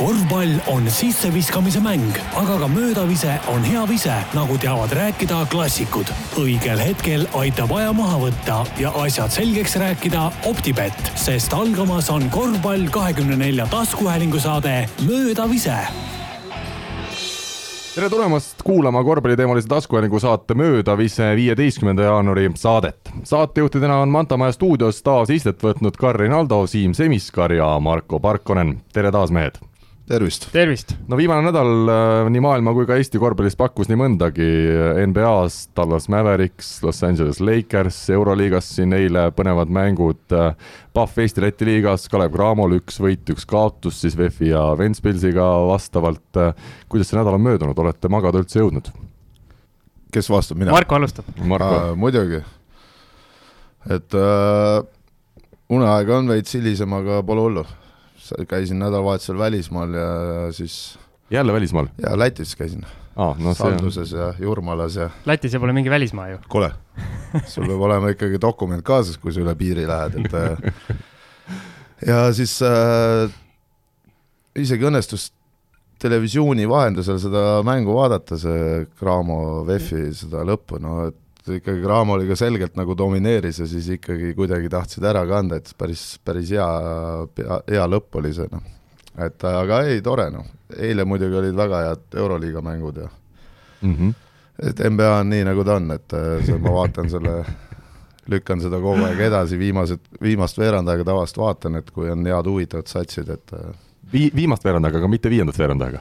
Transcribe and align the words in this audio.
korvpall 0.00 0.54
on 0.66 0.86
sisseviskamise 0.90 1.80
mäng, 1.84 2.16
aga 2.34 2.56
ka 2.58 2.68
möödavise 2.72 3.34
on 3.52 3.64
hea 3.64 3.82
vise, 3.88 4.14
nagu 4.34 4.56
teavad 4.58 4.92
rääkida 4.96 5.42
klassikud. 5.52 6.08
õigel 6.40 6.80
hetkel 6.80 7.26
aitab 7.36 7.74
aja 7.76 7.92
maha 7.92 8.16
võtta 8.22 8.62
ja 8.80 8.94
asjad 9.02 9.34
selgeks 9.34 9.76
rääkida 9.76 10.30
Optibett, 10.48 11.12
sest 11.20 11.52
algamas 11.52 12.08
on 12.10 12.30
korvpall 12.32 12.88
kahekümne 12.90 13.36
nelja 13.36 13.68
taskuhäälingu 13.68 14.40
saade 14.40 14.88
Möödavise 15.04 15.76
tere 17.94 18.08
tulemast 18.10 18.62
kuulama 18.64 19.04
korvpalliteemalise 19.04 19.68
taskuhäälingu 19.68 20.20
saate 20.20 20.54
Möödavise 20.54 21.36
viieteistkümnenda 21.36 22.02
jaanuari 22.02 22.50
saadet. 22.54 23.10
saatejuhtidena 23.24 23.98
on 23.98 24.08
Mantamaja 24.08 24.52
stuudios 24.52 25.02
taas 25.02 25.30
istet 25.30 25.62
võtnud 25.62 25.98
Karin 25.98 26.32
Aldo, 26.32 26.66
Siim 26.66 26.94
Semiskar 26.94 27.52
ja 27.52 27.80
Marko 27.80 28.20
Parkonen. 28.20 28.80
tere 28.92 29.12
taas, 29.12 29.30
mehed! 29.30 29.69
Tervist! 30.10 30.46
tervist! 30.52 30.94
no 31.08 31.16
viimane 31.18 31.44
nädal 31.46 31.90
äh, 31.90 32.28
nii 32.34 32.42
maailma 32.42 32.72
kui 32.74 32.86
ka 32.88 32.96
Eesti 32.98 33.20
korvpallis 33.22 33.56
pakkus 33.58 33.90
nii 33.90 33.98
mõndagi 34.00 34.48
NBA-s, 35.10 35.70
Dallas 35.76 36.08
Mavericks, 36.10 36.72
Los 36.84 37.02
Angeles 37.06 37.38
Lakers, 37.44 37.98
Euroliigas 38.16 38.72
siin 38.76 38.94
eile 38.96 39.28
põnevad 39.36 39.70
mängud, 39.72 40.22
äh, 40.34 40.52
Pahv 40.96 41.22
Eesti-Läti 41.22 41.68
liigas, 41.68 42.08
Kalev 42.10 42.34
Cramol 42.34 42.74
üks 42.80 42.98
võit, 43.02 43.22
üks 43.30 43.46
kaotus 43.48 44.02
siis 44.02 44.18
VEF-i 44.18 44.50
ja 44.50 44.64
Ventspilsiga 44.78 45.46
vastavalt. 45.70 46.26
Äh, 46.40 46.54
kuidas 46.90 47.12
see 47.12 47.20
nädal 47.20 47.38
on 47.38 47.46
möödunud, 47.46 47.78
olete 47.78 48.10
magada 48.12 48.42
üldse 48.42 48.62
jõudnud? 48.62 48.90
kes 50.10 50.26
vastab, 50.26 50.58
mina? 50.58 50.72
Marko 50.74 50.96
alustab. 50.96 51.28
muidugi, 51.94 52.40
et 53.94 54.16
äh, 54.18 54.80
uneaega 55.70 56.18
on 56.18 56.34
veits 56.34 56.58
hilisem, 56.58 56.98
aga 56.98 57.22
pole 57.22 57.46
hullu 57.46 57.62
käisin 58.48 58.78
nädalavahetusel 58.78 59.38
välismaal 59.38 59.94
ja 59.94 60.52
siis 60.52 60.98
jälle 61.30 61.52
välismaal? 61.52 61.88
jaa, 62.02 62.18
Lätis 62.18 62.56
käisin 62.56 62.86
ah,. 63.16 63.38
No 63.38 63.54
Salduses 63.54 64.12
ja 64.12 64.34
Jurmalas 64.38 64.96
ja 64.96 65.10
Lätis 65.26 65.54
ju 65.54 65.60
pole 65.60 65.72
mingi 65.72 65.90
välismaa 65.90 66.28
ju. 66.28 66.38
kuule, 66.48 66.72
sul 67.52 67.66
peab 67.66 67.80
olema 67.80 68.14
ikkagi 68.14 68.40
dokument 68.40 68.84
kaasas, 68.84 69.18
kui 69.18 69.32
sa 69.32 69.42
üle 69.44 69.54
piiri 69.54 69.86
lähed, 69.88 70.20
et 70.24 70.34
äh, 70.34 70.96
ja 72.06 72.32
siis 72.32 72.56
äh, 72.62 73.30
isegi 74.56 74.86
õnnestus 74.88 75.30
televisiooni 76.00 76.68
vahendusel 76.68 77.18
seda 77.20 77.60
mängu 77.66 77.94
vaadata, 77.94 78.38
see 78.40 78.86
Cramo 78.98 79.64
VEF-i 79.68 80.08
seda 80.16 80.44
lõppu, 80.48 80.80
no 80.80 81.02
et 81.10 81.18
ikkagi 81.56 81.86
Raamo 81.86 82.16
oli 82.16 82.28
ka 82.28 82.36
selgelt 82.38 82.76
nagu 82.78 82.94
domineeris 82.98 83.60
ja 83.62 83.66
siis 83.68 83.88
ikkagi 83.96 84.34
kuidagi 84.38 84.68
tahtsid 84.72 85.04
ära 85.04 85.24
kanda, 85.28 85.60
et 85.60 85.72
päris, 85.78 86.18
päris 86.24 86.52
hea, 86.54 86.66
hea 87.70 87.86
lõpp 87.90 88.20
oli 88.20 88.32
see, 88.36 88.48
noh. 88.52 88.66
et 89.26 89.46
aga 89.48 89.82
ei, 89.88 90.02
tore, 90.04 90.28
noh. 90.34 90.46
eile 90.76 91.06
muidugi 91.08 91.40
olid 91.40 91.56
väga 91.56 91.84
head 91.86 92.20
Euroliiga 92.22 92.62
mängud 92.64 93.02
ja 93.02 93.08
mm 93.80 93.96
-hmm. 93.96 94.14
et 94.68 94.84
NBA 94.90 95.10
on 95.18 95.30
nii, 95.30 95.44
nagu 95.44 95.64
ta 95.64 95.78
on, 95.80 95.90
et 95.90 96.12
äh, 96.12 96.44
see, 96.46 96.58
ma 96.58 96.72
vaatan 96.72 97.10
selle, 97.10 97.44
lükkan 98.26 98.60
seda 98.60 98.80
kogu 98.80 99.04
aeg 99.04 99.20
edasi, 99.20 99.58
viimased, 99.58 100.00
viimast 100.22 100.58
veerand 100.58 100.88
aega 100.88 101.04
tavaliselt 101.04 101.38
vaatan, 101.38 101.76
et 101.76 101.90
kui 101.90 102.10
on 102.10 102.26
head 102.26 102.46
huvitavad 102.46 102.86
satsid, 102.86 103.28
et 103.28 103.52
äh, 103.52 103.74
Vi-, 104.12 104.30
viimast 104.34 104.64
veerand 104.64 104.84
aega, 104.84 104.98
aga 104.98 105.08
mitte 105.08 105.30
viiendat 105.30 105.58
veerand 105.58 105.82
aega? 105.82 106.00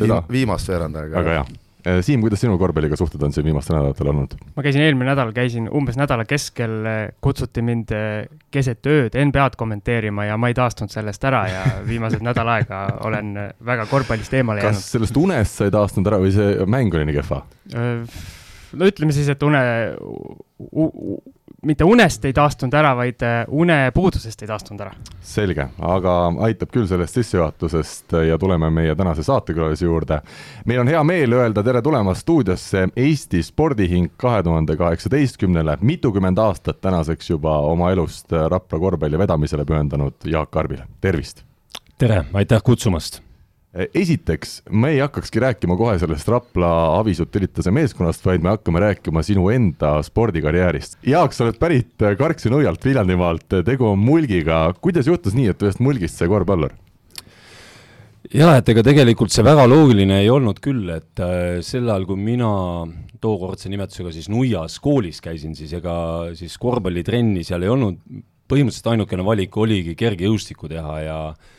Viim, 0.00 0.14
viimast 0.30 0.68
veerand 0.68 0.96
aega. 0.96 1.16
väga 1.18 1.30
hea 1.30 1.67
Siim, 2.04 2.22
kuidas 2.24 2.42
sinu 2.42 2.56
korvpalliga 2.60 2.96
suhted 2.98 3.22
on 3.24 3.32
siin 3.34 3.46
viimastel 3.46 3.76
nädalatel 3.78 4.10
olnud? 4.12 4.36
ma 4.56 4.64
käisin 4.66 4.84
eelmine 4.84 5.10
nädal, 5.12 5.32
käisin 5.36 5.68
umbes 5.74 5.98
nädala 6.00 6.26
keskel, 6.28 6.74
kutsuti 7.24 7.64
mind 7.64 7.94
äh, 7.96 8.26
keset 8.54 8.86
ööd 8.88 9.18
NBA-d 9.18 9.58
kommenteerima 9.60 10.28
ja 10.28 10.38
ma 10.40 10.50
ei 10.50 10.56
taastunud 10.58 10.92
sellest 10.92 11.24
ära 11.28 11.44
ja 11.50 11.62
viimased 11.88 12.24
nädal 12.24 12.50
aega 12.56 12.82
olen 13.08 13.34
väga 13.64 13.86
korvpallist 13.90 14.34
eemale 14.38 14.64
jäänud. 14.64 14.80
kas 14.80 14.92
sellest 14.96 15.20
unest 15.20 15.60
sa 15.60 15.68
ei 15.68 15.74
taastunud 15.74 16.10
ära 16.12 16.20
või 16.22 16.34
see 16.34 16.66
mäng 16.66 16.94
oli 16.94 17.08
nii 17.08 17.18
kehva? 17.20 17.42
Äh, 17.74 18.20
no 18.72 18.88
ütleme 18.88 19.14
siis, 19.16 19.28
et 19.32 19.42
une, 19.46 19.62
mitte 21.62 21.84
unest 21.84 22.24
ei 22.24 22.32
taastunud 22.32 22.74
ära, 22.74 22.92
vaid 22.96 23.22
äh, 23.26 23.42
unepuudusest 23.48 24.42
ei 24.42 24.48
taastunud 24.48 24.80
ära. 24.80 24.92
selge, 25.20 25.68
aga 25.78 26.14
aitab 26.46 26.70
küll 26.72 26.86
sellest 26.86 27.18
sissejuhatusest 27.18 28.14
ja 28.28 28.38
tuleme 28.38 28.70
meie 28.70 28.94
tänase 28.96 29.22
saatekülalise 29.22 29.84
juurde. 29.84 30.20
meil 30.64 30.80
on 30.80 30.88
hea 30.88 31.02
meel 31.04 31.32
öelda 31.32 31.62
tere 31.62 31.82
tulemast 31.82 32.20
stuudiosse 32.20 32.88
Eesti 32.96 33.42
spordihing 33.42 34.10
kahe 34.16 34.42
tuhande 34.42 34.76
kaheksateistkümnele, 34.76 35.78
mitukümmend 35.80 36.38
aastat 36.38 36.80
tänaseks 36.80 37.30
juba 37.30 37.58
oma 37.58 37.90
elust 37.90 38.32
Rapla 38.32 38.78
korvpalli 38.78 39.18
vedamisele 39.18 39.64
pühendanud 39.64 40.14
Jaak 40.24 40.56
Arbile, 40.56 40.86
tervist! 41.00 41.44
tere, 41.98 42.24
aitäh 42.32 42.62
kutsumast! 42.62 43.27
Esiteks, 43.74 44.62
me 44.70 44.94
ei 44.94 45.00
hakkakski 45.02 45.40
rääkima 45.44 45.76
kohe 45.76 45.98
sellest 46.00 46.28
Rapla 46.32 46.70
Avisut 46.96 47.34
Ürituse 47.36 47.72
meeskonnast, 47.74 48.24
vaid 48.24 48.42
me 48.44 48.54
hakkame 48.54 48.80
rääkima 48.80 49.22
sinu 49.26 49.50
enda 49.52 49.98
spordikarjäärist. 50.06 50.96
Jaak, 51.06 51.36
sa 51.36 51.44
oled 51.44 51.58
pärit 51.60 52.06
Karksi 52.18 52.52
nõialt 52.52 52.84
Viljandimaalt, 52.84 53.60
tegu 53.66 53.90
on 53.90 54.00
mulgiga. 54.00 54.72
kuidas 54.80 55.06
juhtus 55.06 55.36
nii, 55.36 55.50
et 55.52 55.62
ühest 55.62 55.82
mulgist 55.84 56.16
sai 56.16 56.30
korvpallur? 56.32 56.72
jah, 58.32 58.58
et 58.58 58.68
ega 58.68 58.82
tegelikult 58.84 59.32
see 59.32 59.44
väga 59.44 59.64
loogiline 59.68 60.18
ei 60.20 60.28
olnud 60.28 60.58
küll, 60.60 60.88
et 60.92 61.20
äh, 61.24 61.60
sel 61.64 61.88
ajal, 61.88 62.04
kui 62.08 62.18
mina 62.20 62.48
tookordse 63.20 63.70
nimetusega 63.72 64.12
siis 64.12 64.28
Nuias 64.28 64.76
koolis 64.84 65.20
käisin, 65.24 65.54
siis 65.56 65.72
ega 65.76 65.94
siis 66.36 66.56
korvpallitrenni 66.60 67.44
seal 67.44 67.64
ei 67.64 67.72
olnud, 67.72 68.00
põhimõtteliselt 68.48 68.92
ainukene 68.92 69.24
valik 69.24 69.56
oligi 69.56 69.94
kergejõustikku 69.96 70.68
teha 70.68 70.98
ja 71.04 71.16
äh, 71.30 71.56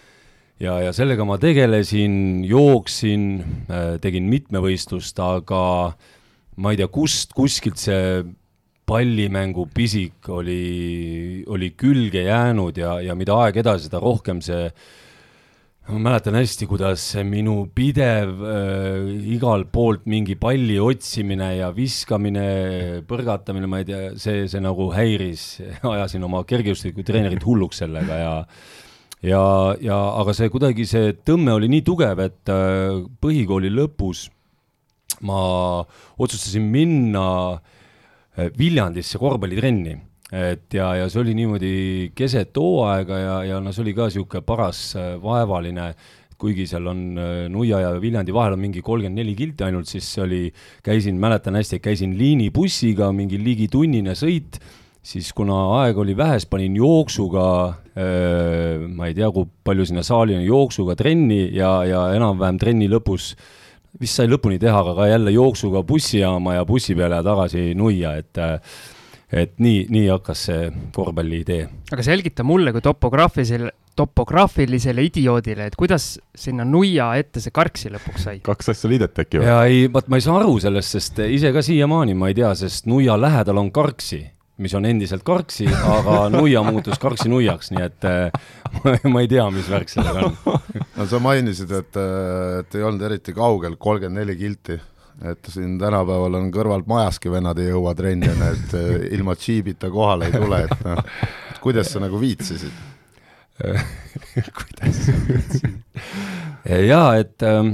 ja, 0.59 0.77
ja 0.83 0.93
sellega 0.95 1.25
ma 1.27 1.39
tegelesin, 1.41 2.43
jooksin, 2.47 3.25
äh, 3.69 3.95
tegin 4.03 4.29
mitmevõistlust, 4.31 5.19
aga 5.23 5.63
ma 6.59 6.73
ei 6.73 6.79
tea, 6.79 6.89
kust, 6.91 7.33
kuskilt 7.37 7.79
see 7.81 8.23
pallimängu 8.89 9.67
pisik 9.73 10.31
oli, 10.33 11.43
oli 11.47 11.73
külge 11.77 12.25
jäänud 12.25 12.79
ja, 12.81 12.97
ja 13.05 13.13
mida 13.15 13.37
aeg 13.43 13.61
edasi, 13.61 13.85
seda 13.87 14.01
rohkem 14.01 14.41
see 14.41 14.65
ma 15.89 15.99
mäletan 16.05 16.35
hästi, 16.37 16.67
kuidas 16.69 17.03
minu 17.25 17.63
pidev 17.73 18.43
äh, 18.45 19.07
igalt 19.33 19.71
poolt 19.73 20.05
mingi 20.09 20.35
palli 20.37 20.77
otsimine 20.81 21.53
ja 21.57 21.71
viskamine, 21.73 23.01
põrgatamine, 23.09 23.69
ma 23.69 23.81
ei 23.81 23.87
tea, 23.87 24.03
see, 24.21 24.43
see 24.51 24.61
nagu 24.61 24.91
häiris, 24.93 25.47
ajasin 25.95 26.27
oma 26.27 26.43
kergejõustikutreenerit 26.49 27.45
hulluks 27.45 27.81
sellega 27.85 28.21
ja 28.21 28.35
ja, 29.25 29.43
ja 29.81 29.97
aga 30.21 30.35
see 30.35 30.51
kuidagi, 30.51 30.85
see 30.89 31.13
tõmme 31.27 31.55
oli 31.57 31.69
nii 31.71 31.85
tugev, 31.87 32.21
et 32.23 32.51
äh, 32.53 32.99
põhikooli 33.21 33.71
lõpus 33.73 34.27
ma 35.27 35.39
otsustasin 36.19 36.69
minna 36.71 37.25
äh, 37.55 38.51
Viljandisse 38.57 39.19
korvpallitrenni. 39.19 39.97
Et 40.29 40.75
ja, 40.77 40.91
ja 40.93 41.07
see 41.09 41.23
oli 41.23 41.33
niimoodi 41.33 41.73
keset 42.13 42.53
hooaega 42.61 43.17
ja, 43.17 43.35
ja 43.49 43.59
noh, 43.63 43.73
see 43.73 43.81
oli 43.81 43.95
ka 43.97 44.07
niisugune 44.11 44.45
paras 44.45 44.83
äh, 44.95 45.15
vaevaline, 45.21 45.91
kuigi 46.39 46.63
seal 46.69 46.85
on 46.87 46.99
Nuia 47.51 47.81
ja 47.83 47.89
Viljandi 47.99 48.31
vahel 48.31 48.53
on 48.55 48.61
mingi 48.61 48.79
kolmkümmend 48.85 49.19
neli 49.19 49.33
kilti 49.35 49.65
ainult, 49.65 49.89
siis 49.91 50.07
oli, 50.23 50.45
käisin, 50.85 51.17
mäletan 51.19 51.57
hästi, 51.59 51.81
käisin 51.83 52.13
liinibussiga, 52.15 53.09
mingi 53.11 53.41
ligi 53.43 53.67
tunnine 53.73 54.15
sõit 54.15 54.61
siis 55.09 55.31
kuna 55.33 55.57
aega 55.81 56.03
oli 56.03 56.15
vähe, 56.17 56.37
siis 56.39 56.49
panin 56.49 56.75
jooksuga, 56.77 57.45
ma 58.93 59.09
ei 59.09 59.15
tea, 59.17 59.31
kui 59.33 59.47
palju 59.65 59.87
sinna 59.89 60.03
saali 60.05 60.37
on, 60.37 60.45
jooksuga 60.45 60.95
trenni 60.99 61.47
ja, 61.55 61.71
ja 61.87 62.05
enam-vähem 62.17 62.59
trenni 62.61 62.89
lõpus 62.91 63.33
vist 63.99 64.19
sai 64.19 64.29
lõpuni 64.29 64.59
teha, 64.61 64.83
aga 64.83 64.95
ka 64.99 65.09
jälle 65.09 65.33
jooksuga 65.33 65.83
bussijaama 65.87 66.59
ja 66.59 66.65
bussi 66.69 66.95
peale 66.97 67.19
ja 67.19 67.25
tagasi 67.25 67.71
nuia, 67.77 68.15
et 68.21 68.45
et 69.29 69.59
nii, 69.61 69.83
nii 69.93 70.07
hakkas 70.09 70.47
see 70.47 70.69
korvpalli 70.93 71.43
idee. 71.43 71.67
aga 71.93 72.05
selgita 72.05 72.45
mulle 72.45 72.71
kui 72.73 72.81
topograafilisele, 72.81 73.69
topograafilisele 73.97 75.03
idioodile, 75.05 75.67
et 75.69 75.77
kuidas 75.77 76.15
sinna 76.33 76.65
nuia 76.65 77.11
ette 77.21 77.41
see 77.43 77.53
karksi 77.53 77.91
lõpuks 77.93 78.25
sai? 78.25 78.39
kaks 78.45 78.73
asja 78.73 78.89
liideti 78.89 79.25
äkki 79.25 79.41
või? 79.41 79.49
ja 79.49 79.59
ei, 79.69 79.85
vaat 79.93 80.09
ma 80.09 80.17
ei 80.17 80.25
saa 80.25 80.39
aru 80.41 80.57
sellest, 80.61 80.97
sest 80.97 81.21
ise 81.27 81.53
ka 81.53 81.65
siiamaani 81.65 82.17
ma 82.17 82.31
ei 82.31 82.37
tea, 82.41 82.55
sest 82.57 82.89
nuia 82.89 83.17
lähedal 83.21 83.61
on 83.61 83.69
karksi 83.73 84.23
mis 84.59 84.75
on 84.75 84.85
endiselt 84.85 85.23
Karksi, 85.27 85.67
aga 85.67 86.27
nuia 86.33 86.61
muutus 86.67 86.99
Karksi 86.99 87.29
nuiaks, 87.31 87.71
nii 87.71 87.83
et 87.85 88.07
äh, 88.07 88.31
ma 89.11 89.23
ei 89.23 89.29
tea, 89.31 89.45
mis 89.55 89.69
värk 89.71 89.91
sellega 89.91 90.27
on. 90.27 90.37
no 90.97 91.07
sa 91.09 91.21
mainisid, 91.23 91.71
et, 91.79 91.99
et 92.59 92.79
ei 92.79 92.85
olnud 92.85 93.05
eriti 93.07 93.35
kaugel, 93.35 93.77
kolmkümmend 93.79 94.21
neli 94.21 94.35
kilti, 94.39 94.79
et 95.31 95.51
siin 95.51 95.77
tänapäeval 95.79 96.39
on 96.41 96.51
kõrvalt 96.55 96.89
majaski 96.91 97.31
vennad 97.31 97.59
ei 97.59 97.71
jõua 97.71 97.95
trenni, 97.97 98.31
et 98.49 98.75
äh, 98.79 98.91
ilma 99.15 99.37
džiibita 99.39 99.91
kohale 99.93 100.29
ei 100.29 100.35
tule, 100.35 100.61
et 100.67 100.85
noh, 100.87 101.03
kuidas 101.63 101.93
sa 101.93 102.03
nagu 102.03 102.19
viitsisid 102.19 102.85
kuidas 104.59 105.01
sa 105.05 105.15
viitsisid? 105.23 105.81
jaa, 106.89 107.09
et 107.19 107.47
ähm, 107.47 107.73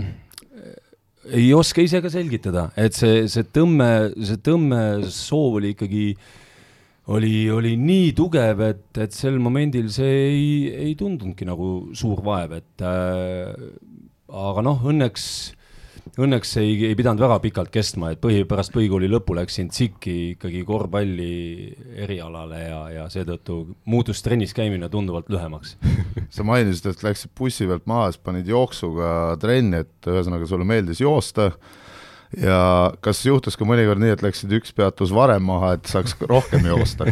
ei 1.33 1.49
oska 1.57 1.81
ise 1.81 2.01
ka 2.05 2.13
selgitada, 2.13 2.69
et 2.77 2.93
see, 2.93 3.25
see 3.29 3.45
tõmme, 3.49 3.91
see 4.21 4.41
tõmmesoov 4.45 5.61
oli 5.61 5.73
ikkagi 5.73 6.07
äh, 6.13 6.33
oli, 7.13 7.49
oli 7.51 7.75
nii 7.77 8.13
tugev, 8.17 8.61
et, 8.65 8.87
et 9.01 9.13
sel 9.13 9.37
momendil 9.41 9.91
see 9.93 10.15
ei, 10.29 10.47
ei 10.87 10.95
tundunudki 10.97 11.45
nagu 11.47 11.91
suur 11.97 12.23
vaev, 12.25 12.57
et 12.57 12.85
äh, 12.85 13.51
aga 14.25 14.63
noh, 14.65 14.81
õnneks, 14.89 15.27
õnneks 16.17 16.55
ei, 16.61 16.73
ei 16.89 16.97
pidanud 16.97 17.21
väga 17.21 17.37
pikalt 17.43 17.71
kestma, 17.73 18.13
et 18.13 18.21
põhi, 18.23 18.41
pärast 18.49 18.73
põhikooli 18.73 19.09
lõppu 19.11 19.37
läksin 19.37 19.69
TSIK-i 19.69 20.17
ikkagi 20.33 20.63
korvpalli 20.65 21.29
erialale 22.07 22.63
ja, 22.63 22.81
ja 22.95 23.07
seetõttu 23.13 23.61
muutus 23.91 24.25
trennis 24.25 24.55
käimine 24.57 24.89
tunduvalt 24.89 25.29
lühemaks. 25.33 25.77
Sa 26.35 26.45
mainisid, 26.47 26.89
et 26.89 27.05
läksid 27.05 27.35
bussi 27.37 27.69
pealt 27.69 27.85
maha, 27.89 28.09
siis 28.11 28.25
panid 28.25 28.49
jooksuga 28.49 29.09
trenni, 29.41 29.85
et 29.85 30.09
ühesõnaga 30.09 30.49
sulle 30.49 30.65
meeldis 30.67 31.05
joosta 31.05 31.51
ja 32.41 32.59
kas 33.03 33.21
juhtus 33.25 33.57
ka 33.59 33.67
mõnikord 33.67 34.01
nii, 34.01 34.13
et 34.15 34.23
läksid 34.25 34.51
üks 34.57 34.73
peatus 34.75 35.13
varem 35.15 35.45
maha, 35.47 35.75
et 35.77 35.89
saaks 35.89 36.17
rohkem 36.29 36.67
joosta 36.67 37.07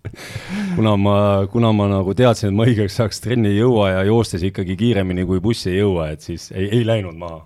kuna 0.76 0.96
ma, 1.00 1.16
kuna 1.52 1.72
ma 1.76 1.88
nagu 1.90 2.14
teadsin, 2.16 2.50
et 2.50 2.58
ma 2.58 2.66
õigeks 2.68 2.98
ajaks 3.02 3.22
trenni 3.24 3.52
ei 3.52 3.60
jõua 3.60 3.92
ja 3.94 4.04
joostes 4.08 4.44
ikkagi 4.48 4.76
kiiremini 4.80 5.26
kui 5.28 5.42
bussi 5.44 5.72
ei 5.74 5.80
jõua, 5.82 6.10
et 6.14 6.26
siis 6.26 6.50
ei, 6.54 6.68
ei 6.80 6.84
läinud 6.86 7.18
maha. 7.20 7.42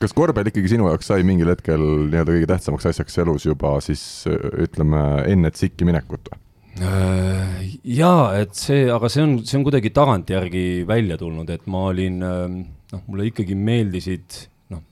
kas 0.00 0.14
korvpall 0.16 0.50
ikkagi 0.50 0.74
sinu 0.74 0.90
jaoks 0.90 1.12
sai 1.12 1.26
mingil 1.26 1.52
hetkel 1.54 1.82
nii-öelda 1.82 2.36
kõige 2.36 2.52
tähtsamaks 2.54 2.90
asjaks 2.92 3.20
elus 3.24 3.46
juba 3.48 3.76
siis 3.84 4.04
ütleme 4.28 5.02
enne 5.30 5.52
tsikki 5.54 5.88
minekut 5.88 6.32
või? 6.32 6.42
Äh, 6.80 7.66
jaa, 7.84 8.32
et 8.40 8.54
see, 8.56 8.86
aga 8.88 9.10
see 9.12 9.20
on, 9.20 9.34
see 9.44 9.58
on 9.58 9.64
kuidagi 9.66 9.90
tagantjärgi 9.92 10.86
välja 10.88 11.18
tulnud, 11.20 11.50
et 11.52 11.66
ma 11.68 11.82
olin, 11.90 12.16
ähm, 12.24 12.54
noh, 12.94 13.02
mulle 13.10 13.26
ikkagi 13.28 13.56
meeldisid 13.58 14.38
noh, 14.72 14.82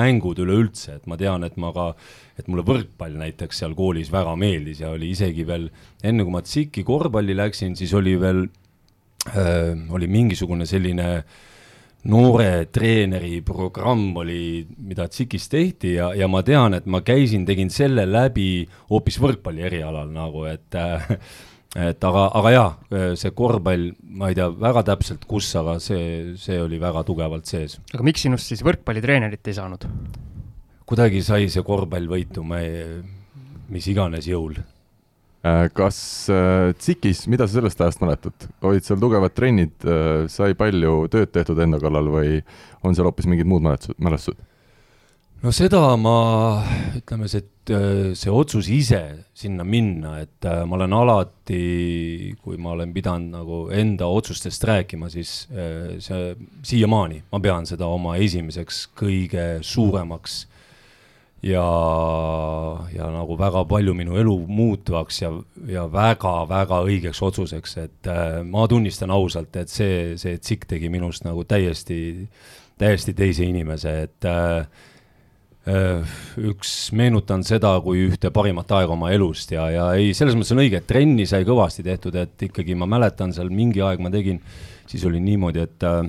mängud 0.00 0.40
üleüldse, 0.44 0.98
et 1.00 1.10
ma 1.10 1.18
tean, 1.20 1.44
et 1.46 1.56
ma 1.60 1.72
ka, 1.76 1.90
et 2.38 2.48
mulle 2.50 2.64
võrkpall 2.66 3.16
näiteks 3.20 3.62
seal 3.62 3.76
koolis 3.78 4.12
väga 4.12 4.36
meeldis 4.40 4.82
ja 4.84 4.94
oli 4.94 5.12
isegi 5.14 5.46
veel, 5.48 5.70
enne 6.04 6.26
kui 6.26 6.34
ma 6.34 6.44
TSIK-i 6.44 6.86
korvpalli 6.86 7.36
läksin, 7.38 7.76
siis 7.78 7.94
oli 7.96 8.16
veel 8.20 8.44
äh,, 9.32 9.72
oli 9.90 10.10
mingisugune 10.10 10.68
selline 10.68 11.10
noore 12.08 12.70
treeneri 12.72 13.42
programm 13.44 14.14
oli, 14.16 14.64
mida 14.88 15.04
TSIK-is 15.08 15.48
tehti 15.52 15.94
ja, 15.98 16.10
ja 16.16 16.28
ma 16.32 16.40
tean, 16.46 16.78
et 16.78 16.86
ma 16.88 17.02
käisin, 17.04 17.44
tegin 17.48 17.72
selle 17.72 18.06
läbi 18.08 18.64
hoopis 18.88 19.20
võrkpalli 19.20 19.66
erialal 19.68 20.08
nagu, 20.14 20.46
et 20.48 20.78
äh, 20.80 21.10
et 21.76 22.02
aga, 22.06 22.24
aga 22.40 22.50
jaa, 22.54 22.70
see 23.20 23.30
korvpall, 23.36 23.90
ma 24.18 24.30
ei 24.30 24.38
tea 24.38 24.48
väga 24.50 24.82
täpselt, 24.88 25.28
kus, 25.30 25.52
aga 25.60 25.76
see, 25.82 26.34
see 26.40 26.58
oli 26.58 26.80
väga 26.82 27.04
tugevalt 27.06 27.46
sees. 27.46 27.78
aga 27.94 28.06
miks 28.06 28.26
sinust 28.26 28.50
siis 28.50 28.64
võrkpallitreenerit 28.66 29.52
ei 29.52 29.58
saanud? 29.60 29.86
kuidagi 30.90 31.22
sai 31.22 31.46
see 31.52 31.62
korvpall 31.62 32.10
võitu, 32.10 32.42
ma 32.42 32.58
ei, 32.64 32.98
mis 33.70 33.86
iganes 33.92 34.26
jõul. 34.26 34.58
Äh, 35.40 35.70
kas 35.72 35.98
äh, 36.28 36.74
TSIK-is, 36.76 37.22
mida 37.32 37.46
sa 37.46 37.56
sellest 37.56 37.80
ajast 37.80 38.02
mäletad, 38.02 38.48
olid 38.66 38.84
seal 38.84 38.98
tugevad 39.00 39.32
trennid, 39.32 39.72
äh, 39.86 40.26
sai 40.28 40.56
palju 40.58 41.06
tööd 41.12 41.30
tehtud 41.32 41.62
enda 41.64 41.78
kallal 41.80 42.10
või 42.12 42.42
on 42.84 42.96
seal 42.96 43.08
hoopis 43.08 43.28
mingid 43.30 43.48
muud 43.48 43.64
mälestused, 43.64 43.96
mälestused? 44.04 44.49
No 45.40 45.52
seda 45.54 45.80
ma, 46.00 46.16
ütleme, 46.98 47.28
see, 47.30 47.46
see 48.18 48.32
otsus 48.32 48.68
ise 48.72 49.00
sinna 49.36 49.64
minna, 49.64 50.18
et 50.24 50.44
äh, 50.48 50.62
ma 50.68 50.76
olen 50.76 50.96
alati, 50.98 51.62
kui 52.42 52.60
ma 52.60 52.74
olen 52.74 52.92
pidanud 52.92 53.38
nagu 53.38 53.60
enda 53.72 54.08
otsustest 54.10 54.64
rääkima, 54.68 55.08
siis 55.12 55.46
äh, 55.54 55.96
see 56.02 56.34
siiamaani 56.72 57.22
ma 57.32 57.40
pean 57.40 57.68
seda 57.68 57.88
oma 57.88 58.18
esimeseks 58.20 58.82
kõige 59.00 59.46
suuremaks 59.64 60.42
ja, 61.46 61.64
ja 62.92 63.08
nagu 63.14 63.38
väga 63.40 63.64
palju 63.70 63.96
minu 63.96 64.20
elu 64.20 64.36
muutvaks 64.44 65.22
ja, 65.22 65.32
ja 65.72 65.86
väga-väga 65.88 66.82
õigeks 66.84 67.22
otsuseks, 67.30 67.76
et 67.86 68.12
äh, 68.12 68.42
ma 68.44 68.68
tunnistan 68.68 69.16
ausalt, 69.16 69.56
et 69.56 69.72
see, 69.72 70.20
see 70.20 70.36
tsikk 70.36 70.68
tegi 70.76 70.92
minust 70.92 71.24
nagu 71.24 71.48
täiesti, 71.48 72.28
täiesti 72.80 73.16
teise 73.16 73.48
inimese, 73.48 73.96
et 74.04 74.28
äh, 74.28 74.64
Äh, 74.64 74.89
üks, 75.68 76.70
meenutan 76.96 77.42
seda 77.44 77.74
kui 77.84 78.06
ühte 78.06 78.30
parimat 78.32 78.70
aega 78.72 78.94
oma 78.94 79.10
elust 79.12 79.52
ja, 79.52 79.66
ja 79.68 79.88
ei, 79.92 80.14
selles 80.16 80.38
mõttes 80.38 80.54
on 80.54 80.62
õige, 80.62 80.80
et 80.80 80.86
trenni 80.88 81.26
sai 81.28 81.44
kõvasti 81.44 81.84
tehtud, 81.84 82.16
et 82.16 82.46
ikkagi 82.48 82.76
ma 82.78 82.88
mäletan 82.88 83.34
seal 83.36 83.52
mingi 83.52 83.82
aeg 83.84 84.00
ma 84.00 84.12
tegin, 84.12 84.40
siis 84.88 85.04
oli 85.04 85.20
niimoodi, 85.20 85.60
et 85.60 85.84
äh, 85.84 86.00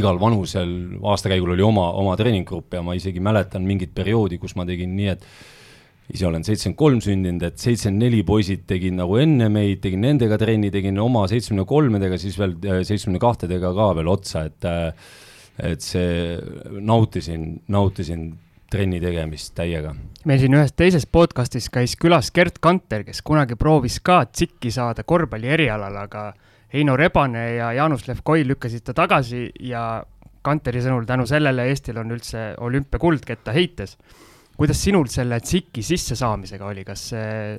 igal 0.00 0.16
vanusel 0.20 0.72
aastakäigul 1.04 1.52
oli 1.52 1.66
oma, 1.66 1.90
oma 2.00 2.16
treeninggrupp 2.16 2.78
ja 2.78 2.80
ma 2.82 2.96
isegi 2.96 3.20
mäletan 3.20 3.66
mingit 3.68 3.92
perioodi, 3.94 4.40
kus 4.40 4.56
ma 4.56 4.64
tegin 4.66 4.96
nii, 4.96 5.12
et 5.12 6.16
ise 6.16 6.26
olen 6.28 6.46
seitsekümmend 6.46 6.80
kolm 6.80 7.04
sündinud, 7.04 7.44
et 7.44 7.60
seitsekümmend 7.60 8.06
neli 8.06 8.22
poisid 8.24 8.64
tegin 8.70 8.96
nagu 9.02 9.20
enne 9.20 9.50
meid, 9.52 9.82
tegin 9.84 10.00
nendega 10.06 10.40
trenni, 10.40 10.72
tegin 10.72 10.96
oma 11.02 11.26
seitsmekümne 11.28 11.68
kolmedega, 11.68 12.16
siis 12.22 12.40
veel 12.40 12.56
äh, 12.64 12.80
seitsmekümne 12.88 13.20
kahtedega 13.20 13.76
ka 13.76 13.92
veel 14.00 14.12
otsa, 14.16 14.48
et 14.48 14.72
et 15.56 15.80
see, 15.80 16.36
nautisin, 16.84 17.62
nautisin 17.72 18.26
trenni 18.76 19.00
tegemist 19.00 19.54
täiega. 19.56 19.94
meil 20.28 20.42
siin 20.42 20.56
ühes 20.58 20.74
teises 20.76 21.06
podcastis 21.08 21.70
käis 21.72 21.96
külas 22.00 22.28
Gerd 22.34 22.60
Kanter, 22.60 23.06
kes 23.06 23.22
kunagi 23.24 23.56
proovis 23.56 23.98
ka 24.04 24.24
tsikki 24.28 24.72
saada 24.74 25.06
korvpalli 25.06 25.48
erialal, 25.56 25.96
aga 26.02 26.28
Heino 26.74 26.96
Rebane 26.98 27.46
ja 27.56 27.70
Jaanus 27.76 28.06
Levkoi 28.08 28.44
lükkasid 28.46 28.84
ta 28.84 28.94
tagasi 28.96 29.48
ja 29.64 30.04
Kanteri 30.46 30.82
sõnul 30.82 31.06
tänu 31.08 31.24
sellele 31.26 31.64
Eestil 31.70 31.96
on 31.98 32.12
üldse 32.14 32.52
olümpiakuld 32.62 33.24
ketta 33.26 33.54
heites. 33.54 33.96
kuidas 34.56 34.78
sinul 34.80 35.08
selle 35.12 35.40
tsikki 35.40 35.82
sissesaamisega 35.84 36.66
oli, 36.66 36.84
kas 36.84 37.10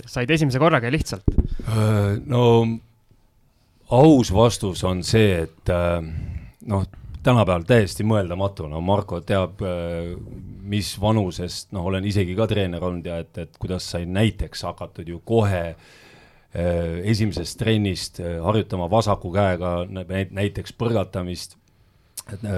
said 0.05 0.29
esimese 0.33 0.59
korraga 0.59 0.89
lihtsalt? 0.91 1.27
Äh, 1.67 2.17
no 2.25 2.43
aus 3.91 4.31
vastus 4.33 4.83
on 4.83 5.03
see, 5.03 5.43
et 5.43 5.69
äh, 5.69 6.01
noh, 6.67 6.87
tänapäeval 7.27 7.65
täiesti 7.67 8.05
mõeldamatu, 8.07 8.69
no 8.71 8.79
Marko 8.83 9.19
teab, 9.25 9.61
äh, 9.65 10.13
mis 10.67 10.93
vanusest, 11.01 11.71
noh, 11.75 11.87
olen 11.89 12.05
isegi 12.07 12.35
ka 12.37 12.47
treener 12.47 12.83
olnud 12.83 13.07
ja 13.07 13.19
et, 13.23 13.33
et 13.41 13.59
kuidas 13.59 13.87
sai 13.91 14.07
näiteks 14.07 14.63
hakatud 14.69 15.09
ju 15.11 15.19
kohe 15.27 15.63
äh, 15.67 15.77
esimesest 17.03 17.59
trennist 17.59 18.21
äh, 18.23 18.37
harjutama 18.43 18.89
vasaku 18.91 19.31
käega 19.35 19.79
näiteks 19.89 20.75
põrgatamist, 20.79 21.57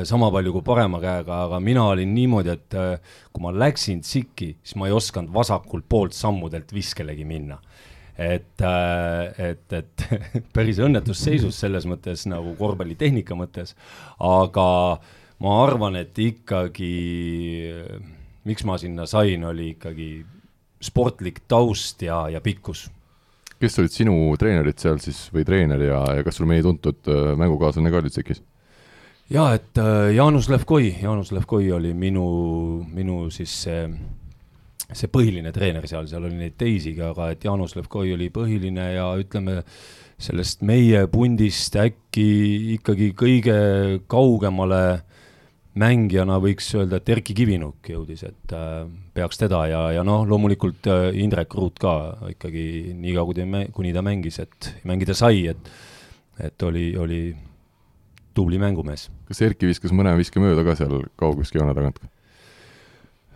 sama 0.09 0.31
palju 0.33 0.53
kui 0.55 0.65
parema 0.65 0.97
käega, 1.01 1.43
aga 1.45 1.59
mina 1.61 1.83
olin 1.91 2.09
niimoodi, 2.15 2.55
et 2.55 2.77
kui 3.33 3.43
ma 3.43 3.51
läksin 3.53 3.99
tsikki, 4.01 4.55
siis 4.63 4.77
ma 4.81 4.87
ei 4.89 4.95
osanud 4.97 5.29
vasakult 5.33 5.85
poolt 5.89 6.17
sammudelt 6.17 6.73
viskelegi 6.73 7.27
minna 7.29 7.59
et, 8.19 8.61
äh, 8.61 9.49
et, 9.51 9.73
et 9.73 10.05
päris 10.55 10.81
õnnetus 10.83 11.21
seisus 11.23 11.59
selles 11.61 11.87
mõttes 11.87 12.25
nagu 12.27 12.51
korvpallitehnika 12.59 13.37
mõttes, 13.39 13.75
aga 14.19 14.67
ma 15.39 15.55
arvan, 15.63 15.95
et 16.01 16.19
ikkagi, 16.19 16.91
miks 18.49 18.67
ma 18.67 18.75
sinna 18.81 19.07
sain, 19.07 19.45
oli 19.47 19.71
ikkagi 19.77 20.11
sportlik 20.83 21.43
taust 21.47 22.03
ja, 22.03 22.25
ja 22.31 22.43
pikkus. 22.43 22.89
kes 23.59 23.79
olid 23.79 23.91
sinu 23.91 24.13
treenerid 24.39 24.79
seal 24.79 24.99
siis 25.03 25.25
või 25.35 25.43
treener 25.47 25.81
ja, 25.83 26.03
ja 26.19 26.23
kas 26.23 26.39
sul 26.39 26.47
meie 26.47 26.63
tuntud 26.63 27.07
äh, 27.11 27.33
mängukaaslane 27.39 27.91
ka 27.91 28.03
oli 28.03 28.11
tsikis? 28.11 28.43
jaa, 29.31 29.53
et 29.55 29.79
äh, 29.79 30.11
Jaanus 30.15 30.47
Levkoi, 30.51 30.95
Jaanus 31.01 31.31
Levkoi 31.35 31.71
oli 31.71 31.93
minu, 31.93 32.25
minu 32.91 33.27
siis 33.31 33.55
see 33.63 33.83
see 34.97 35.11
põhiline 35.11 35.51
treener 35.53 35.85
seal, 35.89 36.07
seal 36.09 36.25
oli 36.25 36.37
neid 36.39 36.55
teisigi, 36.59 37.01
aga 37.05 37.29
et 37.33 37.43
Jaanus 37.45 37.75
Levkoi 37.77 38.13
oli 38.15 38.29
põhiline 38.33 38.87
ja 38.95 39.09
ütleme, 39.21 39.61
sellest 40.19 40.63
meie 40.67 41.05
pundist 41.11 41.77
äkki 41.79 42.29
ikkagi 42.75 43.13
kõige 43.17 43.59
kaugemale 44.11 44.83
mängijana 45.79 46.39
võiks 46.41 46.67
öelda, 46.75 46.99
et 46.99 47.11
Erkki 47.13 47.35
Kivinuk 47.37 47.87
jõudis, 47.91 48.25
et 48.27 48.55
äh, 48.57 48.81
peaks 49.15 49.39
teda 49.39 49.61
ja, 49.69 49.83
ja 49.95 50.03
noh, 50.03 50.25
loomulikult 50.27 50.89
äh, 50.89 51.09
Indrek 51.21 51.53
Ruut 51.55 51.77
ka 51.79 51.93
ikkagi 52.33 52.95
niikaua, 52.97 53.29
kui 53.29 53.37
ta, 53.37 53.63
kuni 53.75 53.93
ta 53.95 54.03
mängis, 54.05 54.41
et 54.43 54.73
mängida 54.89 55.15
sai, 55.17 55.45
et 55.53 55.71
et 56.39 56.63
oli, 56.63 56.93
oli 56.95 57.21
tubli 58.33 58.59
mängumees. 58.59 59.09
kas 59.27 59.41
Erkki 59.43 59.67
viskas 59.67 59.91
mõne 59.95 60.15
viske 60.17 60.39
mööda 60.39 60.63
ka 60.63 60.75
seal 60.79 61.03
kauguskejoone 61.19 61.75
tagant? 61.75 61.99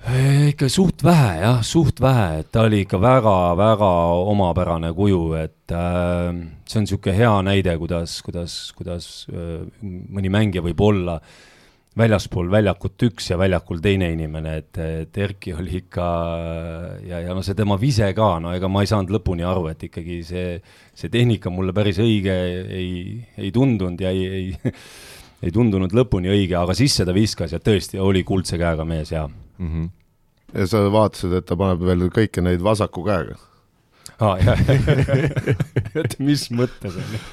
Eh, 0.04 0.50
ikka 0.52 0.68
suht 0.68 1.00
vähe 1.06 1.38
jah, 1.40 1.62
suht 1.64 2.02
vähe, 2.04 2.42
et 2.42 2.50
ta 2.52 2.66
oli 2.68 2.82
ikka 2.84 2.98
väga-väga 3.00 3.92
omapärane 4.34 4.90
kuju, 4.92 5.22
et 5.40 5.72
äh, 5.72 6.34
see 6.68 6.82
on 6.82 6.84
niisugune 6.84 7.14
hea 7.16 7.30
näide, 7.48 7.76
kuidas, 7.80 8.18
kuidas, 8.26 8.56
kuidas 8.76 9.06
äh, 9.32 9.62
mõni 9.80 10.28
mängija 10.34 10.64
võib 10.66 10.84
olla 10.84 11.16
väljaspool 11.96 12.50
väljakut 12.52 13.06
üks 13.08 13.30
ja 13.32 13.38
väljakul 13.40 13.80
teine 13.80 14.10
inimene, 14.12 14.58
et, 14.60 14.82
et 14.82 15.20
Erki 15.24 15.54
oli 15.56 15.80
ikka 15.86 16.08
ja, 17.08 17.22
ja 17.24 17.38
no 17.38 17.46
see 17.46 17.56
tema 17.56 17.78
vise 17.80 18.10
ka, 18.18 18.28
no 18.44 18.52
ega 18.58 18.68
ma 18.68 18.84
ei 18.84 18.92
saanud 18.92 19.14
lõpuni 19.14 19.48
aru, 19.48 19.70
et 19.72 19.88
ikkagi 19.88 20.20
see, 20.28 20.58
see 20.92 21.14
tehnika 21.14 21.54
mulle 21.54 21.72
päris 21.72 22.02
õige 22.04 22.36
ei, 22.66 23.22
ei 23.38 23.54
tundunud 23.56 24.04
ja 24.04 24.12
ei, 24.12 24.28
ei 24.28 24.76
ei 25.48 25.56
tundunud 25.56 25.96
lõpuni 25.96 26.34
õige, 26.34 26.60
aga 26.60 26.76
sisse 26.76 27.08
ta 27.08 27.16
viskas 27.16 27.56
ja 27.56 27.64
tõesti 27.64 28.04
oli 28.04 28.26
kuldse 28.28 28.60
käega 28.60 28.84
mees 28.88 29.16
ja 29.16 29.30
mm. 29.64 29.70
-hmm. 29.72 30.60
ja 30.60 30.68
sa 30.68 30.84
vaatasid, 30.92 31.34
et 31.40 31.46
ta 31.50 31.58
paneb 31.60 31.82
veel 31.84 32.10
kõiki 32.10 32.44
neid 32.44 32.64
vasaku 32.64 33.06
käega? 33.08 33.40
aa, 34.20 34.38
jah, 34.40 34.60
et 36.04 36.20
mis 36.28 36.50
mõttes 36.52 37.00
on 37.00 37.16
ju 37.16 37.24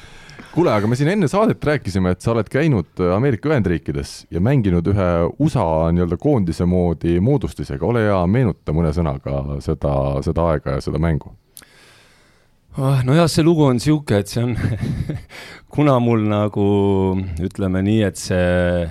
kuule, 0.50 0.72
aga 0.75 0.88
me 0.90 0.96
siin 0.99 1.10
enne 1.12 1.28
saadet 1.30 1.62
rääkisime, 1.64 2.14
et 2.14 2.25
sa 2.25 2.32
oled 2.32 2.49
käinud 2.50 3.00
Ameerika 3.14 3.50
Ühendriikides 3.52 4.14
ja 4.34 4.42
mänginud 4.42 4.87
ühe 4.90 5.08
USA 5.38 5.66
nii-öelda 5.94 6.18
koondise 6.20 6.66
moodi 6.66 7.20
moodustisega, 7.22 7.87
ole 7.87 8.02
hea, 8.08 8.18
meenuta 8.26 8.75
mõne 8.75 8.90
sõnaga 8.96 9.60
seda, 9.64 9.94
seda 10.26 10.49
aega 10.50 10.78
ja 10.78 10.84
seda 10.84 10.99
mängu. 11.02 11.34
Ah, 12.78 13.02
nojah, 13.06 13.26
see 13.30 13.42
lugu 13.46 13.66
on 13.66 13.78
niisugune, 13.78 14.20
et 14.22 14.30
see 14.30 14.44
on 14.46 14.56
kuna 15.75 15.99
mul 16.02 16.26
nagu 16.30 16.66
ütleme 17.42 17.82
nii, 17.87 18.02
et 18.06 18.18
see 18.18 18.87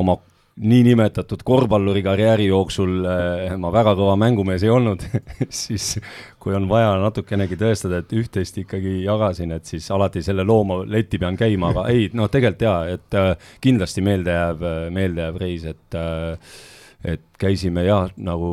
oma 0.00 0.18
niinimetatud 0.56 1.42
korvpalluri 1.46 2.02
karjääri 2.02 2.46
jooksul 2.50 3.04
äh, 3.06 3.54
ma 3.60 3.70
väga 3.72 3.94
kõva 3.98 4.16
mängumees 4.20 4.64
ei 4.66 4.72
olnud 4.72 5.04
siis 5.62 5.94
kui 6.42 6.54
on 6.56 6.68
vaja 6.68 6.96
natukenegi 7.00 7.58
tõestada, 7.60 8.02
et 8.02 8.12
üht-teist 8.16 8.58
ikkagi 8.60 8.98
jagasin, 9.04 9.54
et 9.56 9.70
siis 9.70 9.86
alati 9.94 10.24
selle 10.26 10.44
looma 10.44 10.82
leti 10.88 11.20
pean 11.22 11.38
käima, 11.40 11.72
aga 11.74 11.86
ei, 11.92 12.10
no 12.12 12.28
tegelikult 12.28 12.66
jaa, 12.66 12.82
et 12.96 13.18
äh, 13.18 13.32
kindlasti 13.62 14.04
meeldejääv, 14.04 14.68
meeldejääv 14.92 15.40
reis, 15.40 15.64
et 15.70 15.98
et 17.00 17.22
käisime 17.40 17.86
jah, 17.86 18.10
nagu 18.20 18.50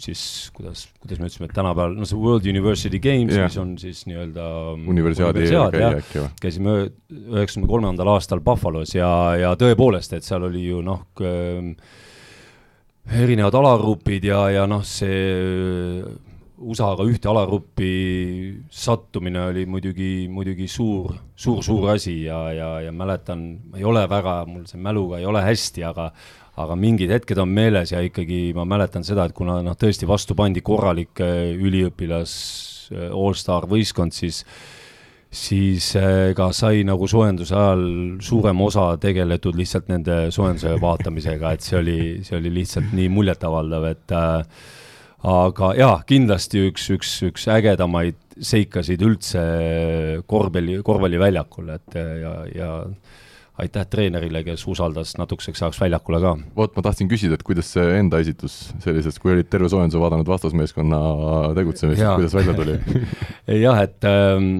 siis 0.00 0.50
kuidas, 0.54 0.88
kuidas 1.00 1.20
me 1.20 1.28
ütlesime, 1.28 1.48
et 1.48 1.54
tänapäeval, 1.54 1.94
no 1.94 2.06
see 2.08 2.18
World 2.18 2.46
University 2.50 2.98
Games 3.02 3.34
yeah., 3.34 3.46
mis 3.46 3.58
on 3.62 3.76
siis 3.78 4.02
nii-öelda 4.10 4.46
universiaadi 4.90 5.46
käia 5.46 6.24
käisime 6.42 6.76
üheksakümne 7.12 7.70
kolmandal 7.70 8.10
aastal 8.16 8.42
Buffalo's 8.44 8.96
ja, 8.96 9.10
ja 9.38 9.54
tõepoolest, 9.60 10.16
et 10.18 10.26
seal 10.26 10.48
oli 10.50 10.66
ju 10.66 10.82
noh, 10.84 11.06
erinevad 13.14 13.58
alagrupid 13.60 14.26
ja, 14.32 14.44
ja 14.56 14.68
noh, 14.70 14.82
see 14.86 16.02
USA-ga 16.64 17.04
ühte 17.06 17.28
alagruppi 17.28 17.90
sattumine 18.72 19.48
oli 19.50 19.64
muidugi, 19.68 20.26
muidugi 20.30 20.68
suur, 20.70 21.12
suur, 21.36 21.60
suur 21.66 21.90
asi 21.92 22.22
ja, 22.24 22.38
ja, 22.54 22.70
ja 22.86 22.92
mäletan, 22.94 23.44
ei 23.76 23.84
ole 23.84 24.06
väga, 24.10 24.40
mul 24.48 24.64
see 24.70 24.80
mäluga 24.80 25.20
ei 25.20 25.26
ole 25.28 25.42
hästi, 25.44 25.84
aga 25.86 26.08
aga 26.60 26.76
mingid 26.78 27.10
hetked 27.10 27.40
on 27.42 27.50
meeles 27.50 27.92
ja 27.94 28.02
ikkagi 28.04 28.52
ma 28.54 28.66
mäletan 28.68 29.04
seda, 29.06 29.26
et 29.26 29.34
kuna 29.34 29.58
noh, 29.64 29.74
tõesti 29.78 30.06
vastu 30.06 30.36
pandi 30.38 30.62
korralik 30.64 31.20
üliõpilas 31.20 32.34
äh, 32.94 33.10
allstar 33.10 33.68
võistkond, 33.70 34.14
siis 34.14 34.44
siis 35.34 35.88
äh, 35.98 36.30
sai 36.54 36.84
nagu 36.86 37.08
soojenduse 37.10 37.56
ajal 37.58 37.82
suurem 38.22 38.60
osa 38.62 38.92
tegeletud 39.02 39.58
lihtsalt 39.58 39.90
nende 39.90 40.28
soojenduse 40.34 40.76
vaatamisega, 40.82 41.50
et 41.56 41.66
see 41.66 41.78
oli, 41.80 41.98
see 42.22 42.38
oli 42.38 42.54
lihtsalt 42.60 42.94
nii 42.94 43.10
muljetavaldav, 43.10 43.88
et 43.90 44.14
äh, 44.14 44.62
aga 45.34 45.72
jaa, 45.74 45.96
kindlasti 46.06 46.68
üks, 46.68 46.86
üks, 46.94 47.16
üks 47.26 47.48
ägedamaid 47.50 48.20
seikasid 48.34 49.02
üldse 49.02 49.42
korvpalli, 50.30 50.78
korvpalliväljakul, 50.86 51.74
et 51.74 51.98
ja, 51.98 52.32
ja 52.54 52.70
aitäh 53.62 53.86
treenerile, 53.86 54.42
kes 54.46 54.64
usaldas 54.70 55.14
natukeseks 55.18 55.62
ajaks 55.62 55.78
väljakule 55.80 56.20
ka. 56.22 56.34
vot, 56.56 56.74
ma 56.74 56.82
tahtsin 56.82 57.08
küsida, 57.10 57.38
et 57.38 57.46
kuidas 57.46 57.70
see 57.76 57.84
enda 58.00 58.18
esitus 58.22 58.58
sellisest, 58.82 59.20
kui 59.22 59.34
olid 59.34 59.48
terve 59.50 59.70
soojenduse 59.70 60.02
vaadanud 60.02 60.28
vastasmeeskonna 60.28 61.00
tegutsemist, 61.58 62.02
kuidas 62.02 62.34
välja 62.34 62.56
tuli? 62.58 62.76
Jah, 63.64 63.82
et 63.86 64.06
ähm, 64.10 64.50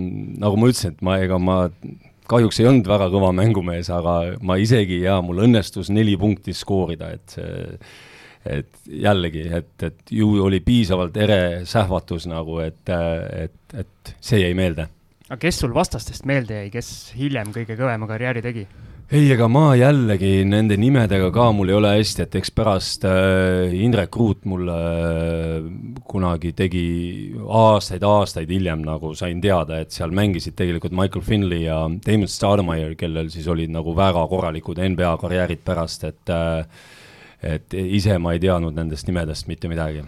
nagu 0.43 0.59
ma 0.61 0.71
ütlesin, 0.71 0.95
et 0.95 1.05
ma, 1.07 1.19
ega 1.27 1.41
ma 1.43 1.59
kahjuks 2.31 2.63
ei 2.63 2.71
olnud 2.71 2.89
väga 2.89 3.11
kõva 3.13 3.35
mängumees, 3.37 3.91
aga 3.93 4.17
ma 4.47 4.57
isegi 4.63 5.03
ja 5.03 5.19
mul 5.25 5.43
õnnestus 5.49 5.91
neli 5.93 6.15
punkti 6.21 6.55
skoorida, 6.57 7.15
et 7.19 7.39
see 7.39 7.79
et 8.45 8.69
jällegi, 8.85 9.47
et, 9.57 9.71
et 9.87 10.11
ju 10.13 10.27
oli 10.45 10.59
piisavalt 10.61 11.17
ere 11.17 11.39
sähvatus 11.65 12.27
nagu, 12.29 12.59
et, 12.61 12.91
et, 12.93 13.57
et 13.73 14.11
see 14.21 14.43
jäi 14.43 14.53
meelde 14.59 14.85
aga 15.31 15.41
kes 15.41 15.63
sul 15.63 15.73
vastastest 15.75 16.27
meelde 16.29 16.59
jäi, 16.59 16.73
kes 16.73 16.89
hiljem 17.17 17.53
kõige 17.55 17.79
kõvema 17.79 18.09
karjääri 18.11 18.43
tegi? 18.45 18.65
ei, 19.15 19.29
ega 19.31 19.47
ma 19.53 19.75
jällegi 19.77 20.43
nende 20.49 20.77
nimedega 20.81 21.29
ka 21.33 21.51
mul 21.55 21.71
ei 21.71 21.77
ole 21.77 21.93
hästi, 21.95 22.25
et 22.25 22.37
eks 22.41 22.51
pärast 22.57 23.05
äh, 23.09 23.73
Indrek 23.77 24.17
Ruut 24.17 24.45
mulle 24.49 24.77
äh, 24.77 25.69
kunagi 26.09 26.55
tegi 26.57 26.87
aastaid-aastaid 27.45 28.53
hiljem 28.53 28.83
nagu 28.85 29.13
sain 29.17 29.41
teada, 29.45 29.81
et 29.85 29.95
seal 29.95 30.13
mängisid 30.15 30.57
tegelikult 30.59 30.97
Michael 30.97 31.25
Finley 31.25 31.67
ja 31.67 31.85
Damon 32.07 32.33
Stoudemire, 32.33 32.97
kellel 33.01 33.31
siis 33.33 33.49
olid 33.49 33.73
nagu 33.73 33.97
väga 33.97 34.27
korralikud 34.33 34.81
NBA 34.81 35.15
karjäärid 35.21 35.65
pärast, 35.65 36.05
et 36.11 36.35
äh, 36.35 36.85
et 37.45 37.75
ise 37.77 38.17
ma 38.17 38.33
ei 38.33 38.41
teadnud 38.41 38.73
nendest 38.73 39.05
nimedest 39.05 39.51
mitte 39.51 39.69
midagi 39.69 40.01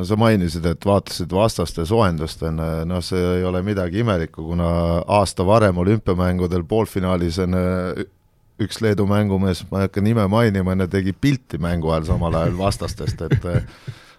no 0.00 0.06
sa 0.08 0.16
mainisid, 0.16 0.64
et 0.64 0.86
vaatasid 0.86 1.32
vastaste 1.34 1.84
soojendust 1.88 2.44
enne, 2.48 2.68
noh, 2.88 3.02
see 3.04 3.20
ei 3.36 3.44
ole 3.44 3.60
midagi 3.66 4.00
imelikku, 4.00 4.46
kuna 4.52 4.70
aasta 5.20 5.44
varem 5.46 5.76
olümpiamängudel 5.82 6.64
poolfinaalis 6.68 7.40
enne 7.44 7.62
üks 8.60 8.80
Leedu 8.84 9.06
mängumees, 9.08 9.64
ma 9.70 9.80
ei 9.80 9.88
hakka 9.88 10.04
nime 10.04 10.26
mainima, 10.32 10.76
enne 10.76 10.88
tegi 10.92 11.12
pilti 11.16 11.60
mängu 11.60 11.92
ajal 11.92 12.10
samal 12.12 12.36
ajal 12.40 12.56
vastastest, 12.58 13.26
et 13.28 13.46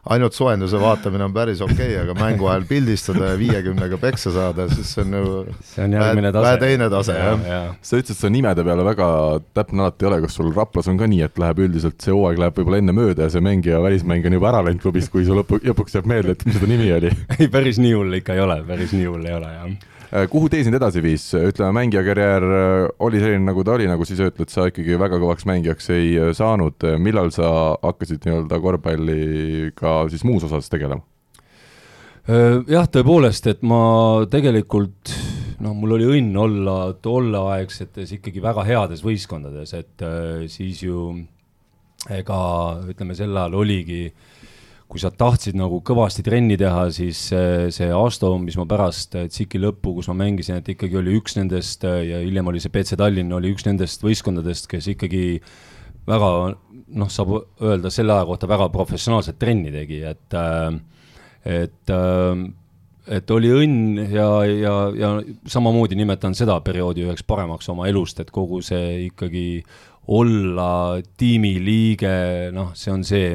ainult 0.10 0.34
soojenduse 0.34 0.80
vaatamine 0.82 1.24
on 1.28 1.34
päris 1.34 1.62
okei 1.62 1.76
okay,, 1.76 1.98
aga 2.02 2.16
mängu 2.18 2.48
ajal 2.50 2.64
pildistada 2.70 3.32
ja 3.32 3.38
viiekümnega 3.38 4.00
peksa 4.02 4.34
saada, 4.34 4.66
siis 4.72 4.96
see 4.96 5.04
on 5.06 5.14
ju 5.18 5.34
see 5.74 5.86
on 5.86 5.94
järgmine 5.98 6.32
tase. 6.32 6.46
vähe 6.48 6.62
teine 6.64 6.90
tase 6.90 7.18
ja,, 7.18 7.28
jah 7.28 7.46
ja.. 7.52 7.60
sa 7.86 8.02
ütlesid, 8.02 8.22
sa 8.24 8.32
nimede 8.34 8.66
peale 8.66 8.86
väga 8.88 9.12
täpne 9.54 9.86
alati 9.86 10.06
ei 10.06 10.10
ole, 10.12 10.22
kas 10.26 10.40
sul 10.40 10.50
Raplas 10.56 10.90
on 10.90 10.98
ka 10.98 11.10
nii, 11.12 11.22
et 11.28 11.38
läheb 11.42 11.62
üldiselt, 11.68 12.00
see 12.02 12.16
hooaeg 12.16 12.42
läheb 12.42 12.58
võib-olla 12.58 12.82
enne 12.82 12.98
mööda 12.98 13.28
ja 13.28 13.36
see 13.36 13.46
mängija, 13.46 13.84
välismängija 13.86 14.34
on 14.34 14.40
juba 14.40 14.52
ära 14.56 14.66
läinud 14.66 14.82
klubist, 14.82 15.14
kui 15.14 15.28
sul 15.28 15.42
lõpu, 15.44 15.62
lõpuks 15.70 16.00
jääb 16.00 16.10
meelde, 16.10 16.34
et 16.38 16.46
mis 16.50 16.58
seda 16.58 16.72
nimi 16.72 16.90
oli? 16.98 17.14
ei, 17.38 17.52
päris 17.54 17.82
nii 17.82 17.94
hull 17.98 18.22
ikka 18.22 18.38
ei 18.38 18.46
ole, 18.48 18.62
päris 18.68 18.98
nii 18.98 19.10
hull 19.10 19.30
ei 19.30 19.38
ole, 19.38 19.56
jah 19.60 19.91
kuhu 20.12 20.50
tee 20.52 20.66
sind 20.68 20.76
edasi 20.76 21.02
viis, 21.04 21.24
ütleme, 21.38 21.72
mängijakarjäär 21.80 22.46
äh, 22.46 22.88
oli 23.06 23.22
selline, 23.22 23.46
nagu 23.48 23.64
ta 23.64 23.78
oli, 23.78 23.88
nagu 23.88 24.04
sa 24.04 24.16
ise 24.16 24.28
ütled, 24.28 24.52
sa 24.52 24.68
ikkagi 24.68 24.98
väga 25.00 25.20
kõvaks 25.22 25.48
mängijaks 25.48 25.88
ei 25.96 26.10
äh, 26.20 26.32
saanud, 26.36 26.84
millal 27.00 27.32
sa 27.32 27.52
hakkasid 27.80 28.28
nii-öelda 28.28 28.60
korvpalliga 28.64 29.96
siis 30.12 30.26
muus 30.28 30.48
osas 30.48 30.70
tegelema? 30.72 31.06
jah, 32.70 32.86
tõepoolest, 32.86 33.48
et 33.50 33.64
ma 33.66 33.80
tegelikult 34.30 35.10
noh, 35.64 35.74
mul 35.74 35.96
oli 35.96 36.06
õnn 36.20 36.36
olla 36.38 36.76
tolleaegsetes 37.02 38.12
ikkagi 38.20 38.44
väga 38.44 38.62
heades 38.68 39.02
võistkondades, 39.04 39.74
et 39.74 40.04
siis 40.54 40.84
ju 40.86 41.16
ega 42.14 42.38
ütleme, 42.94 43.18
sel 43.18 43.34
ajal 43.34 43.58
oligi 43.64 44.04
äh, 44.06 44.31
kui 44.92 45.00
sa 45.00 45.12
tahtsid 45.16 45.56
nagu 45.56 45.80
kõvasti 45.88 46.24
trenni 46.26 46.58
teha, 46.60 46.86
siis 46.92 47.24
see 47.32 47.90
Asto, 47.96 48.34
mis 48.44 48.58
ma 48.60 48.66
pärast 48.68 49.16
tsiki 49.32 49.62
lõppu, 49.62 49.96
kus 49.98 50.10
ma 50.12 50.18
mängisin, 50.26 50.60
et 50.60 50.72
ikkagi 50.74 51.00
oli 51.00 51.16
üks 51.16 51.38
nendest 51.40 51.86
ja 51.88 52.20
hiljem 52.20 52.52
oli 52.52 52.60
see 52.60 52.74
BC 52.74 53.00
Tallinn, 53.00 53.32
oli 53.38 53.54
üks 53.56 53.64
nendest 53.68 54.04
võistkondadest, 54.04 54.68
kes 54.72 54.92
ikkagi 54.92 55.26
väga 56.10 56.32
noh, 56.52 57.12
saab 57.14 57.32
öelda 57.64 57.92
selle 57.94 58.18
aja 58.18 58.28
kohta 58.28 58.50
väga 58.52 58.68
professionaalset 58.74 59.40
trenni 59.40 59.72
tegi, 59.72 60.02
et 60.12 60.36
et 61.48 61.94
et 63.12 63.32
oli 63.34 63.50
õnn 63.64 64.04
ja, 64.12 64.28
ja, 64.46 64.76
ja 64.94 65.14
samamoodi 65.50 65.98
nimetan 65.98 66.36
seda 66.38 66.60
perioodi 66.66 67.08
üheks 67.08 67.24
paremaks 67.28 67.72
oma 67.72 67.88
elust, 67.90 68.20
et 68.22 68.30
kogu 68.34 68.62
see 68.66 69.08
ikkagi 69.08 69.64
olla 70.12 71.00
tiimiliige, 71.18 72.14
noh, 72.54 72.72
see 72.78 72.94
on 72.94 73.04
see 73.08 73.34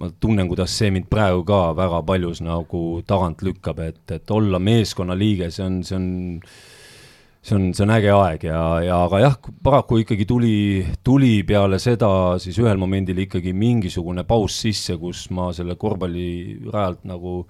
ma 0.00 0.08
tunnen, 0.20 0.48
kuidas 0.48 0.72
see 0.78 0.90
mind 0.94 1.08
praegu 1.12 1.44
ka 1.48 1.72
väga 1.76 2.02
paljus 2.08 2.40
nagu 2.44 3.02
tagant 3.06 3.42
lükkab, 3.44 3.82
et, 3.84 4.04
et 4.14 4.30
olla 4.30 4.60
meeskonnaliige, 4.62 5.50
see 5.52 5.66
on, 5.66 5.80
see 5.84 5.98
on, 5.98 6.06
see 7.42 7.56
on, 7.58 7.68
see 7.76 7.84
on 7.84 7.94
äge 7.96 8.12
aeg 8.16 8.46
ja, 8.48 8.62
ja 8.86 9.02
aga 9.06 9.20
jah, 9.24 9.38
paraku 9.64 10.00
ikkagi 10.02 10.26
tuli, 10.28 10.56
tuli 11.04 11.34
peale 11.46 11.80
seda 11.82 12.10
siis 12.42 12.58
ühel 12.62 12.80
momendil 12.80 13.24
ikkagi 13.26 13.52
mingisugune 13.52 14.24
paus 14.28 14.62
sisse, 14.64 14.96
kus 15.00 15.26
ma 15.34 15.50
selle 15.56 15.76
korvpallirajalt 15.80 17.04
nagu 17.10 17.42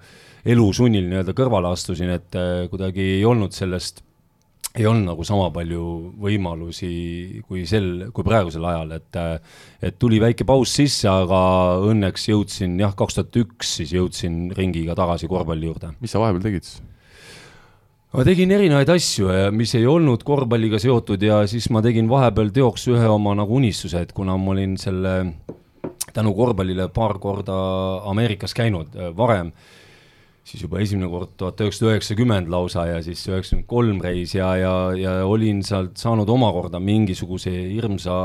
elusunnil 0.43 1.07
nii-öelda 1.07 1.35
kõrvale 1.37 1.71
astusin, 1.71 2.11
et 2.17 2.35
eh, 2.35 2.65
kuidagi 2.71 3.13
ei 3.19 3.23
olnud 3.27 3.55
sellest 3.55 4.03
ei 4.73 4.87
olnud 4.89 5.05
nagu 5.11 5.25
sama 5.27 5.49
palju 5.53 5.83
võimalusi 6.21 7.41
kui 7.45 7.65
sel, 7.69 8.07
kui 8.13 8.25
praegusel 8.25 8.63
ajal, 8.65 8.95
et 8.97 9.19
et 9.85 9.99
tuli 10.01 10.17
väike 10.23 10.47
paus 10.49 10.73
sisse, 10.79 11.05
aga 11.09 11.41
õnneks 11.85 12.25
jõudsin 12.31 12.79
jah, 12.81 12.95
kaks 12.97 13.19
tuhat 13.19 13.37
üks 13.43 13.75
siis 13.79 13.93
jõudsin 13.93 14.47
ringiga 14.57 14.95
tagasi 14.97 15.29
korvpalli 15.29 15.69
juurde. 15.69 15.93
mis 16.01 16.11
sa 16.11 16.23
vahepeal 16.23 16.47
tegid 16.47 16.65
siis? 16.65 16.81
ma 18.13 18.25
tegin 18.25 18.51
erinevaid 18.53 18.89
asju, 18.93 19.29
mis 19.53 19.75
ei 19.77 19.85
olnud 19.89 20.25
korvpalliga 20.25 20.81
seotud 20.81 21.21
ja 21.21 21.43
siis 21.49 21.69
ma 21.73 21.81
tegin 21.85 22.09
vahepeal 22.09 22.49
teoks 22.53 22.87
ühe 22.93 23.07
oma 23.09 23.33
nagu 23.37 23.61
unistuse, 23.61 24.01
et 24.01 24.13
kuna 24.13 24.37
ma 24.37 24.53
olin 24.53 24.75
selle 24.81 25.13
tänu 26.13 26.33
korvpallile 26.37 26.89
paar 26.93 27.17
korda 27.21 27.55
Ameerikas 28.09 28.53
käinud 28.57 28.93
varem 29.17 29.53
siis 30.43 30.63
juba 30.65 30.81
esimene 30.83 31.07
kord 31.11 31.37
tuhat 31.39 31.61
üheksasada 31.63 31.93
üheksakümmend 31.93 32.49
lausa 32.51 32.85
ja 32.89 32.97
siis 33.03 33.21
üheksakümmend 33.29 33.67
kolm 33.69 34.01
reis 34.03 34.35
ja, 34.35 34.49
ja, 34.59 34.73
ja 34.97 35.13
olin 35.25 35.63
sealt 35.63 35.95
saanud 35.99 36.29
omakorda 36.29 36.81
mingisuguse 36.83 37.53
hirmsa 37.71 38.17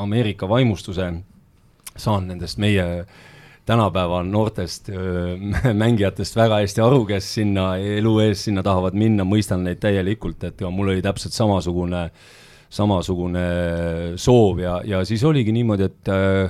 Ameerika 0.00 0.48
vaimustuse, 0.48 1.10
saan 1.96 2.30
nendest 2.30 2.60
meie 2.62 3.04
tänapäeva 3.68 4.22
noortest 4.26 4.88
öö, 4.88 5.36
mängijatest 5.84 6.36
väga 6.36 6.62
hästi 6.64 6.82
aru, 6.82 7.04
kes 7.06 7.34
sinna 7.36 7.76
elu 7.76 8.16
ees 8.24 8.46
sinna 8.48 8.64
tahavad 8.64 8.96
minna, 8.98 9.26
mõistan 9.28 9.66
neid 9.68 9.82
täielikult, 9.82 10.48
et 10.48 10.64
mul 10.70 10.94
oli 10.94 11.04
täpselt 11.04 11.36
samasugune, 11.36 12.06
samasugune 12.72 13.46
soov 14.16 14.64
ja, 14.64 14.80
ja 14.88 15.04
siis 15.06 15.22
oligi 15.28 15.52
niimoodi, 15.54 15.90
et 15.92 16.10
öö, 16.16 16.48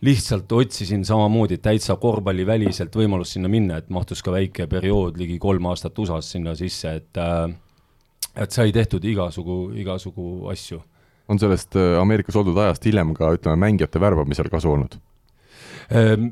lihtsalt 0.00 0.52
otsisin 0.52 1.04
samamoodi 1.04 1.58
täitsa 1.60 1.96
korvpalliväliselt 2.00 2.94
võimalust 2.96 3.36
sinna 3.36 3.50
minna, 3.52 3.80
et 3.80 3.90
mahtus 3.92 4.22
ka 4.24 4.32
väike 4.32 4.66
periood, 4.70 5.18
ligi 5.20 5.38
kolm 5.38 5.66
aastat 5.68 5.98
USA-s 5.98 6.36
sinna 6.36 6.54
sisse, 6.58 6.94
et 7.02 7.20
et 8.40 8.54
sai 8.54 8.72
tehtud 8.72 9.04
igasugu, 9.04 9.72
igasugu 9.82 10.48
asju 10.52 10.80
on 11.30 11.38
sellest 11.38 11.76
Ameerikas 12.00 12.36
oldud 12.40 12.58
ajast 12.58 12.86
hiljem 12.88 13.14
ka 13.14 13.30
ütleme, 13.36 13.58
mängijate 13.62 14.00
värbamisel 14.02 14.50
kasu 14.50 14.72
olnud? 14.74 14.96
Ehm, 15.94 16.30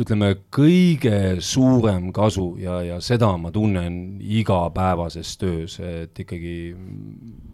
ütleme, 0.00 0.32
kõige 0.54 1.40
suurem 1.44 2.10
kasu 2.14 2.52
ja, 2.60 2.80
ja 2.86 3.00
seda 3.04 3.32
ma 3.40 3.52
tunnen 3.54 4.20
igapäevases 4.20 5.34
töös, 5.40 5.78
et 5.82 6.22
ikkagi 6.22 6.54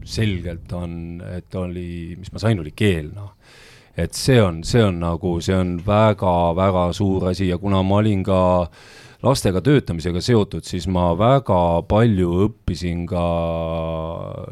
selgelt 0.06 0.72
on, 0.76 1.22
et 1.36 1.56
oli, 1.58 2.16
mis 2.20 2.32
ma 2.32 2.42
sain, 2.42 2.60
oli 2.62 2.75
keel, 2.76 3.10
noh. 3.16 3.32
Et 3.97 4.15
see 4.15 4.38
on, 4.43 4.61
see 4.65 4.85
on 4.85 5.00
nagu, 5.00 5.38
see 5.41 5.57
on 5.57 5.76
väga-väga 5.87 6.91
suur 6.97 7.31
asi. 7.31 7.49
Ja 7.49 7.59
kuna 7.59 7.83
ma 7.87 8.03
olin 8.03 8.23
ka 8.26 8.41
lastega 9.25 9.62
töötamisega 9.65 10.21
seotud, 10.23 10.65
siis 10.67 10.85
ma 10.93 11.09
väga 11.19 11.61
palju 11.88 12.29
õppisin 12.47 13.07
ka 13.09 13.23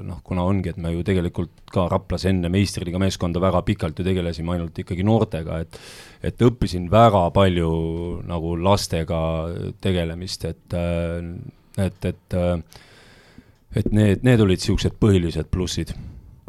noh, 0.07 0.23
kuna 0.25 0.47
ongi, 0.49 0.73
et 0.73 0.81
me 0.81 0.95
ju 0.95 1.05
tegelikult 1.07 1.53
ka 1.75 1.87
Raplas 1.93 2.25
enne 2.31 2.49
meistriliiga 2.53 3.01
meeskonda 3.03 3.43
väga 3.43 3.61
pikalt 3.67 4.01
ju 4.01 4.07
tegelesime 4.07 4.57
ainult 4.57 4.81
ikkagi 4.81 5.07
noortega, 5.07 5.61
et 5.65 5.79
et 6.25 6.41
õppisin 6.41 6.89
väga 6.91 7.27
palju 7.37 7.71
nagu 8.25 8.57
lastega 8.57 9.21
tegelemist, 9.85 10.49
et, 10.49 10.81
et, 11.77 12.11
et 12.11 12.41
et 13.75 13.91
need, 13.91 14.23
need 14.23 14.41
olid 14.41 14.61
niisugused 14.63 14.97
põhilised 15.03 15.51
plussid 15.53 15.93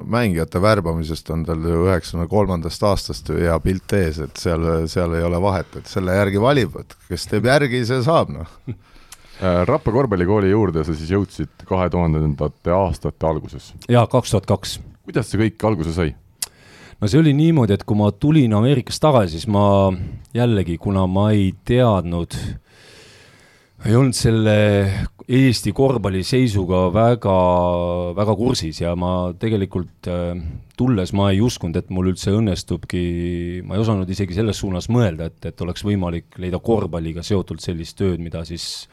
mängijate 0.04 0.62
värbamisest 0.62 1.30
on 1.32 1.46
tal 1.48 1.62
ju 1.64 1.86
üheksakümne 1.86 2.28
kolmandast 2.32 2.84
aastast 2.84 3.30
ju 3.30 3.38
hea 3.40 3.56
pilt 3.64 3.94
ees, 3.96 4.20
et 4.26 4.42
seal, 4.42 4.66
seal 4.92 5.16
ei 5.16 5.24
ole 5.24 5.40
vahet, 5.42 5.78
et 5.80 5.88
selle 5.92 6.18
järgi 6.18 6.42
valib, 6.42 6.76
et 6.82 6.98
kes 7.10 7.30
teeb 7.32 7.48
järgi, 7.48 7.86
see 7.88 8.02
saab, 8.06 8.34
noh. 8.36 8.52
Rapla 9.42 9.92
korvpallikooli 9.92 10.52
juurde 10.52 10.86
sa 10.88 10.94
siis 10.96 11.10
jõudsid 11.12 11.66
kahe 11.68 11.90
tuhandendate 11.92 12.72
aastate 12.72 13.28
alguses? 13.28 13.74
jaa, 13.92 14.06
kaks 14.08 14.32
tuhat 14.32 14.46
kaks. 14.48 14.78
kuidas 15.04 15.28
see 15.32 15.42
kõik 15.42 15.66
alguse 15.68 15.96
sai? 15.96 16.14
no 17.00 17.10
see 17.12 17.20
oli 17.20 17.34
niimoodi, 17.36 17.76
et 17.76 17.84
kui 17.84 18.00
ma 18.00 18.12
tulin 18.12 18.54
Ameerikast 18.56 19.04
tagasi, 19.04 19.36
siis 19.36 19.50
ma 19.52 19.92
jällegi, 20.36 20.78
kuna 20.80 21.04
ma 21.12 21.30
ei 21.36 21.52
teadnud, 21.68 22.36
ei 23.86 23.96
olnud 23.96 24.18
selle 24.18 24.56
Eesti 25.26 25.72
korvpalli 25.76 26.24
seisuga 26.26 26.88
väga, 26.94 27.36
väga 28.18 28.36
kursis 28.38 28.82
ja 28.82 28.94
ma 28.98 29.32
tegelikult 29.42 30.10
äh, 30.10 30.34
tulles 30.78 31.14
ma 31.18 31.32
ei 31.34 31.42
uskunud, 31.42 31.78
et 31.78 31.90
mul 31.94 32.12
üldse 32.12 32.34
õnnestubki, 32.36 33.02
ma 33.66 33.78
ei 33.78 33.84
osanud 33.84 34.10
isegi 34.10 34.38
selles 34.38 34.60
suunas 34.62 34.90
mõelda, 34.94 35.30
et, 35.30 35.50
et 35.50 35.66
oleks 35.66 35.86
võimalik 35.86 36.38
leida 36.42 36.60
korvpalliga 36.62 37.24
seotult 37.26 37.64
sellist 37.66 37.98
tööd, 37.98 38.22
mida 38.22 38.44
siis 38.46 38.88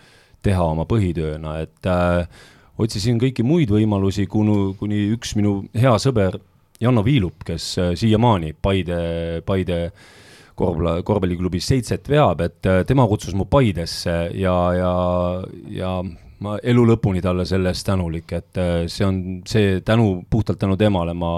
teha 0.45 0.65
oma 0.75 0.87
põhitööna, 0.89 1.59
et 1.65 1.89
äh, 1.89 2.25
otsisin 2.81 3.21
kõiki 3.21 3.45
muid 3.47 3.73
võimalusi, 3.73 4.27
kuni, 4.31 4.75
kuni 4.81 5.07
üks 5.17 5.37
minu 5.39 5.61
hea 5.77 5.95
sõber 6.03 6.41
Janno 6.83 7.05
Viilup, 7.07 7.45
kes 7.49 7.69
äh, 7.81 7.95
siiamaani 7.99 8.57
Paide, 8.61 8.99
Paide 9.47 9.87
korvpalli, 10.62 11.04
korvpalliklubis 11.07 11.69
seitset 11.75 12.09
veab, 12.12 12.42
et 12.47 12.71
äh, 12.71 12.83
tema 12.88 13.07
kutsus 13.11 13.37
mu 13.38 13.47
Paidesse 13.50 14.16
ja, 14.38 14.57
ja, 14.78 14.95
ja 15.75 15.92
ma 16.42 16.57
elu 16.62 16.87
lõpuni 16.92 17.23
talle 17.23 17.47
selle 17.49 17.75
eest 17.75 17.87
tänulik, 17.90 18.33
et 18.38 18.62
äh, 18.62 18.73
see 18.90 19.07
on 19.07 19.23
see 19.49 19.78
tänu, 19.87 20.25
puhtalt 20.31 20.62
tänu 20.62 20.78
temale 20.81 21.14
ma 21.14 21.37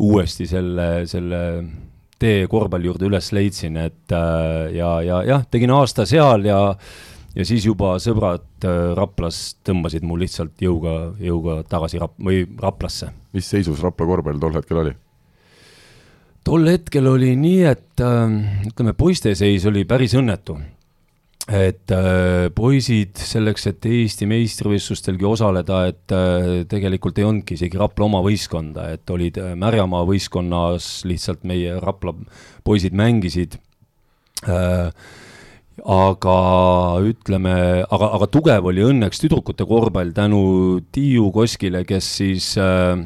uuesti 0.00 0.48
selle, 0.48 0.90
selle 1.10 1.44
tee 2.20 2.44
korvpalli 2.48 2.88
juurde 2.88 3.08
üles 3.08 3.30
leidsin, 3.32 3.76
et 3.80 4.12
ja, 4.12 4.90
ja 5.04 5.22
jah, 5.24 5.44
tegin 5.52 5.72
aasta 5.72 6.04
seal 6.08 6.44
ja 6.48 6.60
ja 7.36 7.46
siis 7.46 7.66
juba 7.66 7.94
sõbrad 8.02 8.66
äh, 8.66 8.92
Raplas 8.98 9.40
tõmbasid 9.66 10.06
mu 10.06 10.18
lihtsalt 10.20 10.58
jõuga, 10.62 11.14
jõuga 11.22 11.60
tagasi 11.68 12.00
Rap- 12.02 12.18
või 12.18 12.42
Raplasse. 12.60 13.12
mis 13.32 13.46
seisus 13.46 13.82
Rapla 13.84 14.06
korvpall 14.06 14.42
tol 14.42 14.56
hetkel 14.58 14.82
oli? 14.84 14.94
Tol 16.46 16.68
hetkel 16.70 17.08
oli 17.10 17.34
nii, 17.38 17.62
et 17.70 18.02
äh, 18.04 18.36
ütleme, 18.70 18.94
poiste 18.98 19.34
seis 19.38 19.66
oli 19.68 19.86
päris 19.88 20.16
õnnetu. 20.18 20.58
et 21.50 21.90
äh, 21.90 22.46
poisid 22.54 23.18
selleks, 23.18 23.64
et 23.66 23.86
Eesti 23.86 24.28
meistrivõistlustelgi 24.30 25.26
osaleda, 25.26 25.80
et 25.90 26.14
äh, 26.14 26.50
tegelikult 26.70 27.18
ei 27.18 27.26
olnudki 27.26 27.56
isegi 27.58 27.80
Rapla 27.80 28.06
oma 28.06 28.20
võistkonda, 28.22 28.90
et 28.94 29.10
olid 29.10 29.40
äh, 29.40 29.56
Märjamaa 29.58 30.04
võistkonnas 30.06 31.00
lihtsalt 31.08 31.42
meie 31.48 31.80
Rapla 31.80 32.14
poisid 32.64 32.94
mängisid 32.94 33.58
aga 35.84 36.36
ütleme, 37.04 37.54
aga, 37.88 38.06
aga 38.16 38.28
tugev 38.30 38.68
oli 38.70 38.84
õnneks 38.84 39.20
tüdrukute 39.22 39.66
korvpall 39.68 40.12
tänu 40.16 40.42
Tiiu 40.92 41.30
Koskile, 41.34 41.84
kes 41.88 42.08
siis 42.20 42.52
äh, 42.60 43.00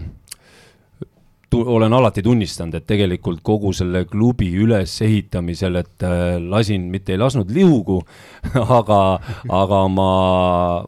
olen 1.55 1.93
alati 1.93 2.23
tunnistanud, 2.23 2.75
et 2.79 2.87
tegelikult 2.89 3.43
kogu 3.47 3.73
selle 3.77 4.05
klubi 4.11 4.51
ülesehitamisel, 4.65 5.81
et 5.81 6.07
äh, 6.07 6.25
lasin, 6.43 6.89
mitte 6.93 7.15
ei 7.15 7.21
lasknud 7.21 7.53
liugu, 7.55 8.01
aga, 8.79 9.01
aga 9.49 9.81
ma, 9.93 10.11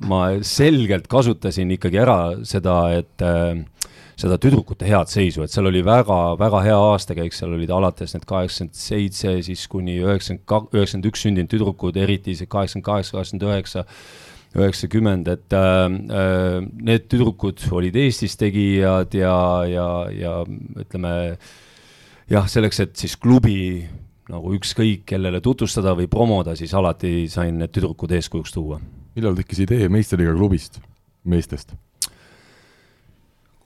ma 0.09 0.21
selgelt 0.47 1.09
kasutasin 1.13 1.73
ikkagi 1.77 2.03
ära 2.03 2.19
seda, 2.47 2.77
et 2.99 3.25
äh, 3.25 3.55
seda 4.17 4.39
tüdrukute 4.41 4.89
head 4.89 5.11
seisu, 5.13 5.45
et 5.45 5.53
seal 5.53 5.69
oli 5.69 5.83
väga, 5.85 6.21
väga 6.41 6.63
hea 6.65 6.77
aastakäik, 6.93 7.35
seal 7.37 7.53
olid 7.57 7.73
alates 7.73 8.17
need 8.17 8.25
kaheksakümmend 8.29 8.79
seitse, 8.81 9.35
siis 9.45 9.67
kuni 9.73 9.99
üheksakümmend 10.01 10.73
üheksakümmend 10.73 11.11
üks 11.11 11.27
sündinud 11.27 11.53
tüdrukud, 11.53 11.99
eriti 12.01 12.37
see 12.39 12.49
kaheksakümmend 12.49 12.89
kaheksa, 12.89 13.19
kaheksakümmend 13.19 13.51
üheksa, 13.51 13.85
üheksakümmend, 14.57 15.29
et 15.29 15.53
äh, 15.57 15.85
äh, 15.91 16.59
need 16.63 17.09
tüdrukud 17.11 17.61
olid 17.77 17.97
Eestis 18.01 18.37
tegijad 18.41 19.15
ja, 19.17 19.39
ja, 19.69 19.89
ja 20.13 20.35
ütleme 20.47 21.15
jah, 22.31 22.47
selleks, 22.51 22.81
et 22.85 22.97
siis 22.97 23.17
klubi 23.21 23.87
nagu 24.31 24.55
ükskõik 24.57 25.05
kellele 25.07 25.41
tutvustada 25.45 25.95
või 25.99 26.09
promoda, 26.11 26.57
siis 26.59 26.75
alati 26.75 27.27
sain 27.31 27.61
need 27.61 27.75
tüdrukud 27.75 28.15
eeskujuks 28.17 28.55
tuua. 28.55 28.81
millal 29.17 29.37
tekkis 29.39 29.63
idee 29.65 29.89
meistriliiga 29.89 30.35
klubist, 30.37 30.81
meestest? 31.25 31.77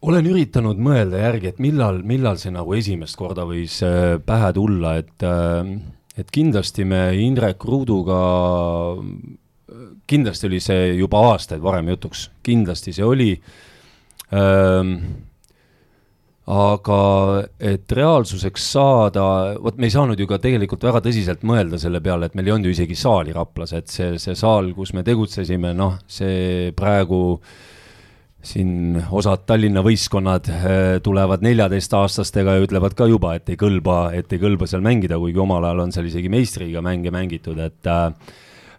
olen 0.01 0.27
üritanud 0.31 0.79
mõelda 0.81 1.21
järgi, 1.21 1.53
et 1.53 1.59
millal, 1.61 2.01
millal 2.07 2.39
see 2.41 2.53
nagu 2.55 2.75
esimest 2.77 3.19
korda 3.21 3.45
võis 3.49 3.81
äh, 3.85 4.17
pähe 4.25 4.53
tulla, 4.57 4.97
et, 5.01 5.17
äh, 5.25 5.75
et 6.17 6.31
kindlasti 6.33 6.87
me 6.89 7.03
Indrek 7.21 7.65
Ruuduga, 7.65 8.21
kindlasti 10.11 10.49
oli 10.49 10.61
see 10.63 10.95
juba 10.99 11.25
aastaid 11.33 11.63
varem 11.63 11.91
jutuks, 11.95 12.29
kindlasti 12.47 12.95
see 12.97 13.07
oli 13.07 13.33
ähm,. 14.35 14.95
aga 16.51 17.01
et 17.63 17.93
reaalsuseks 17.95 18.65
saada, 18.73 19.25
vot 19.63 19.77
me 19.79 19.87
ei 19.87 19.93
saanud 19.95 20.19
ju 20.19 20.27
ka 20.27 20.41
tegelikult 20.43 20.83
väga 20.83 21.03
tõsiselt 21.05 21.45
mõelda 21.47 21.79
selle 21.79 22.01
peale, 22.03 22.27
et 22.27 22.35
meil 22.35 22.49
ei 22.49 22.55
olnud 22.57 22.71
ju 22.71 22.75
isegi 22.75 22.97
saali 22.99 23.35
Raplas, 23.37 23.75
et 23.77 23.93
see, 23.93 24.17
see 24.19 24.35
saal, 24.35 24.73
kus 24.75 24.91
me 24.97 25.05
tegutsesime, 25.07 25.71
noh, 25.79 26.01
see 26.11 26.73
praegu 26.75 27.21
siin 28.43 28.97
osad 29.13 29.45
Tallinna 29.47 29.83
võistkonnad 29.85 30.49
äh, 30.51 30.75
tulevad 31.05 31.45
neljateistaastastega 31.45 32.57
ja 32.57 32.65
ütlevad 32.65 32.97
ka 32.97 33.07
juba, 33.11 33.35
et 33.37 33.53
ei 33.53 33.59
kõlba, 33.61 34.03
et 34.17 34.33
ei 34.33 34.41
kõlba 34.41 34.69
seal 34.71 34.83
mängida, 34.85 35.21
kuigi 35.21 35.43
omal 35.43 35.67
ajal 35.69 35.85
on 35.85 35.93
seal 35.95 36.09
isegi 36.09 36.33
meistriga 36.33 36.83
mänge 36.85 37.13
mängitud, 37.15 37.61
et 37.61 37.91
äh, 37.91 38.09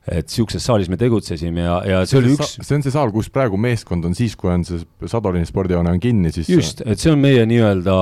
et 0.08 0.26
niisuguses 0.26 0.64
saalis 0.66 0.90
me 0.90 0.98
tegutsesime 0.98 1.66
ja, 1.66 1.76
ja 1.86 2.00
see 2.10 2.18
oli 2.18 2.32
üks 2.34 2.56
see 2.58 2.78
on 2.78 2.86
see 2.86 2.94
saal, 2.94 3.12
kus 3.14 3.30
praegu 3.34 3.60
meeskond 3.62 4.08
on 4.08 4.16
siis, 4.18 4.34
kui 4.40 4.50
on 4.54 4.66
see 4.66 4.82
Sadolini 5.06 5.46
spordihoone 5.46 5.94
on 5.94 6.02
kinni, 6.02 6.32
siis 6.34 6.50
just, 6.50 6.82
et 6.86 7.02
see 7.02 7.14
on 7.14 7.22
meie 7.22 7.44
nii-öelda 7.50 7.98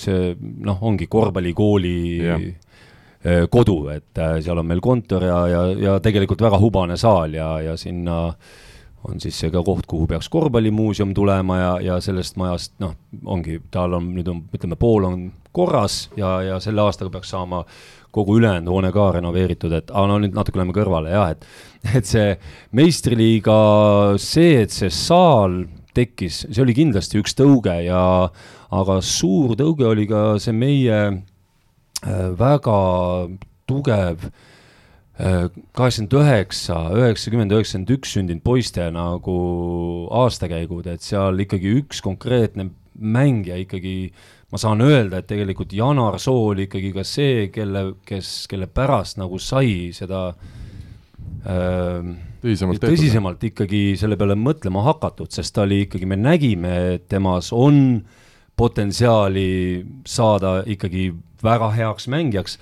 see 0.00 0.32
noh, 0.40 0.80
ongi 0.88 1.08
korvpallikooli 1.10 1.98
ja 2.22 2.38
äh, 2.38 3.44
kodu, 3.52 3.82
et 3.92 4.24
seal 4.40 4.62
on 4.62 4.70
meil 4.70 4.80
kontor 4.84 5.28
ja, 5.28 5.42
ja, 5.52 5.66
ja 5.88 5.98
tegelikult 6.04 6.48
väga 6.48 6.62
hubane 6.62 6.96
saal 7.00 7.36
ja, 7.36 7.50
ja 7.66 7.76
sinna 7.76 8.22
äh, 8.30 8.56
on 9.06 9.20
siis 9.20 9.38
see 9.40 9.50
ka 9.54 9.62
koht, 9.64 9.86
kuhu 9.86 10.06
peaks 10.10 10.28
korvpallimuuseum 10.32 11.14
tulema 11.14 11.58
ja, 11.58 11.72
ja 11.80 11.98
sellest 12.02 12.36
majast 12.40 12.74
noh, 12.82 12.94
ongi, 13.24 13.60
tal 13.70 13.94
on 13.98 14.10
nüüd 14.16 14.28
on, 14.30 14.42
ütleme, 14.54 14.78
pool 14.80 15.06
on 15.08 15.28
korras 15.54 16.08
ja, 16.18 16.38
ja 16.44 16.58
selle 16.62 16.82
aastaga 16.84 17.12
peaks 17.14 17.32
saama 17.34 17.64
kogu 18.14 18.38
ülejäänud 18.40 18.72
hoone 18.72 18.92
ka 18.94 19.10
renoveeritud, 19.18 19.74
et 19.76 19.90
aga 19.92 20.06
no 20.10 20.18
nüüd 20.22 20.36
natuke 20.36 20.60
läheme 20.60 20.76
kõrvale 20.76 21.12
jah, 21.12 21.32
et, 21.34 21.48
et 21.98 22.08
see 22.08 22.34
meistriliiga, 22.76 23.58
see, 24.22 24.62
et 24.64 24.74
see 24.74 24.90
saal 24.94 25.62
tekkis, 25.96 26.44
see 26.48 26.62
oli 26.62 26.76
kindlasti 26.76 27.20
üks 27.20 27.36
tõuge 27.38 27.74
ja, 27.86 28.02
aga 28.74 29.00
suur 29.04 29.56
tõuge 29.58 29.88
oli 29.88 30.06
ka 30.10 30.36
see 30.42 30.54
meie 30.56 31.00
äh, 31.08 32.28
väga 32.38 32.78
tugev 33.68 34.30
kaheksakümmend 35.18 36.14
üheksa, 36.14 36.76
üheksakümmend, 36.94 37.52
üheksakümmend 37.52 37.90
üks 37.96 38.12
sündinud 38.14 38.42
poiste 38.44 38.84
nagu 38.94 39.38
aastakäigud, 40.14 40.86
et 40.86 41.02
seal 41.02 41.42
ikkagi 41.42 41.72
üks 41.80 42.02
konkreetne 42.04 42.68
mängija 42.94 43.58
ikkagi, 43.64 44.12
ma 44.48 44.60
saan 44.60 44.80
öelda, 44.80 45.20
et 45.20 45.28
tegelikult 45.28 45.74
Janar 45.76 46.16
Soo 46.22 46.52
oli 46.54 46.68
ikkagi 46.68 46.92
ka 46.94 47.04
see, 47.04 47.48
kelle, 47.52 47.98
kes, 48.08 48.46
kelle 48.48 48.68
pärast 48.72 49.20
nagu 49.20 49.40
sai 49.42 49.90
seda 49.96 50.22
äh, 51.44 52.08
tõsisemalt, 52.42 52.82
tõsisemalt 52.84 53.44
ikkagi 53.50 53.82
selle 54.00 54.16
peale 54.20 54.38
mõtlema 54.38 54.84
hakatud, 54.86 55.30
sest 55.34 55.54
ta 55.56 55.66
oli 55.66 55.82
ikkagi, 55.84 56.08
me 56.08 56.16
nägime, 56.20 56.74
et 56.96 57.08
temas 57.12 57.52
on 57.52 58.00
potentsiaali 58.58 59.48
saada 60.08 60.62
ikkagi 60.66 61.10
väga 61.44 61.70
heaks 61.76 62.08
mängijaks. 62.10 62.58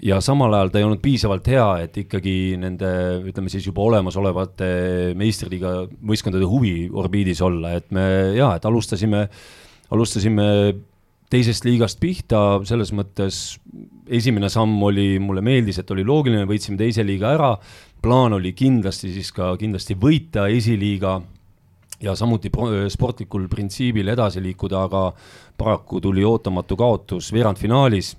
Ja 0.00 0.20
samal 0.24 0.54
ajal 0.56 0.70
ta 0.72 0.78
ei 0.80 0.84
olnud 0.86 1.02
piisavalt 1.02 1.48
hea, 1.50 1.66
et 1.84 1.96
ikkagi 2.00 2.56
nende, 2.58 2.88
ütleme 3.26 3.50
siis 3.52 3.66
juba 3.66 3.82
olemasolevate 3.84 4.68
meistriliiga 5.18 5.74
võistkondade 6.08 6.46
huviorbiidis 6.48 7.42
olla, 7.44 7.74
et 7.76 7.90
me 7.92 8.06
jaa, 8.38 8.54
et 8.56 8.64
alustasime, 8.70 9.26
alustasime 9.92 10.46
teisest 11.30 11.64
liigast 11.64 12.00
pihta, 12.02 12.60
selles 12.66 12.90
mõttes 12.96 13.40
esimene 14.10 14.50
samm 14.50 14.80
oli, 14.82 15.18
mulle 15.22 15.42
meeldis, 15.46 15.78
et 15.78 15.90
oli 15.94 16.04
loogiline, 16.06 16.48
võitsime 16.48 16.78
teise 16.80 17.04
liiga 17.06 17.34
ära, 17.36 17.52
plaan 18.02 18.34
oli 18.38 18.52
kindlasti 18.56 19.12
siis 19.14 19.30
ka 19.36 19.52
kindlasti 19.60 19.94
võita 20.00 20.48
esiliiga 20.50 21.20
ja 22.02 22.16
samuti 22.16 22.50
sportlikul 22.90 23.46
printsiibil 23.52 24.08
edasi 24.10 24.42
liikuda, 24.42 24.82
aga 24.88 25.04
paraku 25.60 26.00
tuli 26.00 26.24
ootamatu 26.24 26.76
kaotus 26.80 27.30
veerandfinaalis 27.32 28.14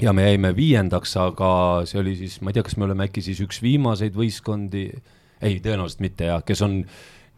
ja 0.00 0.12
me 0.12 0.26
jäime 0.28 0.52
viiendaks, 0.56 1.16
aga 1.20 1.52
see 1.88 2.00
oli 2.00 2.16
siis, 2.18 2.40
ma 2.40 2.50
ei 2.50 2.58
tea, 2.58 2.66
kas 2.66 2.76
me 2.76 2.86
oleme 2.86 3.08
äkki 3.08 3.24
siis 3.24 3.40
üks 3.44 3.60
viimaseid 3.64 4.16
võistkondi, 4.16 4.84
ei, 5.40 5.58
tõenäoliselt 5.64 6.04
mitte 6.04 6.28
jah, 6.30 6.44
kes 6.46 6.62
on 6.66 6.82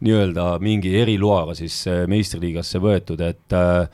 nii-öelda 0.03 0.57
mingi 0.63 0.91
eriloaga 0.99 1.55
siis 1.55 1.77
äh, 1.87 2.03
meistriliigasse 2.11 2.81
võetud, 2.83 3.23
et 3.23 3.55
äh, 3.55 3.87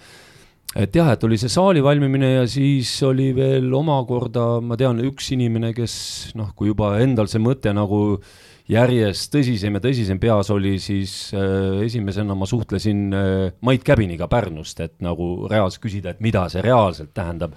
et 0.75 0.93
jah, 0.95 1.09
et 1.13 1.23
oli 1.25 1.39
see 1.41 1.49
saali 1.49 1.81
valmimine 1.81 2.33
ja 2.35 2.45
siis 2.49 2.91
oli 3.07 3.31
veel 3.37 3.71
omakorda, 3.73 4.59
ma 4.61 4.77
tean, 4.77 5.01
üks 5.05 5.31
inimene, 5.33 5.73
kes 5.77 5.95
noh, 6.37 6.51
kui 6.57 6.69
juba 6.69 6.97
endal 7.01 7.29
see 7.31 7.41
mõte 7.41 7.73
nagu 7.73 8.19
järjest 8.69 9.31
tõsisem 9.33 9.79
ja 9.79 9.81
tõsisem 9.81 10.19
peas 10.21 10.51
oli, 10.53 10.75
siis 10.81 11.31
äh, 11.33 11.79
esimesena 11.87 12.35
ma 12.37 12.45
suhtlesin 12.49 12.99
äh, 13.17 13.55
Mait 13.65 13.83
Käbiniga 13.85 14.29
Pärnust, 14.29 14.81
et 14.85 14.99
nagu 15.01 15.47
reaalselt 15.49 15.81
küsida, 15.87 16.13
et 16.13 16.21
mida 16.21 16.45
see 16.53 16.61
reaalselt 16.61 17.15
tähendab. 17.17 17.55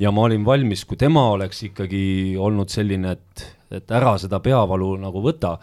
ja 0.00 0.10
ma 0.10 0.24
olin 0.24 0.44
valmis, 0.44 0.86
kui 0.88 0.96
tema 0.96 1.28
oleks 1.34 1.66
ikkagi 1.68 2.36
olnud 2.40 2.72
selline, 2.72 3.12
et, 3.12 3.44
et 3.76 3.92
ära 3.92 4.16
seda 4.18 4.40
peavalu 4.40 4.94
nagu 5.04 5.20
võta, 5.22 5.58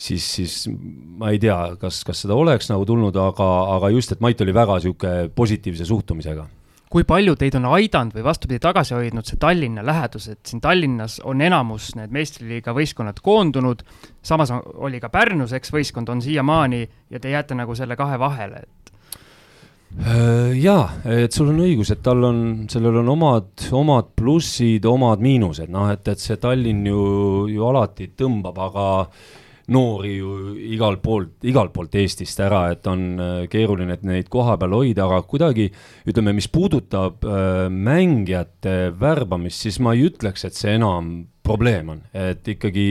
siis, 0.00 0.24
siis 0.36 0.54
ma 0.70 1.32
ei 1.34 1.40
tea, 1.42 1.58
kas, 1.80 2.02
kas 2.06 2.24
seda 2.24 2.38
oleks 2.38 2.70
nagu 2.72 2.86
tulnud, 2.88 3.16
aga, 3.20 3.50
aga 3.76 3.92
just, 3.92 4.14
et 4.14 4.24
Mait 4.24 4.40
oli 4.40 4.54
väga 4.56 4.80
niisugune 4.80 5.28
positiivse 5.36 5.86
suhtumisega. 5.88 6.46
Kui 6.90 7.04
palju 7.06 7.36
teid 7.38 7.54
on 7.54 7.68
aidanud 7.70 8.16
või 8.16 8.24
vastupidi, 8.26 8.58
tagasi 8.64 8.96
hoidnud 8.96 9.28
see 9.28 9.38
Tallinna 9.38 9.84
lähedus, 9.86 10.26
et 10.32 10.40
siin 10.50 10.58
Tallinnas 10.64 11.20
on 11.22 11.38
enamus 11.46 11.92
need 11.94 12.10
meistriliiga 12.10 12.74
võistkonnad 12.74 13.20
koondunud, 13.22 13.84
samas 14.26 14.50
oli 14.50 14.98
ka 14.98 15.12
Pärnus, 15.12 15.54
eks, 15.54 15.70
võistkond 15.70 16.10
on 16.10 16.22
siiamaani 16.24 16.82
ja 16.82 17.22
te 17.22 17.30
jääte 17.30 17.54
nagu 17.54 17.76
selle 17.78 17.94
kahe 18.00 18.18
vahele, 18.18 18.64
et 18.64 18.90
äh, 20.02 20.56
jaa, 20.58 20.88
et 21.06 21.30
sul 21.30 21.52
on 21.52 21.62
õigus, 21.62 21.92
et 21.94 22.02
tal 22.02 22.26
on, 22.26 22.42
sellel 22.72 22.98
on 23.04 23.14
omad, 23.14 23.52
omad 23.70 24.10
plussid, 24.18 24.88
omad 24.90 25.22
miinused, 25.22 25.70
noh, 25.70 25.92
et, 25.94 26.10
et 26.10 26.18
see 26.18 26.42
Tallinn 26.42 26.90
ju, 26.90 27.04
ju 27.54 27.70
alati 27.70 28.10
tõmbab, 28.18 28.58
aga 28.66 28.88
noori 29.70 30.16
ju 30.16 30.54
igalt 30.74 31.02
poolt, 31.02 31.36
igalt 31.46 31.72
poolt 31.74 31.94
Eestist 32.00 32.40
ära, 32.42 32.64
et 32.74 32.86
on 32.90 33.04
äh, 33.20 33.34
keeruline, 33.50 33.94
et 33.96 34.06
neid 34.06 34.30
koha 34.32 34.56
peal 34.60 34.74
hoida, 34.76 35.06
aga 35.06 35.22
kuidagi 35.30 35.68
ütleme, 36.10 36.34
mis 36.36 36.50
puudutab 36.52 37.26
äh, 37.26 37.66
mängijate 37.70 38.92
värbamist, 39.00 39.66
siis 39.66 39.80
ma 39.82 39.94
ei 39.96 40.08
ütleks, 40.10 40.46
et 40.48 40.58
see 40.58 40.74
enam 40.78 41.12
probleem 41.46 41.94
on, 41.94 42.02
et 42.14 42.46
ikkagi 42.56 42.88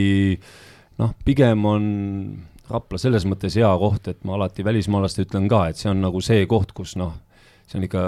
noh, 1.02 1.16
pigem 1.26 1.68
on 1.70 1.90
Rapla 2.70 3.00
selles 3.02 3.24
mõttes 3.26 3.56
hea 3.58 3.70
koht, 3.82 4.12
et 4.12 4.20
ma 4.30 4.36
alati 4.36 4.62
välismaalastele 4.62 5.26
ütlen 5.26 5.48
ka, 5.50 5.64
et 5.72 5.80
see 5.80 5.90
on 5.90 6.04
nagu 6.04 6.20
see 6.22 6.44
koht, 6.46 6.70
kus 6.78 6.94
noh, 7.02 7.16
see 7.66 7.80
on 7.80 7.86
ikka 7.88 8.04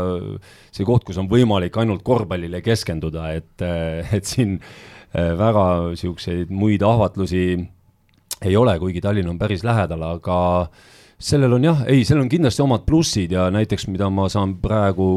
see 0.70 0.86
koht, 0.86 1.06
kus 1.08 1.18
on 1.18 1.30
võimalik 1.32 1.80
ainult 1.82 2.04
korvpallile 2.06 2.62
keskenduda, 2.62 3.32
et, 3.40 3.66
et 4.18 4.30
siin 4.30 4.60
äh, 4.60 5.32
väga 5.40 5.66
niisuguseid 5.96 6.54
muid 6.54 6.86
ahvatlusi 6.86 7.46
ei 8.46 8.58
ole, 8.58 8.80
kuigi 8.80 9.02
Tallinn 9.02 9.30
on 9.30 9.40
päris 9.40 9.64
lähedal, 9.64 10.02
aga 10.18 10.40
sellel 11.22 11.54
on 11.58 11.70
jah, 11.70 11.84
ei, 11.90 12.04
sellel 12.08 12.26
on 12.26 12.32
kindlasti 12.32 12.64
omad 12.66 12.86
plussid 12.88 13.36
ja 13.36 13.50
näiteks, 13.54 13.88
mida 13.92 14.10
ma 14.10 14.28
saan 14.32 14.56
praegu 14.62 15.12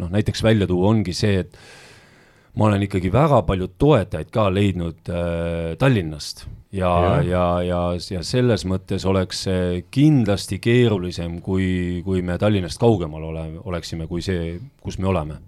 noh, 0.00 0.10
näiteks 0.10 0.42
välja 0.46 0.68
tuua, 0.70 0.92
ongi 0.94 1.14
see, 1.16 1.42
et 1.42 1.58
ma 2.54 2.68
olen 2.68 2.86
ikkagi 2.86 3.12
väga 3.12 3.42
palju 3.46 3.70
toetajaid 3.78 4.30
ka 4.34 4.48
leidnud 4.54 5.10
äh, 5.10 5.76
Tallinnast. 5.78 6.46
Ja, 6.70 6.86
ja, 6.86 7.22
ja, 7.26 7.44
ja, 7.66 7.78
ja 8.14 8.20
selles 8.22 8.62
mõttes 8.62 9.02
oleks 9.10 9.40
see 9.48 9.80
kindlasti 9.90 10.60
keerulisem, 10.62 11.40
kui, 11.42 11.98
kui 12.06 12.22
me 12.22 12.38
Tallinnast 12.38 12.78
kaugemal 12.78 13.26
ole, 13.32 13.46
oleksime, 13.66 14.06
kui 14.06 14.22
see, 14.22 14.54
kus 14.82 15.00
me 15.02 15.10
oleme 15.10 15.40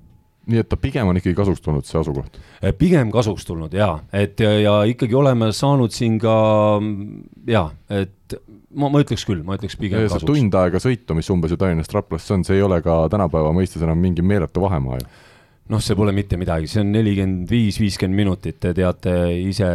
nii 0.51 0.63
et 0.63 0.69
ta 0.69 0.79
pigem 0.81 1.09
on 1.09 1.19
ikkagi 1.19 1.37
kasuks 1.39 1.63
tulnud, 1.65 1.87
see 1.87 2.01
asukoht? 2.01 2.39
Eh, 2.63 2.73
pigem 2.77 3.13
kasuks 3.15 3.47
tulnud 3.49 3.75
jaa, 3.77 3.95
et 4.17 4.41
ja, 4.43 4.53
ja 4.59 4.75
ikkagi 4.91 5.15
oleme 5.19 5.53
saanud 5.57 5.95
siin 5.95 6.19
ka 6.23 6.37
jaa, 7.49 7.69
et 7.93 8.39
ma, 8.75 8.89
ma 8.89 9.03
ütleks 9.05 9.27
küll, 9.29 9.45
ma 9.47 9.59
ütleks 9.59 9.79
pigem 9.81 10.07
ja 10.07 10.13
kasuks. 10.13 10.29
tund 10.29 10.57
aega 10.59 10.83
sõitu, 10.83 11.19
mis 11.19 11.31
umbes 11.35 11.55
ju 11.55 11.61
Tallinnast 11.61 11.95
Raplasse 11.95 12.35
on, 12.37 12.47
see 12.49 12.59
ei 12.59 12.65
ole 12.67 12.83
ka 12.85 13.05
tänapäeva 13.13 13.55
mõistes 13.55 13.85
enam 13.85 14.01
mingi 14.03 14.25
meeletu 14.27 14.65
vahemaa 14.65 14.99
ju 15.03 15.11
noh, 15.73 15.81
see 15.83 15.97
pole 15.97 16.13
mitte 16.15 16.37
midagi, 16.41 16.69
see 16.71 16.83
on 16.83 16.91
nelikümmend 16.93 17.51
viis, 17.51 17.79
viiskümmend 17.81 18.19
minutit, 18.19 18.59
te 18.63 18.73
teate 18.77 19.15
ise, 19.39 19.69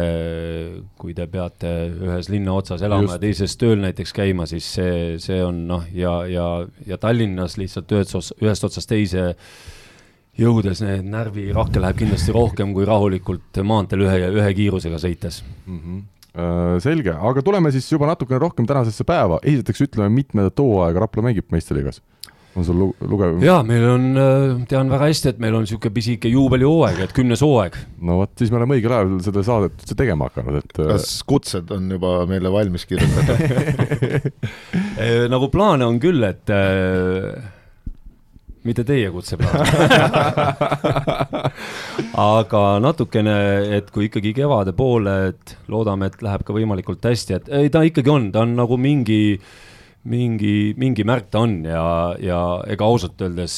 kui 1.00 1.14
te 1.16 1.26
peate 1.30 1.72
ühes 1.96 2.28
linna 2.32 2.54
otsas 2.58 2.84
elama 2.86 3.06
Just. 3.06 3.16
ja 3.16 3.22
teises 3.24 3.56
tööl 3.60 3.80
näiteks 3.82 4.14
käima, 4.16 4.46
siis 4.50 4.68
see, 4.78 5.16
see 5.22 5.40
on 5.44 5.64
noh, 5.70 5.88
ja, 5.96 6.20
ja, 6.30 6.46
ja 6.86 7.00
Tallinnas 7.00 7.58
lihtsalt 7.60 7.96
ühest, 7.96 8.34
ühest 8.44 8.68
otsast 8.68 8.90
teise 8.90 9.30
jõudes 10.38 10.82
need 10.84 11.08
närvirahke 11.12 11.82
läheb 11.82 11.98
kindlasti 12.02 12.34
rohkem 12.36 12.74
kui 12.76 12.86
rahulikult 12.88 13.62
maanteel 13.66 14.06
ühe, 14.06 14.20
ühe 14.38 14.52
kiirusega 14.60 15.02
sõites 15.02 15.42
mm. 15.66 15.82
-hmm 15.82 16.06
selge, 16.78 17.10
aga 17.10 17.42
tuleme 17.42 17.70
siis 17.74 17.88
juba 17.90 18.06
natukene 18.06 18.38
rohkem 18.38 18.66
tänasesse 18.68 19.02
päeva, 19.02 19.40
esiteks 19.42 19.80
ütleme, 19.88 20.12
mitmendat 20.12 20.60
hooaega 20.60 21.00
Rapla 21.02 21.24
mängib 21.24 21.48
meistriliigas? 21.50 21.98
on 22.58 22.64
sul 22.64 22.78
lu-, 22.78 22.94
lugev? 23.10 23.38
jaa, 23.44 23.60
meil 23.66 23.84
on, 23.88 24.06
äh, 24.18 24.54
tean 24.70 24.90
väga 24.92 25.08
hästi, 25.10 25.32
et 25.32 25.42
meil 25.42 25.56
on 25.56 25.64
niisugune 25.64 25.94
pisike 25.94 26.30
juubelihooaeg, 26.32 27.02
et 27.06 27.14
kümnes 27.16 27.42
hooaeg. 27.44 27.76
no 28.04 28.20
vot, 28.22 28.32
siis 28.38 28.52
me 28.52 28.60
oleme 28.60 28.78
õigel 28.78 28.94
ajal 28.96 29.14
seda 29.24 29.44
saadet 29.46 29.76
üldse 29.82 29.98
tegema 29.98 30.30
hakanud, 30.30 30.58
et 30.62 30.80
äh, 30.82 30.90
kas 30.94 31.10
kutsed 31.28 31.70
on 31.74 31.90
juba 31.94 32.14
meile 32.30 32.52
valmis 32.54 32.86
kirjutatud 32.88 34.32
nagu 35.34 35.50
plaane 35.52 35.86
on 35.88 36.00
küll, 36.02 36.24
et 36.28 36.54
äh, 36.54 37.54
mitte 38.66 38.84
teie 38.86 39.10
kutseplaan 39.14 39.66
aga 42.18 42.62
natukene, 42.82 43.36
et 43.78 43.90
kui 43.94 44.08
ikkagi 44.08 44.34
kevade 44.36 44.74
poole, 44.76 45.14
et 45.32 45.54
loodame, 45.70 46.10
et 46.10 46.22
läheb 46.24 46.44
ka 46.46 46.56
võimalikult 46.56 47.04
hästi, 47.04 47.38
et 47.38 47.52
ei, 47.60 47.70
ta 47.72 47.84
ikkagi 47.86 48.12
on, 48.12 48.30
ta 48.34 48.42
on 48.46 48.56
nagu 48.58 48.78
mingi, 48.80 49.38
mingi, 50.10 50.56
mingi 50.80 51.06
märk 51.06 51.30
ta 51.30 51.44
on 51.46 51.60
ja, 51.68 51.84
ja 52.22 52.42
ega 52.70 52.88
ausalt 52.88 53.22
öeldes 53.24 53.54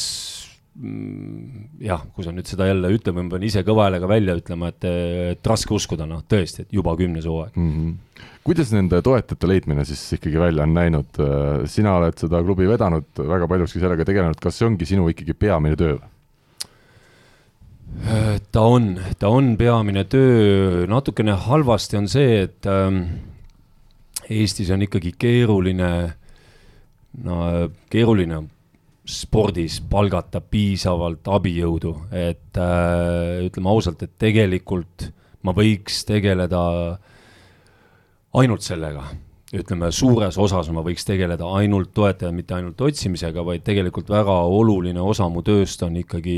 jah, 1.84 2.04
kui 2.14 2.24
sa 2.24 2.32
nüüd 2.32 2.48
seda 2.48 2.68
jälle 2.70 2.88
ütlema, 2.94 3.24
ma 3.24 3.34
pean 3.34 3.44
ise 3.44 3.62
kõva 3.66 3.88
häälega 3.88 4.08
välja 4.08 4.36
ütlema, 4.38 4.70
et, 4.72 4.86
et 5.34 5.50
raske 5.50 5.74
uskuda, 5.76 6.06
noh 6.08 6.22
tõesti, 6.28 6.64
et 6.64 6.72
juba 6.72 6.94
kümnes 6.96 7.28
hooaeg 7.28 7.58
mm. 7.58 7.74
-hmm 7.74 7.98
kuidas 8.44 8.70
nende 8.72 8.98
toetajate 9.04 9.48
leidmine 9.48 9.84
siis 9.84 10.00
ikkagi 10.16 10.40
välja 10.40 10.64
on 10.64 10.72
näinud, 10.74 11.18
sina 11.70 11.94
oled 11.98 12.16
seda 12.18 12.40
klubi 12.44 12.66
vedanud, 12.68 13.06
väga 13.16 13.48
paljuski 13.48 13.80
sellega 13.82 14.04
tegelenud, 14.08 14.40
kas 14.40 14.56
see 14.58 14.66
ongi 14.66 14.88
sinu 14.88 15.08
ikkagi 15.12 15.36
peamine 15.36 15.76
töö? 15.76 15.98
ta 18.52 18.60
on, 18.60 18.94
ta 19.18 19.28
on 19.28 19.56
peamine 19.60 20.04
töö, 20.04 20.86
natukene 20.88 21.36
halvasti 21.46 21.98
on 22.00 22.08
see, 22.08 22.42
et 22.46 22.66
ähm, 22.70 23.02
Eestis 24.30 24.70
on 24.70 24.82
ikkagi 24.86 25.12
keeruline, 25.18 25.90
no 27.24 27.38
keeruline 27.90 28.44
spordis 29.06 29.80
palgata 29.90 30.40
piisavalt 30.40 31.28
abijõudu, 31.28 31.94
et 32.12 32.58
äh, 32.60 33.40
ütleme 33.46 33.72
ausalt, 33.72 34.02
et 34.04 34.12
tegelikult 34.20 35.08
ma 35.46 35.54
võiks 35.56 36.02
tegeleda 36.08 36.60
ainult 38.38 38.62
sellega, 38.62 39.06
ütleme, 39.56 39.88
suures 39.94 40.36
osas 40.38 40.68
ma 40.74 40.84
võiks 40.86 41.06
tegeleda 41.08 41.48
ainult 41.58 41.94
toetaja, 41.96 42.30
mitte 42.34 42.54
ainult 42.54 42.80
otsimisega, 42.86 43.42
vaid 43.46 43.64
tegelikult 43.66 44.12
väga 44.12 44.36
oluline 44.46 45.02
osa 45.02 45.26
mu 45.32 45.42
tööst 45.46 45.82
on 45.86 45.96
ikkagi 46.02 46.36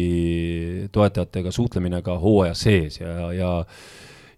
toetajatega 0.95 1.53
suhtlemine 1.53 2.01
ka 2.07 2.17
hooaja 2.23 2.55
sees 2.57 3.03
ja, 3.03 3.33
ja 3.37 3.53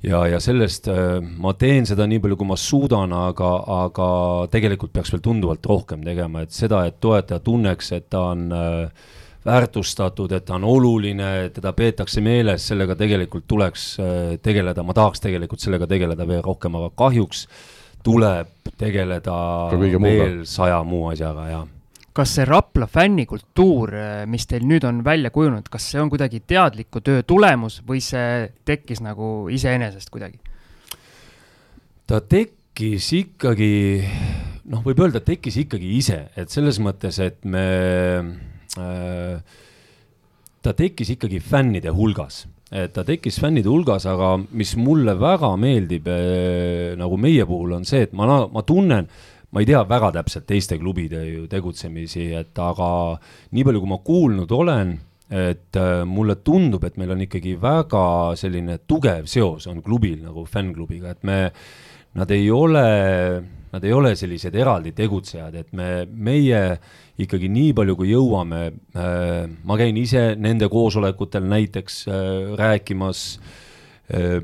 ja, 0.05 0.23
ja 0.29 0.41
sellest 0.43 0.89
äh, 0.93 1.19
ma 1.21 1.55
teen 1.59 1.87
seda 1.89 2.07
nii 2.09 2.21
palju, 2.23 2.39
kui 2.41 2.49
ma 2.49 2.59
suudan, 2.61 3.13
aga, 3.17 3.51
aga 3.85 4.09
tegelikult 4.53 4.95
peaks 4.95 5.13
veel 5.15 5.25
tunduvalt 5.25 5.67
rohkem 5.69 6.05
tegema, 6.07 6.45
et 6.45 6.55
seda, 6.55 6.85
et 6.89 7.01
toetaja 7.03 7.43
tunneks, 7.45 7.93
et 7.97 8.09
ta 8.13 8.27
on 8.33 8.47
äh, 8.55 9.07
väärtustatud, 9.45 10.33
et 10.33 10.47
ta 10.49 10.57
on 10.59 10.67
oluline, 10.69 11.31
teda 11.55 11.75
peetakse 11.77 12.25
meeles, 12.25 12.69
sellega 12.71 12.97
tegelikult 13.01 13.49
tuleks 13.49 13.87
äh, 14.01 14.35
tegeleda, 14.43 14.85
ma 14.87 14.97
tahaks 14.97 15.25
tegelikult 15.25 15.65
sellega 15.65 15.89
tegeleda 15.91 16.29
veel 16.29 16.45
rohkem, 16.45 16.77
aga 16.81 16.93
kahjuks 17.05 17.47
tuleb 18.05 18.73
tegeleda 18.81 19.37
veel 19.73 20.43
saja 20.49 20.83
muu 20.85 21.09
asjaga 21.13 21.49
ja 21.49 21.63
kas 22.15 22.37
see 22.37 22.47
Rapla 22.47 22.87
fännikultuur, 22.91 23.91
mis 24.31 24.47
teil 24.47 24.67
nüüd 24.71 24.87
on 24.87 25.03
välja 25.07 25.33
kujunenud, 25.35 25.67
kas 25.71 25.89
see 25.91 26.03
on 26.03 26.13
kuidagi 26.13 26.45
teadliku 26.47 27.03
töö 27.05 27.25
tulemus 27.27 27.81
või 27.87 28.03
see 28.05 28.53
tekkis 28.67 29.03
nagu 29.05 29.51
iseenesest 29.51 30.13
kuidagi? 30.15 30.39
ta 32.07 32.21
tekkis 32.21 33.11
ikkagi, 33.17 33.75
noh, 34.71 34.83
võib 34.85 35.01
öelda, 35.07 35.25
tekkis 35.25 35.57
ikkagi 35.65 35.95
ise, 35.99 36.21
et 36.37 36.53
selles 36.53 36.79
mõttes, 36.85 37.19
et 37.25 37.41
me 37.49 37.67
äh,, 38.79 39.61
ta 40.63 40.75
tekkis 40.77 41.17
ikkagi 41.17 41.41
fännide 41.43 41.95
hulgas 41.97 42.45
et 42.75 42.95
ta 42.95 43.05
tekkis 43.07 43.37
fännide 43.43 43.71
hulgas, 43.71 44.07
aga 44.11 44.35
mis 44.57 44.75
mulle 44.81 45.15
väga 45.21 45.53
meeldib 45.61 46.09
äh, 46.11 46.95
nagu 46.99 47.19
meie 47.21 47.47
puhul 47.47 47.77
on 47.77 47.87
see, 47.89 48.07
et 48.09 48.15
ma, 48.17 48.27
ma 48.51 48.63
tunnen, 48.67 49.07
ma 49.55 49.63
ei 49.63 49.69
tea 49.71 49.85
väga 49.87 50.11
täpselt 50.17 50.49
teiste 50.51 50.79
klubide 50.81 51.21
ju 51.29 51.45
tegutsemisi, 51.51 52.33
et 52.35 52.59
aga 52.59 52.89
nii 53.55 53.67
palju, 53.67 53.83
kui 53.85 53.93
ma 53.93 54.01
kuulnud 54.03 54.55
olen, 54.55 54.95
et 55.31 55.79
äh, 55.79 56.03
mulle 56.07 56.41
tundub, 56.43 56.83
et 56.85 56.99
meil 56.99 57.15
on 57.15 57.23
ikkagi 57.23 57.55
väga 57.63 58.07
selline 58.39 58.81
tugev 58.91 59.29
seos 59.31 59.69
on 59.71 59.79
klubil 59.83 60.19
nagu 60.25 60.43
fännklubiga, 60.51 61.15
et 61.15 61.23
me, 61.23 61.39
nad 62.19 62.35
ei 62.35 62.51
ole, 62.51 62.83
nad 63.71 63.87
ei 63.87 63.95
ole 63.95 64.13
sellised 64.19 64.59
eraldi 64.59 64.93
tegutsejad, 64.99 65.55
et 65.63 65.71
me, 65.73 65.89
meie 66.11 66.65
ikkagi 67.23 67.47
nii 67.55 67.73
palju, 67.79 67.97
kui 68.01 68.11
jõuame, 68.11 68.65
äh, 68.99 69.47
ma 69.47 69.79
käin 69.79 70.03
ise 70.03 70.33
nende 70.35 70.67
koosolekutel 70.73 71.47
näiteks 71.47 72.03
äh, 72.11 72.19
rääkimas 72.59 73.25
äh, 74.11 74.43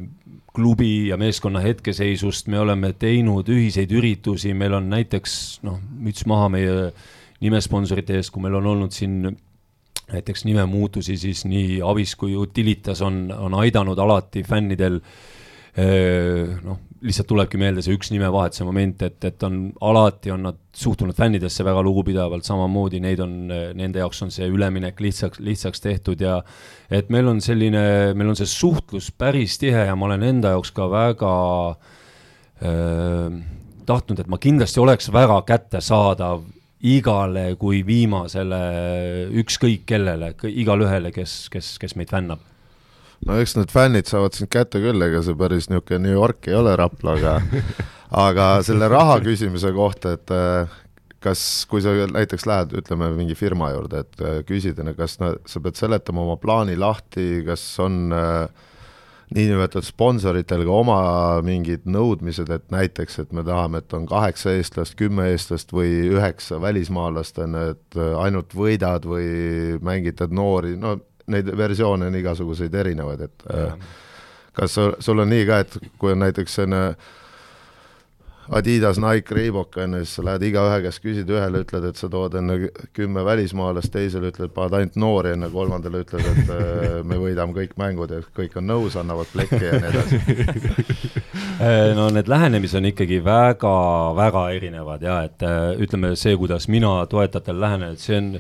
klubi 0.55 1.09
ja 1.09 1.17
meeskonna 1.21 1.63
hetkeseisust, 1.65 2.49
me 2.51 2.59
oleme 2.61 2.93
teinud 2.99 3.49
ühiseid 3.49 3.93
üritusi, 3.95 4.55
meil 4.55 4.75
on 4.79 4.91
näiteks 4.91 5.61
noh, 5.67 5.79
müts 6.03 6.27
maha 6.27 6.49
meie 6.53 6.91
nimesponsorite 7.41 8.19
eest, 8.19 8.33
kui 8.35 8.43
meil 8.45 8.59
on 8.59 8.67
olnud 8.75 8.95
siin 8.95 9.23
näiteks 10.11 10.45
nimemuutusi, 10.45 11.17
siis 11.17 11.45
nii 11.47 11.81
Avis 11.87 12.17
kui 12.19 12.35
Utilitas 12.37 13.03
on, 13.07 13.29
on 13.31 13.55
aidanud 13.63 13.99
alati 13.99 14.43
fännidel 14.43 14.99
noh, 16.65 16.81
lihtsalt 17.01 17.29
tulebki 17.31 17.59
meelde 17.61 17.83
see 17.85 17.95
üks 17.97 18.11
nimevahetuse 18.13 18.65
moment, 18.69 19.03
et, 19.07 19.25
et 19.25 19.45
on 19.47 19.61
alati 19.89 20.33
on 20.35 20.45
nad 20.51 20.59
suhtunud 20.77 21.17
fännidesse 21.17 21.65
väga 21.65 21.83
lugupidavalt, 21.85 22.45
samamoodi 22.45 23.01
neid 23.01 23.23
on, 23.25 23.35
nende 23.79 24.03
jaoks 24.03 24.21
on 24.27 24.33
see 24.35 24.49
üleminek 24.51 25.01
lihtsaks, 25.01 25.41
lihtsaks 25.45 25.85
tehtud 25.85 26.21
ja 26.21 26.41
et 26.93 27.09
meil 27.13 27.31
on 27.31 27.41
selline, 27.45 27.83
meil 28.17 28.33
on 28.33 28.39
see 28.39 28.49
suhtlus 28.51 29.11
päris 29.17 29.57
tihe 29.63 29.87
ja 29.89 29.97
ma 29.97 30.11
olen 30.11 30.27
enda 30.29 30.55
jaoks 30.57 30.75
ka 30.77 30.91
väga 30.93 31.35
äh, 31.71 33.41
tahtnud, 33.89 34.21
et 34.21 34.31
ma 34.31 34.41
kindlasti 34.41 34.83
oleks 34.85 35.09
väga 35.13 35.41
kättesaadav 35.49 36.45
igale 36.91 37.55
kui 37.61 37.83
viimasele, 37.85 38.61
ükskõik 39.41 39.85
kellele, 39.89 40.33
igale 40.53 40.87
ühele, 40.89 41.13
kes, 41.13 41.43
kes, 41.53 41.75
kes 41.81 41.97
meid 41.97 42.13
fännab 42.13 42.50
no 43.29 43.41
eks 43.41 43.57
need 43.59 43.73
fännid 43.73 44.11
saavad 44.11 44.37
sind 44.37 44.53
kätte 44.53 44.83
küll, 44.83 45.03
ega 45.07 45.23
see 45.25 45.37
päris 45.39 45.69
niisugune 45.71 46.05
New 46.07 46.17
York 46.17 46.49
ei 46.49 46.57
ole 46.59 46.77
Rapla, 46.79 47.17
aga 47.19 47.35
aga 48.27 48.47
selle 48.67 48.89
raha 48.91 49.21
küsimise 49.25 49.73
kohta, 49.77 50.15
et 50.17 50.33
äh, 50.35 50.79
kas, 51.25 51.43
kui 51.71 51.83
sa 51.85 51.93
näiteks 52.11 52.49
lähed, 52.49 52.75
ütleme, 52.81 53.11
mingi 53.17 53.37
firma 53.39 53.71
juurde, 53.75 54.05
et 54.05 54.25
äh, 54.25 54.41
küsid, 54.49 54.81
kas 54.97 55.19
na, 55.23 55.35
sa 55.49 55.63
pead 55.63 55.79
seletama 55.79 56.25
oma 56.25 56.37
plaani 56.41 56.77
lahti, 56.81 57.45
kas 57.47 57.65
on 57.85 58.09
äh, 58.17 58.67
niinimetatud 59.37 59.87
sponsoritel 59.87 60.65
ka 60.67 60.79
oma 60.81 61.01
mingid 61.47 61.85
nõudmised, 61.91 62.51
et 62.51 62.67
näiteks, 62.73 63.21
et 63.23 63.37
me 63.37 63.45
tahame, 63.47 63.83
et 63.85 63.95
on 63.97 64.09
kaheksa 64.11 64.57
eestlast, 64.57 64.97
kümme 64.99 65.29
eestlast 65.35 65.75
või 65.77 65.93
üheksa 66.11 66.59
välismaalast, 66.63 67.39
on 67.45 67.59
ju, 67.59 67.77
et 67.77 68.01
äh, 68.01 68.17
ainult 68.25 68.57
võidad 68.57 69.07
või 69.07 69.79
mängitad 69.85 70.35
noori, 70.35 70.75
no 70.81 70.97
neid 71.31 71.51
versioone 71.57 72.11
on 72.11 72.21
igasuguseid 72.21 72.75
erinevaid, 72.83 73.27
et 73.29 73.49
ja. 73.49 73.73
Äh, 73.73 73.97
kas 74.53 74.75
sul, 74.75 74.95
sul 74.99 75.23
on 75.23 75.31
nii 75.31 75.47
ka, 75.49 75.63
et 75.65 75.79
kui 75.99 76.13
on 76.13 76.25
näiteks 76.25 76.61
selline 76.61 76.85
Adidas, 78.51 78.99
Nike, 78.99 79.35
Reebok 79.35 79.77
on 79.79 79.93
ju, 79.95 79.99
siis 80.03 80.17
sa 80.19 80.25
lähed 80.27 80.43
igaühe 80.49 80.81
käest 80.83 81.03
küsid, 81.05 81.29
ühele 81.31 81.61
ütled, 81.63 81.85
et 81.87 82.01
sa 82.01 82.09
tood 82.11 82.35
enne 82.41 82.57
kümme 82.97 83.23
välismaalast, 83.23 83.93
teisele 83.95 84.33
ütled, 84.33 84.51
paned 84.57 84.75
ainult 84.75 84.97
noori 84.99 85.37
enne, 85.37 85.47
kolmandale 85.53 86.01
ütled, 86.03 86.27
et 86.33 86.51
äh, 86.57 86.97
me 87.07 87.21
võidame 87.21 87.55
kõik 87.55 87.77
mängud 87.79 88.11
ja 88.11 88.19
kõik 88.35 88.57
on 88.59 88.67
nõus, 88.73 88.97
annavad 88.99 89.31
plekki 89.31 89.61
ja 89.69 89.79
nii 89.79 89.93
edasi 89.93 90.19
äh, 91.69 91.93
no 91.95 92.09
need 92.11 92.33
lähenemised 92.33 92.81
on 92.81 92.91
ikkagi 92.91 93.21
väga-väga 93.23 94.45
erinevad 94.57 95.07
ja 95.07 95.21
et 95.29 95.47
ütleme, 95.87 96.17
see, 96.19 96.35
kuidas 96.41 96.67
mina 96.73 96.97
toetajatele 97.07 97.69
lähenen, 97.69 97.95
et 97.95 98.03
see 98.03 98.19
on 98.19 98.33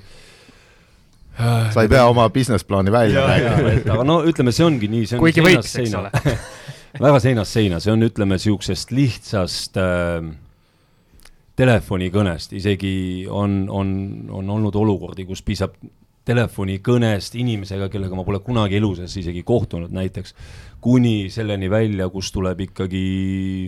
sa 1.38 1.84
ei 1.84 1.88
pea 1.88 2.06
oma 2.08 2.28
business 2.30 2.64
plaani 2.64 2.92
välja 2.92 3.26
rääkima. 3.26 3.94
aga 3.94 4.04
no 4.04 4.20
ütleme, 4.28 4.52
see 4.52 4.66
ongi 4.66 4.90
nii, 4.90 5.06
see 5.08 5.18
on 5.18 5.24
kuigi 5.24 5.44
võiks, 5.44 5.76
eks 5.82 5.94
ole. 5.98 6.12
Väga 7.06 7.20
seinast 7.22 7.54
seina, 7.54 7.78
see 7.80 7.92
on, 7.92 8.02
ütleme, 8.02 8.34
niisugusest 8.34 8.90
lihtsast 8.90 9.78
äh, 9.78 10.24
telefonikõnest, 11.60 12.56
isegi 12.58 12.94
on, 13.30 13.62
on, 13.70 13.92
on 14.34 14.50
olnud 14.56 14.76
olukordi, 14.76 15.24
kus 15.28 15.44
piisab 15.46 15.76
telefonikõnest 16.26 17.38
inimesega, 17.38 17.88
kellega 17.92 18.18
ma 18.18 18.26
pole 18.26 18.42
kunagi 18.44 18.76
elu 18.80 18.90
sees 18.98 19.14
isegi 19.22 19.44
kohtunud 19.46 19.94
näiteks, 19.94 20.34
kuni 20.82 21.30
selleni 21.32 21.70
välja, 21.70 22.10
kus 22.12 22.32
tuleb 22.34 22.66
ikkagi 22.66 23.06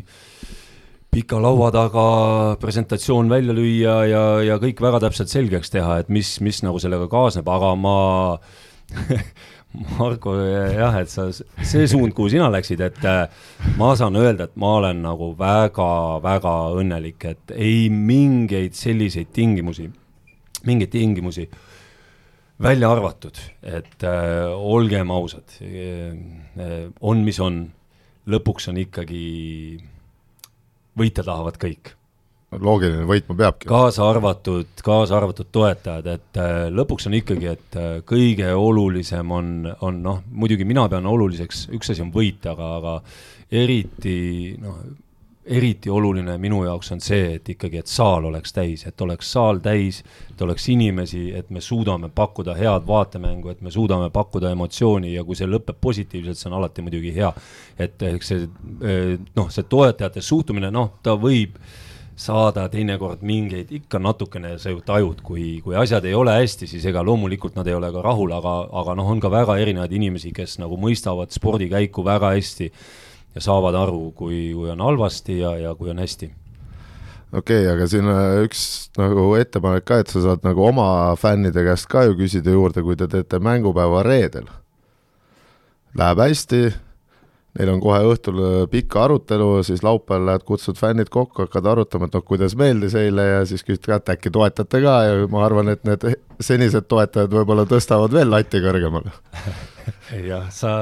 äh, 0.02 0.18
pika 1.12 1.36
laua 1.36 1.68
taga 1.68 2.02
presentatsioon 2.60 3.28
välja 3.28 3.52
lüüa 3.52 3.96
ja, 4.08 4.20
ja 4.46 4.54
kõik 4.60 4.78
väga 4.80 5.02
täpselt 5.04 5.28
selgeks 5.28 5.68
teha, 5.74 5.98
et 6.00 6.08
mis, 6.08 6.38
mis 6.40 6.62
nagu 6.64 6.80
sellega 6.80 7.04
kaasneb, 7.12 7.48
aga 7.52 7.74
ma 7.76 7.96
Marko, 9.98 10.34
jah, 10.40 10.96
et 11.00 11.12
sa, 11.12 11.26
see 11.32 11.84
suund, 11.88 12.12
kuhu 12.16 12.32
sina 12.32 12.48
läksid, 12.52 12.80
et 12.84 13.04
äh, 13.08 13.22
ma 13.80 13.92
saan 13.96 14.16
öelda, 14.20 14.48
et 14.48 14.56
ma 14.60 14.74
olen 14.80 15.04
nagu 15.04 15.30
väga-väga 15.36 16.56
õnnelik, 16.80 17.28
et 17.28 17.54
ei 17.56 17.86
mingeid 17.92 18.76
selliseid 18.76 19.32
tingimusi, 19.36 19.90
mingeid 20.68 20.92
tingimusi 20.96 21.48
välja 22.64 22.92
arvatud, 22.92 23.40
et 23.64 24.08
äh, 24.08 24.48
olgem 24.48 25.12
ausad 25.12 25.60
äh,, 25.60 26.88
on, 27.00 27.24
mis 27.24 27.40
on, 27.40 27.64
lõpuks 28.32 28.72
on 28.72 28.80
ikkagi 28.80 29.24
võita 30.98 31.24
tahavad 31.26 31.58
kõik. 31.60 31.94
loogiline, 32.52 33.06
võitma 33.08 33.36
peabki. 33.36 33.68
kaasa 33.68 34.04
arvatud, 34.10 34.68
kaasa 34.84 35.16
arvatud 35.16 35.48
toetajad, 35.52 36.08
et 36.12 36.40
äh, 36.40 36.66
lõpuks 36.68 37.08
on 37.08 37.16
ikkagi, 37.16 37.46
et 37.54 37.78
äh, 37.80 37.92
kõige 38.04 38.50
olulisem 38.52 39.30
on, 39.32 39.54
on 39.80 40.02
noh, 40.04 40.20
muidugi 40.28 40.66
mina 40.68 40.84
pean 40.92 41.08
oluliseks, 41.08 41.68
üks 41.72 41.94
asi 41.94 42.04
on 42.04 42.12
võit, 42.12 42.44
aga, 42.50 42.74
aga 42.80 42.98
eriti 43.62 44.58
noh, 44.60 44.82
eriti 45.44 45.90
oluline 45.90 46.36
minu 46.38 46.62
jaoks 46.64 46.92
on 46.94 47.00
see, 47.02 47.34
et 47.36 47.48
ikkagi, 47.54 47.80
et 47.82 47.90
saal 47.90 48.28
oleks 48.28 48.54
täis, 48.54 48.84
et 48.86 49.00
oleks 49.02 49.32
saal 49.34 49.58
täis, 49.62 50.02
et 50.30 50.42
oleks 50.42 50.68
inimesi, 50.70 51.24
et 51.34 51.50
me 51.50 51.60
suudame 51.60 52.12
pakkuda 52.14 52.54
head 52.54 52.86
vaatemängu, 52.86 53.50
et 53.50 53.60
me 53.60 53.70
suudame 53.70 54.10
pakkuda 54.14 54.52
emotsiooni 54.54 55.14
ja 55.16 55.24
kui 55.26 55.38
see 55.38 55.50
lõpeb 55.50 55.80
positiivselt, 55.80 56.38
see 56.38 56.50
on 56.50 56.58
alati 56.60 56.86
muidugi 56.86 57.14
hea. 57.16 57.32
et 57.78 58.02
eks 58.02 58.28
see 58.28 58.44
eh, 58.86 59.16
noh, 59.36 59.48
see 59.50 59.66
toetajate 59.66 60.22
suhtumine, 60.22 60.70
noh, 60.70 60.98
ta 61.02 61.16
võib 61.18 61.58
saada 62.22 62.68
teinekord 62.70 63.22
mingeid 63.26 63.70
ikka 63.72 63.98
natukene 63.98 64.54
sa 64.60 64.70
ju 64.70 64.82
tajud, 64.84 65.22
kui, 65.24 65.60
kui 65.64 65.74
asjad 65.74 66.04
ei 66.06 66.14
ole 66.14 66.36
hästi, 66.36 66.68
siis 66.70 66.84
ega 66.86 67.02
loomulikult 67.02 67.56
nad 67.56 67.66
ei 67.66 67.74
ole 67.74 67.90
ka 67.90 68.02
rahul, 68.04 68.34
aga, 68.36 68.58
aga 68.82 68.94
noh, 68.98 69.10
on 69.10 69.20
ka 69.20 69.30
väga 69.32 69.56
erinevaid 69.58 69.96
inimesi, 69.96 70.30
kes 70.36 70.60
nagu 70.62 70.78
mõistavad 70.78 71.34
spordikäiku 71.34 72.04
väga 72.06 72.34
hästi 72.36 72.70
ja 73.34 73.40
saavad 73.40 73.76
aru, 73.78 74.12
kui, 74.16 74.52
kui 74.54 74.70
on 74.70 74.80
halvasti 74.84 75.38
ja, 75.40 75.56
ja 75.56 75.74
kui 75.74 75.90
on 75.90 76.02
hästi 76.02 76.30
okei 77.32 77.64
okay,, 77.64 77.72
aga 77.72 77.88
siin 77.88 78.08
üks 78.44 78.62
nagu 78.98 79.32
ettepanek 79.40 79.86
ka, 79.88 80.00
et 80.02 80.12
sa 80.12 80.22
saad 80.24 80.44
nagu 80.46 80.64
oma 80.68 80.86
fännide 81.20 81.64
käest 81.66 81.88
ka 81.90 82.04
ju 82.08 82.16
küsida 82.18 82.52
juurde, 82.52 82.84
kui 82.84 82.98
te 82.98 83.08
teete 83.10 83.40
mängupäeva 83.42 84.02
reedel. 84.06 84.48
Läheb 85.98 86.20
hästi, 86.24 86.60
neil 87.58 87.72
on 87.72 87.80
kohe 87.84 87.98
õhtul 88.08 88.38
äh, 88.40 88.60
pikk 88.72 88.96
arutelu, 88.96 89.48
siis 89.66 89.82
laupäeval 89.84 90.28
lähed, 90.28 90.46
kutsud 90.48 90.80
fännid 90.80 91.12
kokku, 91.12 91.46
hakkad 91.46 91.68
arutama, 91.72 92.08
et 92.08 92.16
noh, 92.16 92.24
kuidas 92.24 92.56
meeldis 92.56 92.96
eile 93.00 93.26
ja 93.28 93.42
siis 93.48 93.64
küsid 93.64 93.84
ka, 93.88 94.00
et 94.00 94.14
äkki 94.16 94.32
toetate 94.32 94.80
ka 94.84 94.96
ja 95.08 95.18
ma 95.32 95.44
arvan, 95.48 95.72
et 95.72 95.84
need 95.88 96.08
senised 96.40 96.88
toetajad 96.88 97.32
võib-olla 97.32 97.68
tõstavad 97.68 98.12
veel 98.12 98.32
lati 98.32 98.60
kõrgemale 98.64 99.12
jah, 100.30 100.46
sa, 100.54 100.72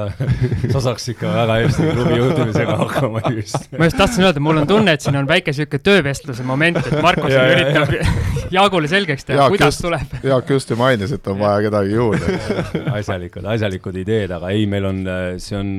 sa 0.71 0.81
saaks 0.87 1.09
ikka 1.13 1.31
väga 1.33 1.57
hästi 1.63 1.89
klubi 1.95 2.17
juhtimisega 2.19 2.77
hakkama 2.83 3.23
just. 3.35 3.67
ma 3.77 3.89
just 3.89 3.99
tahtsin 3.99 4.27
öelda, 4.27 4.43
mul 4.43 4.61
on 4.61 4.69
tunne, 4.69 4.95
et 4.97 5.05
siin 5.05 5.17
on 5.19 5.29
väike 5.29 5.53
sihuke 5.55 5.81
töövestluse 5.83 6.45
moment, 6.47 6.81
et 6.81 6.97
Markus 7.03 7.33
ja, 7.33 7.45
üritab 7.53 7.93
ja, 7.95 8.07
Jaagule 8.57 8.91
selgeks 8.91 9.27
teha, 9.27 9.47
kuidas 9.53 9.75
just, 9.75 9.85
tuleb. 9.85 10.17
Jaak 10.27 10.55
just 10.55 10.73
ju 10.73 10.79
mainis, 10.79 11.13
et 11.15 11.31
on 11.31 11.39
vaja 11.41 11.67
kedagi 11.67 11.95
juurde 11.95 12.39
asjalikud, 12.99 13.47
asjalikud 13.55 14.01
ideed, 14.03 14.33
aga 14.37 14.51
ei, 14.55 14.67
meil 14.69 14.89
on, 14.91 15.05
see 15.41 15.57
on 15.59 15.71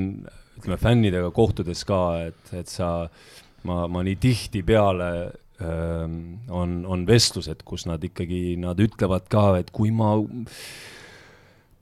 ütleme, 0.63 0.79
fännidega 0.81 1.31
kohtudes 1.35 1.85
ka, 1.89 2.01
et, 2.29 2.57
et 2.57 2.71
sa, 2.71 2.95
ma, 3.69 3.85
ma 3.91 4.05
nii 4.07 4.17
tihtipeale 4.23 5.11
ähm, 5.63 6.17
on, 6.51 6.81
on 6.87 7.05
vestlused, 7.09 7.65
kus 7.67 7.87
nad 7.91 8.03
ikkagi, 8.05 8.57
nad 8.63 8.81
ütlevad 8.83 9.29
ka, 9.33 9.47
et 9.63 9.73
kui 9.75 9.91
ma 9.95 10.15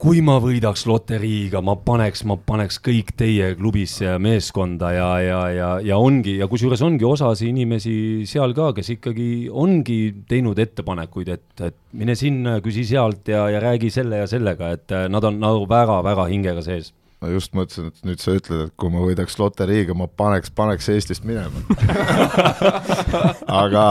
kui 0.01 0.21
ma 0.25 0.39
võidaks 0.41 0.87
loteriiga, 0.89 1.59
ma 1.61 1.75
paneks, 1.77 2.23
ma 2.25 2.33
paneks 2.33 2.79
kõik 2.81 3.11
teie 3.19 3.51
klubisse 3.57 4.07
ja 4.07 4.15
meeskonda 4.21 4.89
ja, 4.95 5.09
ja, 5.21 5.41
ja, 5.53 5.67
ja 5.85 5.99
ongi, 6.01 6.39
ja 6.39 6.47
kusjuures 6.49 6.81
ongi 6.85 7.05
osasi 7.05 7.51
inimesi 7.51 7.93
seal 8.29 8.55
ka, 8.57 8.71
kes 8.77 8.89
ikkagi 8.95 9.27
ongi 9.47 9.99
teinud 10.29 10.57
ettepanekuid, 10.63 11.29
et, 11.35 11.45
et 11.67 11.77
mine 11.97 12.15
sinna, 12.17 12.57
küsi 12.65 12.87
sealt 12.89 13.29
ja, 13.29 13.45
ja 13.53 13.61
räägi 13.61 13.91
selle 13.93 14.23
ja 14.23 14.29
sellega, 14.29 14.73
et 14.73 14.97
nad 15.13 15.29
on 15.29 15.37
nagu 15.43 15.69
väga-väga 15.69 16.25
hingega 16.33 16.65
sees. 16.65 16.95
Ma 17.21 17.29
just 17.29 17.53
mõtlesin, 17.53 17.91
et 17.91 18.07
nüüd 18.07 18.23
sa 18.23 18.33
ütled, 18.33 18.63
et 18.65 18.73
kui 18.81 18.89
ma 18.89 19.03
võidaks 19.05 19.37
loteriiga, 19.37 19.93
ma 19.93 20.07
paneks, 20.09 20.49
paneks 20.57 20.89
Eestist 20.89 21.27
minema. 21.29 21.61
Aga 23.61 23.85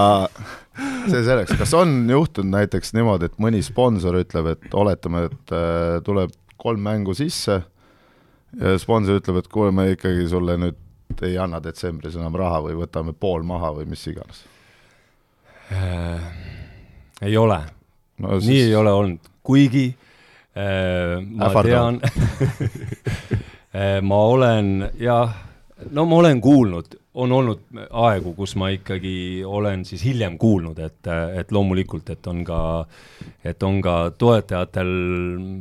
see 1.07 1.23
selleks, 1.27 1.57
kas 1.59 1.75
on 1.79 1.95
juhtunud 2.11 2.55
näiteks 2.55 2.95
niimoodi, 2.97 3.31
et 3.31 3.41
mõni 3.43 3.63
sponsor 3.67 4.19
ütleb, 4.21 4.53
et 4.55 4.77
oletame, 4.77 5.27
et 5.31 5.55
äh, 5.57 5.99
tuleb 6.07 6.35
kolm 6.61 6.85
mängu 6.85 7.15
sisse 7.17 7.61
ja 8.61 8.77
sponsor 8.83 9.21
ütleb, 9.21 9.41
et 9.41 9.51
kuule, 9.53 9.73
me 9.75 9.91
ikkagi 9.95 10.29
sulle 10.31 10.59
nüüd 10.61 11.25
ei 11.27 11.37
anna 11.43 11.59
detsembris 11.63 12.15
enam 12.17 12.37
raha 12.39 12.61
või 12.69 12.77
võtame 12.79 13.13
pool 13.13 13.43
maha 13.47 13.73
või 13.81 13.89
mis 13.91 14.05
iganes 14.09 14.45
äh,? 15.75 16.29
ei 17.27 17.35
ole 17.37 17.59
no,. 18.23 18.39
Siis... 18.39 18.47
nii 18.47 18.63
ei 18.69 18.77
ole 18.79 18.93
olnud, 18.95 19.33
kuigi 19.43 19.89
Äh, 20.55 21.21
ma 21.23 21.47
Ähvardav. 21.47 21.71
tean 21.71 22.01
äh, 23.73 24.01
ma 24.03 24.17
olen 24.27 24.91
jah, 24.99 25.31
no 25.91 26.05
ma 26.05 26.17
olen 26.17 26.41
kuulnud, 26.41 26.97
on 27.15 27.33
olnud 27.33 27.63
aegu, 27.91 28.33
kus 28.39 28.55
ma 28.61 28.69
ikkagi 28.71 29.43
olen 29.47 29.83
siis 29.89 30.05
hiljem 30.07 30.37
kuulnud, 30.39 30.79
et, 30.79 31.11
et 31.41 31.53
loomulikult, 31.53 32.11
et 32.15 32.27
on 32.31 32.45
ka, 32.47 32.61
et 33.45 33.63
on 33.67 33.81
ka 33.83 33.97
toetajatel 34.19 34.93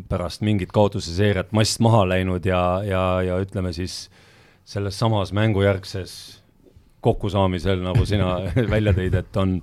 pärast 0.09 0.45
mingit 0.45 0.73
kaotuse 0.73 1.15
seeriat 1.15 1.53
mast 1.57 1.81
maha 1.81 2.03
läinud 2.11 2.45
ja, 2.45 2.61
ja, 2.85 3.03
ja 3.25 3.39
ütleme 3.41 3.73
siis 3.73 4.03
selles 4.69 4.99
samas 5.01 5.33
mängujärgses 5.33 6.13
kokkusaamisel, 7.01 7.81
nagu 7.81 8.05
sina 8.05 8.35
välja 8.75 8.93
tõid, 8.93 9.17
et 9.17 9.41
on, 9.41 9.57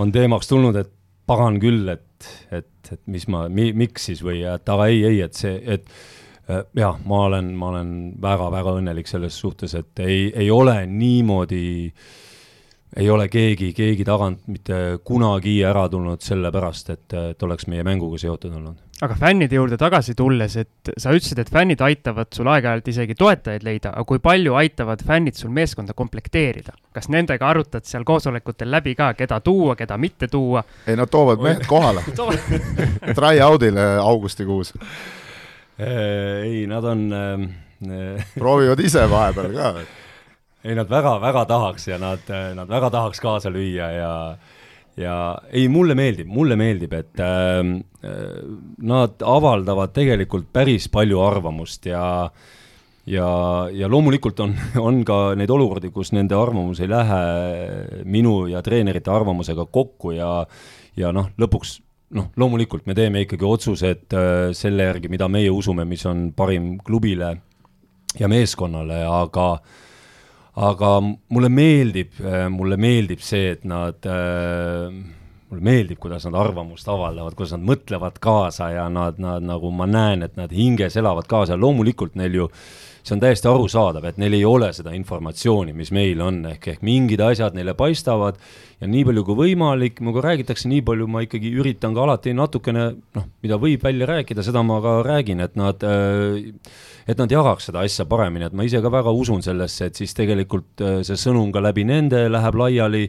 on 0.00 0.12
teemaks 0.12 0.50
tulnud, 0.50 0.76
et 0.80 0.90
pagan 1.28 1.60
küll, 1.62 1.86
et, 1.92 2.30
et, 2.50 2.70
et 2.90 3.02
mis 3.06 3.28
ma 3.30 3.46
mi,, 3.52 3.70
miks 3.76 4.08
siis 4.10 4.24
või 4.26 4.42
et 4.48 4.74
aga 4.74 4.88
ei, 4.90 5.04
ei, 5.06 5.20
et 5.22 5.38
see, 5.38 5.54
et 5.62 5.86
jah, 6.48 6.96
ma 7.04 7.20
olen, 7.26 7.52
ma 7.56 7.72
olen 7.74 7.92
väga-väga 8.22 8.78
õnnelik 8.80 9.10
selles 9.10 9.36
suhtes, 9.38 9.74
et 9.78 10.04
ei, 10.04 10.28
ei 10.32 10.50
ole 10.50 10.80
niimoodi, 10.86 11.62
ei 12.96 13.10
ole 13.12 13.28
keegi, 13.28 13.72
keegi 13.76 14.04
tagant 14.08 14.46
mitte 14.48 14.98
kunagi 15.04 15.58
ära 15.66 15.88
tulnud 15.92 16.24
sellepärast, 16.24 16.92
et, 16.94 17.16
et 17.34 17.48
oleks 17.48 17.68
meie 17.68 17.84
mänguga 17.86 18.20
seotud 18.20 18.54
olnud 18.54 18.88
aga 19.04 19.14
fännide 19.14 19.54
juurde 19.54 19.76
tagasi 19.78 20.14
tulles, 20.18 20.56
et 20.58 20.90
sa 20.98 21.12
ütlesid, 21.14 21.38
et 21.38 21.50
fännid 21.52 21.82
aitavad 21.84 22.32
sul 22.34 22.48
aeg-ajalt 22.50 22.88
isegi 22.90 23.14
toetajaid 23.18 23.66
leida, 23.66 23.92
aga 23.94 24.04
kui 24.08 24.18
palju 24.22 24.56
aitavad 24.58 25.04
fännid 25.06 25.38
sul 25.38 25.52
meeskonda 25.54 25.94
komplekteerida? 25.98 26.74
kas 26.98 27.06
nendega 27.14 27.46
arutad 27.46 27.86
seal 27.86 28.02
koosolekutel 28.02 28.70
läbi 28.74 28.96
ka, 28.98 29.12
keda 29.14 29.38
tuua, 29.44 29.76
keda 29.78 29.98
mitte 30.02 30.26
tuua? 30.32 30.64
ei, 30.86 30.96
nad 30.98 31.10
toovad 31.12 31.44
mehed 31.44 31.66
kohale 31.72 32.02
Try-out'ile 33.14 33.86
augustikuus 34.02 34.74
ei, 35.78 36.66
nad 36.66 36.84
on 36.84 37.08
proovivad 38.38 38.80
ise 38.82 39.04
vahepeal 39.10 39.52
ka. 39.54 39.72
ei, 40.64 40.74
nad 40.74 40.90
väga-väga 40.90 41.44
tahaks 41.46 41.88
ja 41.88 41.98
nad, 42.02 42.24
nad 42.58 42.68
väga 42.68 42.90
tahaks 42.90 43.20
kaasa 43.22 43.52
lüüa 43.54 43.90
ja 43.94 44.12
ja 44.98 45.16
ei, 45.52 45.68
mulle 45.70 45.94
meeldib, 45.98 46.28
mulle 46.30 46.56
meeldib, 46.58 46.94
et 46.98 47.22
ähm, 47.22 47.78
äh, 48.02 48.38
nad 48.82 49.22
avaldavad 49.22 49.94
tegelikult 49.96 50.50
päris 50.52 50.88
palju 50.92 51.20
arvamust 51.22 51.86
ja 51.86 52.04
ja, 53.08 53.28
ja 53.72 53.88
loomulikult 53.88 54.40
on, 54.44 54.56
on 54.88 55.02
ka 55.08 55.34
neid 55.38 55.50
olukordi, 55.50 55.92
kus 55.94 56.12
nende 56.16 56.36
arvamus 56.36 56.82
ei 56.84 56.90
lähe 56.90 57.20
minu 58.04 58.40
ja 58.50 58.62
treenerite 58.64 59.12
arvamusega 59.14 59.68
kokku 59.72 60.16
ja 60.16 60.32
ja 60.98 61.12
noh, 61.14 61.30
lõpuks 61.38 61.78
noh, 62.16 62.30
loomulikult 62.36 62.86
me 62.86 62.96
teeme 62.96 63.24
ikkagi 63.26 63.44
otsused 63.44 64.16
äh, 64.16 64.38
selle 64.56 64.88
järgi, 64.88 65.10
mida 65.12 65.28
meie 65.28 65.50
usume, 65.52 65.84
mis 65.88 66.06
on 66.08 66.30
parim 66.36 66.76
klubile 66.84 67.34
ja 68.18 68.28
meeskonnale, 68.30 69.02
aga 69.04 69.50
äh, 69.58 69.76
aga 70.58 70.96
mulle 71.02 71.50
meeldib, 71.52 72.18
äh, 72.24 72.46
mulle 72.50 72.78
meeldib 72.80 73.22
see, 73.22 73.52
et 73.54 73.64
nad 73.68 74.06
äh, 74.08 74.88
mulle 75.48 75.64
meeldib, 75.64 76.00
kuidas 76.02 76.26
nad 76.26 76.38
arvamust 76.40 76.88
avaldavad, 76.90 77.36
kuidas 77.38 77.54
nad 77.54 77.66
mõtlevad 77.68 78.18
kaasa 78.22 78.72
ja 78.74 78.88
nad, 78.92 79.20
nad 79.22 79.46
nagu 79.46 79.70
ma 79.74 79.86
näen, 79.88 80.24
et 80.26 80.36
nad 80.38 80.52
hinges 80.54 80.98
elavad 80.98 81.28
kaasa. 81.30 81.54
Ja 81.54 81.62
loomulikult 81.62 82.18
neil 82.18 82.40
ju 82.40 82.48
see 83.02 83.14
on 83.16 83.22
täiesti 83.22 83.48
arusaadav, 83.48 84.04
et 84.08 84.18
neil 84.20 84.36
ei 84.36 84.44
ole 84.44 84.70
seda 84.76 84.92
informatsiooni, 84.96 85.72
mis 85.76 85.92
meil 85.94 86.20
on, 86.24 86.42
ehk, 86.52 86.68
ehk 86.74 86.84
mingid 86.86 87.22
asjad 87.24 87.56
neile 87.56 87.74
paistavad 87.78 88.38
ja 88.80 88.88
nii 88.90 89.04
palju 89.08 89.24
kui 89.26 89.38
võimalik, 89.42 90.02
minuga 90.02 90.22
räägitakse, 90.28 90.68
nii 90.70 90.84
palju 90.86 91.08
ma 91.10 91.22
ikkagi 91.24 91.52
üritan 91.60 91.96
ka 91.96 92.04
alati 92.04 92.34
natukene 92.36 92.84
noh, 93.16 93.26
mida 93.44 93.58
võib 93.60 93.84
välja 93.84 94.08
rääkida, 94.10 94.44
seda 94.46 94.62
ma 94.66 94.80
ka 94.84 94.98
räägin, 95.06 95.42
et 95.44 95.56
nad 95.58 95.82
äh, 95.86 96.38
et 97.08 97.18
nad 97.18 97.32
jagaks 97.32 97.70
seda 97.70 97.82
asja 97.86 98.04
paremini, 98.08 98.48
et 98.48 98.56
ma 98.56 98.66
ise 98.66 98.82
ka 98.84 98.92
väga 98.92 99.14
usun 99.16 99.42
sellesse, 99.44 99.88
et 99.88 99.98
siis 99.98 100.12
tegelikult 100.16 100.84
äh, 100.84 101.00
see 101.06 101.18
sõnum 101.18 101.52
ka 101.54 101.62
läbi 101.64 101.86
nende 101.88 102.26
läheb 102.28 102.60
laiali 102.60 103.06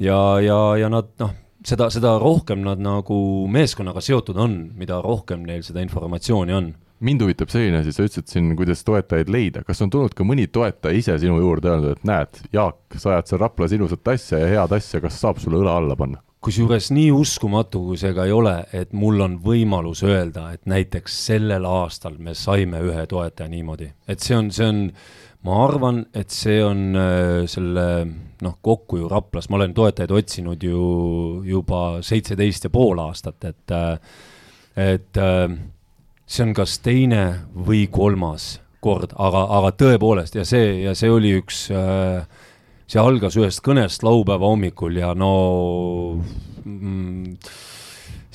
ja, 0.00 0.20
ja, 0.44 0.60
ja 0.78 0.90
nad 0.92 1.10
noh, 1.22 1.34
seda, 1.66 1.90
seda 1.90 2.16
rohkem 2.22 2.62
nad 2.64 2.80
nagu 2.82 3.18
meeskonnaga 3.52 4.02
seotud 4.04 4.38
on, 4.38 4.58
mida 4.78 5.00
rohkem 5.02 5.44
neil 5.46 5.64
seda 5.66 5.82
informatsiooni 5.84 6.56
on 6.56 6.74
mind 7.04 7.24
huvitab 7.24 7.50
selline 7.52 7.80
asi, 7.82 7.92
sa 7.92 8.06
ütlesid 8.06 8.30
siin, 8.30 8.52
kuidas 8.58 8.84
toetajaid 8.86 9.30
leida, 9.32 9.62
kas 9.66 9.82
on 9.84 9.92
tulnud 9.92 10.14
ka 10.16 10.24
mõni 10.26 10.46
toetaja 10.52 10.96
ise 10.96 11.16
sinu 11.20 11.38
juurde 11.42 11.72
öelnud, 11.72 11.96
et 11.96 12.06
näed, 12.08 12.40
Jaak, 12.54 12.96
sa 12.96 13.14
ajad 13.14 13.32
seal 13.32 13.42
Raplas 13.42 13.74
ilusat 13.76 14.14
asja 14.14 14.40
ja 14.40 14.52
head 14.54 14.76
asja, 14.76 15.02
kas 15.04 15.18
saab 15.20 15.42
sulle 15.42 15.60
õla 15.62 15.76
alla 15.82 15.98
panna? 15.98 16.22
kusjuures 16.46 16.92
nii 16.94 17.08
uskumatu, 17.10 17.80
kui 17.88 17.96
see 17.98 18.12
ka 18.14 18.26
ei 18.28 18.30
ole, 18.30 18.54
et 18.76 18.92
mul 18.94 19.18
on 19.24 19.32
võimalus 19.42 20.04
öelda, 20.06 20.52
et 20.54 20.62
näiteks 20.70 21.16
sellel 21.26 21.64
aastal 21.66 22.20
me 22.22 22.36
saime 22.38 22.78
ühe 22.86 23.06
toetaja 23.10 23.50
niimoodi, 23.50 23.88
et 24.06 24.22
see 24.22 24.36
on, 24.36 24.52
see 24.54 24.68
on, 24.68 24.84
ma 25.48 25.56
arvan, 25.64 26.04
et 26.14 26.30
see 26.30 26.60
on 26.62 26.84
äh, 27.00 27.48
selle 27.50 27.88
noh, 28.46 28.56
kokku 28.62 29.00
ju 29.00 29.10
Raplas, 29.10 29.50
ma 29.50 29.58
olen 29.58 29.74
toetajaid 29.74 30.14
otsinud 30.20 30.62
ju 30.62 30.80
juba 31.48 31.82
seitseteist 32.06 32.68
ja 32.68 32.74
pool 32.78 33.02
aastat, 33.02 33.42
et 33.50 33.74
äh, 33.74 33.96
et 34.76 35.16
äh, 35.16 35.48
see 36.26 36.46
on 36.46 36.54
kas 36.56 36.78
teine 36.82 37.22
või 37.54 37.86
kolmas 37.90 38.56
kord, 38.82 39.14
aga, 39.16 39.46
aga 39.58 39.72
tõepoolest 39.78 40.36
ja 40.38 40.44
see, 40.46 40.82
ja 40.84 40.94
see 40.98 41.10
oli 41.10 41.36
üks 41.40 41.66
äh, 41.74 42.26
see 42.86 43.02
algas 43.02 43.36
ühest 43.38 43.62
kõnest 43.66 44.04
laupäeva 44.06 44.50
hommikul 44.50 44.98
ja 45.00 45.12
no 45.18 45.32
mm, 46.62 47.36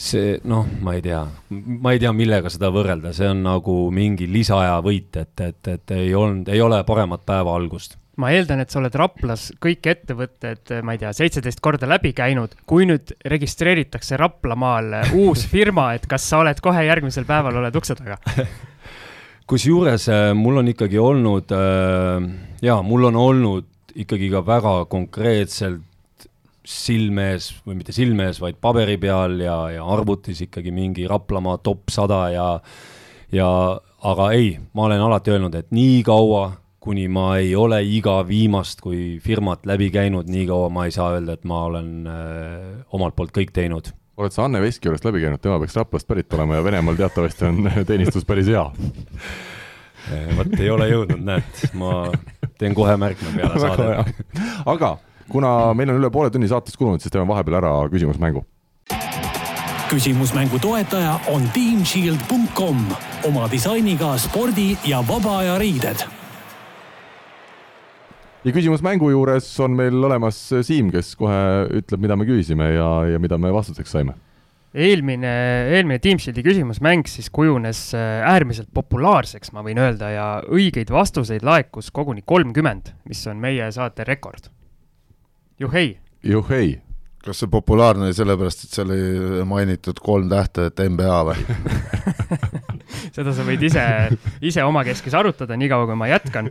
see 0.01 0.35
noh, 0.49 0.67
ma 0.83 0.95
ei 0.97 1.05
tea, 1.05 1.21
ma 1.51 1.93
ei 1.93 2.01
tea, 2.01 2.11
millega 2.15 2.51
seda 2.51 2.71
võrrelda, 2.73 3.13
see 3.15 3.29
on 3.31 3.43
nagu 3.45 3.77
mingi 3.93 4.27
lisaaja 4.31 4.79
võit, 4.83 5.15
et, 5.21 5.33
et, 5.45 5.73
et 5.75 5.95
ei 5.95 6.13
olnud, 6.17 6.49
ei 6.51 6.61
ole 6.63 6.81
paremat 6.87 7.23
päeva 7.27 7.55
algust 7.55 8.00
ma 8.21 8.31
eeldan, 8.35 8.61
et 8.61 8.71
sa 8.73 8.79
oled 8.81 8.95
Raplas 8.97 9.49
kõik 9.61 9.87
ettevõtted, 9.91 10.75
ma 10.85 10.95
ei 10.95 11.01
tea, 11.01 11.13
seitseteist 11.17 11.61
korda 11.63 11.89
läbi 11.89 12.13
käinud. 12.17 12.53
kui 12.69 12.85
nüüd 12.89 13.15
registreeritakse 13.25 14.19
Raplamaal 14.21 15.13
uus 15.17 15.47
firma, 15.49 15.91
et 15.97 16.05
kas 16.09 16.27
sa 16.29 16.43
oled 16.45 16.61
kohe 16.61 16.85
järgmisel 16.85 17.25
päeval 17.29 17.61
oled 17.63 17.81
ukse 17.81 17.97
taga? 17.97 18.19
kusjuures 19.51 20.07
äh, 20.11 20.31
mul 20.37 20.61
on 20.61 20.71
ikkagi 20.71 20.99
olnud, 21.01 21.51
äh, 21.51 22.27
jaa, 22.63 22.81
mul 22.85 23.09
on 23.09 23.17
olnud 23.19 23.95
ikkagi 23.99 24.29
ka 24.31 24.45
väga 24.47 24.75
konkreetselt 24.91 25.83
silme 26.71 27.31
ees 27.33 27.49
või 27.65 27.79
mitte 27.79 27.93
silme 27.95 28.29
ees, 28.29 28.39
vaid 28.39 28.59
paberi 28.61 28.95
peal 29.01 29.39
ja, 29.41 29.57
ja 29.73 29.85
arvutis 29.91 30.43
ikkagi 30.45 30.71
mingi 30.71 31.07
Raplamaa 31.09 31.57
top 31.65 31.89
sada 31.91 32.21
ja, 32.31 32.47
ja 33.33 33.49
aga 34.07 34.29
ei, 34.37 34.53
ma 34.77 34.85
olen 34.87 35.01
alati 35.03 35.33
öelnud, 35.33 35.57
et 35.57 35.73
nii 35.75 35.99
kaua, 36.07 36.45
kuni 36.81 37.05
ma 37.13 37.35
ei 37.37 37.53
ole 37.55 37.77
iga 37.85 38.17
viimast 38.25 38.81
kui 38.81 39.19
firmat 39.21 39.67
läbi 39.69 39.91
käinud, 39.93 40.29
nii 40.31 40.47
kaua 40.49 40.69
ma 40.73 40.87
ei 40.87 40.93
saa 40.95 41.11
öelda, 41.15 41.37
et 41.37 41.45
ma 41.45 41.63
olen 41.69 41.91
äh, 42.09 42.79
omalt 42.97 43.15
poolt 43.15 43.33
kõik 43.35 43.53
teinud. 43.53 43.91
oled 44.17 44.33
sa 44.33 44.45
Anne 44.47 44.61
Veski 44.61 44.89
juurest 44.89 45.05
läbi 45.05 45.21
käinud, 45.21 45.41
tema 45.41 45.59
peaks 45.61 45.77
Raplast 45.77 46.09
pärit 46.09 46.33
olema 46.33 46.57
ja 46.57 46.63
Venemaal 46.65 46.97
teatavasti 46.97 47.45
on 47.45 47.69
teenistus 47.89 48.25
päris 48.25 48.49
hea. 48.49 48.65
vot 50.37 50.55
ei 50.59 50.69
ole 50.73 50.89
jõudnud, 50.89 51.21
näed, 51.21 51.65
ma 51.77 52.07
teen 52.57 52.73
kohe 52.77 52.97
märkme 52.97 53.35
peale 53.35 53.61
saadet. 53.61 54.23
aga 54.65 54.95
kuna 55.29 55.51
meil 55.77 55.93
on 55.93 56.01
üle 56.01 56.09
poole 56.09 56.33
tunni 56.33 56.49
saatest 56.49 56.81
kulunud, 56.81 57.03
siis 57.03 57.13
teeme 57.13 57.29
vahepeal 57.29 57.61
ära 57.61 57.75
küsimusmängu 57.93 58.43
küsimusmängu 59.91 60.59
toetaja 60.59 61.19
on 61.27 61.43
teamshield.com 61.51 62.77
oma 63.27 63.49
disainiga 63.51 64.13
spordi 64.17 64.77
ja 64.87 65.03
vaba 65.07 65.37
aja 65.43 65.57
riided. 65.59 66.20
Ja 68.45 68.55
küsimusmängu 68.55 69.11
juures 69.13 69.47
on 69.61 69.77
meil 69.77 70.03
olemas 70.03 70.39
Siim, 70.65 70.89
kes 70.93 71.15
kohe 71.19 71.39
ütleb, 71.81 72.01
mida 72.01 72.17
me 72.17 72.27
küsisime 72.29 72.73
ja, 72.73 72.89
ja 73.13 73.21
mida 73.21 73.37
me 73.41 73.53
vastuseks 73.53 73.93
saime 73.93 74.17
eelmine, 74.71 75.31
eelmine 75.75 75.99
Teamshieldi 75.99 76.43
küsimusmäng 76.45 77.07
siis 77.11 77.29
kujunes 77.33 77.89
äh, 77.97 78.21
äärmiselt 78.27 78.71
populaarseks, 78.73 79.51
ma 79.55 79.63
võin 79.65 79.81
öelda, 79.81 80.11
ja 80.13 80.27
õigeid 80.47 80.91
vastuseid 80.93 81.43
laekus 81.43 81.91
koguni 81.91 82.23
kolmkümmend, 82.25 82.93
mis 83.09 83.25
on 83.27 83.41
meie 83.43 83.67
saate 83.75 84.07
rekord. 84.07 84.47
juhhei! 85.59 85.97
juhhei! 86.23 86.79
kas 87.21 87.43
see 87.43 87.51
populaarne 87.51 88.07
oli 88.07 88.15
sellepärast, 88.17 88.63
et 88.65 88.77
seal 88.77 88.89
oli 88.95 89.43
mainitud 89.45 89.99
kolm 90.01 90.29
tähte, 90.31 90.71
et 90.71 90.79
NBA 90.89 91.19
või 91.27 91.43
seda 93.15 93.35
sa 93.35 93.45
võid 93.45 93.67
ise, 93.67 93.83
ise 94.41 94.63
omakeskis 94.65 95.13
arutada, 95.19 95.57
niikaua 95.59 95.85
kui 95.89 95.99
ma 95.99 96.09
jätkan. 96.09 96.49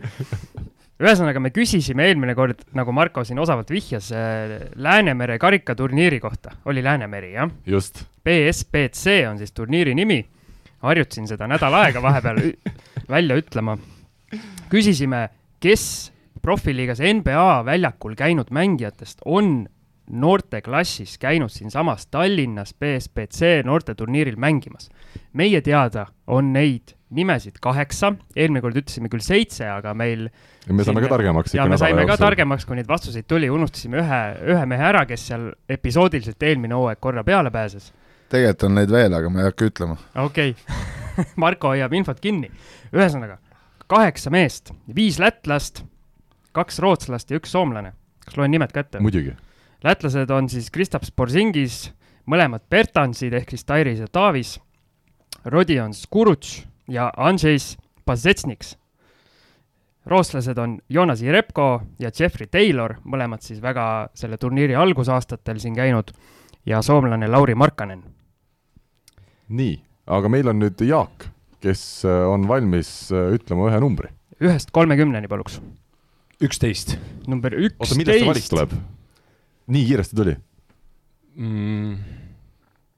Ühesõnaga, 1.01 1.41
me 1.41 1.51
küsisime 1.53 2.05
eelmine 2.09 2.35
kord, 2.37 2.61
nagu 2.77 2.93
Marko 2.95 3.23
siin 3.25 3.39
osavalt 3.41 3.71
vihjas, 3.73 4.11
äh, 4.13 4.53
Läänemere 4.75 5.39
karikaturniiri 5.41 6.19
kohta, 6.21 6.55
oli 6.65 6.83
Läänemeri, 6.83 7.33
jah? 7.33 7.51
just. 7.65 8.03
BSBC 8.23 9.25
on 9.29 9.41
siis 9.41 9.51
turniiri 9.51 9.95
nimi. 9.97 10.25
harjutasin 10.81 11.27
seda 11.29 11.45
nädal 11.47 11.73
aega 11.77 12.01
vahepeal 12.01 12.39
välja 13.15 13.35
ütlema. 13.37 13.77
küsisime, 14.69 15.29
kes 15.59 16.11
profiliigas 16.41 16.99
NBA 17.01 17.65
väljakul 17.65 18.15
käinud 18.17 18.49
mängijatest 18.49 19.21
on 19.25 19.67
noorteklassis 20.11 21.17
käinud 21.17 21.49
siinsamas 21.49 22.07
Tallinnas 22.07 22.73
BSBC 22.73 23.63
noorteturniiril 23.65 24.35
mängimas. 24.35 24.89
Meie 25.37 25.61
teada 25.65 26.07
on 26.27 26.51
neid 26.53 26.95
nimesid 27.11 27.57
kaheksa, 27.63 28.13
eelmine 28.35 28.61
kord 28.63 28.77
ütlesime 28.79 29.11
küll 29.11 29.23
seitse, 29.23 29.65
aga 29.67 29.93
meil 29.97 30.29
ja 30.29 30.75
me 30.75 30.85
saime 30.87 31.03
ka 31.03 31.11
targemaks 31.11 31.55
ja 31.57 31.65
me 31.67 31.79
saime 31.79 32.05
ka 32.07 32.15
targemaks, 32.21 32.65
kui 32.67 32.79
neid 32.79 32.87
vastuseid 32.87 33.27
tuli, 33.27 33.49
unustasime 33.51 33.99
ühe, 33.99 34.21
ühe 34.53 34.63
mehe 34.69 34.87
ära, 34.91 35.03
kes 35.09 35.27
seal 35.31 35.49
episoodiliselt 35.69 36.47
eelmine 36.47 36.77
hooaeg 36.77 37.01
korra 37.03 37.25
peale 37.27 37.51
pääses. 37.51 37.91
tegelikult 38.31 38.69
on 38.69 38.79
neid 38.79 38.91
veel, 38.95 39.13
aga 39.17 39.29
ma 39.29 39.43
ei 39.43 39.51
hakka 39.51 39.69
ütlema. 39.73 39.99
okei 40.23 40.55
okay. 40.55 41.25
Marko 41.43 41.73
hoiab 41.73 41.93
infot 41.99 42.23
kinni. 42.23 42.51
ühesõnaga, 42.95 43.41
kaheksa 43.91 44.31
meest, 44.31 44.71
viis 44.95 45.19
lätlast, 45.19 45.83
kaks 46.55 46.79
rootslast 46.79 47.31
ja 47.31 47.43
üks 47.43 47.51
soomlane. 47.51 47.91
kas 48.23 48.39
loen 48.39 48.55
nimed 48.55 48.71
ka 48.71 48.87
ette? 48.87 49.03
muidugi 49.03 49.35
lätlased 49.83 50.29
on 50.29 50.49
siis 50.49 50.69
Kristaps 50.71 51.11
Borzingis, 51.15 51.89
mõlemad 52.29 52.63
Bertansid 52.69 53.33
ehk 53.33 53.53
siis 53.53 53.65
Tairis 53.65 54.01
ja 54.03 54.07
Taavis, 54.11 54.59
Rodion 55.45 55.93
Skurutš 55.93 56.61
ja 56.87 57.11
Andrzejs 57.17 57.77
Pazetsniks. 58.05 58.77
rootslased 60.05 60.57
on 60.57 60.79
Jonas 60.89 61.21
Jerebko 61.21 61.81
ja 61.99 62.09
Jeffrey 62.19 62.47
Taylor, 62.47 62.95
mõlemad 63.05 63.41
siis 63.45 63.61
väga 63.61 64.09
selle 64.17 64.37
turniiri 64.37 64.75
algusaastatel 64.75 65.59
siin 65.61 65.75
käinud, 65.75 66.09
ja 66.65 66.81
soomlane 66.81 67.27
Lauri 67.27 67.55
Markkanen. 67.55 68.03
nii, 69.49 69.75
aga 70.07 70.29
meil 70.29 70.47
on 70.47 70.59
nüüd 70.61 70.81
Jaak, 70.85 71.27
kes 71.61 72.05
äh, 72.05 72.23
on 72.29 72.47
valmis 72.47 73.11
äh, 73.11 73.33
ütlema 73.35 73.69
ühe 73.69 73.79
numbri. 73.79 74.09
ühest 74.41 74.71
kolmekümneni 74.71 75.27
paluks. 75.27 75.61
üksteist. 76.41 76.97
number 77.27 77.53
üksteist. 77.53 77.81
oota, 77.81 77.97
millest 77.97 78.19
see 78.19 78.27
valik 78.27 78.49
tuleb? 78.49 78.73
nii 79.67 79.85
kiiresti 79.85 80.15
tuli 80.15 80.35
mm,? 81.35 81.97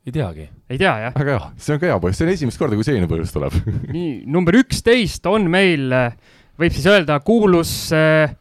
Ei 0.04 0.12
teagi. 0.12 0.48
ei 0.70 0.78
tea, 0.78 0.94
jah? 1.06 1.14
väga 1.16 1.36
hea, 1.38 1.50
see 1.58 1.76
on 1.76 1.82
ka 1.82 1.90
hea 1.90 2.00
põhjus, 2.04 2.20
see 2.20 2.28
on 2.28 2.34
esimest 2.34 2.62
korda, 2.62 2.80
kui 2.80 2.88
selline 2.88 3.10
põhjus 3.12 3.34
tuleb 3.36 3.56
nii, 3.96 4.14
number 4.32 4.58
üksteist 4.60 5.28
on 5.32 5.48
meil, 5.52 5.94
võib 6.60 6.76
siis 6.76 6.88
öelda, 6.92 7.20
kuulus 7.26 7.74
äh, 7.96 8.34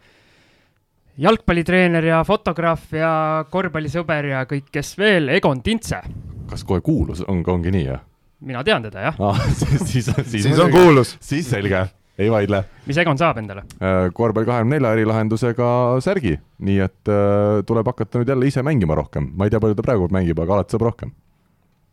jalgpallitreener 1.23 2.09
ja 2.09 2.23
fotograaf 2.27 2.93
ja 2.97 3.13
korvpallisõber 3.53 4.33
ja 4.33 4.45
kõik, 4.51 4.71
kes 4.75 4.95
veel, 4.99 5.31
Egon 5.37 5.63
Tintse. 5.63 6.03
kas 6.51 6.67
kohe 6.67 6.83
kuulus 6.85 7.23
on, 7.29 7.45
ongi 7.47 7.75
nii, 7.75 7.87
jah? 7.87 8.03
mina 8.43 8.65
tean 8.67 8.83
teda, 8.83 9.11
jah 9.11 9.21
ah,. 9.23 9.43
siis, 9.55 9.87
siis, 9.93 10.13
siis, 10.27 10.47
siis 10.49 10.63
on 10.63 10.73
kuulus. 10.73 11.17
siis 11.23 11.51
selge 11.51 11.87
ei 12.19 12.31
vaidle. 12.31 12.65
mis 12.87 12.99
Egon 12.99 13.19
saab 13.19 13.39
endale? 13.41 13.65
Äh, 13.79 14.11
korvpall 14.15 14.49
kahekümne 14.49 14.79
nelja 14.79 14.93
erilahendusega 14.97 15.69
särgi, 16.05 16.37
nii 16.67 16.79
et 16.85 17.11
äh, 17.13 17.63
tuleb 17.69 17.89
hakata 17.89 18.21
nüüd 18.21 18.35
jälle 18.35 18.51
ise 18.51 18.65
mängima 18.67 18.99
rohkem, 18.99 19.31
ma 19.37 19.47
ei 19.47 19.55
tea, 19.55 19.63
palju 19.63 19.79
ta 19.79 19.87
praegu 19.87 20.11
mängib, 20.13 20.43
aga 20.43 20.59
alati 20.59 20.75
saab 20.75 20.91
rohkem. 20.91 21.15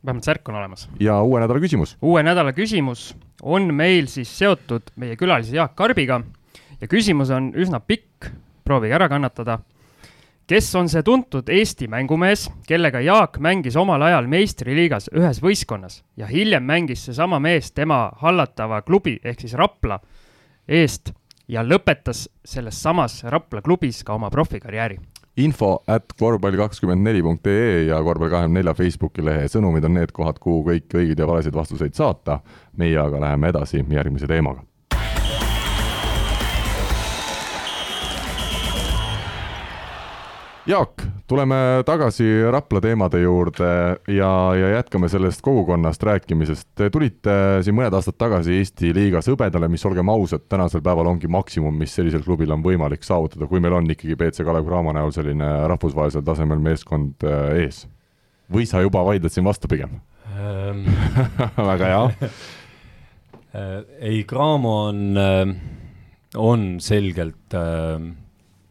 Vähemalt 0.04 0.24
särk 0.24 0.48
on 0.48 0.60
olemas. 0.60 0.88
ja 1.00 1.22
uue 1.22 1.40
nädala 1.40 1.60
küsimus. 1.60 1.96
uue 2.02 2.22
nädala 2.22 2.52
küsimus 2.52 3.14
on 3.42 3.74
meil 3.74 4.06
siis 4.06 4.38
seotud 4.38 4.92
meie 4.96 5.16
külalise 5.16 5.56
Jaak 5.56 5.74
Karbiga 5.74 6.20
ja 6.80 6.88
küsimus 6.88 7.30
on 7.30 7.52
üsna 7.54 7.80
pikk, 7.80 8.30
proovige 8.64 8.94
ära 8.94 9.08
kannatada 9.08 9.60
kes 10.50 10.74
on 10.74 10.88
see 10.90 11.02
tuntud 11.06 11.46
Eesti 11.52 11.86
mängumees, 11.86 12.48
kellega 12.66 12.98
Jaak 13.04 13.38
mängis 13.38 13.76
omal 13.78 14.02
ajal 14.02 14.26
meistriliigas 14.26 15.06
ühes 15.14 15.38
võistkonnas 15.42 16.00
ja 16.18 16.26
hiljem 16.26 16.66
mängis 16.66 17.04
seesama 17.06 17.38
mees 17.38 17.70
tema 17.70 18.08
hallatava 18.18 18.80
klubi 18.82 19.14
ehk 19.22 19.44
siis 19.44 19.54
Rapla 19.54 20.00
eest 20.66 21.12
ja 21.50 21.62
lõpetas 21.62 22.26
selles 22.44 22.82
samas 22.82 23.20
Rapla 23.22 23.62
klubis 23.62 24.02
ka 24.02 24.18
oma 24.18 24.30
profikarjääri 24.30 24.98
info 25.44 25.82
at 25.86 26.12
korvpall 26.18 26.56
kakskümmend 26.60 27.04
neli 27.06 27.22
punkt 27.22 27.46
ee 27.50 27.84
ja 27.88 28.00
korvpall 28.04 28.32
kahekümne 28.32 28.60
nelja 28.60 28.74
Facebooki 28.74 29.24
lehe 29.24 29.48
sõnumid 29.50 29.84
on 29.88 29.96
need 29.98 30.12
kohad, 30.16 30.40
kuhu 30.42 30.64
kõik 30.70 30.96
õigeid 30.96 31.20
ja 31.20 31.28
valesid 31.28 31.54
vastuseid 31.56 31.94
saata. 31.94 32.40
meie 32.76 32.98
aga 32.98 33.20
läheme 33.20 33.48
edasi 33.48 33.84
järgmise 33.90 34.26
teemaga 34.26 34.69
Jaak, 40.70 41.02
tuleme 41.26 41.56
tagasi 41.82 42.24
Rapla 42.50 42.78
teemade 42.80 43.18
juurde 43.24 43.70
ja, 44.06 44.28
ja 44.54 44.68
jätkame 44.76 45.08
sellest 45.10 45.40
kogukonnast 45.42 46.02
rääkimisest. 46.06 46.68
Te 46.78 46.86
tulite 46.94 47.32
siin 47.66 47.74
mõned 47.74 47.96
aastad 47.96 48.14
tagasi 48.20 48.54
Eesti 48.60 48.92
liigas 48.94 49.26
hõbedale, 49.32 49.66
mis 49.72 49.82
olgem 49.88 50.12
ausad, 50.12 50.44
tänasel 50.52 50.84
päeval 50.86 51.10
ongi 51.10 51.26
maksimum, 51.26 51.74
mis 51.74 51.96
sellisel 51.98 52.22
klubil 52.22 52.54
on 52.54 52.62
võimalik 52.62 53.02
saavutada, 53.02 53.48
kui 53.50 53.58
meil 53.58 53.74
on 53.80 53.90
ikkagi 53.90 54.14
BC 54.20 54.46
Kalev 54.46 54.68
Cramo 54.68 54.94
näol 54.94 55.10
selline 55.16 55.50
rahvusvahelisel 55.74 56.22
tasemel 56.28 56.62
meeskond 56.62 57.26
äh, 57.26 57.64
ees. 57.64 57.82
või 58.46 58.70
sa 58.70 58.84
juba 58.84 59.02
vaidled 59.10 59.34
siin 59.34 59.50
vastu 59.50 59.66
pigem 59.70 59.98
ähm. 60.36 60.86
väga 61.72 61.90
hea 61.90 62.06
äh, 63.58 63.76
ei, 63.98 64.22
Cramo 64.22 64.78
on, 64.86 65.04
äh, 65.18 65.54
on 66.38 66.76
selgelt 66.78 67.58
äh, 67.58 68.10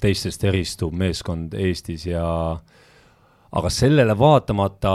teistest 0.01 0.43
eristuv 0.47 0.93
meeskond 0.95 1.53
Eestis 1.53 2.05
ja 2.07 2.25
aga 3.51 3.69
sellele 3.73 4.15
vaatamata 4.19 4.93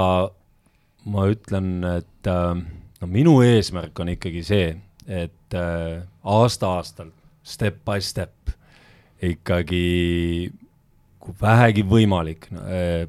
ma 1.04 1.26
ütlen, 1.28 1.84
et 1.98 2.30
äh, 2.30 2.54
no 3.00 3.10
minu 3.10 3.38
eesmärk 3.44 3.98
on 4.00 4.14
ikkagi 4.14 4.44
see, 4.46 4.68
et 5.06 5.56
äh, 5.58 6.04
aasta-aastalt, 6.24 7.14
step 7.44 7.82
by 7.84 8.00
step 8.00 8.54
ikkagi 9.24 10.50
kui 11.20 11.36
vähegi 11.40 11.84
võimalik 11.88 12.48
äh, 12.52 13.04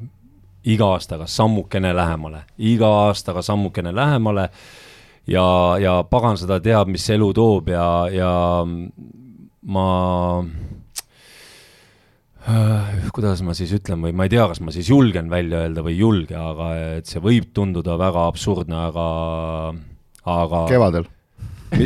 iga 0.66 0.92
aastaga 0.96 1.28
sammukene 1.30 1.94
lähemale, 1.96 2.46
iga 2.58 2.90
aastaga 3.06 3.44
sammukene 3.46 3.96
lähemale 3.96 4.50
ja, 5.28 5.46
ja 5.80 6.00
pagan 6.10 6.40
seda 6.40 6.60
teab, 6.60 6.90
mis 6.92 7.08
elu 7.14 7.32
toob 7.38 7.70
ja, 7.72 7.88
ja 8.12 8.32
ma 9.66 9.88
kuidas 13.16 13.42
ma 13.46 13.56
siis 13.58 13.74
ütlen 13.74 14.04
või 14.06 14.14
ma 14.14 14.28
ei 14.28 14.34
tea, 14.36 14.46
kas 14.52 14.62
ma 14.62 14.74
siis 14.76 14.90
julgen 14.92 15.32
välja 15.32 15.64
öelda 15.66 15.82
või 15.86 15.96
ei 15.96 16.02
julge, 16.04 16.38
aga 16.38 16.70
et 17.00 17.10
see 17.10 17.22
võib 17.24 17.50
tunduda 17.58 17.98
väga 17.98 18.28
absurdne, 18.30 18.78
aga, 18.92 19.06
aga. 20.36 20.64
kevadel 20.70 21.10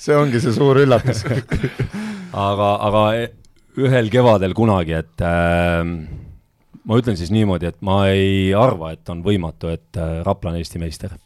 see 0.00 0.16
ongi 0.16 0.40
see 0.40 0.54
suur 0.56 0.80
üllatus 0.80 1.20
aga, 1.28 2.70
aga 2.88 3.02
ühel 3.84 4.10
kevadel 4.12 4.54
kunagi, 4.56 4.96
et 4.96 5.24
äh, 5.24 5.82
ma 6.84 6.98
ütlen 7.00 7.18
siis 7.18 7.32
niimoodi, 7.34 7.70
et 7.72 7.80
ma 7.84 8.04
ei 8.12 8.52
arva, 8.56 8.92
et 8.94 9.08
on 9.12 9.22
võimatu, 9.26 9.72
et 9.74 9.98
äh, 9.98 10.20
Rapla 10.26 10.52
on 10.52 10.60
Eesti 10.60 10.80
meister. 10.82 11.16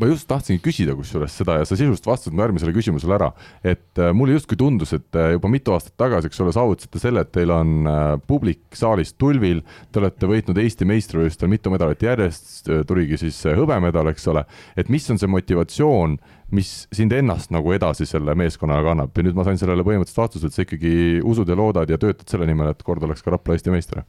Ma 0.00 0.08
just 0.08 0.26
tahtsingi 0.30 0.62
küsida 0.64 0.94
kusjuures 0.96 1.34
seda 1.36 1.58
ja 1.60 1.66
sa 1.68 1.76
sisuliselt 1.76 2.06
vastasid 2.08 2.34
mu 2.34 2.42
järgmisele 2.44 2.74
küsimusele 2.74 3.16
ära, 3.18 3.28
et 3.60 4.00
äh, 4.00 4.12
mulle 4.16 4.36
justkui 4.36 4.58
tundus, 4.60 4.94
et 4.96 5.18
äh, 5.18 5.34
juba 5.36 5.50
mitu 5.52 5.74
aastat 5.74 5.94
tagasi, 6.00 6.30
eks 6.30 6.42
ole, 6.44 6.54
saavutasite 6.56 7.02
selle, 7.02 7.24
et 7.24 7.32
teil 7.34 7.52
on 7.52 7.88
äh, 7.88 8.02
publik 8.28 8.78
saalis 8.78 9.12
tulvil, 9.20 9.62
te 9.92 10.00
olete 10.02 10.30
võitnud 10.30 10.60
Eesti 10.62 10.88
meistrivõistlustel 10.88 11.52
mitu 11.52 11.72
medalit 11.72 12.02
järjest, 12.04 12.70
tuligi 12.88 13.20
siis 13.20 13.42
hõbemedal, 13.58 14.08
eks 14.12 14.26
ole, 14.32 14.46
et 14.80 14.90
mis 14.92 15.10
on 15.12 15.20
see 15.20 15.30
motivatsioon, 15.30 16.16
mis 16.56 16.72
sind 16.92 17.12
ennast 17.16 17.52
nagu 17.54 17.72
edasi 17.72 18.08
selle 18.08 18.34
meeskonnaga 18.36 18.90
kannab 18.90 19.16
ja 19.16 19.24
nüüd 19.24 19.36
ma 19.36 19.46
sain 19.46 19.60
sellele 19.60 19.84
põhimõtteliselt 19.86 20.24
vastuse, 20.24 20.48
et 20.48 20.56
sa 20.56 20.66
ikkagi 20.66 21.20
usud 21.24 21.48
ja 21.48 21.56
loodad 21.58 21.92
ja 21.92 22.00
töötad 22.00 22.28
selle 22.28 22.48
nimel, 22.48 22.72
et 22.72 22.84
kord 22.84 23.04
oleks 23.04 23.24
ka 23.24 23.32
Rapla 23.32 23.56
Eesti 23.56 23.72
meister 23.72 24.04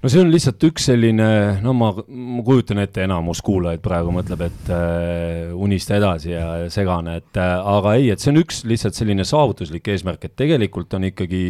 no 0.00 0.08
see 0.08 0.22
on 0.22 0.32
lihtsalt 0.32 0.64
üks 0.70 0.88
selline, 0.90 1.28
no 1.64 1.74
ma, 1.76 1.92
ma 1.92 2.44
kujutan 2.46 2.80
ette, 2.82 3.04
enamus 3.04 3.42
kuulajaid 3.44 3.82
praegu 3.84 4.14
mõtleb, 4.16 4.46
et 4.48 4.72
äh, 4.74 5.52
unista 5.52 5.98
edasi 5.98 6.32
ja 6.32 6.48
segane, 6.72 7.20
et 7.20 7.40
äh, 7.40 7.54
aga 7.76 7.94
ei, 8.00 8.10
et 8.14 8.22
see 8.22 8.32
on 8.32 8.40
üks 8.42 8.64
lihtsalt 8.68 8.96
selline 8.96 9.26
saavutuslik 9.28 9.92
eesmärk, 9.92 10.24
et 10.24 10.36
tegelikult 10.40 10.96
on 10.96 11.08
ikkagi 11.10 11.42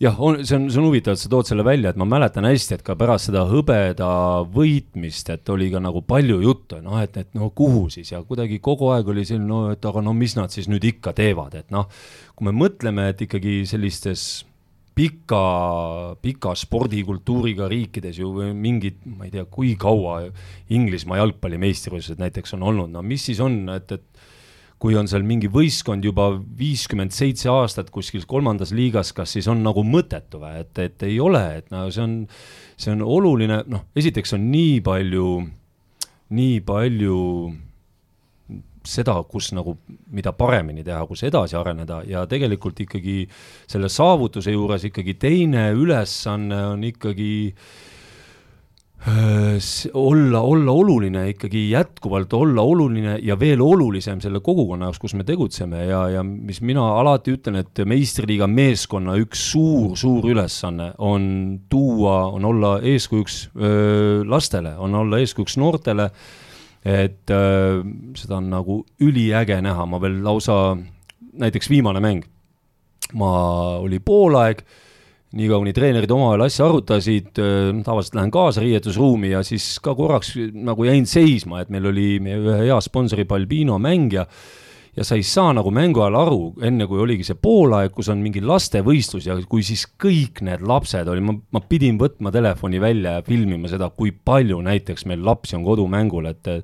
jah, 0.00 0.16
on, 0.20 0.40
see 0.44 0.56
on, 0.56 0.66
see 0.72 0.80
on 0.80 0.88
huvitav, 0.88 1.16
et 1.16 1.22
sa 1.22 1.30
tood 1.32 1.48
selle 1.48 1.64
välja, 1.66 1.92
et 1.92 2.00
ma 2.00 2.08
mäletan 2.08 2.48
hästi, 2.48 2.78
et 2.78 2.86
ka 2.86 2.96
pärast 2.98 3.30
seda 3.30 3.44
hõbeda 3.48 4.08
võitmist, 4.56 5.30
et 5.32 5.52
oli 5.52 5.70
ka 5.72 5.80
nagu 5.82 6.02
palju 6.08 6.40
juttu, 6.44 6.80
noh, 6.84 6.98
et, 7.04 7.16
et 7.20 7.32
no 7.36 7.50
kuhu 7.56 7.86
siis 7.92 8.12
ja 8.12 8.22
kuidagi 8.24 8.60
kogu 8.64 8.92
aeg 8.94 9.12
oli 9.12 9.28
selline, 9.28 9.48
no 9.48 9.62
et 9.76 9.88
aga 9.88 10.04
no 10.04 10.16
mis 10.16 10.36
nad 10.38 10.52
siis 10.52 10.68
nüüd 10.72 10.84
ikka 10.88 11.16
teevad, 11.16 11.56
et 11.60 11.72
noh, 11.74 11.88
kui 12.36 12.48
me 12.48 12.56
mõtleme, 12.56 13.10
et 13.12 13.24
ikkagi 13.28 13.62
sellistes 13.68 14.46
pika, 14.96 15.42
pika 16.24 16.54
spordikultuuriga 16.56 17.68
riikides 17.68 18.20
ju 18.22 18.30
mingid, 18.56 19.02
ma 19.04 19.26
ei 19.26 19.34
tea, 19.34 19.44
kui 19.50 19.74
kaua 19.80 20.22
Inglismaa 20.72 21.20
jalgpallimeistrivõistlused 21.20 22.22
näiteks 22.22 22.56
on 22.56 22.64
olnud, 22.70 22.94
no 22.94 23.04
mis 23.04 23.26
siis 23.28 23.42
on, 23.44 23.60
et, 23.74 23.92
et 23.92 24.24
kui 24.80 24.96
on 24.96 25.08
seal 25.08 25.24
mingi 25.24 25.50
võistkond 25.52 26.04
juba 26.04 26.30
viiskümmend 26.58 27.12
seitse 27.16 27.48
aastat 27.52 27.92
kuskil 27.92 28.24
kolmandas 28.28 28.72
liigas, 28.76 29.12
kas 29.16 29.36
siis 29.36 29.48
on 29.52 29.62
nagu 29.64 29.84
mõttetu 29.84 30.40
või, 30.40 30.64
et, 30.64 30.72
et 30.80 31.06
ei 31.08 31.20
ole, 31.20 31.44
et 31.60 31.70
no 31.72 31.86
see 31.92 32.04
on, 32.04 32.18
see 32.80 32.96
on 32.96 33.04
oluline, 33.04 33.62
noh, 33.72 33.86
esiteks 33.96 34.36
on 34.36 34.48
nii 34.52 34.80
palju, 34.84 35.30
nii 36.36 36.60
palju 36.66 37.20
seda, 38.88 39.16
kus 39.28 39.52
nagu, 39.56 39.76
mida 40.14 40.32
paremini 40.36 40.84
teha, 40.86 41.02
kus 41.08 41.24
edasi 41.28 41.58
areneda 41.58 42.02
ja 42.06 42.26
tegelikult 42.30 42.80
ikkagi 42.86 43.18
selle 43.66 43.90
saavutuse 43.92 44.54
juures 44.54 44.86
ikkagi 44.88 45.16
teine 45.20 45.68
ülesanne 45.76 46.62
on 46.72 46.84
ikkagi 46.86 47.32
äh, 47.50 47.96
olla, 49.94 50.40
olla 50.40 50.72
oluline 50.72 51.28
ikkagi 51.28 51.70
jätkuvalt 51.70 52.32
olla 52.32 52.62
oluline 52.62 53.18
ja 53.22 53.38
veel 53.40 53.60
olulisem 53.60 54.20
selle 54.20 54.40
kogukonna 54.40 54.88
jaoks, 54.88 54.98
kus 54.98 55.14
me 55.14 55.24
tegutseme 55.24 55.84
ja, 55.86 56.00
ja 56.10 56.22
mis 56.22 56.60
mina 56.60 56.82
alati 56.98 57.36
ütlen, 57.36 57.60
et 57.60 57.84
meistriliiga 57.86 58.48
meeskonna 58.50 59.14
üks 59.22 59.44
suur-suur 59.52 60.26
ülesanne 60.32 60.92
on 60.98 61.28
tuua, 61.68 62.24
on 62.34 62.44
olla 62.44 62.78
eeskujuks 62.82 63.38
öö, 63.54 64.24
lastele, 64.26 64.74
on 64.78 64.94
olla 64.94 65.22
eeskujuks 65.22 65.56
noortele 65.62 66.10
et 66.86 67.32
äh, 67.34 67.82
seda 68.18 68.38
on 68.38 68.50
nagu 68.52 68.80
üliäge 69.02 69.58
näha, 69.64 69.86
ma 69.90 70.00
veel 70.02 70.20
lausa, 70.24 70.76
näiteks 71.36 71.70
viimane 71.72 72.02
mäng, 72.04 72.26
ma, 73.18 73.30
oli 73.82 73.98
poolaeg, 73.98 74.62
niikaua 75.36 75.64
kuni 75.64 75.74
treenerid 75.76 76.12
omavahel 76.14 76.46
asja 76.46 76.68
arutasid 76.68 77.40
äh,, 77.42 77.72
tavaliselt 77.84 78.20
lähen 78.20 78.30
kaasa 78.34 78.62
riietusruumi 78.62 79.32
ja 79.34 79.42
siis 79.44 79.74
ka 79.82 79.96
korraks 79.98 80.36
nagu 80.54 80.86
jäin 80.86 81.08
seisma, 81.10 81.60
et 81.60 81.72
meil 81.74 81.90
oli 81.90 82.06
meie 82.22 82.38
ühe 82.38 82.60
hea 82.68 82.78
sponsori 82.84 83.26
Balbino 83.28 83.80
mängija 83.82 84.24
äh, 84.24 84.46
ja 84.96 85.04
sa 85.04 85.16
ei 85.18 85.24
saa 85.26 85.52
nagu 85.56 85.70
mängu 85.74 86.00
ajal 86.00 86.16
aru, 86.22 86.40
enne 86.64 86.86
kui 86.88 87.00
oligi 87.02 87.26
see 87.28 87.36
poolaeg, 87.40 87.92
kus 87.94 88.08
on 88.12 88.22
mingi 88.24 88.40
lastevõistlus 88.44 89.28
ja 89.28 89.36
kui 89.48 89.64
siis 89.66 89.84
kõik 90.00 90.40
need 90.46 90.64
lapsed 90.66 91.08
olid, 91.12 91.26
ma, 91.26 91.36
ma 91.52 91.62
pidin 91.68 91.98
võtma 92.00 92.32
telefoni 92.32 92.80
välja 92.80 93.18
ja 93.18 93.24
filmima 93.26 93.68
seda, 93.70 93.90
kui 93.92 94.14
palju 94.16 94.62
näiteks 94.64 95.06
meil 95.10 95.24
lapsi 95.26 95.58
on 95.58 95.66
kodumängul, 95.66 96.30
et 96.32 96.54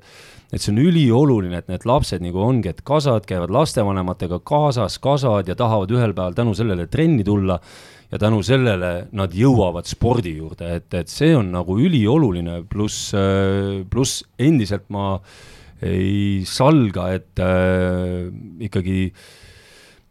et 0.53 0.61
see 0.61 0.69
on 0.69 0.83
ülioluline, 0.83 1.57
et 1.57 1.69
need 1.71 1.85
lapsed 1.89 2.21
nagu 2.21 2.37
ongi, 2.45 2.69
et 2.69 2.83
kasad 2.85 3.25
käivad 3.25 3.49
lastevanematega 3.53 4.37
kaasas, 4.45 4.99
kasvavad 5.01 5.49
ja 5.49 5.55
tahavad 5.57 5.89
ühel 5.89 6.13
päeval 6.13 6.35
tänu 6.37 6.53
sellele 6.53 6.85
trenni 6.93 7.25
tulla 7.25 7.57
ja 8.11 8.19
tänu 8.21 8.43
sellele 8.45 8.91
nad 9.17 9.33
jõuavad 9.33 9.89
spordi 9.89 10.35
juurde, 10.37 10.75
et, 10.77 10.93
et 10.93 11.09
see 11.09 11.33
on 11.33 11.49
nagu 11.55 11.79
ülioluline, 11.81 12.59
pluss, 12.69 13.09
pluss 13.89 14.21
endiselt 14.37 14.85
ma 14.93 15.15
äh, 15.15 15.41
ei 15.83 16.43
salga, 16.47 17.07
et 17.15 17.41
äh, 17.43 18.27
ikkagi 18.65 19.07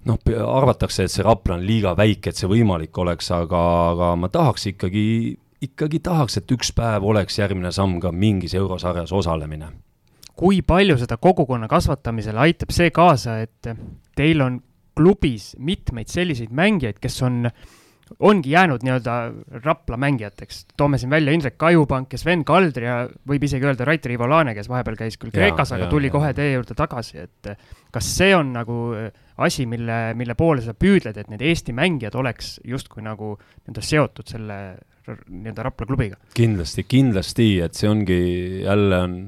noh, 0.08 0.18
arvatakse, 0.46 1.06
et 1.06 1.14
see 1.14 1.24
Rapla 1.26 1.56
on 1.58 1.66
liiga 1.66 1.94
väike, 1.98 2.32
et 2.32 2.40
see 2.40 2.50
võimalik 2.50 2.96
oleks, 2.98 3.30
aga, 3.34 3.62
aga 3.92 4.12
ma 4.18 4.30
tahaks 4.32 4.68
ikkagi, 4.72 5.06
ikkagi 5.68 6.02
tahaks, 6.04 6.40
et 6.40 6.56
üks 6.56 6.72
päev 6.76 7.06
oleks 7.08 7.38
järgmine 7.38 7.72
samm 7.74 8.00
ka 8.02 8.12
mingis 8.12 8.56
eurosarjas 8.58 9.12
osalemine. 9.12 9.72
kui 10.36 10.62
palju 10.64 10.96
seda 10.98 11.18
kogukonna 11.20 11.68
kasvatamisele 11.68 12.40
aitab 12.40 12.70
see 12.72 12.90
kaasa, 12.90 13.42
et 13.44 13.68
teil 14.16 14.40
on 14.40 14.62
klubis 14.96 15.52
mitmeid 15.58 16.08
selliseid 16.08 16.50
mängijaid, 16.50 16.98
kes 17.00 17.20
on 17.22 17.46
äh, 17.46 17.52
ongi 18.18 18.50
jäänud 18.50 18.84
nii-öelda 18.84 19.16
Rapla 19.64 19.96
mängijateks. 19.96 20.66
toome 20.76 20.98
siin 20.98 21.10
välja 21.10 21.32
Indrek 21.32 21.58
Kajupank 21.58 22.12
ja 22.12 22.18
Sven 22.18 22.44
Kaldri 22.44 22.86
ja 22.86 23.08
võib 23.28 23.44
isegi 23.44 23.66
öelda 23.66 23.84
Raiter 23.88 24.12
Ivolane, 24.12 24.54
kes 24.54 24.68
vahepeal 24.68 24.96
käis 24.96 25.18
küll 25.18 25.34
Kreekas, 25.34 25.72
aga 25.72 25.88
tuli 25.90 26.10
ja. 26.10 26.14
kohe 26.16 26.32
teie 26.36 26.54
juurde 26.54 26.76
tagasi, 26.78 27.18
et 27.26 27.52
kas 27.92 28.12
see 28.16 28.32
on 28.36 28.52
nagu 28.56 28.78
äh, 28.98 29.10
asi, 29.36 29.66
mille, 29.66 30.14
mille 30.18 30.36
poole 30.38 30.62
sa 30.64 30.74
püüdled, 30.74 31.18
et 31.18 31.32
need 31.32 31.42
Eesti 31.42 31.74
mängijad 31.76 32.16
oleks 32.18 32.58
justkui 32.64 33.04
nagu 33.04 33.34
nii-öelda 33.38 33.84
seotud 33.88 34.32
selle 34.34 34.58
nii-öelda 35.08 35.66
Rapla 35.66 35.86
klubiga? 35.86 36.16
kindlasti, 36.34 36.84
kindlasti, 36.88 37.52
et 37.64 37.78
see 37.78 37.90
ongi, 37.90 38.22
jälle 38.62 39.02
on 39.02 39.20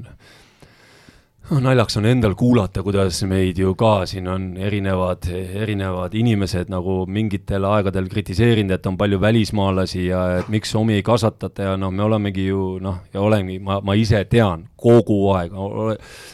no 1.50 1.60
naljaks 1.60 1.98
on 2.00 2.06
endal 2.08 2.34
kuulata, 2.38 2.82
kuidas 2.84 3.18
meid 3.28 3.58
ju 3.60 3.74
ka 3.76 4.06
siin 4.08 4.28
on 4.32 4.46
erinevad, 4.56 5.26
erinevad 5.60 6.14
inimesed 6.16 6.70
nagu 6.72 7.02
mingitel 7.10 7.66
aegadel 7.68 8.08
kritiseerinud, 8.08 8.72
et 8.78 8.86
on 8.88 8.96
palju 9.00 9.20
välismaalasi 9.20 10.06
ja 10.06 10.22
et 10.38 10.48
miks 10.52 10.72
omi 10.78 10.96
ei 10.96 11.04
kasvatata 11.04 11.68
ja 11.68 11.74
noh, 11.80 11.92
me 11.92 12.04
olemegi 12.06 12.46
ju 12.46 12.78
noh, 12.84 13.02
ja 13.12 13.20
olengi, 13.20 13.58
ma, 13.60 13.80
ma 13.84 13.96
ise 13.98 14.22
tean 14.30 14.64
kogu 14.84 15.18
aeg, 15.34 15.52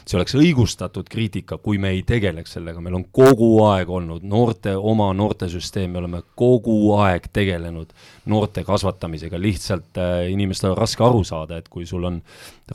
see 0.05 0.19
oleks 0.19 0.37
õigustatud 0.39 1.11
kriitika, 1.11 1.59
kui 1.59 1.79
me 1.83 1.91
ei 1.95 2.05
tegeleks 2.07 2.55
sellega, 2.59 2.83
meil 2.83 3.01
on 3.01 3.07
kogu 3.11 3.53
aeg 3.67 3.91
olnud 3.91 4.27
noorte, 4.27 4.77
oma 4.77 5.11
noortesüsteem, 5.15 5.91
me 5.91 6.05
oleme 6.05 6.23
kogu 6.39 6.95
aeg 7.03 7.27
tegelenud 7.35 7.91
noorte 8.29 8.65
kasvatamisega, 8.67 9.41
lihtsalt 9.41 9.99
äh, 10.01 10.29
inimestel 10.33 10.75
on 10.75 10.79
raske 10.79 11.05
aru 11.05 11.25
saada, 11.25 11.61
et 11.61 11.69
kui 11.73 11.87
sul 11.89 12.05
on 12.09 12.21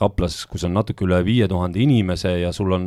Raplas, 0.00 0.42
kus 0.50 0.66
on 0.66 0.74
natuke 0.76 1.06
üle 1.06 1.22
viie 1.26 1.48
tuhande 1.48 1.80
inimese 1.82 2.34
ja 2.40 2.52
sul 2.52 2.74
on 2.76 2.86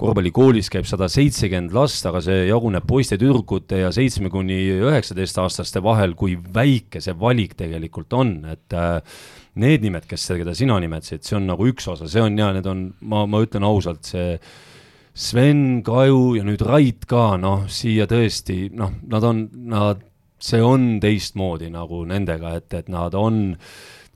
korvpallikoolis 0.00 0.70
käib 0.72 0.88
sada 0.88 1.06
seitsekümmend 1.12 1.74
last, 1.76 2.06
aga 2.08 2.22
see 2.24 2.48
jaguneb 2.48 2.86
poiste-tüdrukute 2.88 3.78
ja 3.84 3.92
seitsme 3.94 4.30
kuni 4.32 4.56
üheksateistaastaste 4.80 5.82
vahel, 5.84 6.16
kui 6.18 6.34
väike 6.34 7.02
see 7.04 7.14
valik 7.18 7.54
tegelikult 7.58 8.16
on, 8.16 8.36
et 8.50 8.74
äh, 8.74 8.98
need 9.62 9.84
nimed, 9.86 10.08
kes, 10.10 10.26
keda 10.40 10.54
sina 10.56 10.80
nimetasid, 10.82 11.22
see 11.26 11.38
on 11.38 11.50
nagu 11.52 11.68
üks 11.70 11.86
osa, 11.90 12.08
see 12.10 12.22
on 12.24 12.38
ja 12.38 12.50
need 12.56 12.66
on, 12.70 12.88
ma, 13.06 13.24
ma 13.30 13.42
ütlen 13.44 13.66
ausalt, 13.66 14.02
see 14.08 14.38
Sven, 15.14 15.84
Kaju 15.86 16.34
ja 16.40 16.42
nüüd 16.42 16.64
Rait 16.66 17.06
ka, 17.06 17.36
noh, 17.38 17.68
siia 17.70 18.08
tõesti, 18.10 18.66
noh, 18.74 18.96
nad 19.12 19.26
on, 19.28 19.44
nad 19.70 20.02
see 20.44 20.62
on 20.62 20.98
teistmoodi 21.02 21.70
nagu 21.72 22.04
nendega, 22.08 22.56
et, 22.60 22.72
et 22.76 22.90
nad 22.92 23.14
on 23.16 23.56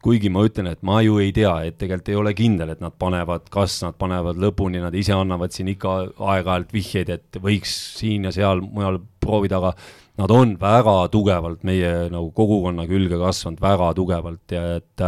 kuigi 0.03 0.31
ma 0.31 0.45
ütlen, 0.47 0.68
et 0.70 0.83
ma 0.87 1.01
ju 1.03 1.18
ei 1.22 1.33
tea, 1.35 1.53
et 1.66 1.79
tegelikult 1.81 2.11
ei 2.12 2.18
ole 2.20 2.33
kindel, 2.39 2.72
et 2.74 2.83
nad 2.83 2.95
panevad, 3.03 3.49
kas 3.53 3.81
nad 3.83 3.97
panevad 3.99 4.39
lõpuni, 4.41 4.81
nad 4.83 4.95
ise 4.95 5.14
annavad 5.16 5.55
siin 5.55 5.72
ikka 5.72 5.95
aeg-ajalt 6.14 6.74
vihjeid, 6.74 7.11
et 7.16 7.41
võiks 7.43 7.72
siin 7.99 8.29
ja 8.29 8.35
seal 8.35 8.62
mujal 8.62 9.01
proovida, 9.22 9.59
aga 9.59 9.74
nad 10.22 10.35
on 10.35 10.55
väga 10.61 10.97
tugevalt 11.14 11.66
meie 11.66 11.93
nagu 12.12 12.31
kogukonna 12.37 12.87
külge 12.91 13.18
kasvanud, 13.20 13.62
väga 13.62 13.93
tugevalt 13.99 14.55
ja 14.55 14.64
et 14.79 15.07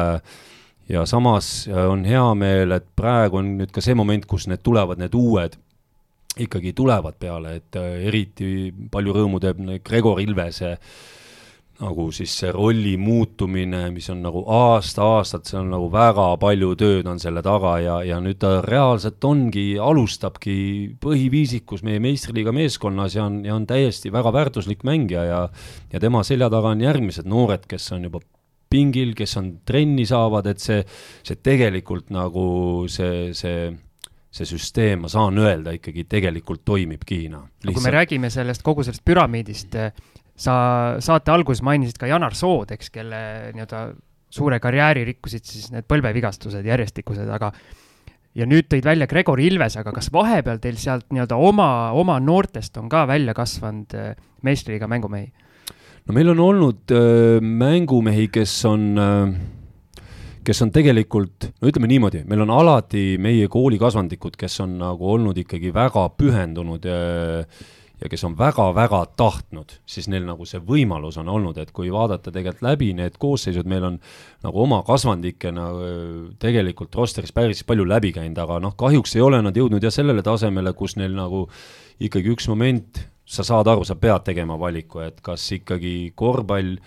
ja 0.91 1.07
samas 1.07 1.69
on 1.71 2.05
hea 2.07 2.27
meel, 2.39 2.75
et 2.75 2.87
praegu 2.99 3.39
on 3.41 3.55
nüüd 3.61 3.71
ka 3.75 3.83
see 3.85 3.95
moment, 3.99 4.27
kus 4.27 4.49
need 4.51 4.63
tulevad, 4.67 4.99
need 4.99 5.15
uued 5.15 5.55
ikkagi 6.39 6.73
tulevad 6.77 7.17
peale, 7.19 7.57
et 7.59 7.77
äh, 7.81 8.05
eriti 8.11 8.71
palju 8.93 9.17
rõõmu 9.17 9.41
teeb 9.43 9.65
Gregor 9.87 10.21
Ilvese 10.23 10.77
nagu 11.81 12.11
siis 12.13 12.33
see 12.43 12.51
rolli 12.53 12.93
muutumine, 13.01 13.87
mis 13.95 14.11
on 14.13 14.21
nagu 14.25 14.43
aasta-aastalt, 14.53 15.49
see 15.49 15.59
on 15.61 15.71
nagu 15.73 15.89
väga 15.93 16.27
palju 16.41 16.75
tööd 16.79 17.09
on 17.09 17.21
selle 17.23 17.43
taga 17.45 17.77
ja, 17.81 17.95
ja 18.05 18.19
nüüd 18.23 18.41
ta 18.43 18.59
reaalselt 18.67 19.25
ongi, 19.25 19.65
alustabki 19.81 20.57
põhiviisikus 21.01 21.85
meie 21.87 22.03
meistriliiga 22.05 22.53
meeskonnas 22.57 23.17
ja 23.17 23.25
on, 23.31 23.41
ja 23.49 23.57
on 23.57 23.65
täiesti 23.69 24.13
väga 24.13 24.33
väärtuslik 24.37 24.85
mängija 24.85 25.25
ja 25.25 25.41
ja 25.93 26.03
tema 26.03 26.23
selja 26.27 26.51
taga 26.53 26.75
on 26.75 26.85
järgmised 26.85 27.29
noored, 27.29 27.65
kes 27.71 27.89
on 27.97 28.05
juba 28.11 28.21
pingil, 28.71 29.15
kes 29.19 29.37
on 29.41 29.55
trenni 29.67 30.05
saavad, 30.07 30.47
et 30.53 30.61
see, 30.63 30.85
see 31.27 31.41
tegelikult 31.43 32.13
nagu 32.15 32.45
see, 32.93 33.31
see 33.35 33.71
see 34.31 34.47
süsteem, 34.47 35.03
ma 35.05 35.11
saan 35.11 35.39
öelda, 35.43 35.75
ikkagi 35.75 36.05
tegelikult 36.11 36.63
toimibki, 36.69 37.25
noh. 37.33 37.49
kui 37.67 37.83
me 37.83 37.93
räägime 37.95 38.31
sellest, 38.31 38.63
kogu 38.67 38.85
sellest 38.87 39.03
püramiidist, 39.05 39.75
sa 40.41 40.55
saate 41.03 41.35
alguses 41.35 41.65
mainisid 41.67 41.99
ka 41.99 42.09
Janar 42.11 42.37
Sood, 42.39 42.71
eks, 42.77 42.93
kelle 42.95 43.21
nii-öelda 43.57 43.83
suure 44.31 44.61
karjääri 44.63 45.05
rikkusid 45.09 45.45
siis 45.45 45.71
need 45.75 45.89
põlvevigastused 45.91 46.67
järjestikused, 46.67 47.29
aga 47.35 47.51
ja 48.39 48.47
nüüd 48.47 48.69
tõid 48.71 48.87
välja 48.87 49.09
Gregor 49.11 49.43
Ilves, 49.43 49.77
aga 49.81 49.93
kas 49.95 50.11
vahepeal 50.15 50.61
teil 50.63 50.79
sealt 50.79 51.09
nii-öelda 51.11 51.39
oma, 51.41 51.71
oma 51.99 52.21
noortest 52.23 52.79
on 52.79 52.91
ka 52.93 53.05
välja 53.11 53.35
kasvanud 53.37 53.97
äh, 53.99 54.13
meistriga 54.47 54.89
mängumehi? 54.91 55.33
no 56.07 56.15
meil 56.17 56.31
on 56.33 56.43
olnud 56.47 56.95
äh, 56.95 57.41
mängumehi, 57.43 58.29
kes 58.33 58.55
on 58.71 58.87
äh, 58.99 59.35
kes 60.45 60.63
on 60.65 60.73
tegelikult, 60.73 61.51
no 61.61 61.69
ütleme 61.69 61.91
niimoodi, 61.91 62.25
meil 62.29 62.45
on 62.47 62.55
alati 62.55 63.19
meie 63.21 63.49
kooli 63.53 63.79
kasvandikud, 63.81 64.39
kes 64.41 64.61
on 64.65 64.79
nagu 64.81 65.13
olnud 65.15 65.39
ikkagi 65.43 65.73
väga 65.75 66.07
pühendunud 66.17 66.89
äh, 66.89 67.61
ja 68.01 68.09
kes 68.09 68.25
on 68.25 68.35
väga-väga 68.39 69.01
tahtnud, 69.17 69.75
siis 69.89 70.09
neil 70.09 70.25
nagu 70.25 70.47
see 70.49 70.61
võimalus 70.65 71.19
on 71.21 71.29
olnud, 71.29 71.59
et 71.61 71.73
kui 71.77 71.91
vaadata 71.93 72.33
tegelikult 72.33 72.65
läbi 72.65 72.91
need 72.97 73.19
koosseisud, 73.21 73.69
meil 73.69 73.85
on 73.91 73.99
nagu 74.45 74.63
oma 74.65 74.81
kasvandikena 74.87 75.67
tegelikult 76.41 76.97
rosteris 76.97 77.35
päris 77.37 77.63
palju 77.69 77.85
läbi 77.89 78.15
käinud, 78.17 78.41
aga 78.41 78.61
noh, 78.65 78.75
kahjuks 78.81 79.17
ei 79.19 79.25
ole 79.25 79.43
nad 79.45 79.57
jõudnud 79.57 79.85
jah 79.85 79.95
sellele 79.95 80.25
tasemele, 80.25 80.73
kus 80.79 80.97
neil 80.97 81.13
nagu 81.17 81.45
ikkagi 82.01 82.33
üks 82.33 82.49
moment, 82.49 83.05
sa 83.29 83.45
saad 83.47 83.69
aru, 83.69 83.85
sa 83.85 83.99
pead 84.01 84.25
tegema 84.31 84.57
valiku, 84.59 85.05
et 85.05 85.21
kas 85.25 85.45
ikkagi 85.61 86.13
korvpall 86.17 86.79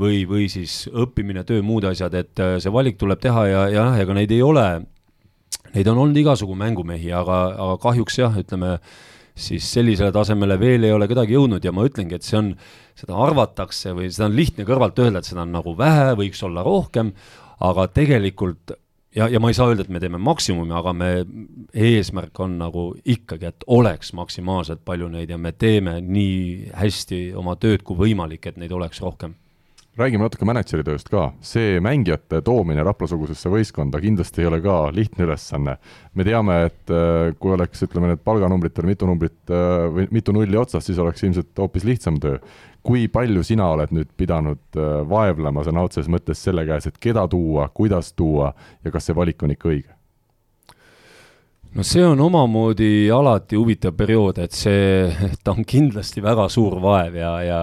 või, 0.00 0.22
või 0.28 0.46
siis 0.52 0.84
õppimine, 0.92 1.44
töö, 1.48 1.64
muud 1.64 1.86
asjad, 1.88 2.14
et 2.18 2.42
äh, 2.42 2.56
see 2.62 2.72
valik 2.72 2.98
tuleb 3.00 3.20
teha 3.22 3.46
ja, 3.48 3.64
ja 3.70 3.74
jah, 3.80 3.98
ega 4.04 4.16
neid 4.16 4.32
ei 4.34 4.42
ole, 4.44 4.66
neid 5.74 5.90
on 5.92 6.04
olnud 6.04 6.20
igasugu 6.20 6.56
mängumehi, 6.58 7.12
aga, 7.16 7.42
aga 7.56 7.76
kahjuks 7.82 8.20
jah, 8.20 8.40
ütleme 8.40 8.76
siis 9.36 9.66
sellisele 9.68 10.12
tasemele 10.16 10.56
veel 10.60 10.86
ei 10.88 10.94
ole 10.96 11.08
kedagi 11.10 11.36
jõudnud 11.36 11.64
ja 11.64 11.72
ma 11.76 11.84
ütlengi, 11.88 12.16
et 12.16 12.24
see 12.24 12.38
on, 12.38 12.54
seda 12.96 13.18
arvatakse 13.26 13.92
või 13.96 14.08
seda 14.08 14.30
on 14.30 14.36
lihtne 14.36 14.64
kõrvalt 14.68 14.98
öelda, 15.02 15.20
et 15.20 15.28
seda 15.28 15.44
on 15.44 15.52
nagu 15.52 15.76
vähe, 15.76 16.14
võiks 16.16 16.40
olla 16.46 16.64
rohkem, 16.64 17.12
aga 17.64 17.84
tegelikult 17.92 18.72
ja, 19.16 19.28
ja 19.32 19.40
ma 19.40 19.52
ei 19.52 19.56
saa 19.56 19.68
öelda, 19.68 19.84
et 19.84 19.92
me 19.92 20.00
teeme 20.00 20.20
maksimumi, 20.20 20.72
aga 20.76 20.92
me, 20.96 21.10
eesmärk 21.72 22.40
on 22.44 22.56
nagu 22.60 22.86
ikkagi, 23.04 23.52
et 23.52 23.68
oleks 23.76 24.14
maksimaalselt 24.16 24.84
palju 24.88 25.10
neid 25.12 25.32
ja 25.32 25.40
me 25.40 25.52
teeme 25.52 25.98
nii 26.04 26.72
hästi 26.76 27.20
oma 27.36 27.58
tööd 27.60 27.84
kui 27.84 28.00
võimalik, 28.06 28.48
et 28.48 28.60
neid 28.60 28.72
oleks 28.72 29.04
rohkem 29.04 29.36
räägime 29.96 30.26
natuke 30.26 30.44
mänedžeri 30.48 30.84
tööst 30.84 31.08
ka, 31.08 31.30
see 31.44 31.80
mängijate 31.84 32.42
toomine 32.44 32.84
Rapla-sugusesse 32.84 33.48
võistkonda 33.52 34.00
kindlasti 34.02 34.42
ei 34.42 34.48
ole 34.50 34.60
ka 34.64 34.76
lihtne 34.92 35.24
ülesanne. 35.24 35.76
me 36.14 36.24
teame, 36.24 36.56
et 36.68 36.92
äh, 36.92 37.32
kui 37.40 37.54
oleks, 37.56 37.82
ütleme, 37.86 38.12
need 38.12 38.22
palganumbrid 38.24 38.76
veel 38.76 38.90
mitu 38.92 39.08
numbrit 39.08 39.52
äh, 39.52 39.88
või 39.92 40.08
mitu 40.12 40.34
nulli 40.36 40.56
otsas, 40.60 40.84
siis 40.84 41.00
oleks 41.00 41.24
ilmselt 41.24 41.56
hoopis 41.58 41.84
lihtsam 41.84 42.20
töö. 42.20 42.38
kui 42.86 43.08
palju 43.08 43.42
sina 43.42 43.66
oled 43.72 43.90
nüüd 43.90 44.12
pidanud 44.16 44.76
äh, 44.76 45.00
vaevlema 45.08 45.64
sõna 45.64 45.82
otseses 45.88 46.10
mõttes 46.12 46.42
selle 46.44 46.66
käes, 46.66 46.86
et 46.86 46.98
keda 47.00 47.26
tuua, 47.28 47.68
kuidas 47.74 48.12
tuua 48.12 48.52
ja 48.84 48.90
kas 48.90 49.08
see 49.08 49.16
valik 49.16 49.42
on 49.42 49.56
ikka 49.56 49.68
õige? 49.68 49.94
no 51.72 51.82
see 51.82 52.04
on 52.04 52.20
omamoodi 52.20 53.08
alati 53.12 53.56
huvitav 53.56 53.96
periood, 53.96 54.38
et 54.44 54.52
see, 54.52 55.08
ta 55.44 55.56
on 55.56 55.64
kindlasti 55.64 56.20
väga 56.20 56.50
suur 56.52 56.76
vaev 56.84 57.16
ja, 57.16 57.32
ja 57.40 57.62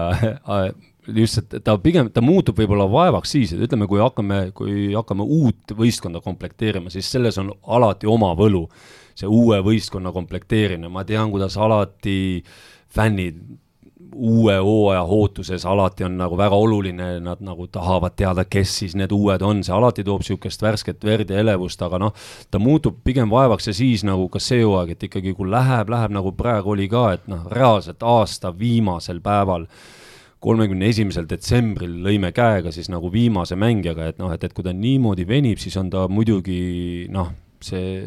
lihtsalt 1.06 1.58
ta 1.64 1.76
pigem, 1.82 2.10
ta 2.12 2.22
muutub 2.24 2.58
võib-olla 2.58 2.86
vaevaks 2.90 3.34
siis, 3.36 3.54
et 3.54 3.64
ütleme, 3.66 3.88
kui 3.90 4.00
hakkame, 4.02 4.40
kui 4.56 4.92
hakkame 4.94 5.26
uut 5.26 5.74
võistkonda 5.76 6.22
komplekteerima, 6.24 6.92
siis 6.92 7.10
selles 7.12 7.38
on 7.42 7.52
alati 7.62 8.10
oma 8.10 8.34
võlu. 8.38 8.68
see 9.14 9.28
uue 9.30 9.60
võistkonna 9.62 10.10
komplekteerimine, 10.10 10.88
ma 10.90 11.04
tean, 11.06 11.30
kuidas 11.30 11.54
alati 11.56 12.42
fännid 12.90 13.36
uue 14.14 14.56
hooaja 14.58 15.02
ootuses 15.02 15.66
alati 15.66 16.04
on 16.04 16.16
nagu 16.18 16.36
väga 16.38 16.56
oluline, 16.56 17.20
nad 17.20 17.40
nagu 17.40 17.66
tahavad 17.66 18.14
teada, 18.16 18.44
kes 18.44 18.78
siis 18.78 18.94
need 18.98 19.12
uued 19.12 19.42
on, 19.42 19.62
see 19.64 19.74
alati 19.74 20.04
toob 20.04 20.22
niisugust 20.22 20.62
värsket 20.62 21.04
verd 21.04 21.30
ja 21.30 21.40
elevust, 21.42 21.82
aga 21.82 21.98
noh, 21.98 22.14
ta 22.50 22.58
muutub 22.58 23.00
pigem 23.04 23.30
vaevaks 23.30 23.70
ja 23.70 23.74
siis 23.74 24.04
nagu 24.06 24.28
ka 24.28 24.42
see 24.42 24.62
hooaeg, 24.62 24.94
et 24.94 25.06
ikkagi 25.08 25.34
kui 25.34 25.50
läheb, 25.50 25.90
läheb 25.90 26.14
nagu 26.14 26.32
praegu 26.36 26.74
oli 26.74 26.88
ka, 26.90 27.12
et 27.18 27.28
noh, 27.30 27.46
reaalselt 27.50 28.02
aasta 28.02 28.54
viimasel 28.58 29.22
päeval 29.24 29.66
kolmekümne 30.44 30.90
esimesel 30.92 31.28
detsembril 31.30 31.96
lõime 32.04 32.30
käega 32.36 32.72
siis 32.74 32.90
nagu 32.92 33.10
viimase 33.12 33.56
mängijaga, 33.60 34.10
et 34.12 34.20
noh, 34.20 34.32
et, 34.34 34.44
et 34.44 34.52
kui 34.54 34.66
ta 34.66 34.74
niimoodi 34.76 35.26
venib, 35.28 35.60
siis 35.62 35.76
on 35.80 35.90
ta 35.92 36.04
muidugi 36.12 37.08
noh, 37.14 37.32
see, 37.64 38.02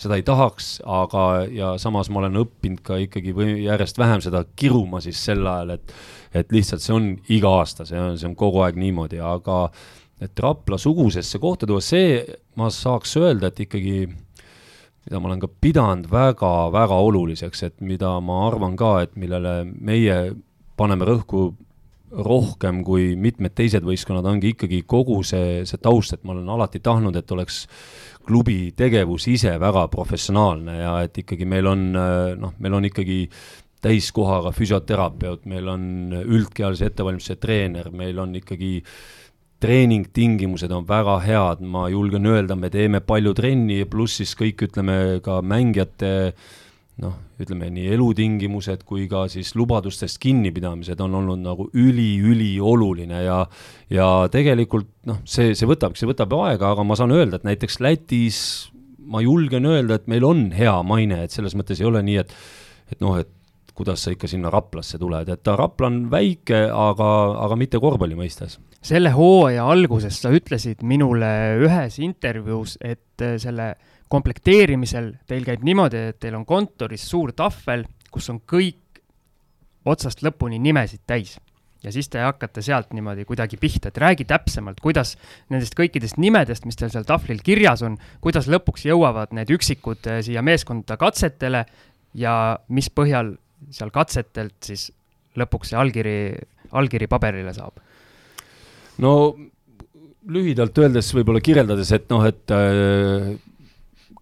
seda 0.00 0.18
ei 0.18 0.24
tahaks, 0.26 0.80
aga, 0.82 1.26
ja 1.54 1.74
samas 1.82 2.10
ma 2.10 2.24
olen 2.24 2.40
õppinud 2.42 2.82
ka 2.86 2.98
ikkagi 3.04 3.34
või 3.36 3.60
järjest 3.66 4.00
vähem 4.00 4.24
seda 4.24 4.42
kiruma 4.58 5.02
siis 5.04 5.22
sel 5.22 5.46
ajal, 5.46 5.76
et 5.78 5.96
et 6.36 6.50
lihtsalt 6.52 6.82
see 6.84 6.92
on 6.92 7.06
iga 7.32 7.48
aasta, 7.62 7.86
see 7.88 7.96
on, 7.96 8.18
see 8.20 8.28
on 8.28 8.34
kogu 8.36 8.60
aeg 8.66 8.76
niimoodi, 8.76 9.22
aga 9.24 9.70
et 10.20 10.42
Rapla-sugusesse 10.42 11.38
kohta 11.40 11.68
tuua, 11.68 11.80
see 11.84 12.18
ma 12.60 12.68
saaks 12.72 13.14
öelda, 13.20 13.48
et 13.48 13.62
ikkagi 13.64 14.00
mida 15.06 15.20
ma 15.22 15.30
olen 15.30 15.40
ka 15.40 15.48
pidanud 15.62 16.08
väga-väga 16.10 16.98
oluliseks, 17.08 17.62
et 17.68 17.76
mida 17.80 18.16
ma 18.20 18.42
arvan 18.48 18.74
ka, 18.76 18.98
et 19.06 19.14
millele 19.16 19.60
meie 19.64 20.18
paneme 20.76 21.08
rõhku 21.08 21.48
rohkem 22.16 22.82
kui 22.86 23.10
mitmed 23.18 23.52
teised 23.56 23.84
võistkonnad, 23.84 24.26
ongi 24.30 24.54
ikkagi 24.54 24.82
kogu 24.88 25.18
see, 25.26 25.64
see 25.66 25.80
taust, 25.82 26.14
et 26.14 26.24
ma 26.24 26.36
olen 26.36 26.48
alati 26.54 26.80
tahtnud, 26.80 27.16
et 27.18 27.32
oleks 27.34 27.64
klubi 28.26 28.72
tegevus 28.76 29.26
ise 29.30 29.56
väga 29.60 29.86
professionaalne 29.92 30.78
ja 30.80 30.96
et 31.06 31.18
ikkagi 31.22 31.46
meil 31.48 31.66
on 31.70 31.86
noh, 31.92 32.54
meil 32.62 32.78
on 32.78 32.88
ikkagi 32.88 33.24
täiskohaga 33.82 34.50
füsioterapeut, 34.54 35.44
meil 35.50 35.68
on 35.70 35.82
üldkehalise 36.24 36.90
ettevalmistuse 36.90 37.38
treener, 37.42 37.90
meil 37.94 38.18
on 38.22 38.34
ikkagi 38.38 38.80
treeningtingimused 39.62 40.72
on 40.74 40.86
väga 40.88 41.16
head, 41.24 41.62
ma 41.64 41.86
julgen 41.90 42.26
öelda, 42.28 42.56
me 42.58 42.70
teeme 42.70 43.00
palju 43.04 43.32
trenni, 43.36 43.82
pluss 43.88 44.20
siis 44.20 44.34
kõik, 44.38 44.66
ütleme, 44.68 44.96
ka 45.24 45.40
mängijate 45.44 46.12
äh, 46.28 46.56
noh, 47.02 47.16
ütleme 47.42 47.68
nii 47.72 47.90
elutingimused 47.92 48.86
kui 48.88 49.04
ka 49.10 49.26
siis 49.32 49.52
lubadustest 49.58 50.16
kinnipidamised 50.22 51.00
on 51.04 51.18
olnud 51.18 51.42
nagu 51.44 51.68
üliülioluline 51.76 53.20
ja 53.26 53.42
ja 53.92 54.08
tegelikult 54.32 54.88
noh, 55.08 55.20
see, 55.28 55.52
see 55.58 55.68
võtab, 55.68 55.98
see 55.98 56.08
võtab 56.08 56.32
aega, 56.40 56.72
aga 56.72 56.86
ma 56.86 56.96
saan 56.96 57.12
öelda, 57.12 57.40
et 57.40 57.48
näiteks 57.48 57.80
Lätis 57.84 58.40
ma 59.06 59.20
julgen 59.22 59.68
öelda, 59.68 60.00
et 60.00 60.08
meil 60.10 60.24
on 60.26 60.48
hea 60.56 60.74
maine, 60.86 61.22
et 61.26 61.34
selles 61.34 61.54
mõttes 61.58 61.82
ei 61.82 61.88
ole 61.88 62.02
nii, 62.06 62.22
et 62.24 62.36
et 62.94 63.02
noh, 63.02 63.16
et 63.18 63.30
kuidas 63.76 64.06
sa 64.06 64.12
ikka 64.14 64.28
sinna 64.30 64.50
Raplasse 64.52 64.98
tuled, 64.98 65.28
et 65.28 65.50
Rapla 65.60 65.90
on 65.90 65.98
väike, 66.10 66.62
aga, 66.72 67.10
aga 67.44 67.58
mitte 67.60 67.80
korvpalli 67.82 68.16
mõistes. 68.18 68.56
selle 68.86 69.10
hooaja 69.12 69.66
alguses 69.66 70.20
sa 70.22 70.30
ütlesid 70.32 70.82
minule 70.86 71.28
ühes 71.66 71.98
intervjuus, 72.00 72.78
et 72.80 73.24
selle 73.42 73.74
komplekteerimisel 74.12 75.12
teil 75.26 75.46
käib 75.46 75.64
niimoodi, 75.66 76.02
et 76.12 76.20
teil 76.22 76.36
on 76.38 76.46
kontoris 76.46 77.06
suur 77.10 77.32
tahvel, 77.36 77.84
kus 78.12 78.30
on 78.30 78.40
kõik 78.46 79.02
otsast 79.86 80.22
lõpuni 80.26 80.60
nimesid 80.62 81.04
täis. 81.06 81.38
ja 81.84 81.92
siis 81.92 82.08
te 82.10 82.18
hakkate 82.18 82.62
sealt 82.64 82.94
niimoodi 82.96 83.24
kuidagi 83.24 83.58
pihta, 83.60 83.88
et 83.88 83.98
räägi 84.02 84.24
täpsemalt, 84.26 84.80
kuidas 84.82 85.14
nendest 85.52 85.76
kõikidest 85.78 86.16
nimedest, 86.18 86.64
mis 86.66 86.76
teil 86.76 86.90
seal 86.90 87.04
tahvlil 87.06 87.42
kirjas 87.44 87.82
on, 87.86 87.98
kuidas 88.20 88.48
lõpuks 88.50 88.86
jõuavad 88.88 89.34
need 89.36 89.52
üksikud 89.54 90.08
eh, 90.10 90.22
siia 90.26 90.42
meeskonda 90.42 90.96
katsetele 90.98 91.64
ja 92.14 92.58
mis 92.68 92.90
põhjal 92.90 93.36
seal 93.70 93.92
katsetelt 93.94 94.56
siis 94.64 94.88
lõpuks 95.36 95.70
see 95.70 95.78
allkiri, 95.78 96.16
allkiri 96.72 97.06
paberile 97.06 97.54
saab? 97.54 97.78
no 98.98 99.12
lühidalt 100.26 100.78
öeldes, 100.82 101.12
võib-olla 101.14 101.40
kirjeldades, 101.44 101.92
et 101.94 102.08
noh, 102.10 102.24
et 102.26 102.50
äh, 102.54 103.36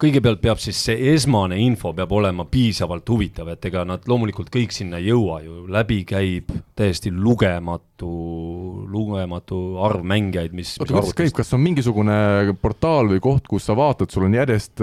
kõigepealt 0.01 0.41
peab 0.43 0.59
siis 0.59 0.79
see 0.87 1.11
esmane 1.13 1.57
info 1.63 1.93
peab 1.95 2.11
olema 2.11 2.45
piisavalt 2.51 3.07
huvitav, 3.09 3.53
et 3.53 3.65
ega 3.69 3.85
nad 3.87 4.03
loomulikult 4.09 4.51
kõik 4.53 4.75
sinna 4.75 4.99
ei 4.99 5.11
jõua 5.11 5.39
ju, 5.45 5.61
läbi 5.71 6.01
käib 6.07 6.51
täiesti 6.75 7.13
lugematu, 7.15 7.94
lugematu 8.03 9.77
arv 9.85 10.03
mängijaid, 10.07 10.53
mis 10.55 10.73
oota, 10.79 10.91
kuidas 10.91 11.15
käib, 11.15 11.33
kas 11.37 11.53
on 11.55 11.61
mingisugune 11.63 12.17
portaal 12.61 13.07
või 13.13 13.21
koht, 13.23 13.47
kus 13.49 13.67
sa 13.69 13.75
vaatad, 13.77 14.11
sul 14.11 14.25
on 14.27 14.35
järjest, 14.35 14.81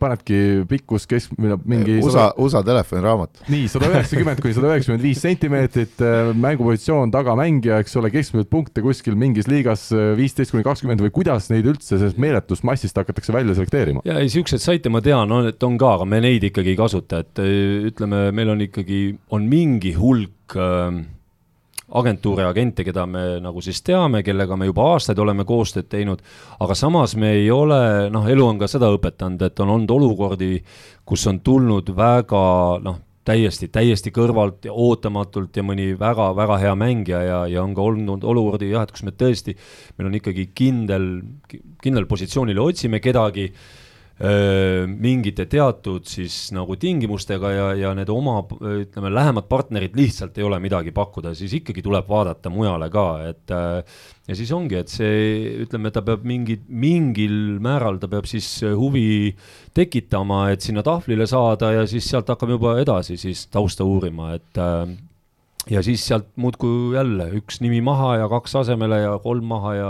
panedki 0.00 0.40
pikkus, 0.70 1.06
kesk-, 1.10 1.36
mingi 1.38 1.98
USA, 2.02 2.30
USA 2.40 2.62
telefoniraamat. 2.66 3.44
nii, 3.52 3.68
sada 3.70 3.90
üheksakümmend 3.92 4.42
kuni 4.42 4.56
sada 4.56 4.72
üheksakümmend 4.72 5.06
viis 5.06 5.22
sentimeetrit, 5.22 6.02
mängupositsioon, 6.38 7.12
tagamängija, 7.14 7.82
eks 7.84 7.98
ole, 8.00 8.12
keskmiselt 8.14 8.50
punkte 8.52 8.84
kuskil 8.84 9.18
mingis 9.18 9.50
liigas 9.50 9.88
viisteist 10.18 10.54
kuni 10.54 10.66
kakskümmend 10.66 11.04
või 11.04 11.14
kuidas 11.20 11.50
neid 11.52 11.68
üldse 11.68 11.96
sellest 11.96 12.18
meeletust 12.20 12.66
massist 12.66 12.98
hakatakse 12.98 13.34
välja 13.34 13.58
selekteerima? 13.58 14.02
ja 14.08 14.18
ei, 14.18 14.28
niisuguseid 14.28 14.64
saite 14.64 14.92
ma 14.92 15.02
tean, 15.04 15.30
on, 15.32 15.50
et 15.52 15.62
on 15.66 15.78
ka, 15.80 15.94
aga 15.98 16.08
me 16.08 16.22
neid 16.24 16.48
ikkagi 16.50 16.74
ei 16.74 16.80
kasuta, 16.80 17.22
et 17.22 17.44
ütleme, 17.92 18.28
meil 18.34 18.54
on 18.54 18.66
ikkagi, 18.66 19.02
on 19.34 19.46
mingi 19.50 19.94
hulk 19.98 20.58
äh, 20.58 20.98
agentuure, 21.88 22.44
agente, 22.44 22.84
keda 22.84 23.06
me 23.08 23.24
nagu 23.40 23.62
siis 23.64 23.80
teame, 23.84 24.22
kellega 24.26 24.56
me 24.56 24.68
juba 24.68 24.90
aastaid 24.92 25.18
oleme 25.22 25.46
koostööd 25.48 25.88
teinud, 25.88 26.20
aga 26.60 26.76
samas 26.76 27.16
me 27.16 27.32
ei 27.38 27.50
ole, 27.50 28.10
noh, 28.12 28.28
elu 28.28 28.44
on 28.44 28.60
ka 28.60 28.68
seda 28.68 28.90
õpetanud, 28.92 29.42
et 29.46 29.60
on 29.64 29.72
olnud 29.76 29.94
olukordi, 29.96 30.58
kus 31.08 31.24
on 31.30 31.40
tulnud 31.44 31.88
väga 31.96 32.42
noh, 32.84 33.00
täiesti, 33.28 33.68
täiesti 33.72 34.12
kõrvalt 34.14 34.68
ja 34.68 34.72
ootamatult 34.72 35.56
ja 35.56 35.64
mõni 35.66 35.90
väga-väga 35.98 36.60
hea 36.62 36.76
mängija 36.78 37.24
ja, 37.24 37.40
ja 37.50 37.64
on 37.64 37.74
ka 37.76 37.84
olnud 37.84 38.24
olukordi 38.24 38.70
jah, 38.72 38.86
et 38.86 38.94
kus 38.94 39.04
me 39.04 39.12
tõesti, 39.16 39.56
meil 39.98 40.08
on 40.10 40.16
ikkagi 40.20 40.48
kindel, 40.56 41.10
kindlal 41.82 42.08
positsioonil 42.08 42.60
otsime 42.62 43.02
kedagi 43.04 43.50
mingite 44.18 45.44
teatud 45.46 46.06
siis 46.10 46.48
nagu 46.50 46.74
tingimustega 46.80 47.50
ja, 47.54 47.66
ja 47.78 47.92
need 47.94 48.10
oma, 48.10 48.40
ütleme, 48.50 49.12
lähemad 49.14 49.46
partnerid 49.46 49.94
lihtsalt 49.94 50.40
ei 50.40 50.46
ole 50.46 50.58
midagi 50.62 50.90
pakkuda, 50.94 51.36
siis 51.38 51.54
ikkagi 51.60 51.84
tuleb 51.86 52.08
vaadata 52.10 52.50
mujale 52.50 52.88
ka, 52.90 53.06
et 53.28 53.54
ja 53.54 54.38
siis 54.38 54.50
ongi, 54.56 54.80
et 54.80 54.90
see, 54.90 55.20
ütleme, 55.62 55.92
ta 55.94 56.02
peab 56.02 56.26
mingi, 56.26 56.58
mingil 56.66 57.60
määral 57.62 58.00
ta 58.02 58.10
peab 58.10 58.26
siis 58.26 58.48
huvi 58.66 59.30
tekitama, 59.76 60.48
et 60.50 60.66
sinna 60.66 60.82
tahvlile 60.82 61.28
saada 61.30 61.70
ja 61.76 61.86
siis 61.86 62.10
sealt 62.10 62.34
hakkame 62.34 62.58
juba 62.58 62.74
edasi 62.82 63.20
siis 63.20 63.46
tausta 63.54 63.86
uurima, 63.86 64.32
et 64.34 64.66
ja 65.70 65.82
siis 65.84 66.04
sealt 66.08 66.28
muudkui 66.40 66.94
jälle 66.96 67.28
üks 67.38 67.60
nimi 67.64 67.80
maha 67.84 68.16
ja 68.22 68.28
kaks 68.30 68.56
asemele 68.62 69.00
ja 69.02 69.14
kolm 69.22 69.48
maha 69.50 69.74
ja 69.74 69.88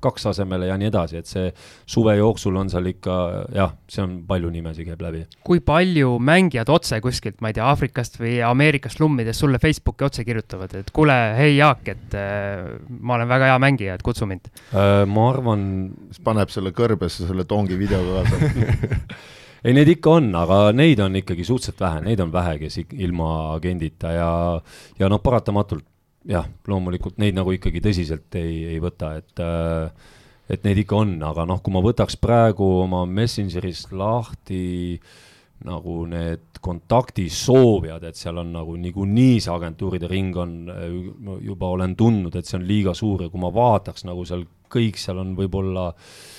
kaks 0.00 0.28
asemele 0.30 0.68
ja 0.68 0.76
nii 0.78 0.88
edasi, 0.92 1.18
et 1.18 1.26
see 1.26 1.48
suve 1.90 2.14
jooksul 2.18 2.56
on 2.60 2.70
seal 2.70 2.86
ikka 2.90 3.16
jah, 3.54 3.72
see 3.90 4.04
on 4.04 4.14
palju 4.28 4.50
nimesid 4.54 4.86
käib 4.86 5.02
läbi. 5.02 5.24
kui 5.46 5.60
palju 5.64 6.16
mängijad 6.22 6.70
otse 6.70 7.00
kuskilt, 7.02 7.40
ma 7.42 7.50
ei 7.50 7.58
tea, 7.58 7.66
Aafrikast 7.66 8.20
või 8.20 8.36
Ameerikast 8.46 9.02
lummidest 9.02 9.42
sulle 9.42 9.58
Facebooki 9.62 10.06
otse 10.06 10.24
kirjutavad, 10.28 10.76
et 10.78 10.92
kuule, 10.94 11.16
hei 11.38 11.56
Jaak, 11.56 11.82
et 11.90 12.14
äh, 12.18 12.68
ma 12.88 13.18
olen 13.18 13.30
väga 13.30 13.50
hea 13.52 13.58
mängija, 13.62 13.98
et 13.98 14.06
kutsu 14.06 14.28
mind 14.30 14.52
äh,? 14.70 15.02
ma 15.08 15.30
arvan. 15.32 15.66
paneb 16.24 16.50
selle 16.52 16.70
kõrbesse 16.76 17.26
selle 17.26 17.44
tongi 17.48 17.78
videoga 17.78 18.22
kaasa 18.28 19.37
ei, 19.64 19.74
neid 19.74 19.92
ikka 19.94 20.18
on, 20.18 20.30
aga 20.38 20.58
neid 20.76 21.00
on 21.02 21.18
ikkagi 21.20 21.46
suhteliselt 21.46 21.80
vähe, 21.82 22.02
neid 22.06 22.22
on 22.24 22.32
vähe, 22.34 22.58
kes 22.62 22.80
ilma 22.98 23.30
agendita 23.56 24.12
ja, 24.14 24.30
ja 24.98 25.10
noh, 25.10 25.22
paratamatult 25.24 25.86
jah, 26.28 26.46
loomulikult 26.68 27.18
neid 27.22 27.36
nagu 27.38 27.52
ikkagi 27.54 27.82
tõsiselt 27.84 28.38
ei, 28.38 28.62
ei 28.74 28.82
võta, 28.82 29.14
et 29.20 29.42
äh, 29.42 30.14
et 30.48 30.64
neid 30.64 30.80
ikka 30.80 31.02
on, 31.02 31.16
aga 31.28 31.44
noh, 31.48 31.60
kui 31.60 31.74
ma 31.74 31.82
võtaks 31.84 32.16
praegu 32.20 32.66
oma 32.84 33.02
Messengerist 33.04 33.90
lahti 33.92 34.96
nagu 35.68 36.04
need 36.08 36.60
kontaktisoovijad, 36.62 38.06
et 38.08 38.16
seal 38.16 38.38
on 38.40 38.54
nagu 38.54 38.76
niikuinii 38.78 39.42
see 39.42 39.52
agentuuride 39.52 40.08
ring 40.10 40.36
on, 40.38 40.54
juba 41.44 41.74
olen 41.74 41.96
tundnud, 41.98 42.34
et 42.38 42.48
see 42.48 42.56
on 42.60 42.66
liiga 42.66 42.94
suur 42.96 43.26
ja 43.26 43.32
kui 43.32 43.42
ma 43.42 43.50
vaataks 43.52 44.06
nagu 44.08 44.24
seal 44.28 44.46
kõik, 44.72 44.96
seal 45.02 45.20
on 45.20 45.34
võib-olla 45.36 45.88
äh, 45.90 46.37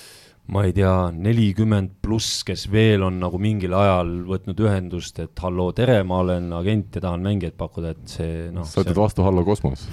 ma 0.49 0.63
ei 0.65 0.73
tea, 0.73 0.93
nelikümmend 1.13 1.99
pluss, 2.01 2.41
kes 2.47 2.65
veel 2.73 3.03
on 3.05 3.19
nagu 3.21 3.37
mingil 3.41 3.73
ajal 3.77 4.09
võtnud 4.29 4.61
ühendust, 4.65 5.19
et 5.21 5.43
halloo, 5.43 5.73
tere, 5.77 5.99
ma 6.07 6.23
olen 6.23 6.49
agent 6.57 6.97
ja 6.97 7.03
tahan 7.05 7.25
mängijaid 7.25 7.57
pakkuda, 7.59 7.93
et 7.93 8.15
see 8.15 8.47
noh. 8.55 8.65
sa 8.65 8.81
ütled 8.81 8.97
vastu 8.97 9.25
Hallo 9.25 9.43
Kosmos 9.45 9.85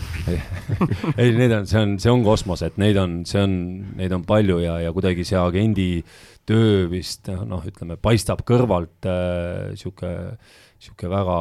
ei, 1.21 1.35
neid 1.37 1.53
on, 1.59 1.69
see 1.69 1.83
on, 1.83 1.97
see 2.01 2.13
on 2.13 2.25
kosmos, 2.25 2.65
et 2.65 2.81
neid 2.81 2.97
on, 3.01 3.19
see 3.29 3.43
on, 3.43 3.59
neid 4.01 4.17
on 4.17 4.25
palju 4.29 4.63
ja, 4.65 4.79
ja 4.87 4.95
kuidagi 4.97 5.27
see 5.29 5.39
agendi 5.41 5.91
töö 6.49 6.87
vist 6.89 7.29
noh, 7.29 7.65
ütleme, 7.67 7.99
paistab 8.01 8.45
kõrvalt 8.49 9.09
äh, 9.11 9.77
sihuke, 9.77 10.15
sihuke 10.81 11.13
väga 11.13 11.39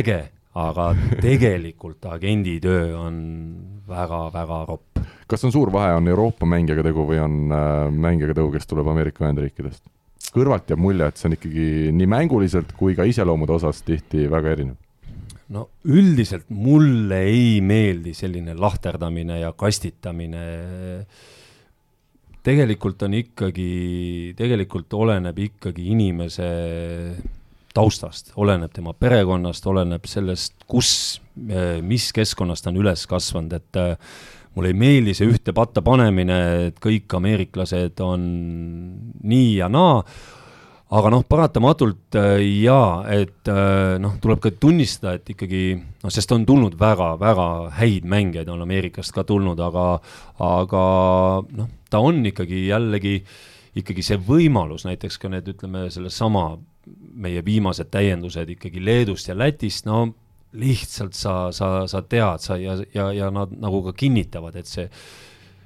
äge, 0.00 0.20
aga 0.58 0.90
tegelikult 1.26 2.06
agendi 2.10 2.58
töö 2.62 2.96
on 2.98 3.16
väga-väga 3.88 4.64
ropp 4.66 4.90
kas 5.30 5.46
on 5.46 5.54
suur 5.54 5.70
vahe, 5.72 5.94
on 5.94 6.08
Euroopa 6.10 6.46
mängijaga 6.48 6.84
tegu 6.88 7.06
või 7.06 7.20
on 7.22 7.54
äh, 7.54 7.86
mängijaga 7.94 8.40
tegu, 8.40 8.50
kes 8.54 8.68
tuleb 8.70 8.90
Ameerika 8.90 9.26
Ühendriikidest? 9.26 9.84
kõrvalt 10.30 10.68
jääb 10.70 10.78
mulje, 10.78 11.08
et 11.08 11.18
see 11.18 11.26
on 11.26 11.34
ikkagi 11.34 11.66
nii 11.96 12.06
mänguliselt 12.10 12.70
kui 12.78 12.94
ka 12.94 13.06
iseloomude 13.08 13.56
osas 13.56 13.80
tihti 13.82 14.28
väga 14.30 14.52
erinev. 14.54 14.76
no 15.50 15.66
üldiselt 15.82 16.46
mulle 16.54 17.22
ei 17.26 17.58
meeldi 17.64 18.14
selline 18.14 18.54
lahterdamine 18.54 19.40
ja 19.40 19.52
kastitamine. 19.52 20.44
tegelikult 22.46 23.02
on 23.02 23.14
ikkagi, 23.18 24.34
tegelikult 24.38 24.94
oleneb 24.94 25.38
ikkagi 25.38 25.90
inimese 25.96 26.50
taustast, 27.74 28.32
oleneb 28.40 28.72
tema 28.74 28.94
perekonnast, 28.98 29.66
oleneb 29.70 30.08
sellest, 30.10 30.56
kus, 30.70 31.20
mis 31.86 32.10
keskkonnas 32.16 32.64
ta 32.64 32.72
on 32.72 32.80
üles 32.82 33.06
kasvanud, 33.10 33.54
et 33.60 33.80
mulle 34.56 34.72
ei 34.72 34.78
meeldi 34.78 35.14
see 35.14 35.30
ühte 35.30 35.54
patta 35.54 35.82
panemine, 35.86 36.40
et 36.66 36.82
kõik 36.82 37.12
ameeriklased 37.20 38.02
on 38.02 38.26
nii 39.22 39.56
ja 39.60 39.70
naa, 39.70 40.00
aga 40.90 41.10
noh, 41.14 41.22
paratamatult 41.28 42.18
äh, 42.18 42.40
jaa, 42.64 43.04
et 43.14 43.48
äh, 43.50 43.94
noh, 44.02 44.16
tuleb 44.22 44.40
ka 44.42 44.50
tunnistada, 44.50 45.14
et 45.18 45.30
ikkagi 45.34 45.62
noh, 45.78 46.10
sest 46.10 46.34
on 46.34 46.46
tulnud 46.48 46.74
väga-väga 46.80 47.46
häid 47.78 48.08
mängijaid, 48.10 48.50
on 48.50 48.64
Ameerikast 48.66 49.14
ka 49.14 49.24
tulnud, 49.28 49.60
aga, 49.62 49.86
aga 50.42 50.82
noh, 51.46 51.70
ta 51.90 52.02
on 52.02 52.24
ikkagi 52.32 52.66
jällegi, 52.72 53.20
ikkagi 53.78 54.02
see 54.02 54.18
võimalus, 54.26 54.84
näiteks 54.88 55.18
ka 55.20 55.30
need, 55.30 55.48
ütleme, 55.52 55.86
sellesama 55.92 56.58
meie 57.20 57.42
viimased 57.44 57.90
täiendused 57.92 58.50
ikkagi 58.56 58.82
Leedust 58.82 59.28
ja 59.30 59.36
Lätist, 59.38 59.86
no 59.86 60.08
lihtsalt 60.58 61.14
sa, 61.14 61.34
sa, 61.54 61.86
sa 61.90 62.02
tead, 62.02 62.42
sa 62.42 62.56
ja, 62.58 62.74
ja, 62.94 63.10
ja 63.14 63.28
nad 63.34 63.52
nagu 63.54 63.84
ka 63.86 63.92
kinnitavad, 63.94 64.56
et 64.58 64.66
see, 64.66 64.88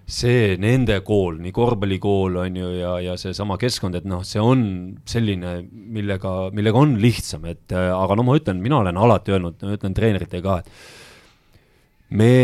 see 0.04 0.58
nende 0.60 0.98
kool, 1.06 1.38
nii 1.40 1.54
korvpallikool 1.56 2.36
on 2.42 2.58
ju, 2.60 2.72
ja, 2.76 2.98
ja 3.06 3.14
seesama 3.20 3.56
keskkond, 3.60 3.96
et 3.96 4.08
noh, 4.08 4.20
see 4.26 4.42
on 4.42 4.66
selline, 5.08 5.56
millega, 5.72 6.34
millega 6.56 6.82
on 6.82 6.98
lihtsam, 7.00 7.46
et 7.48 7.72
aga 7.72 8.18
no 8.18 8.26
ma 8.28 8.36
ütlen, 8.36 8.60
mina 8.64 8.82
olen 8.82 9.00
alati 9.00 9.32
öelnud, 9.32 9.56
ma 9.64 9.78
ütlen 9.78 9.96
treeneritele 9.96 10.44
ka, 10.44 10.58
et 10.60 12.12
me, 12.20 12.34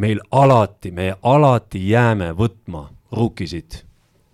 meil 0.00 0.24
alati, 0.32 0.94
me 0.96 1.12
alati 1.20 1.84
jääme 1.90 2.32
võtma 2.38 2.86
rukkisid 3.12 3.82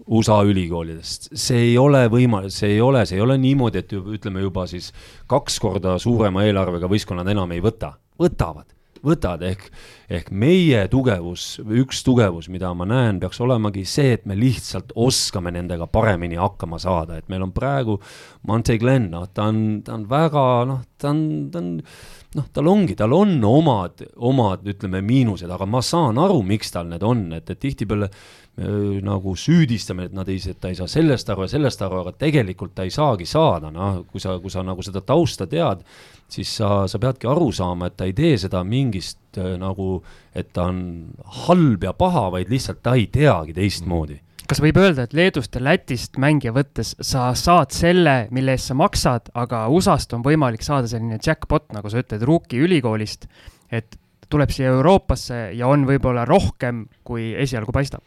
USA 0.06 0.42
ülikoolidest, 0.44 1.30
see 1.32 1.70
ei 1.70 1.74
ole 1.80 2.04
võimalik, 2.12 2.52
see 2.52 2.74
ei 2.76 2.80
ole, 2.84 3.06
see 3.08 3.16
ei 3.16 3.24
ole 3.24 3.38
niimoodi, 3.40 3.80
et 3.80 3.92
ütleme 3.96 4.44
juba 4.44 4.66
siis 4.68 4.90
kaks 5.30 5.56
korda 5.62 5.96
suurema 6.02 6.44
eelarvega 6.44 6.90
võistkonnad 6.90 7.30
enam 7.32 7.54
ei 7.56 7.62
võta, 7.64 7.94
võtavad, 8.20 8.68
võtavad, 9.04 9.44
ehk, 9.48 9.64
ehk 10.12 10.28
meie 10.32 10.82
tugevus, 10.92 11.46
üks 11.64 12.02
tugevus, 12.04 12.50
mida 12.52 12.72
ma 12.76 12.86
näen, 12.88 13.20
peaks 13.22 13.40
olemagi 13.44 13.86
see, 13.88 14.12
et 14.18 14.28
me 14.28 14.36
lihtsalt 14.36 14.92
oskame 14.96 15.52
nendega 15.56 15.88
paremini 15.88 16.36
hakkama 16.40 16.80
saada, 16.82 17.18
et 17.20 17.32
meil 17.32 17.46
on 17.46 17.54
praegu 17.56 17.96
Monte 18.48 18.76
Glen, 18.80 19.08
noh, 19.12 19.28
ta 19.32 19.48
on, 19.52 19.80
ta 19.84 19.96
on 19.96 20.04
väga, 20.10 20.44
noh, 20.68 20.84
ta 21.00 21.12
on, 21.12 21.24
ta 21.52 21.64
on 21.64 21.72
noh, 22.34 22.46
tal 22.52 22.68
ongi, 22.70 22.96
tal 22.98 23.14
on 23.16 23.36
omad, 23.46 24.04
omad, 24.16 24.64
ütleme, 24.68 25.02
miinused, 25.04 25.50
aga 25.50 25.68
ma 25.68 25.82
saan 25.84 26.18
aru, 26.20 26.40
miks 26.46 26.72
tal 26.74 26.88
need 26.90 27.04
on, 27.06 27.28
et, 27.36 27.50
et 27.50 27.60
tihtipeale 27.60 28.10
nagu 28.54 29.32
süüdistame, 29.34 30.06
et 30.06 30.12
nad 30.14 30.28
ei, 30.30 30.38
ta 30.60 30.70
ei 30.70 30.76
saa 30.78 30.86
sellest 30.90 31.30
aru 31.32 31.42
ja 31.42 31.50
sellest 31.56 31.80
aru, 31.82 32.04
aga 32.04 32.12
tegelikult 32.22 32.74
ta 32.76 32.84
ei 32.86 32.92
saagi 32.94 33.26
saada, 33.26 33.72
noh, 33.74 34.04
kui 34.06 34.22
sa, 34.22 34.36
kui 34.38 34.52
sa 34.52 34.62
nagu 34.62 34.82
seda 34.86 35.00
tausta 35.02 35.48
tead, 35.50 35.80
siis 36.30 36.52
sa, 36.60 36.84
sa 36.90 37.00
peadki 37.02 37.26
aru 37.30 37.50
saama, 37.54 37.88
et 37.90 37.96
ta 37.98 38.06
ei 38.06 38.14
tee 38.14 38.36
seda 38.38 38.62
mingist 38.66 39.40
nagu, 39.58 39.96
et 40.34 40.52
ta 40.54 40.68
on 40.70 40.78
halb 41.46 41.82
ja 41.82 41.94
paha, 41.98 42.28
vaid 42.36 42.52
lihtsalt 42.52 42.78
ta 42.84 42.94
ei 42.94 43.08
teagi 43.10 43.56
teistmoodi. 43.56 44.20
Kas 44.46 44.60
võib 44.60 44.76
öelda, 44.78 45.06
et 45.08 45.16
Leedust 45.16 45.56
ja 45.56 45.62
Lätist 45.64 46.18
mängija 46.20 46.52
võttes 46.54 46.92
sa 47.00 47.30
saad 47.38 47.72
selle, 47.74 48.28
mille 48.34 48.54
eest 48.54 48.70
sa 48.70 48.76
maksad, 48.78 49.32
aga 49.40 49.64
USA-st 49.72 50.14
on 50.14 50.22
võimalik 50.22 50.62
saada 50.62 50.86
selline 50.90 51.18
jackpot, 51.18 51.72
nagu 51.74 51.90
sa 51.90 52.04
ütled, 52.04 52.22
Ruki 52.28 52.60
ülikoolist, 52.62 53.26
et 53.72 53.98
tuleb 54.30 54.52
siia 54.52 54.70
Euroopasse 54.76 55.40
ja 55.56 55.66
on 55.66 55.88
võib-olla 55.88 56.26
rohkem, 56.28 56.84
kui 57.02 57.32
esialgu 57.40 57.74
paistab 57.74 58.04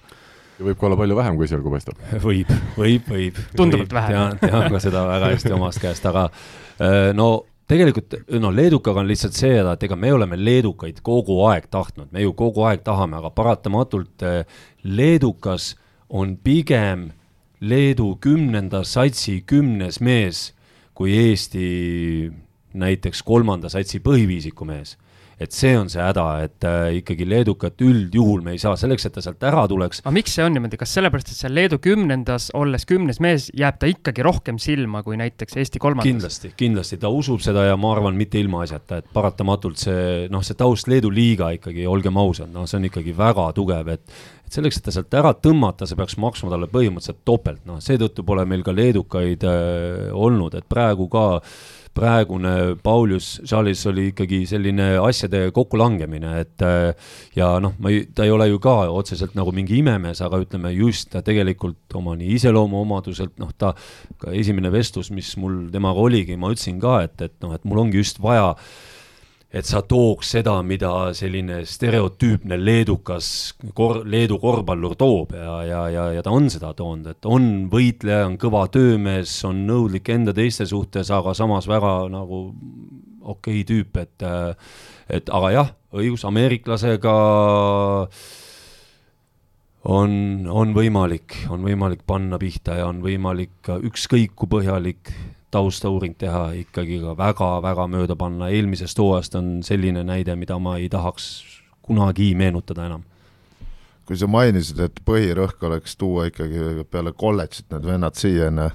ja 0.57 0.65
võib 0.65 0.79
ka 0.79 0.87
olla 0.89 0.97
palju 0.99 1.17
vähem, 1.17 1.37
kui 1.37 1.47
esialgu 1.47 1.73
paistab. 1.73 1.99
võib, 2.27 2.53
võib, 2.77 3.11
võib. 3.11 3.43
tundub, 3.57 3.85
et 3.85 3.93
vähem. 3.93 4.15
tean, 4.15 4.41
tean 4.41 4.73
ka 4.73 4.81
seda 4.83 5.05
väga 5.09 5.31
hästi 5.35 5.53
omast 5.57 5.83
käest, 5.83 6.07
aga 6.09 6.27
äh, 6.29 7.11
no 7.17 7.29
tegelikult 7.67 8.15
no 8.39 8.51
leedukaga 8.55 9.03
on 9.03 9.09
lihtsalt 9.09 9.35
see, 9.37 9.59
et 9.59 9.83
ega 9.83 9.97
me 9.99 10.13
oleme 10.15 10.39
leedukaid 10.39 11.01
kogu 11.05 11.41
aeg 11.49 11.67
tahtnud, 11.73 12.09
me 12.15 12.23
ju 12.23 12.33
kogu 12.37 12.63
aeg 12.69 12.83
tahame, 12.85 13.19
aga 13.19 13.33
paratamatult 13.35 14.25
äh, 14.25 14.41
leedukas 14.83 15.75
on 16.09 16.37
pigem 16.39 17.11
Leedu 17.57 18.11
kümnenda 18.21 18.83
satsi 18.85 19.39
kümnes 19.49 19.97
mees 19.97 20.51
kui 20.93 21.15
Eesti 21.17 22.29
näiteks 22.77 23.23
kolmanda 23.25 23.69
satsi 23.73 23.97
põhiviisiku 24.05 24.65
mees 24.69 24.93
et 25.37 25.53
see 25.53 25.75
on 25.77 25.89
see 25.91 26.01
häda, 26.01 26.25
et 26.47 26.65
äh, 26.65 26.97
ikkagi 26.97 27.25
leedukat 27.29 27.81
üldjuhul 27.85 28.41
me 28.45 28.55
ei 28.55 28.61
saa, 28.61 28.73
selleks, 28.79 29.05
et 29.05 29.13
ta 29.13 29.21
sealt 29.21 29.43
ära 29.45 29.67
tuleks. 29.69 30.01
aga 30.01 30.13
miks 30.15 30.33
see 30.33 30.45
on 30.45 30.55
niimoodi, 30.57 30.79
kas 30.81 30.95
sellepärast, 30.97 31.29
et 31.33 31.41
seal 31.43 31.53
Leedu 31.57 31.77
kümnendas, 31.81 32.49
olles 32.57 32.87
kümnes 32.89 33.21
mees, 33.23 33.51
jääb 33.57 33.77
ta 33.81 33.89
ikkagi 33.91 34.25
rohkem 34.25 34.57
silma 34.61 35.03
kui 35.05 35.19
näiteks 35.21 35.59
Eesti 35.61 35.81
kolmandas? 35.83 36.09
kindlasti, 36.09 36.53
kindlasti, 36.57 36.99
ta 37.01 37.13
usub 37.13 37.43
seda 37.45 37.67
ja 37.67 37.77
ma 37.77 37.93
arvan, 37.93 38.17
mitte 38.17 38.41
ilmaasjata, 38.41 39.03
et 39.03 39.13
paratamatult 39.13 39.85
see 39.85 40.25
noh, 40.33 40.45
see 40.45 40.57
taust 40.57 40.89
Leedu 40.89 41.13
liiga 41.13 41.53
ikkagi, 41.59 41.85
olgem 41.85 42.17
ausad, 42.17 42.49
noh, 42.53 42.65
see 42.65 42.81
on 42.81 42.89
ikkagi 42.89 43.13
väga 43.17 43.51
tugev, 43.57 43.93
et 43.93 44.19
et 44.47 44.55
selleks, 44.55 44.77
et 44.79 44.85
ta 44.85 44.93
sealt 44.95 45.15
ära 45.19 45.33
tõmmata, 45.35 45.83
see 45.83 45.97
peaks 45.99 46.15
maksma 46.23 46.47
talle 46.53 46.69
põhimõtteliselt 46.71 47.25
topelt, 47.27 47.65
noh, 47.67 47.81
seetõttu 47.83 48.23
pole 48.23 48.45
meil 48.47 48.63
ka 48.63 48.71
leedukaid 48.71 49.43
äh, 49.43 50.05
olnud, 50.15 50.55
et 50.55 50.63
praegu 50.71 51.09
ka 51.11 51.25
äh, 51.41 51.57
praegune 51.95 52.75
Paulius 52.83 53.37
Charles 53.45 53.83
oli 53.89 54.09
ikkagi 54.11 54.41
selline 54.49 54.89
asjade 55.01 55.47
kokkulangemine, 55.55 56.33
et 56.43 56.65
äh, 56.65 57.13
ja 57.37 57.53
noh, 57.63 57.75
ma 57.79 57.93
ei, 57.93 58.05
ta 58.13 58.27
ei 58.27 58.33
ole 58.33 58.49
ju 58.51 58.59
ka 58.63 58.75
otseselt 58.91 59.37
nagu 59.37 59.53
mingi 59.55 59.79
imemees, 59.81 60.21
aga 60.25 60.41
ütleme 60.43 60.73
just 60.75 61.11
ta 61.13 61.23
tegelikult 61.25 61.97
oma 61.99 62.17
nii 62.19 62.35
iseloomuomaduselt, 62.39 63.37
noh, 63.41 63.53
ta 63.57 63.73
ka 64.21 64.35
esimene 64.35 64.71
vestlus, 64.73 65.11
mis 65.15 65.33
mul 65.41 65.65
temaga 65.73 66.03
oligi, 66.03 66.37
ma 66.39 66.51
ütlesin 66.53 66.81
ka, 66.83 67.01
et, 67.07 67.17
et 67.21 67.35
noh, 67.43 67.55
et 67.55 67.65
mul 67.67 67.85
ongi 67.85 68.03
just 68.03 68.21
vaja 68.23 68.53
äh, 68.53 68.96
et 69.47 69.67
sa 69.67 69.79
tooks 69.87 70.33
seda, 70.35 70.57
mida 70.67 70.91
selline 71.15 71.61
stereotüüpne 71.67 72.57
leedukas 72.59 73.29
kor-, 73.77 74.01
Leedu 74.03 74.41
korvpallur 74.41 74.97
toob 74.99 75.31
ja, 75.37 75.61
ja, 75.63 75.83
ja, 75.93 76.07
ja 76.17 76.23
ta 76.23 76.33
on 76.35 76.49
seda 76.51 76.73
toonud, 76.77 77.07
et 77.13 77.29
on 77.29 77.67
võitleja, 77.71 78.25
on 78.27 78.35
kõva 78.41 78.65
töömees, 78.73 79.37
on 79.47 79.63
nõudlik 79.69 80.11
enda 80.11 80.35
teiste 80.35 80.67
suhtes, 80.67 81.11
aga 81.15 81.35
samas 81.37 81.69
väga 81.69 81.93
nagu 82.11 82.41
okei 83.23 83.61
okay 83.61 83.67
tüüp, 83.67 84.01
et 84.03 84.27
et 85.07 85.31
aga 85.31 85.53
jah, 85.55 85.71
õigus, 85.95 86.27
ameeriklasega 86.27 87.15
on, 89.87 90.11
on 90.51 90.75
võimalik, 90.75 91.39
on 91.47 91.63
võimalik 91.63 92.03
panna 92.07 92.39
pihta 92.41 92.81
ja 92.81 92.91
on 92.91 92.99
võimalik 93.05 93.71
ükskõik 93.79 94.35
kui 94.35 94.51
põhjalik 94.57 95.13
taustauuring 95.51 96.17
teha, 96.19 96.49
ikkagi 96.63 96.99
ka 97.03 97.13
väga-väga 97.17 97.87
mööda 97.91 98.17
panna, 98.19 98.49
eelmisest 98.51 98.99
hooajast 98.99 99.37
on 99.39 99.51
selline 99.63 100.03
näide, 100.07 100.35
mida 100.35 100.59
ma 100.59 100.77
ei 100.81 100.89
tahaks 100.91 101.29
kunagi 101.87 102.33
meenutada 102.35 102.87
enam. 102.89 103.05
kui 104.07 104.15
sa 104.15 104.27
mainisid, 104.31 104.79
et 104.79 105.01
põhirõhk 105.03 105.63
oleks 105.67 105.97
tuua 105.99 106.29
ikkagi 106.29 106.85
peale 106.87 107.11
kolledžit 107.11 107.65
need 107.73 107.87
vennad 107.89 108.15
siia 108.15 108.45
enne, 108.47 108.69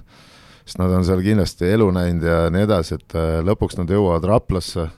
sest 0.66 0.76
nad 0.76 0.92
on 0.92 1.06
seal 1.08 1.22
kindlasti 1.24 1.70
elu 1.72 1.86
näinud 1.96 2.26
ja 2.28 2.40
nii 2.52 2.66
edasi, 2.66 2.98
et 3.00 3.16
äh, 3.16 3.38
lõpuks 3.40 3.78
nad 3.80 3.88
jõuavad 3.88 4.28
Raplasse 4.28 4.90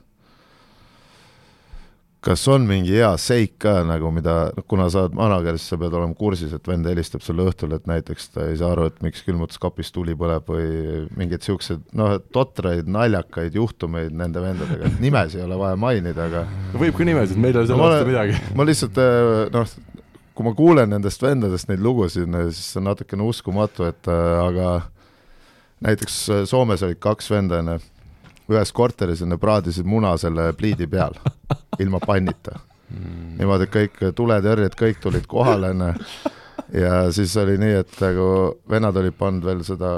kas 2.25 2.45
on 2.49 2.65
mingi 2.69 2.95
hea 2.97 3.11
seik 3.21 3.59
ka 3.63 3.75
nagu, 3.87 4.09
mida, 4.15 4.35
noh 4.57 4.65
kuna 4.69 4.87
sa 4.93 5.05
oled 5.05 5.17
manager, 5.19 5.59
siis 5.61 5.75
sa 5.75 5.79
pead 5.81 5.95
olema 5.97 6.17
kursis, 6.17 6.55
et 6.57 6.69
vend 6.71 6.89
helistab 6.89 7.25
sulle 7.25 7.45
õhtul, 7.51 7.75
et 7.77 7.89
näiteks 7.91 8.31
ta 8.35 8.47
ei 8.49 8.57
saa 8.61 8.73
aru, 8.73 8.89
et 8.89 9.03
miks 9.05 9.25
külmutuskapis 9.27 9.93
tuli 9.95 10.17
põleb 10.19 10.49
või 10.49 10.69
mingeid 11.19 11.45
niisuguseid 11.45 11.85
noh, 12.01 12.17
totraid, 12.35 12.89
naljakaid 12.91 13.59
juhtumeid 13.59 14.17
nende 14.17 14.43
vendadega, 14.45 14.89
et 14.89 15.03
nimesid 15.05 15.43
ei 15.43 15.47
ole 15.49 15.61
vaja 15.61 15.81
mainida, 15.81 16.29
aga 16.31 16.47
võib 16.81 16.97
ka 16.97 17.09
nimesid, 17.11 17.41
meil 17.41 17.53
ei 17.53 17.63
ole 17.63 17.71
selle 17.73 17.89
vastu 17.91 18.11
midagi. 18.13 18.41
ma 18.57 18.69
lihtsalt 18.71 19.01
äh, 19.05 19.33
noh, 19.55 19.77
kui 20.35 20.49
ma 20.49 20.57
kuulen 20.57 20.95
nendest 20.97 21.23
vendadest 21.23 21.69
neid 21.69 21.85
lugusid, 21.85 22.41
siis 22.51 22.73
see 22.73 22.81
on 22.81 22.89
natukene 22.89 23.29
uskumatu, 23.29 23.91
et 23.93 24.09
äh, 24.09 24.37
aga 24.49 24.71
näiteks 25.85 26.23
äh, 26.33 26.47
Soomes 26.49 26.87
olid 26.87 27.03
kaks 27.05 27.29
venda, 27.35 27.61
onju 27.61 27.83
ühes 28.53 28.73
korteris 28.73 29.23
ja 29.23 29.29
nad 29.29 29.41
praadisid 29.41 29.87
muna 29.89 30.15
selle 30.21 30.51
pliidi 30.59 30.87
peal, 30.91 31.17
ilma 31.83 32.01
pannita 32.03 32.59
mm.. 32.91 33.37
niimoodi, 33.41 33.69
kõik 33.73 34.01
tuletõrjed, 34.17 34.77
kõik 34.79 35.01
tulid 35.03 35.29
kohale, 35.31 35.73
onju. 35.75 35.93
ja 36.81 36.99
siis 37.15 37.37
oli 37.41 37.57
nii, 37.61 37.79
et 37.85 37.97
nagu 38.05 38.27
vennad 38.71 38.97
olid 39.01 39.17
pannud 39.19 39.47
veel 39.49 39.65
seda 39.67 39.93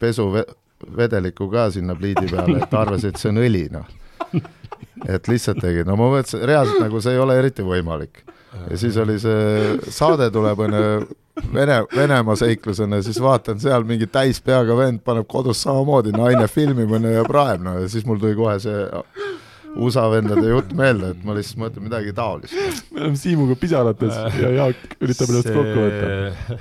pesuvedelikku 0.00 1.50
ka 1.52 1.68
sinna 1.74 1.96
pliidi 1.98 2.30
peale, 2.32 2.62
et 2.62 2.80
arvasid, 2.80 3.14
et 3.14 3.20
see 3.20 3.32
on 3.32 3.42
õli, 3.44 3.66
noh. 3.74 3.92
et 5.12 5.28
lihtsalt 5.28 5.60
tegid, 5.62 5.86
no 5.88 5.98
ma 6.00 6.10
mõtlesin, 6.16 6.44
reaalselt 6.48 6.82
nagu 6.82 7.04
see 7.04 7.16
ei 7.16 7.22
ole 7.22 7.38
eriti 7.40 7.66
võimalik. 7.66 8.24
ja 8.70 8.80
siis 8.80 8.96
oli 9.00 9.20
see, 9.20 9.76
saade 9.92 10.30
tuleb, 10.32 10.66
onju 10.68 10.82
Vene, 11.56 11.80
Venemaa 11.96 12.36
seiklusena, 12.36 13.00
siis 13.04 13.18
vaatan 13.22 13.60
seal 13.62 13.86
mingi 13.88 14.08
täis 14.12 14.42
peaga 14.44 14.76
vend 14.76 15.00
paneb 15.06 15.26
kodus 15.30 15.62
samamoodi 15.64 16.12
naine 16.16 16.46
filmima 16.52 17.00
ja 17.10 17.24
praeb, 17.26 17.64
no 17.64 17.78
ja 17.80 17.88
siis 17.90 18.06
mul 18.08 18.20
tuli 18.20 18.36
kohe 18.36 18.58
see 18.62 18.84
USA 19.76 20.06
vendade 20.12 20.46
jutt 20.48 20.72
meelde, 20.76 21.12
et 21.14 21.24
ma 21.24 21.36
lihtsalt 21.36 21.60
mõtlen 21.60 21.86
midagi 21.88 22.14
taolist. 22.16 22.56
me 22.92 23.02
oleme 23.02 23.20
Siimuga 23.20 23.56
pisarates 23.60 24.14
ja 24.40 24.52
Jaak 24.60 24.96
üritab 25.00 25.32
ennast 25.32 25.52
kokku 25.52 25.86
võtta 25.86 26.60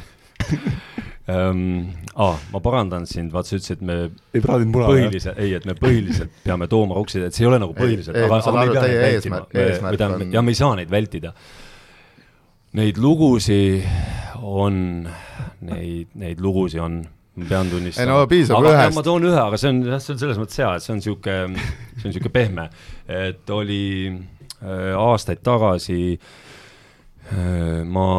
um,. 1.35 1.93
Ah, 2.15 2.39
ma 2.53 2.61
parandan 2.63 3.03
sind, 3.09 3.33
vaat 3.35 3.49
sa 3.49 3.57
ütlesid, 3.57 3.81
et 3.81 3.83
me 3.83 3.95
ei 4.31 4.39
praadinud 4.39 4.71
muna, 4.71 4.87
põhiliselt, 4.87 5.39
ei, 5.43 5.49
et 5.57 5.65
me 5.67 5.73
põhiliselt 5.75 6.31
peame 6.45 6.69
tooma 6.71 6.95
ruksid, 6.95 7.25
et 7.27 7.35
see 7.35 7.43
ei 7.43 7.49
ole 7.49 7.59
nagu 7.59 7.75
põhiliselt, 7.75 8.15
aga, 8.15 8.37
aga 8.39 8.53
me 8.55 8.61
ei 8.63 8.71
pea 8.71 8.83
neid 8.85 9.01
vältima, 9.01 9.41
või 9.51 9.99
tähendab, 9.99 10.23
jah, 10.37 10.45
me 10.47 10.53
ei 10.55 10.59
saa 10.61 10.77
neid 10.79 10.93
vältida. 10.93 11.33
Neid 12.79 13.01
lugusid 13.03 13.83
on, 14.41 14.79
neid, 15.65 16.09
neid 16.19 16.41
lugusid 16.43 16.81
on, 16.83 17.01
ma 17.35 17.49
pean 17.49 17.69
tunnistama. 17.71 18.05
ei 18.05 18.09
no 18.11 18.29
piisab 18.31 18.59
aga, 18.61 18.73
ühest. 18.73 18.97
ma 18.97 19.05
toon 19.05 19.27
ühe, 19.29 19.37
aga 19.41 19.59
see 19.61 19.73
on, 19.73 19.83
see 19.99 20.15
on 20.15 20.23
selles 20.23 20.41
mõttes 20.41 20.61
hea, 20.61 20.71
et 20.75 20.85
see 20.85 20.95
on 20.95 21.01
niisugune, 21.01 21.67
see 21.95 22.03
on 22.03 22.11
niisugune 22.13 22.33
pehme, 22.35 22.67
et 23.21 23.55
oli 23.55 23.85
äh, 24.09 24.91
aastaid 24.99 25.43
tagasi 25.45 26.01
äh, 26.15 27.81
ma 27.85 28.09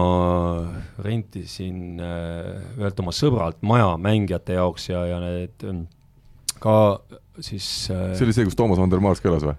rentisin 1.04 2.00
äh, 2.00 2.80
ühelt 2.80 3.04
oma 3.04 3.14
sõbralt 3.16 3.62
maja 3.66 3.94
mängijate 4.00 4.58
jaoks 4.58 4.90
ja, 4.92 5.04
ja 5.10 5.20
need 5.24 5.68
ka 6.62 6.76
siis 7.40 7.90
äh, 7.92 8.12
see 8.16 8.26
oli 8.26 8.34
see, 8.36 8.48
kus 8.48 8.56
Toomas 8.58 8.80
Vandermaas 8.80 9.20
ka 9.20 9.30
elas 9.30 9.44
või? 9.46 9.56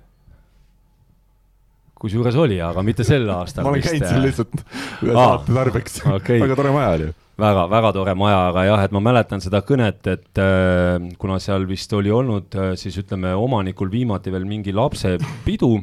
Kusjuures 2.01 2.35
oli, 2.39 2.59
aga 2.63 2.83
mitte 2.85 3.05
sel 3.07 3.29
aastal. 3.39 3.67
ma 3.67 3.75
olen 3.75 3.85
käinud 3.85 4.09
seal 4.09 4.27
lihtsalt 4.27 4.59
ühe 5.05 5.15
saate 5.15 5.55
tarbeks 5.61 6.03
okay. 6.15 6.41
väga 6.45 6.59
tore 6.59 6.73
maja 6.75 6.97
oli 6.97 7.13
väga, 7.37 7.67
väga 7.69 7.93
tore 7.93 8.17
maja, 8.17 8.41
aga 8.49 8.65
jah, 8.65 8.83
et 8.87 8.95
ma 8.95 9.03
mäletan 9.09 9.43
seda 9.43 9.61
kõnet, 9.65 10.01
et 10.09 10.41
äh, 10.41 10.97
kuna 11.21 11.37
seal 11.43 11.67
vist 11.69 11.93
oli 11.93 12.13
olnud 12.13 12.57
äh, 12.57 12.73
siis 12.79 12.97
ütleme, 13.03 13.35
omanikul 13.37 13.91
viimati 13.93 14.33
veel 14.33 14.47
mingi 14.49 14.73
lapsepidu, 14.75 15.75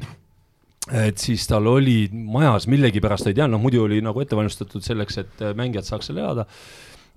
et 0.93 1.21
siis 1.21 1.47
tal 1.49 1.69
oli 1.71 2.09
majas 2.13 2.67
millegipärast, 2.71 3.31
ei 3.31 3.39
tea, 3.39 3.47
noh 3.51 3.63
muidu 3.63 3.85
oli 3.87 4.01
nagu 4.05 4.21
ette 4.21 4.37
valmistatud 4.37 4.85
selleks, 4.85 5.21
et 5.23 5.45
äh, 5.45 5.55
mängijad 5.57 5.87
saaks 5.89 6.11
seal 6.11 6.21
elada, 6.21 6.49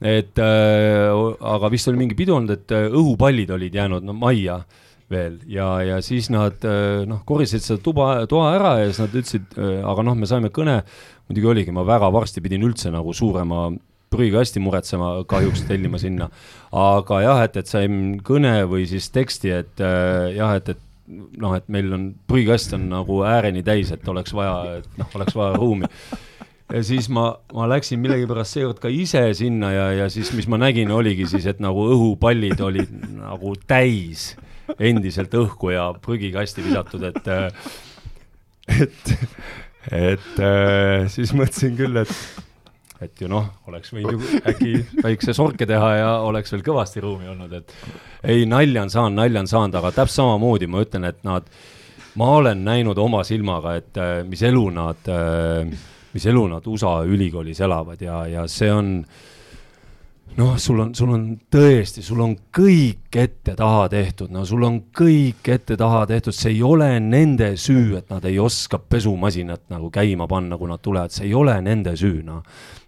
et 0.06 0.38
äh, 0.40 1.10
aga 1.56 1.72
vist 1.74 1.90
oli 1.90 2.04
mingi 2.04 2.18
pidu 2.18 2.38
olnud, 2.38 2.54
et 2.54 2.76
äh, 2.78 2.88
õhupallid 2.92 3.52
olid 3.58 3.76
jäänud 3.82 4.06
no 4.06 4.16
majja 4.16 4.62
veel 5.12 5.38
ja, 5.48 5.68
ja 5.86 6.00
siis 6.04 6.30
nad 6.34 6.64
äh, 6.68 7.04
noh, 7.08 7.22
koristasid 7.28 7.66
seda 7.66 7.84
tuba, 7.84 8.08
toa 8.30 8.52
ära 8.58 8.74
ja 8.82 8.88
siis 8.90 9.04
nad 9.04 9.14
ütlesid, 9.16 9.54
äh, 9.56 9.78
aga 9.88 10.04
noh, 10.08 10.18
me 10.20 10.30
saime 10.30 10.52
kõne, 10.54 10.82
muidugi 11.30 11.52
oligi, 11.54 11.76
ma 11.76 11.86
väga 11.88 12.10
varsti 12.14 12.44
pidin 12.44 12.66
üldse 12.68 12.92
nagu 12.94 13.16
suurema 13.16 13.70
prügikasti 14.12 14.62
muretsema, 14.64 15.12
kahjuks 15.28 15.66
tellima 15.68 16.00
sinna. 16.00 16.30
aga 16.72 17.22
jah, 17.24 17.42
et, 17.44 17.58
et 17.60 17.68
sain 17.68 18.18
kõne 18.24 18.62
või 18.70 18.88
siis 18.88 19.10
teksti, 19.16 19.52
et 19.62 19.84
äh, 19.84 20.36
jah, 20.38 20.56
et, 20.60 20.76
et 20.76 20.84
noh, 21.40 21.56
et 21.56 21.68
meil 21.72 21.92
on, 21.96 22.08
prügikast 22.28 22.76
on 22.76 22.90
nagu 22.92 23.22
ääreni 23.28 23.64
täis, 23.68 23.92
et 23.96 24.08
oleks 24.12 24.36
vaja, 24.36 24.82
et 24.82 25.00
noh, 25.00 25.12
oleks 25.16 25.36
vaja 25.36 25.56
ruumi. 25.56 25.88
ja 26.74 26.84
siis 26.84 27.08
ma, 27.08 27.30
ma 27.56 27.68
läksin 27.72 28.02
millegipärast 28.04 28.58
seekord 28.58 28.82
ka 28.84 28.92
ise 28.92 29.24
sinna 29.40 29.72
ja, 29.72 29.86
ja 30.02 30.10
siis, 30.12 30.34
mis 30.36 30.50
ma 30.52 30.60
nägin, 30.60 30.92
oligi 30.92 31.28
siis, 31.32 31.48
et 31.48 31.64
nagu 31.64 31.88
õhupallid 31.96 32.60
olid 32.64 32.92
nagu 33.22 33.56
täis 33.68 34.34
endiselt 34.80 35.34
õhku 35.38 35.72
ja 35.74 35.88
prügikasti 36.04 36.66
visatud, 36.66 37.06
et, 37.08 37.30
et, 38.82 39.14
et 39.96 40.44
siis 41.14 41.34
mõtlesin 41.38 41.78
küll, 41.80 42.02
et, 42.02 42.14
et 43.04 43.24
ju 43.24 43.30
noh, 43.32 43.48
oleks 43.70 43.94
võinud 43.96 44.18
ju 44.18 44.42
äkki 44.50 44.74
väikse 45.06 45.36
sorke 45.38 45.68
teha 45.70 45.92
ja 46.00 46.12
oleks 46.28 46.54
veel 46.56 46.66
kõvasti 46.66 47.04
ruumi 47.04 47.30
olnud, 47.32 47.54
et 47.60 47.76
ei, 48.24 48.46
nalja 48.50 48.86
on 48.86 48.94
saanud, 48.94 49.20
nalja 49.22 49.46
on 49.46 49.52
saanud, 49.54 49.80
aga 49.80 49.94
täpselt 50.02 50.24
samamoodi 50.24 50.70
ma 50.72 50.84
ütlen, 50.84 51.08
et 51.10 51.24
nad, 51.28 51.48
ma 52.20 52.34
olen 52.42 52.66
näinud 52.66 53.00
oma 53.00 53.24
silmaga, 53.28 53.78
et 53.80 54.04
mis 54.28 54.44
elu 54.50 54.68
nad, 54.76 55.10
mis 56.14 56.30
elu 56.34 56.46
nad 56.52 56.68
USA 56.68 57.00
ülikoolis 57.08 57.62
elavad 57.64 58.02
ja, 58.02 58.24
ja 58.32 58.48
see 58.52 58.72
on 58.74 58.96
noh, 60.38 60.58
sul 60.62 60.82
on, 60.84 60.94
sul 60.98 61.12
on 61.14 61.26
tõesti, 61.52 62.04
sul 62.06 62.22
on 62.22 62.36
kõik 62.54 63.18
ette-taha 63.18 63.88
tehtud, 63.92 64.32
no 64.34 64.44
sul 64.46 64.66
on 64.68 64.80
kõik 64.96 65.48
ette-taha 65.54 66.04
tehtud, 66.10 66.36
see 66.36 66.54
ei 66.56 66.64
ole 66.66 66.92
nende 67.04 67.54
süü, 67.60 67.98
et 68.00 68.12
nad 68.14 68.26
ei 68.30 68.38
oska 68.42 68.80
pesumasinat 68.80 69.66
nagu 69.74 69.90
käima 69.94 70.30
panna, 70.30 70.60
kui 70.60 70.70
nad 70.70 70.84
tulevad, 70.84 71.14
see 71.14 71.30
ei 71.30 71.36
ole 71.38 71.58
nende 71.66 71.96
süü, 71.98 72.22
noh. 72.28 72.44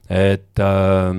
et 0.09 0.61
äh,, 0.61 1.09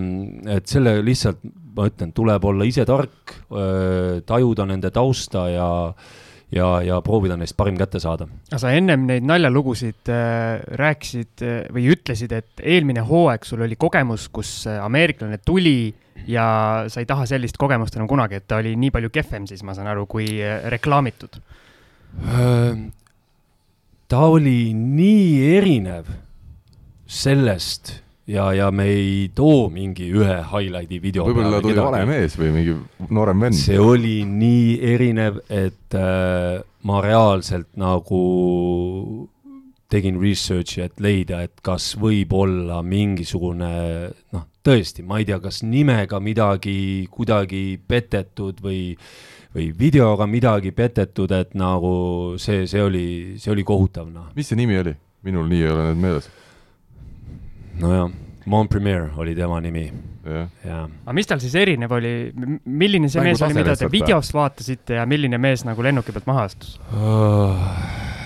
et 0.56 0.70
selle 0.70 1.00
lihtsalt, 1.06 1.42
ma 1.76 1.86
ütlen, 1.90 2.14
tuleb 2.14 2.46
olla 2.50 2.66
ise 2.66 2.86
tark 2.86 3.36
äh,, 3.50 4.22
tajuda 4.26 4.66
nende 4.70 4.90
tausta 4.94 5.46
ja 5.50 5.70
ja, 6.50 6.66
ja 6.82 6.98
proovida 7.04 7.36
neist 7.38 7.54
parim 7.58 7.76
kätte 7.78 8.00
saada. 8.02 8.26
aga 8.50 8.58
sa 8.58 8.72
ennem 8.74 9.06
neid 9.06 9.26
naljalugusid 9.26 10.10
äh, 10.10 10.62
rääkisid 10.80 11.44
äh, 11.46 11.58
või 11.74 11.86
ütlesid, 11.94 12.34
et 12.34 12.62
eelmine 12.62 13.04
hooaeg 13.06 13.46
sul 13.46 13.62
oli 13.66 13.78
kogemus, 13.78 14.28
kus 14.34 14.66
äh, 14.66 14.80
ameeriklane 14.82 15.38
tuli 15.46 15.92
ja 16.28 16.46
sa 16.88 17.00
ei 17.00 17.08
taha 17.08 17.26
sellist 17.28 17.58
kogemust 17.60 17.96
enam 17.96 18.08
kunagi, 18.10 18.40
et 18.40 18.48
ta 18.48 18.60
oli 18.60 18.74
nii 18.76 18.92
palju 18.94 19.12
kehvem 19.14 19.46
siis, 19.50 19.62
ma 19.66 19.74
saan 19.76 19.90
aru, 19.92 20.06
kui 20.10 20.26
äh, 20.42 20.64
reklaamitud. 20.72 21.40
ta 24.10 24.20
oli 24.26 24.72
nii 24.74 25.56
erinev 25.56 26.08
sellest 27.06 27.92
ja, 28.30 28.52
ja 28.54 28.70
me 28.70 28.86
ei 28.90 29.30
too 29.34 29.68
mingi 29.72 30.08
ühe 30.14 30.38
highlight'i 30.52 31.00
video 31.02 31.26
võib-olla 31.28 31.60
tuli 31.62 31.78
vale 31.78 32.02
mees 32.08 32.36
või 32.38 32.52
mingi 32.54 32.76
noorem 33.10 33.46
vend. 33.46 33.58
see 33.58 33.78
oli 33.78 34.20
nii 34.26 34.78
erinev, 34.94 35.40
et 35.48 35.98
äh, 35.98 36.60
ma 36.86 37.02
reaalselt 37.04 37.70
nagu 37.80 38.22
tegin 39.90 40.20
research'i, 40.22 40.84
et 40.86 41.02
leida, 41.02 41.42
et 41.46 41.60
kas 41.66 41.92
võib 42.00 42.32
olla 42.36 42.80
mingisugune 42.86 43.72
noh, 44.34 44.46
tõesti, 44.66 45.04
ma 45.06 45.18
ei 45.20 45.28
tea, 45.28 45.40
kas 45.42 45.62
nimega 45.66 46.20
midagi 46.22 47.08
kuidagi 47.10 47.64
petetud 47.88 48.62
või 48.64 48.94
või 49.50 49.72
videoga 49.74 50.28
midagi 50.30 50.70
petetud, 50.70 51.32
et 51.34 51.56
nagu 51.58 51.92
see, 52.38 52.68
see 52.70 52.82
oli, 52.82 53.06
see 53.42 53.50
oli 53.50 53.64
kohutav, 53.66 54.06
noh. 54.12 54.28
mis 54.36 54.50
see 54.50 54.58
nimi 54.58 54.78
oli? 54.78 54.94
minul 55.26 55.50
nii 55.50 55.64
ei 55.64 55.68
ole 55.68 55.88
nüüd 55.90 55.98
meeles 56.00 56.30
nojah, 57.80 58.12
Mon 58.46 58.68
Premier 58.68 59.10
oli 59.20 59.34
tema 59.36 59.58
nimi. 59.60 59.90
aga 60.24 61.12
mis 61.16 61.28
tal 61.28 61.42
siis 61.42 61.54
erinev 61.60 61.92
oli, 61.92 62.14
milline 62.64 63.10
see 63.10 63.20
Mängu 63.20 63.34
mees 63.34 63.44
oli, 63.44 63.58
mida 63.58 63.76
te 63.76 63.90
videost 63.92 64.34
vaatasite 64.36 65.00
ja 65.00 65.04
milline 65.08 65.40
mees 65.40 65.64
nagu 65.68 65.84
lennuki 65.84 66.14
pealt 66.14 66.30
maha 66.30 66.46
astus 66.48 66.78
uh,? 66.94 68.19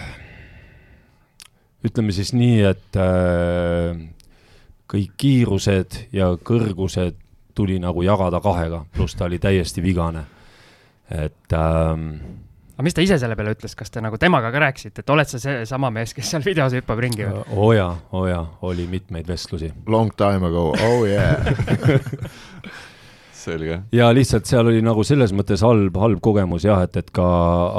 Ütleme 1.85 2.14
siis 2.16 2.32
nii, 2.37 2.61
et 2.68 2.99
uh, 3.01 3.99
kõik 4.91 5.18
kiirused 5.20 5.99
ja 6.14 6.32
kõrgused 6.37 7.20
tuli 7.55 7.78
nagu 7.82 8.03
jagada 8.03 8.41
kahega, 8.43 8.85
pluss 8.95 9.14
ta 9.18 9.28
oli 9.28 9.39
täiesti 9.39 9.82
vigane. 9.82 10.24
et 11.11 11.53
um, 11.53 12.09
aga 12.74 12.87
mis 12.87 12.97
ta 12.97 13.05
ise 13.05 13.18
selle 13.20 13.37
peale 13.37 13.53
ütles, 13.55 13.76
kas 13.78 13.93
te 13.93 14.03
nagu 14.03 14.18
temaga 14.18 14.51
ka 14.51 14.62
rääkisite, 14.64 15.05
et 15.05 15.12
oled 15.14 15.28
sa 15.30 15.39
seesama 15.39 15.91
mees, 15.95 16.14
kes 16.16 16.32
seal 16.32 16.43
videos 16.45 16.74
hüppab 16.74 17.05
ringi 17.05 17.28
või? 17.28 17.45
oo 17.45 17.68
oh 17.68 17.74
jaa, 17.76 17.93
oo 18.12 18.24
oh 18.24 18.26
jaa, 18.30 18.43
oli 18.66 18.89
mitmeid 18.91 19.28
vestlusi. 19.28 19.70
Long 19.87 20.11
time 20.16 20.51
ago, 20.51 20.72
oh 20.72 21.07
yeah 21.07 21.45
selge. 23.45 23.80
ja 23.95 24.11
lihtsalt 24.14 24.49
seal 24.49 24.70
oli 24.70 24.82
nagu 24.84 25.05
selles 25.07 25.34
mõttes 25.36 25.64
halb, 25.64 25.97
halb 26.01 26.22
kogemus 26.24 26.66
jah, 26.66 26.84
et, 26.86 26.97
et 27.01 27.11
ka 27.14 27.26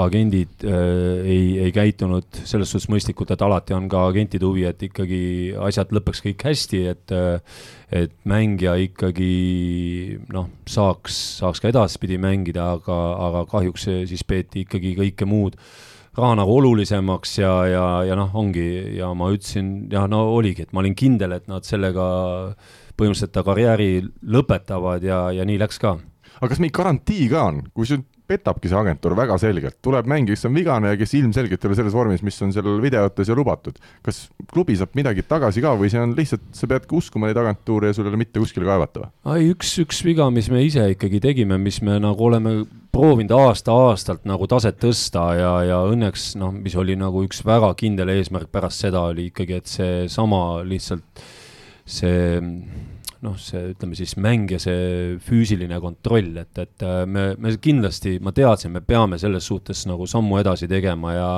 agendid 0.06 0.66
äh, 0.66 1.24
ei, 1.24 1.48
ei 1.68 1.74
käitunud 1.76 2.44
selles 2.44 2.72
suhtes 2.72 2.90
mõistlikult, 2.92 3.34
et 3.34 3.46
alati 3.46 3.76
on 3.78 3.90
ka 3.92 4.06
agentide 4.12 4.48
huvi, 4.48 4.68
et 4.70 4.86
ikkagi 4.90 5.24
asjad 5.68 5.94
lõpeks 5.96 6.24
kõik 6.28 6.46
hästi, 6.50 6.86
et 6.94 7.16
äh, 7.16 7.58
et 7.96 8.14
mängija 8.28 8.74
ikkagi 8.82 10.18
noh, 10.34 10.48
saaks, 10.68 11.18
saaks 11.40 11.62
ka 11.62 11.70
edaspidi 11.70 12.18
mängida, 12.20 12.72
aga, 12.80 12.96
aga 13.28 13.44
kahjuks 13.52 13.86
siis 14.10 14.26
peeti 14.28 14.66
ikkagi 14.66 14.96
kõike 14.98 15.28
muud 15.30 15.60
raha 16.16 16.38
nagu 16.40 16.56
olulisemaks 16.60 17.38
ja, 17.42 17.54
ja, 17.70 17.86
ja 18.08 18.16
noh, 18.18 18.32
ongi 18.40 18.98
ja 18.98 19.12
ma 19.18 19.30
ütlesin 19.36 19.92
ja 19.92 20.06
no 20.12 20.24
oligi, 20.36 20.66
et 20.66 20.74
ma 20.74 20.82
olin 20.84 20.96
kindel, 20.98 21.36
et 21.36 21.50
nad 21.52 21.68
sellega 21.68 22.08
põhimõtteliselt 22.98 23.34
ta 23.36 23.44
karjääri 23.46 23.90
lõpetavad 24.36 25.06
ja, 25.06 25.28
ja 25.36 25.46
nii 25.48 25.60
läks 25.62 25.80
ka. 25.82 25.98
aga 26.40 26.52
kas 26.52 26.62
mingi 26.62 26.76
garantii 26.76 27.30
ka 27.32 27.48
on, 27.52 27.64
kui 27.74 27.88
sind 27.90 28.08
petabki 28.28 28.70
see 28.70 28.78
agentuur 28.78 29.14
väga 29.18 29.38
selgelt, 29.42 29.78
tuleb 29.86 30.08
mängija, 30.10 30.36
kes 30.36 30.48
on 30.50 30.56
vigane 30.58 30.94
ja 30.94 31.00
kes 31.00 31.14
ilmselgelt 31.20 31.62
ei 31.62 31.70
ole 31.70 31.78
selles 31.78 31.96
vormis, 31.96 32.24
mis 32.26 32.40
on 32.42 32.54
seal 32.56 32.80
videotes 32.82 33.30
ja 33.30 33.38
lubatud. 33.38 33.78
kas 34.06 34.26
klubi 34.52 34.78
saab 34.78 34.96
midagi 34.98 35.26
tagasi 35.28 35.62
ka 35.64 35.76
või 35.78 35.92
see 35.94 36.02
on 36.02 36.16
lihtsalt, 36.18 36.48
sa 36.56 36.70
peadki 36.70 36.98
uskuma 36.98 37.30
neid 37.30 37.40
agentuure 37.42 37.92
ja 37.92 37.98
sul 37.98 38.08
ei 38.08 38.14
ole 38.14 38.22
mitte 38.24 38.42
kuskile 38.42 38.68
kaevata 38.68 39.04
või? 39.04 39.12
ei, 39.36 39.52
üks, 39.54 39.76
üks 39.84 40.02
viga, 40.08 40.30
mis 40.34 40.50
me 40.54 40.64
ise 40.66 40.88
ikkagi 40.96 41.22
tegime, 41.24 41.60
mis 41.62 41.82
me 41.86 42.00
nagu 42.02 42.28
oleme 42.30 42.58
proovinud 42.96 43.36
aasta-aastalt 43.36 44.26
nagu 44.26 44.50
taset 44.50 44.80
tõsta 44.82 45.28
ja, 45.38 45.54
ja 45.70 45.80
õnneks 45.86 46.34
noh, 46.42 46.54
mis 46.56 46.76
oli 46.80 46.98
nagu 46.98 47.26
üks 47.28 47.44
väga 47.46 47.74
kindel 47.78 48.14
eesmärk 48.16 48.50
pärast 48.54 48.88
seda 48.88 49.06
oli 49.12 49.30
ikkagi, 49.30 49.62
et 49.62 49.70
seesama 49.70 50.64
lihtsalt 50.66 51.26
see 51.86 52.40
noh, 53.26 53.38
see 53.42 53.72
ütleme 53.72 53.98
siis 53.98 54.16
mäng 54.22 54.52
ja 54.54 54.60
see 54.62 55.16
füüsiline 55.24 55.80
kontroll, 55.84 56.36
et, 56.42 56.54
et 56.62 56.86
äh, 56.86 57.04
me, 57.10 57.32
me 57.42 57.56
kindlasti, 57.62 58.18
ma 58.24 58.34
teadsin, 58.36 58.74
me 58.76 58.84
peame 58.86 59.20
selles 59.22 59.48
suhtes 59.50 59.86
nagu 59.90 60.08
sammu 60.10 60.40
edasi 60.42 60.70
tegema 60.72 61.16
ja 61.16 61.32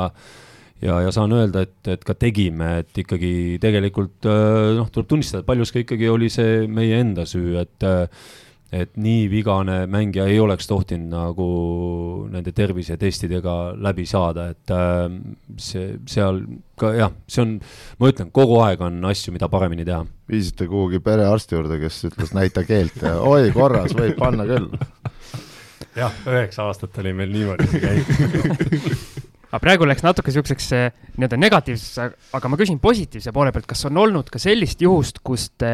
ja, 0.82 1.00
ja 1.02 1.12
saan 1.14 1.34
öelda, 1.34 1.64
et, 1.66 1.80
et 1.90 2.04
ka 2.06 2.14
tegime, 2.18 2.78
et 2.84 3.00
ikkagi 3.04 3.58
tegelikult 3.62 4.28
äh, 4.30 4.74
noh, 4.78 4.92
tuleb 4.94 5.10
tunnistada, 5.14 5.44
et 5.44 5.50
paljuski 5.50 5.86
ikkagi 5.86 6.12
oli 6.12 6.30
see 6.34 6.66
meie 6.70 7.00
enda 7.02 7.26
süü, 7.30 7.56
et 7.62 7.88
äh, 7.88 8.06
et 8.72 8.98
nii 9.00 9.28
vigane 9.32 9.78
mängija 9.88 10.26
ei 10.28 10.40
oleks 10.44 10.68
tohtinud 10.68 11.12
nagu 11.14 11.48
nende 12.32 12.52
tervisetestidega 12.56 13.56
läbi 13.80 14.04
saada, 14.10 14.50
et 14.52 14.74
äh, 14.76 15.06
see, 15.62 15.94
seal 16.10 16.42
ka 16.80 16.92
jah, 16.98 17.14
see 17.32 17.44
on, 17.46 17.54
ma 18.02 18.12
ütlen, 18.12 18.32
kogu 18.36 18.60
aeg 18.66 18.84
on 18.84 19.00
asju, 19.08 19.32
mida 19.36 19.48
paremini 19.52 19.88
teha. 19.88 20.04
viisite 20.28 20.68
kuhugi 20.68 21.00
perearsti 21.04 21.56
juurde, 21.56 21.80
kes 21.80 22.02
ütles 22.12 22.36
näita 22.36 22.66
keelt 22.68 23.00
ja 23.02 23.18
oi, 23.24 23.54
korras, 23.56 23.96
võib 23.96 24.20
panna 24.20 24.48
küll. 24.50 24.68
jah, 26.02 26.20
üheksa 26.28 26.68
aastat 26.68 27.00
oli 27.04 27.16
meil 27.16 27.32
niimoodi 27.32 27.72
käib 27.80 28.12
aga 29.48 29.62
praegu 29.64 29.88
läks 29.88 30.04
natuke 30.04 30.32
niisuguseks 30.32 30.72
eh, 30.76 30.90
nii-öelda 31.16 31.40
negatiivseks, 31.40 32.32
aga 32.36 32.52
ma 32.52 32.60
küsin 32.60 32.82
positiivse 32.84 33.32
poole 33.36 33.54
pealt, 33.56 33.70
kas 33.70 33.88
on 33.88 34.04
olnud 34.04 34.28
ka 34.32 34.42
sellist 34.42 34.84
juhust, 34.84 35.24
kus 35.24 35.54
te 35.56 35.72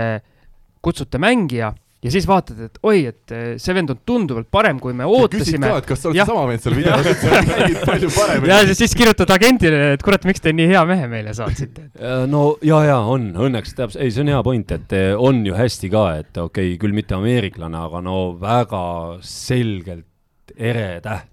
kutsute 0.83 1.17
mängija 1.21 1.73
ja 2.03 2.11
siis 2.11 2.27
vaatad, 2.27 2.59
et 2.67 2.79
oi, 2.83 3.05
et 3.09 3.33
eh, 3.35 3.45
see 3.61 3.75
vend 3.75 3.93
on 3.93 3.99
tunduvalt 4.05 4.49
parem, 4.51 4.79
kui 4.83 4.95
me 4.97 5.07
ootasime. 5.07 5.45
küsid 5.45 5.63
ka, 5.63 5.79
et 5.79 5.89
kas 5.89 6.03
sa 6.03 6.11
oled 6.11 6.29
sama 6.29 6.45
vend 6.49 6.63
seal 6.63 6.77
videos, 6.79 7.09
et 7.09 7.21
sa 7.23 7.41
mängid 7.47 7.79
palju 7.87 8.11
paremini. 8.15 8.51
ja 8.51 8.77
siis 8.79 8.95
kirjutad 8.99 9.33
agendile, 9.37 9.81
et 9.95 10.05
kurat, 10.05 10.27
miks 10.27 10.43
te 10.43 10.53
nii 10.55 10.69
hea 10.73 10.83
mehe 10.89 11.09
meile 11.11 11.35
saatsite. 11.37 11.89
no 12.31 12.45
ja, 12.65 12.81
ja 12.89 12.99
on, 13.15 13.31
õnneks 13.47 13.75
täpselt, 13.77 14.01
ei, 14.03 14.13
see 14.13 14.25
on 14.25 14.33
hea 14.33 14.41
point, 14.45 14.75
et 14.77 14.97
eh, 14.99 15.11
on 15.15 15.43
ju 15.47 15.55
hästi 15.57 15.91
ka, 15.93 16.07
et 16.23 16.41
okei 16.41 16.73
okay,, 16.73 16.79
küll 16.81 16.95
mitte 16.95 17.17
ameeriklane, 17.17 17.85
aga 17.87 18.03
no 18.03 18.17
väga 18.41 18.83
selgelt 19.27 20.09
ere 20.59 20.99
täht 21.03 21.29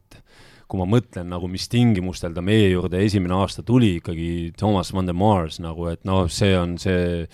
kui 0.71 0.79
ma 0.79 0.87
mõtlen 0.87 1.27
nagu, 1.27 1.49
mis 1.51 1.67
tingimustel 1.67 2.31
ta 2.37 2.43
meie 2.47 2.69
juurde 2.71 3.01
esimene 3.03 3.35
aasta 3.41 3.65
tuli 3.67 3.97
ikkagi, 3.99 4.53
Thomas 4.55 4.93
Van 4.95 5.09
der 5.09 5.17
Mars 5.19 5.59
nagu, 5.59 5.89
et 5.91 6.05
noh, 6.07 6.29
see 6.31 6.55
on 6.55 6.77
see 6.79 7.27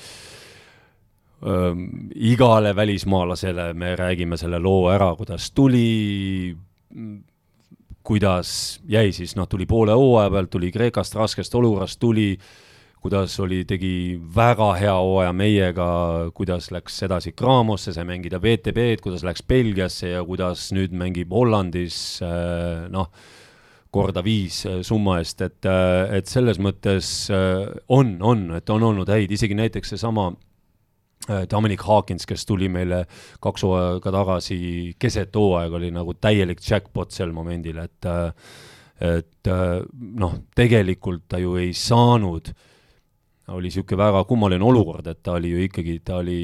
igale 2.14 2.76
välismaalasele 2.76 3.74
me 3.74 3.96
räägime 3.96 4.36
selle 4.36 4.58
loo 4.58 4.88
ära, 4.88 5.10
kuidas 5.16 5.50
tuli, 5.52 6.56
kuidas 8.02 8.80
jäi 8.88 9.12
siis, 9.12 9.36
noh, 9.36 9.48
tuli 9.48 9.66
poole 9.66 9.92
hooaja 9.92 10.30
pealt, 10.30 10.50
tuli 10.50 10.72
Kreekast 10.72 11.14
raskest 11.14 11.54
olukorrast, 11.54 12.00
tuli, 12.00 12.38
kuidas 13.02 13.36
oli, 13.40 13.64
tegi 13.68 14.16
väga 14.36 14.72
hea 14.80 14.94
hooaja 14.96 15.32
meiega, 15.36 15.88
kuidas 16.34 16.70
läks 16.72 17.02
edasi 17.06 17.34
Craamosse, 17.36 17.92
sai 17.92 18.06
mängida 18.08 18.40
WTB-d, 18.40 19.02
kuidas 19.04 19.26
läks 19.26 19.44
Belgiasse 19.46 20.14
ja 20.14 20.24
kuidas 20.24 20.70
nüüd 20.72 20.96
mängib 20.96 21.34
Hollandis, 21.36 22.22
noh, 22.90 23.12
korda 23.92 24.24
viis 24.24 24.64
summa 24.84 25.20
eest, 25.20 25.44
et, 25.44 25.68
et 26.16 26.26
selles 26.28 26.58
mõttes 26.60 27.28
on, 27.30 28.16
on, 28.24 28.50
et 28.56 28.72
on 28.72 28.88
olnud 28.88 29.08
häid, 29.12 29.30
isegi 29.36 29.56
näiteks 29.56 29.94
seesama 29.94 30.30
Dominic 31.50 31.82
Hawkins, 31.82 32.26
kes 32.28 32.46
tuli 32.46 32.68
meile 32.70 33.02
kaks 33.42 33.64
hooaega 33.66 34.12
tagasi 34.14 34.58
keset 34.98 35.34
hooaega, 35.34 35.76
oli 35.80 35.90
nagu 35.94 36.14
täielik 36.14 36.62
jackpot 36.62 37.10
sel 37.10 37.32
momendil, 37.34 37.80
et 37.82 38.06
äh, 38.06 38.30
et 39.02 39.50
äh, 39.50 39.82
noh, 39.92 40.38
tegelikult 40.56 41.26
ta 41.28 41.40
ju 41.42 41.56
ei 41.60 41.74
saanud, 41.76 42.52
oli 43.52 43.68
niisugune 43.68 44.00
väga 44.00 44.22
kummaline 44.28 44.64
olukord, 44.64 45.06
et 45.10 45.20
ta 45.22 45.36
oli 45.36 45.52
ju 45.52 45.66
ikkagi, 45.66 45.98
ta 46.04 46.22
oli 46.22 46.40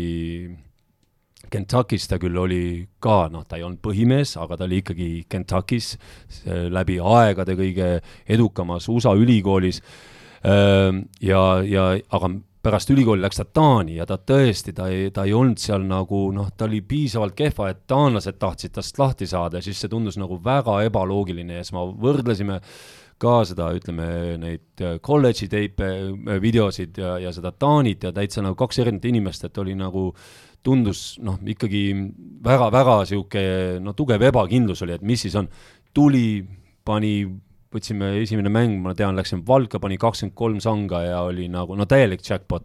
Kentuckis 1.52 2.06
ta 2.08 2.16
küll 2.20 2.36
oli 2.38 2.86
ka, 3.02 3.26
noh, 3.32 3.44
ta 3.44 3.58
ei 3.58 3.64
olnud 3.66 3.80
põhimees, 3.84 4.36
aga 4.40 4.56
ta 4.56 4.64
oli 4.68 4.78
ikkagi 4.80 5.08
Kentuckis 5.28 5.94
läbi 6.46 6.96
aegade 6.96 7.56
kõige 7.58 7.88
edukamas 8.24 8.86
USA 8.88 9.12
ülikoolis. 9.18 9.82
Ja, 10.42 11.42
ja 11.66 11.84
aga 12.08 12.30
pärast 12.62 12.90
ülikooli 12.94 13.22
läks 13.24 13.40
ta 13.40 13.44
Taani 13.58 13.96
ja 13.96 14.06
ta 14.06 14.16
tõesti, 14.18 14.74
ta 14.76 14.86
ei, 14.92 15.10
ta 15.14 15.26
ei 15.26 15.34
olnud 15.34 15.58
seal 15.58 15.82
nagu 15.86 16.24
noh, 16.34 16.50
ta 16.56 16.68
oli 16.68 16.80
piisavalt 16.86 17.34
kehva, 17.38 17.70
et 17.72 17.84
taanlased 17.90 18.38
tahtsid 18.38 18.74
tast 18.76 18.98
lahti 19.02 19.26
saada 19.26 19.58
ja 19.58 19.66
siis 19.66 19.82
see 19.82 19.90
tundus 19.90 20.18
nagu 20.20 20.38
väga 20.44 20.80
ebaloogiline 20.86 21.58
ja 21.58 21.64
siis 21.64 21.74
me 21.76 21.84
võrdlesime 22.04 22.60
ka 23.22 23.34
seda, 23.46 23.68
ütleme, 23.76 24.06
neid 24.42 24.82
kolledži 25.02 25.46
teipe, 25.50 25.90
videosid 26.42 26.98
ja, 26.98 27.16
ja 27.22 27.30
seda 27.34 27.52
Taanit 27.54 28.08
ja 28.08 28.14
täitsa 28.14 28.42
nagu 28.42 28.58
kaks 28.58 28.82
erinevat 28.82 29.06
inimest, 29.10 29.46
et 29.46 29.62
oli 29.62 29.76
nagu 29.78 30.08
tundus 30.62 31.18
noh, 31.22 31.38
ikkagi 31.54 31.84
väga-väga 32.44 32.98
niisugune 33.02 33.78
no 33.82 33.94
tugev 33.98 34.22
ebakindlus 34.30 34.82
oli, 34.86 34.96
et 34.98 35.06
mis 35.06 35.22
siis 35.26 35.38
on. 35.38 35.48
tuli, 35.94 36.42
pani 36.84 37.26
võtsime 37.74 38.12
esimene 38.20 38.52
mäng, 38.52 38.78
ma 38.84 38.94
tean, 38.98 39.16
läksin 39.18 39.42
Valka, 39.46 39.80
pani 39.82 39.98
kakskümmend 40.00 40.36
kolm 40.38 40.60
sanga 40.64 41.02
ja 41.06 41.22
oli 41.26 41.48
nagu 41.52 41.76
no 41.78 41.86
täielik 41.88 42.24
jackpot. 42.28 42.64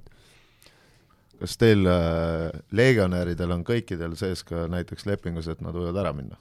kas 1.38 1.58
teil 1.62 1.86
äh, 1.86 2.50
legionäridel 2.72 3.52
on 3.54 3.64
kõikidel 3.64 4.16
sees 4.18 4.44
ka 4.44 4.66
näiteks 4.72 5.06
lepingus, 5.06 5.48
et 5.48 5.62
nad 5.62 5.76
võivad 5.76 6.00
ära 6.02 6.14
minna? 6.14 6.40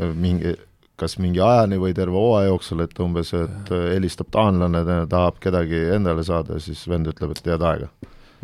mingi, 0.00 0.54
kas 0.98 1.18
mingi 1.22 1.40
ajani 1.40 1.78
või 1.78 1.94
terve 1.94 2.18
hooaja 2.18 2.48
jooksul, 2.48 2.80
et 2.82 2.98
umbes, 3.00 3.32
et 3.36 3.72
äh, 3.74 3.86
helistab 3.94 4.30
taanlane, 4.34 4.82
tahab 5.10 5.38
kedagi 5.42 5.84
endale 5.94 6.24
saada, 6.24 6.58
siis 6.60 6.82
vend 6.88 7.12
ütleb, 7.12 7.36
et 7.36 7.52
head 7.52 7.62
aega? 7.62 7.90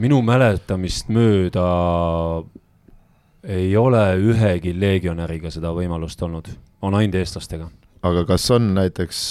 minu 0.00 0.22
mäletamist 0.24 1.10
mööda 1.12 1.64
ei 3.44 3.76
ole 3.76 4.04
ühegi 4.20 4.72
legionäriga 4.76 5.52
seda 5.52 5.72
võimalust 5.76 6.22
olnud, 6.22 6.48
on 6.82 6.96
ainult 6.96 7.20
eestlastega. 7.20 7.68
Aga 8.02 8.24
kas 8.28 8.50
on 8.54 8.72
näiteks 8.74 9.22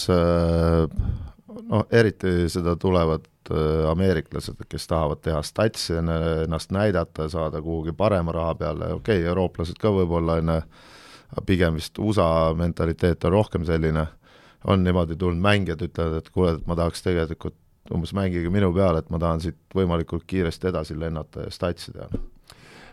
noh, 1.70 1.86
eriti 1.92 2.50
seda 2.52 2.76
tulevad 2.80 3.28
ameeriklased, 3.90 4.62
kes 4.70 4.88
tahavad 4.88 5.24
teha 5.26 5.42
statsi, 5.46 5.96
ennast 5.98 6.72
näidata, 6.76 7.30
saada 7.30 7.62
kuhugi 7.62 7.94
parema 7.98 8.32
raha 8.36 8.56
peale, 8.56 8.94
okei 8.94 9.22
okay,, 9.22 9.30
eurooplased 9.30 9.80
ka 9.82 9.92
võib-olla, 9.94 10.38
on 10.42 10.54
ju, 10.54 10.60
pigem 11.46 11.78
vist 11.80 11.98
USA 12.00 12.54
mentaliteet 12.58 13.26
on 13.26 13.34
rohkem 13.34 13.66
selline, 13.66 14.06
on 14.70 14.84
niimoodi 14.84 15.18
tulnud 15.18 15.42
mängijad, 15.42 15.82
ütlevad, 15.86 16.22
et 16.22 16.30
kuule, 16.34 16.56
et 16.58 16.68
ma 16.70 16.78
tahaks 16.78 17.06
tegelikult 17.06 17.58
umbes 17.94 18.14
mängige 18.14 18.52
minu 18.54 18.70
peale, 18.76 19.02
et 19.02 19.10
ma 19.10 19.18
tahan 19.22 19.42
siit 19.42 19.58
võimalikult 19.74 20.28
kiiresti 20.30 20.70
edasi 20.70 20.98
lennata 21.00 21.48
ja 21.48 21.54
statsi 21.54 21.96
teha. 21.96 22.10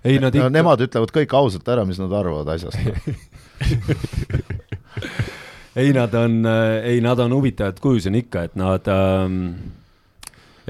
ei, 0.04 0.20
nad 0.22 0.34
ikka 0.34 0.48
Nemad 0.52 0.80
ütlevad 0.86 1.12
kõik 1.12 1.36
ausalt 1.36 1.68
ära, 1.68 1.84
mis 1.84 2.00
nad 2.00 2.12
arvavad 2.16 2.48
asjast 2.54 2.80
ei, 5.76 5.90
nad 5.92 6.14
on, 6.16 6.38
ei, 6.48 7.00
nad 7.04 7.20
on 7.20 7.34
huvitavad 7.36 7.80
kuju, 7.84 8.00
see 8.00 8.12
on 8.14 8.20
ikka, 8.22 8.46
et 8.48 8.54
nad 8.56 8.88
ähm, 8.92 9.42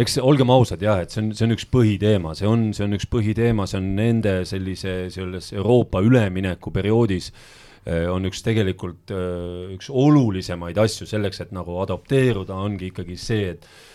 eks 0.01 0.19
olgem 0.21 0.51
ausad 0.53 0.83
jah, 0.85 1.01
et 1.03 1.13
see 1.13 1.23
on, 1.23 1.31
see 1.37 1.47
on 1.47 1.57
üks 1.57 1.67
põhiteema, 1.73 2.35
see 2.37 2.49
on, 2.49 2.69
see 2.77 2.85
on 2.85 2.97
üks 2.99 3.09
põhiteema, 3.13 3.67
see 3.69 3.81
on 3.81 3.93
nende 3.97 4.39
sellise, 4.49 4.97
selles 5.15 5.53
Euroopa 5.57 6.03
üleminekuperioodis 6.05 7.31
äh, 7.33 8.05
on 8.13 8.29
üks 8.29 8.45
tegelikult 8.45 9.15
äh, 9.15 9.73
üks 9.77 9.89
olulisemaid 9.89 10.79
asju 10.85 11.09
selleks, 11.09 11.41
et 11.47 11.55
nagu 11.57 11.79
adapteeruda, 11.85 12.59
ongi 12.67 12.91
ikkagi 12.93 13.17
see, 13.21 13.55
et 13.55 13.65
äh, 13.65 13.87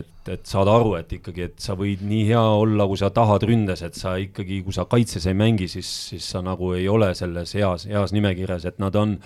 et, 0.00 0.10
et 0.30 0.46
saada 0.46 0.74
aru, 0.80 0.96
et 0.98 1.14
ikkagi, 1.16 1.46
et 1.48 1.62
sa 1.62 1.74
võid 1.78 2.02
nii 2.06 2.24
hea 2.32 2.42
olla, 2.64 2.86
kui 2.90 2.98
sa 2.98 3.12
tahad 3.14 3.46
ründes, 3.46 3.84
et 3.86 3.98
sa 3.98 4.16
ikkagi, 4.22 4.60
kui 4.66 4.74
sa 4.74 4.86
kaitses 4.90 5.26
ei 5.30 5.38
mängi, 5.38 5.70
siis, 5.70 5.90
siis 6.10 6.26
sa 6.34 6.42
nagu 6.42 6.72
ei 6.74 6.88
ole 6.90 7.12
selles 7.18 7.54
heas, 7.58 7.86
heas 7.90 8.14
nimekirjas, 8.14 8.66
et 8.70 8.82
nad 8.82 8.98
on, 8.98 9.16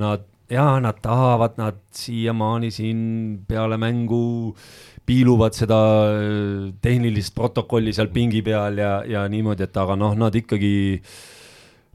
nad 0.00 0.24
jaa, 0.50 0.80
nad 0.80 1.00
tahavad, 1.02 1.56
nad 1.60 1.80
siiamaani 1.96 2.70
siin 2.74 3.00
peale 3.48 3.78
mängu 3.80 4.54
piiluvad 5.06 5.54
seda 5.54 5.78
äh, 6.10 6.74
tehnilist 6.82 7.34
protokolli 7.34 7.94
seal 7.94 8.10
pingi 8.14 8.42
peal 8.46 8.78
ja, 8.78 8.92
ja 9.06 9.26
niimoodi, 9.30 9.66
et 9.66 9.76
aga 9.82 9.96
noh, 9.98 10.14
nad 10.18 10.34
ikkagi 10.34 10.74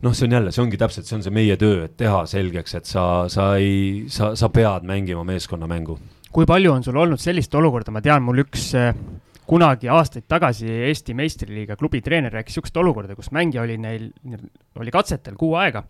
noh, 0.01 0.15
see 0.15 0.27
on 0.27 0.37
jälle, 0.37 0.53
see 0.55 0.63
ongi 0.63 0.79
täpselt, 0.79 1.07
see 1.07 1.17
on 1.19 1.25
see 1.25 1.35
meie 1.35 1.57
töö, 1.59 1.85
et 1.87 1.97
teha 1.99 2.23
selgeks, 2.29 2.77
et 2.79 2.89
sa, 2.89 3.05
sa 3.31 3.53
ei, 3.59 4.07
sa, 4.11 4.33
sa 4.39 4.49
pead 4.53 4.87
mängima 4.87 5.25
meeskonnamängu. 5.27 5.99
kui 6.31 6.47
palju 6.47 6.71
on 6.71 6.83
sul 6.83 6.97
olnud 6.97 7.19
sellist 7.19 7.55
olukorda, 7.59 7.91
ma 7.91 8.01
tean, 8.03 8.23
mul 8.23 8.43
üks 8.45 8.71
äh, 8.79 8.95
kunagi 9.47 9.89
aastaid 9.91 10.29
tagasi 10.31 10.69
Eesti 10.87 11.15
meistriliiga 11.17 11.75
klubi 11.79 11.99
treener 12.01 12.31
rääkis 12.31 12.55
niisugust 12.55 12.77
olukorda, 12.79 13.17
kus 13.17 13.31
mängija 13.35 13.65
oli 13.65 13.75
neil, 13.81 14.07
oli 14.79 14.93
katsetel 14.95 15.35
kuu 15.39 15.57
aega, 15.59 15.83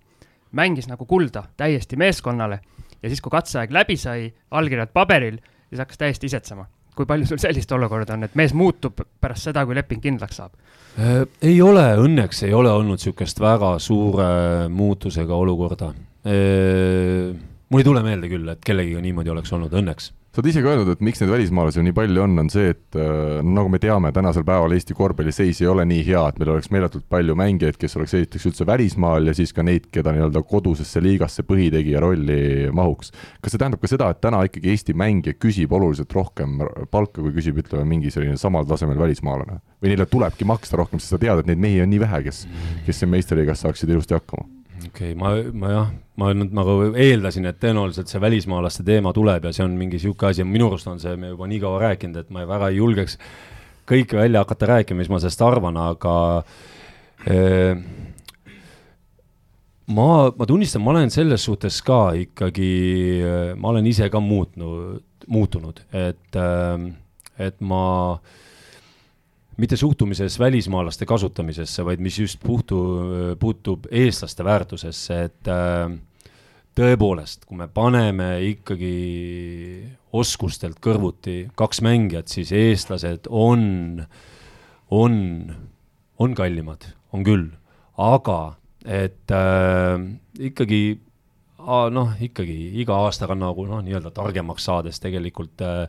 mängis 0.58 0.89
nagu 0.89 1.06
kulda 1.06 1.43
täiesti 1.58 1.97
meeskonnale 1.97 2.60
ja 3.02 3.10
siis, 3.10 3.22
kui 3.22 3.32
katseaeg 3.32 3.72
läbi 3.72 3.97
sai, 3.97 4.30
allkirjad 4.52 4.93
paberil, 4.93 5.39
siis 5.70 5.80
hakkas 5.80 5.97
täiesti 5.97 6.32
isetsema 6.32 6.68
kui 6.95 7.08
palju 7.08 7.26
sul 7.30 7.39
sellist 7.41 7.72
olukorda 7.72 8.18
on, 8.18 8.28
et 8.28 8.36
mees 8.36 8.54
muutub 8.58 8.99
pärast 9.22 9.47
seda, 9.47 9.64
kui 9.66 9.78
leping 9.78 10.02
kindlaks 10.04 10.41
saab? 10.41 10.58
Äh, 10.99 11.24
ei 11.47 11.62
ole, 11.64 11.86
õnneks 12.04 12.43
ei 12.47 12.54
ole 12.54 12.72
olnud 12.72 12.99
niisugust 12.99 13.39
väga 13.39 13.78
suure 13.80 14.68
muutusega 14.70 15.38
olukorda. 15.39 15.93
Mul 17.72 17.80
ei 17.80 17.88
tule 17.88 18.01
meelde 18.03 18.28
küll, 18.28 18.49
et 18.51 18.65
kellegiga 18.67 18.99
niimoodi 18.99 19.32
oleks 19.32 19.53
olnud, 19.55 19.72
õnneks 19.80 20.11
sa 20.32 20.39
oled 20.39 20.47
ise 20.47 20.61
ka 20.63 20.69
öelnud, 20.72 20.89
et 20.93 21.01
miks 21.03 21.19
neid 21.19 21.32
välismaalasi 21.34 21.82
nii 21.84 21.93
palju 21.95 22.22
on, 22.24 22.38
on 22.39 22.49
see, 22.51 22.69
et 22.72 22.95
äh, 22.95 23.41
nagu 23.43 23.67
me 23.72 23.82
teame, 23.84 24.13
tänasel 24.15 24.45
päeval 24.47 24.72
Eesti 24.78 24.95
korvpalli 24.95 25.34
seis 25.36 25.59
ei 25.59 25.67
ole 25.67 25.84
nii 25.89 26.05
hea, 26.07 26.22
et 26.32 26.38
meil 26.39 26.53
oleks 26.53 26.72
meeletult 26.72 27.03
palju 27.11 27.36
mängijaid, 27.36 27.76
kes 27.80 27.97
oleks 27.99 28.15
esiteks 28.15 28.47
üldse 28.47 28.67
välismaal 28.67 29.28
ja 29.28 29.34
siis 29.36 29.51
ka 29.55 29.65
neid, 29.67 29.89
keda 29.91 30.13
nii-öelda 30.15 30.43
kodusesse 30.47 31.03
liigasse 31.03 31.43
põhitegija 31.47 31.99
rolli 31.99 32.72
mahuks. 32.72 33.11
kas 33.43 33.51
see 33.51 33.59
tähendab 33.59 33.84
ka 33.84 33.91
seda, 33.91 34.07
et 34.15 34.24
täna 34.24 34.39
ikkagi 34.47 34.72
Eesti 34.72 34.95
mängija 34.95 35.36
küsib 35.36 35.76
oluliselt 35.76 36.15
rohkem 36.15 36.63
palka, 36.95 37.19
kui 37.19 37.36
küsib, 37.36 37.59
ütleme, 37.65 37.84
mingi 37.91 38.15
selline 38.15 38.39
samal 38.39 38.63
tasemel 38.72 39.03
välismaalane? 39.03 39.59
või 39.84 39.91
neile 39.91 40.07
tulebki 40.07 40.47
maksta 40.47 40.80
rohkem, 40.80 41.03
sest 41.03 41.17
sa 41.17 41.19
tead, 41.19 41.43
et 41.43 41.51
neid 41.51 41.59
mehi 41.59 41.84
on 41.84 41.91
nii 41.91 42.03
vähe, 42.05 42.24
kes, 42.30 42.45
kes 42.88 43.03
siin 43.03 43.11
meistriliigas 43.11 43.67
saaksid 43.67 43.91
ilusti 43.91 44.15
hakkama? 44.15 44.61
Okei 44.88 45.14
okay,, 45.14 45.16
ma, 45.16 45.32
ma 45.54 45.72
jah, 45.72 45.94
ma 46.20 46.32
nüüd 46.36 46.54
nagu 46.56 46.76
eeldasin, 46.90 47.48
et 47.50 47.60
tõenäoliselt 47.62 48.12
see 48.12 48.22
välismaalaste 48.22 48.86
teema 48.88 49.14
tuleb 49.16 49.48
ja 49.48 49.54
see 49.56 49.66
on 49.66 49.78
mingi 49.80 50.00
niisugune 50.00 50.32
asi, 50.32 50.46
minu 50.48 50.70
arust 50.70 50.90
on 50.92 51.02
see, 51.02 51.16
me 51.20 51.34
juba 51.34 51.50
nii 51.50 51.62
kaua 51.64 51.82
rääkinud, 51.86 52.22
et 52.22 52.34
ma 52.34 52.46
väga 52.50 52.72
ei 52.72 52.80
julgeks 52.82 53.18
kõike 53.92 54.20
välja 54.20 54.44
hakata 54.46 54.70
rääkima, 54.76 55.02
mis 55.02 55.12
ma 55.12 55.20
sellest 55.22 55.44
arvan, 55.46 55.80
aga 55.82 56.16
eh, 57.30 57.82
ma, 59.92 60.10
ma 60.38 60.50
tunnistan, 60.50 60.84
ma 60.86 60.96
olen 60.96 61.14
selles 61.14 61.48
suhtes 61.48 61.82
ka 61.86 62.04
ikkagi, 62.26 62.72
ma 63.58 63.74
olen 63.74 63.90
ise 63.90 64.10
ka 64.14 64.22
muutnud, 64.24 65.02
muutunud, 65.32 65.84
et, 65.96 66.40
et 67.42 67.60
ma 67.62 67.84
äh, 68.14 68.40
mitte 69.62 69.78
suhtumises 69.78 70.39
välismaalaste 70.39 71.05
kasutamisesse, 71.05 71.86
vaid 71.86 72.01
mis 72.01 72.18
just 72.20 72.39
puhtu, 72.43 72.80
puutub 73.39 73.86
eestlaste 73.91 74.45
väärtusesse, 74.45 75.20
et 75.28 75.51
äh, 75.51 75.91
tõepoolest, 76.78 77.45
kui 77.45 77.59
me 77.59 77.68
paneme 77.72 78.32
ikkagi 78.47 78.95
oskustelt 80.18 80.80
kõrvuti 80.84 81.45
kaks 81.59 81.84
mängijat, 81.86 82.32
siis 82.32 82.51
eestlased 82.55 83.30
on, 83.30 84.01
on, 84.91 85.14
on 86.20 86.36
kallimad, 86.38 86.89
on 87.14 87.28
küll, 87.28 87.47
aga 88.01 88.39
et 88.82 89.36
äh, 89.36 89.95
ikkagi 90.49 90.82
noh, 91.62 92.16
ikkagi 92.18 92.57
iga 92.82 92.97
aastaga 93.05 93.38
nagu 93.38 93.68
noh, 93.70 93.84
nii-öelda 93.86 94.09
targemaks 94.16 94.66
saades 94.66 94.99
tegelikult 95.03 95.62
äh, 95.62 95.86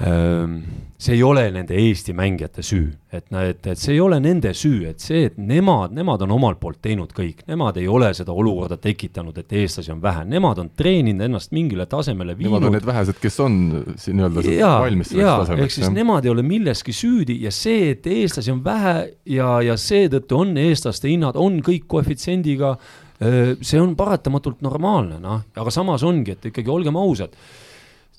see 0.00 1.14
ei 1.14 1.22
ole 1.22 1.42
nende 1.52 1.76
Eesti 1.76 2.14
mängijate 2.16 2.62
süü, 2.64 2.86
et, 3.12 3.26
et, 3.28 3.66
et 3.66 3.78
see 3.78 3.92
ei 3.92 4.00
ole 4.00 4.16
nende 4.22 4.54
süü, 4.56 4.86
et 4.88 5.02
see, 5.04 5.26
et 5.28 5.36
nemad, 5.36 5.92
nemad 5.94 6.22
on 6.24 6.32
omalt 6.38 6.60
poolt 6.62 6.80
teinud 6.82 7.12
kõik, 7.14 7.42
nemad 7.50 7.76
ei 7.80 7.84
ole 7.90 8.08
seda 8.16 8.32
olukorda 8.32 8.78
tekitanud, 8.80 9.36
et 9.42 9.52
eestlasi 9.60 9.92
on 9.92 10.00
vähe, 10.02 10.24
nemad 10.30 10.62
on 10.62 10.70
treeninud 10.78 11.26
ennast 11.26 11.52
mingile 11.54 11.86
tasemele 11.90 12.36
viinud. 12.38 12.56
Nemad 12.56 12.68
on 12.70 12.76
need 12.78 12.86
vähesed, 12.88 13.18
kes 13.22 13.40
on 13.44 13.58
nii-öelda 13.68 14.46
valmis 14.82 15.12
selleks 15.12 15.42
tasemeks. 15.44 15.64
ehk 15.66 15.76
siis 15.76 15.92
nemad 15.94 16.26
ei 16.26 16.32
ole 16.32 16.46
milleski 16.46 16.94
süüdi 16.96 17.36
ja 17.44 17.52
see, 17.54 17.92
et 17.92 18.08
eestlasi 18.08 18.54
on 18.54 18.62
vähe 18.64 18.94
ja, 19.36 19.58
ja 19.66 19.76
seetõttu 19.78 20.40
on 20.40 20.56
eestlaste 20.62 21.12
hinnad, 21.12 21.36
on 21.36 21.60
kõik 21.66 21.84
koefitsiendiga, 21.90 22.76
see 23.20 23.82
on 23.82 23.92
paratamatult 23.98 24.64
normaalne, 24.64 25.20
noh, 25.22 25.44
aga 25.54 25.74
samas 25.74 26.02
ongi, 26.06 26.38
et 26.38 26.48
ikkagi 26.50 26.72
olgem 26.72 26.96
ausad 26.98 27.36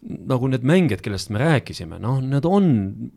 nagu 0.04 0.48
need 0.52 0.66
mängijad, 0.68 1.02
kellest 1.04 1.32
me 1.32 1.40
rääkisime, 1.40 1.98
noh, 2.02 2.20
need 2.24 2.46
on 2.48 2.66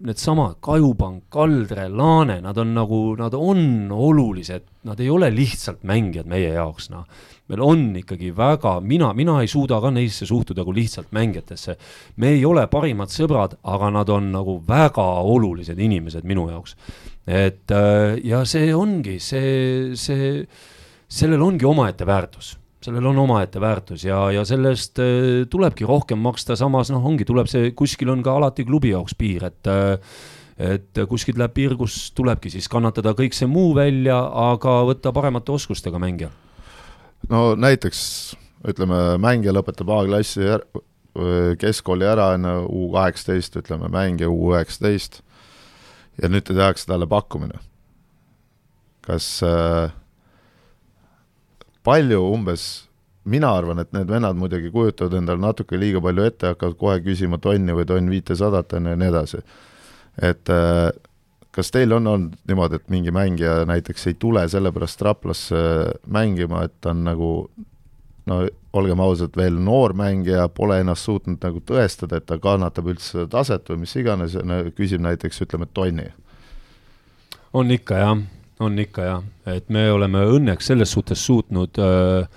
needsamad 0.06 0.58
Kajupank, 0.62 1.24
Kaldre, 1.32 1.88
Laane, 1.90 2.38
nad 2.44 2.58
on 2.62 2.74
nagu, 2.76 3.00
nad 3.18 3.34
on 3.34 3.90
olulised, 3.92 4.66
nad 4.86 5.00
ei 5.02 5.08
ole 5.10 5.30
lihtsalt 5.34 5.82
mängijad 5.86 6.28
meie 6.30 6.52
jaoks, 6.54 6.90
noh. 6.92 7.06
meil 7.50 7.62
on 7.62 7.82
ikkagi 7.98 8.30
väga, 8.36 8.76
mina, 8.80 9.12
mina 9.14 9.40
ei 9.42 9.50
suuda 9.50 9.80
ka 9.82 9.90
neisse 9.94 10.26
suhtuda 10.26 10.64
kui 10.66 10.74
lihtsalt 10.78 11.10
mängijatesse. 11.14 11.76
me 12.16 12.34
ei 12.34 12.44
ole 12.44 12.66
parimad 12.70 13.10
sõbrad, 13.10 13.58
aga 13.62 13.90
nad 13.90 14.10
on 14.10 14.30
nagu 14.34 14.60
väga 14.68 15.06
olulised 15.22 15.78
inimesed 15.78 16.24
minu 16.24 16.48
jaoks. 16.50 16.76
et 17.26 17.70
äh, 17.70 18.18
ja 18.22 18.44
see 18.44 18.74
ongi, 18.74 19.18
see, 19.18 19.96
see, 19.96 20.46
sellel 21.08 21.42
ongi 21.42 21.66
omaette 21.66 22.06
väärtus 22.06 22.56
sellel 22.86 23.10
on 23.10 23.18
omaette 23.24 23.60
väärtus 23.62 24.06
ja, 24.06 24.20
ja 24.34 24.44
sellest 24.48 25.00
äh, 25.02 25.44
tulebki 25.50 25.86
rohkem 25.88 26.22
maksta, 26.22 26.56
samas 26.58 26.92
noh, 26.94 27.04
ongi, 27.04 27.26
tuleb 27.28 27.50
see, 27.50 27.72
kuskil 27.76 28.14
on 28.14 28.24
ka 28.26 28.38
alati 28.38 28.66
klubi 28.68 28.94
jaoks 28.94 29.16
piir, 29.18 29.46
et 29.50 29.70
äh, 29.70 30.16
et 30.56 30.96
kuskilt 31.10 31.36
läheb 31.36 31.52
piir, 31.52 31.74
kus 31.76 32.14
tulebki 32.16 32.48
siis 32.48 32.64
kannatada 32.72 33.12
kõik 33.12 33.34
see 33.36 33.44
muu 33.50 33.74
välja, 33.76 34.16
aga 34.56 34.78
võtta 34.88 35.12
paremate 35.12 35.52
oskustega 35.52 36.00
mängija. 36.00 36.30
no 37.28 37.50
näiteks 37.60 38.00
ütleme, 38.72 39.18
mängija 39.20 39.52
lõpetab 39.52 39.92
A-klassi 39.92 40.48
keskkooli 41.60 42.06
ära, 42.08 42.30
ju, 42.36 42.56
U 42.68 42.90
kaheksateist, 42.92 43.56
ütleme, 43.60 43.88
mängija 43.92 44.28
U 44.32 44.52
üheksateist, 44.52 45.20
ja 46.22 46.30
nüüd 46.32 46.48
tehakse 46.48 46.88
talle 46.88 47.08
pakkumine. 47.08 47.60
kas 49.06 49.42
äh, 49.46 49.92
palju 51.86 52.20
umbes 52.32 52.66
mina 53.26 53.50
arvan, 53.58 53.80
et 53.82 53.92
need 53.94 54.10
vennad 54.10 54.38
muidugi 54.38 54.70
kujutavad 54.74 55.16
endale 55.18 55.42
natuke 55.42 55.78
liiga 55.78 56.00
palju 56.02 56.26
ette, 56.28 56.52
hakkavad 56.52 56.78
kohe 56.78 57.00
küsima 57.02 57.40
tonni 57.42 57.74
või 57.74 57.86
tonn 57.88 58.10
viitesadat, 58.10 58.76
on 58.78 58.86
ju, 58.86 58.94
ja 58.94 59.00
nii 59.00 59.10
edasi. 59.10 59.42
et 60.22 60.50
äh, 60.52 60.90
kas 61.56 61.72
teil 61.72 61.92
on 61.96 62.06
olnud 62.06 62.36
niimoodi, 62.48 62.78
et 62.78 62.92
mingi 62.92 63.14
mängija 63.14 63.64
näiteks 63.68 64.06
ei 64.10 64.14
tule 64.20 64.44
sellepärast 64.48 65.02
Raplasse 65.02 65.62
mängima, 66.06 66.62
et 66.68 66.74
ta 66.80 66.92
on 66.92 67.02
nagu 67.06 67.30
no 68.26 68.40
olgem 68.76 69.00
ausad, 69.00 69.34
veel 69.38 69.56
noor 69.62 69.94
mängija, 69.96 70.48
pole 70.52 70.80
ennast 70.82 71.08
suutnud 71.08 71.42
nagu 71.42 71.62
tõestada, 71.64 72.20
et 72.20 72.26
ta 72.28 72.38
kannatab 72.42 72.90
üldse 72.92 73.14
seda 73.14 73.26
taset 73.38 73.70
või 73.72 73.84
mis 73.84 73.96
iganes, 73.96 74.36
küsib 74.76 75.02
näiteks 75.02 75.42
ütleme 75.46 75.68
tonni. 75.72 76.10
on 77.52 77.70
ikka 77.70 77.98
jah, 78.02 78.18
on 78.60 78.78
ikka 78.80 79.06
jah, 79.06 79.24
et 79.52 79.68
me 79.72 79.88
oleme 79.92 80.22
õnneks 80.36 80.70
selles 80.72 80.92
suhtes 80.92 81.20
suutnud 81.26 81.80
äh, 81.82 82.28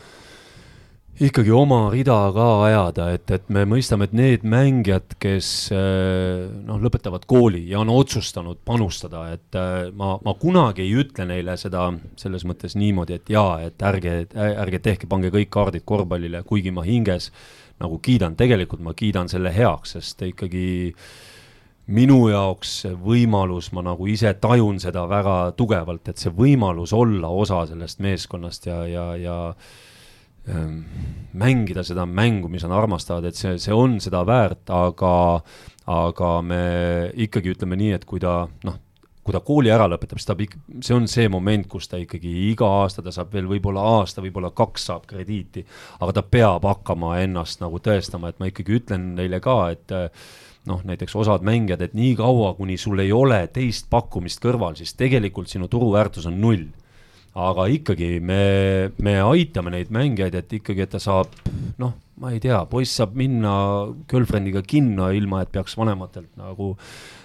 ikkagi 1.19 1.51
oma 1.51 1.89
rida 1.91 2.15
ka 2.35 2.47
ajada, 2.63 3.09
et, 3.15 3.31
et 3.35 3.49
me 3.51 3.65
mõistame, 3.67 4.07
et 4.07 4.15
need 4.15 4.45
mängijad, 4.47 5.15
kes 5.19 5.49
äh, 5.75 6.45
noh, 6.67 6.79
lõpetavad 6.83 7.25
kooli 7.29 7.65
ja 7.71 7.81
on 7.81 7.91
otsustanud 7.93 8.61
panustada, 8.67 9.25
et 9.35 9.59
äh, 9.59 9.89
ma, 9.95 10.13
ma 10.23 10.35
kunagi 10.39 10.85
ei 10.85 10.93
ütle 11.03 11.27
neile 11.27 11.57
seda 11.59 11.89
selles 12.19 12.45
mõttes 12.47 12.77
niimoodi, 12.79 13.19
et 13.19 13.33
jaa, 13.35 13.57
et 13.67 13.87
ärge, 13.89 14.21
ärge 14.35 14.83
tehke, 14.85 15.09
pange 15.11 15.31
kõik 15.35 15.51
kaardid 15.55 15.87
korvpallile, 15.87 16.43
kuigi 16.47 16.71
ma 16.75 16.87
hinges 16.87 17.33
nagu 17.79 17.99
kiidan, 18.03 18.35
tegelikult 18.39 18.83
ma 18.83 18.95
kiidan 18.95 19.31
selle 19.31 19.51
heaks, 19.55 19.95
sest 19.95 20.23
ikkagi 20.27 20.67
minu 21.89 22.27
jaoks 22.29 22.73
see 22.83 22.95
võimalus, 22.95 23.71
ma 23.73 23.81
nagu 23.85 24.07
ise 24.07 24.33
tajun 24.41 24.77
seda 24.81 25.07
väga 25.09 25.37
tugevalt, 25.57 26.11
et 26.11 26.21
see 26.21 26.33
võimalus 26.33 26.93
olla 26.93 27.31
osa 27.33 27.63
sellest 27.69 28.01
meeskonnast 28.05 28.69
ja, 28.69 28.83
ja, 28.85 29.05
ja 29.17 29.37
Ehm, 30.49 30.81
mängida 31.33 31.83
seda 31.85 32.05
mängu, 32.05 32.49
mis 32.49 32.63
nad 32.65 32.73
armastavad, 32.73 33.27
et 33.29 33.37
see, 33.37 33.57
see 33.61 33.75
on 33.75 33.99
seda 34.01 34.23
väärt, 34.25 34.69
aga, 34.73 35.13
aga 35.91 36.29
me 36.45 36.61
ikkagi 37.25 37.53
ütleme 37.53 37.77
nii, 37.77 37.91
et 37.99 38.05
kui 38.09 38.21
ta 38.23 38.47
noh, 38.65 38.79
kui 39.21 39.35
ta 39.35 39.43
kooli 39.45 39.69
ära 39.69 39.85
lõpetab, 39.91 40.17
siis 40.17 40.29
ta 40.29 40.37
ikka, 40.41 40.61
see 40.85 40.95
on 40.95 41.05
see 41.11 41.29
moment, 41.29 41.67
kus 41.69 41.91
ta 41.91 41.99
ikkagi 42.01 42.31
iga 42.49 42.69
aasta 42.79 43.03
ta 43.05 43.13
saab 43.13 43.35
veel 43.35 43.49
võib-olla 43.51 43.83
aasta, 43.99 44.23
võib-olla 44.25 44.49
kaks 44.57 44.89
saab 44.89 45.05
krediiti, 45.11 45.65
aga 45.99 46.17
ta 46.17 46.25
peab 46.25 46.65
hakkama 46.65 47.19
ennast 47.21 47.61
nagu 47.61 47.83
tõestama, 47.85 48.31
et 48.31 48.41
ma 48.41 48.49
ikkagi 48.49 48.79
ütlen 48.79 49.11
neile 49.19 49.43
ka, 49.43 49.59
et 49.75 49.97
noh, 50.69 50.83
näiteks 50.87 51.15
osad 51.19 51.45
mängijad, 51.45 51.81
et 51.83 51.95
nii 51.97 52.13
kaua, 52.19 52.53
kuni 52.57 52.77
sul 52.79 53.01
ei 53.03 53.13
ole 53.15 53.41
teist 53.53 53.89
pakkumist 53.91 54.41
kõrval, 54.43 54.77
siis 54.79 54.93
tegelikult 54.99 55.51
sinu 55.51 55.69
turuväärtus 55.71 56.29
on 56.29 56.39
null. 56.41 56.69
Aga 57.39 57.67
ikkagi 57.71 58.17
me, 58.25 58.89
me 59.05 59.13
aitame 59.21 59.71
neid 59.75 59.91
mängijaid, 59.93 60.33
et 60.35 60.53
ikkagi, 60.59 60.83
et 60.83 60.91
ta 60.95 61.01
saab 61.01 61.35
noh, 61.79 61.93
ma 62.19 62.33
ei 62.33 62.41
tea, 62.43 62.57
poiss 62.67 62.97
saab 62.99 63.13
minna 63.19 63.53
girlfriend'iga 64.09 64.63
kinno, 64.67 65.11
ilma 65.15 65.43
et 65.45 65.53
peaks 65.53 65.77
vanematelt 65.79 66.33
nagu 66.39 66.73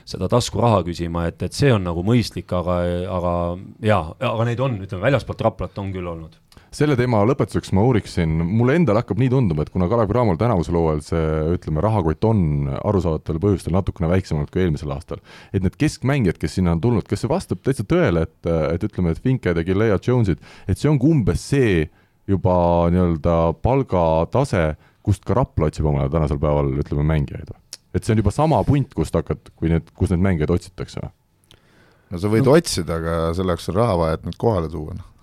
seda 0.05 0.29
taskuraha 0.31 0.83
küsima, 0.87 1.25
et, 1.31 1.41
et 1.43 1.57
see 1.57 1.73
on 1.73 1.83
nagu 1.89 2.05
mõistlik, 2.07 2.53
aga, 2.55 2.79
aga 3.17 3.35
jaa, 3.83 4.05
aga 4.29 4.47
neid 4.51 4.61
on, 4.63 4.77
ütleme 4.85 5.09
väljaspoolt 5.09 5.47
Raplat 5.49 5.81
on 5.81 5.91
küll 5.95 6.13
olnud 6.13 6.37
selle 6.75 6.97
teema 6.99 7.21
lõpetuseks 7.29 7.71
ma 7.77 7.85
uuriksin, 7.87 8.33
mulle 8.45 8.75
endale 8.79 9.03
hakkab 9.03 9.21
nii 9.23 9.31
tunduma, 9.31 9.65
et 9.65 9.71
kuna 9.73 9.87
Kalev 9.91 10.11
Cramol 10.11 10.39
tänavusel 10.41 10.79
hooajal 10.79 11.03
see, 11.07 11.27
ütleme, 11.55 11.83
rahakott 11.85 12.27
on 12.27 12.41
arusaadavatel 12.75 13.41
põhjustel 13.43 13.77
natukene 13.77 14.11
väiksem 14.11 14.41
olnud 14.41 14.51
kui 14.55 14.65
eelmisel 14.65 14.95
aastal, 14.95 15.23
et 15.55 15.63
need 15.65 15.77
keskmängijad, 15.81 16.41
kes 16.43 16.59
sinna 16.59 16.75
on 16.75 16.83
tulnud, 16.83 17.07
kas 17.11 17.23
see 17.23 17.31
vastab 17.31 17.63
täitsa 17.65 17.87
tõele, 17.91 18.27
et, 18.27 18.51
et 18.75 18.89
ütleme, 18.89 19.15
et 19.15 19.23
Finked 19.23 19.61
ja 19.61 19.67
Gilea 19.67 20.01
Jonesid, 20.03 20.43
et 20.67 20.81
see 20.81 20.91
ongi 20.91 21.09
umbes 21.11 21.47
see 21.55 21.87
juba 22.31 22.57
nii-öelda 22.91 23.39
palgatase, 23.63 24.67
kust 25.05 25.27
ka 25.29 25.39
Rapla 25.39 25.71
otsib 25.71 25.87
omale 25.87 26.11
tänasel 26.11 26.43
päeval, 26.43 26.75
ütleme, 26.83 27.07
mängijaid 27.15 27.55
või? 27.55 27.61
et 27.95 28.03
see 28.03 28.17
on 28.17 28.25
juba 28.25 28.35
sama 28.35 28.59
punt, 28.67 28.91
kust 28.99 29.15
hakkad, 29.15 29.53
kui 29.55 29.71
need, 29.71 29.95
kus 29.95 30.11
need 30.11 30.25
mängijad 30.27 30.51
otsitakse 30.57 31.07
või? 31.07 31.15
no 32.11 32.23
sa 32.23 32.31
võid 32.33 32.49
no. 32.49 32.59
otsida, 32.59 32.99
aga 32.99 33.19
selleks 33.39 33.71
on 33.71 33.79
raha 33.79 33.99
vaja, 34.01 34.19
et 34.19 34.27
nad 34.27 34.41
kohale 34.41 34.73
tuua, 34.73 34.99
noh 34.99 35.14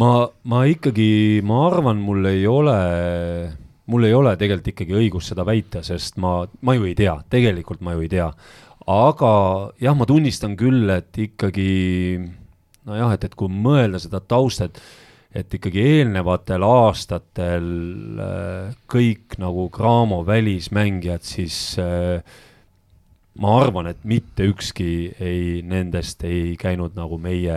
ma, 0.00 0.10
ma 0.50 0.64
ikkagi, 0.70 1.40
ma 1.46 1.64
arvan, 1.68 2.00
mul 2.02 2.26
ei 2.30 2.46
ole, 2.50 2.76
mul 3.90 4.08
ei 4.08 4.16
ole 4.16 4.34
tegelikult 4.40 4.72
ikkagi 4.74 4.98
õigust 5.00 5.32
seda 5.32 5.46
väita, 5.46 5.84
sest 5.86 6.18
ma, 6.22 6.40
ma 6.62 6.76
ju 6.76 6.88
ei 6.88 6.96
tea, 6.98 7.16
tegelikult 7.30 7.84
ma 7.84 7.96
ju 7.96 8.04
ei 8.04 8.12
tea. 8.12 8.30
aga 8.90 9.30
jah, 9.80 9.94
ma 9.96 10.06
tunnistan 10.08 10.56
küll, 10.60 10.90
et 10.92 11.16
ikkagi 11.16 11.70
nojah, 12.84 13.14
et, 13.16 13.24
et 13.24 13.38
kui 13.38 13.48
mõelda 13.48 14.02
seda 14.02 14.20
tausta, 14.20 14.68
et 14.68 14.82
et 15.34 15.50
ikkagi 15.56 15.82
eelnevatel 15.82 16.62
aastatel 16.62 17.64
äh, 18.22 18.74
kõik 18.86 19.34
nagu 19.42 19.66
Graamo 19.74 20.20
välismängijad 20.22 21.26
siis 21.26 21.56
äh, 21.82 22.22
ma 23.42 23.56
arvan, 23.60 23.88
et 23.90 24.04
mitte 24.06 24.46
ükski 24.46 24.88
ei, 25.18 25.62
nendest 25.66 26.22
ei 26.26 26.54
käinud 26.60 26.94
nagu 26.98 27.18
meie 27.18 27.56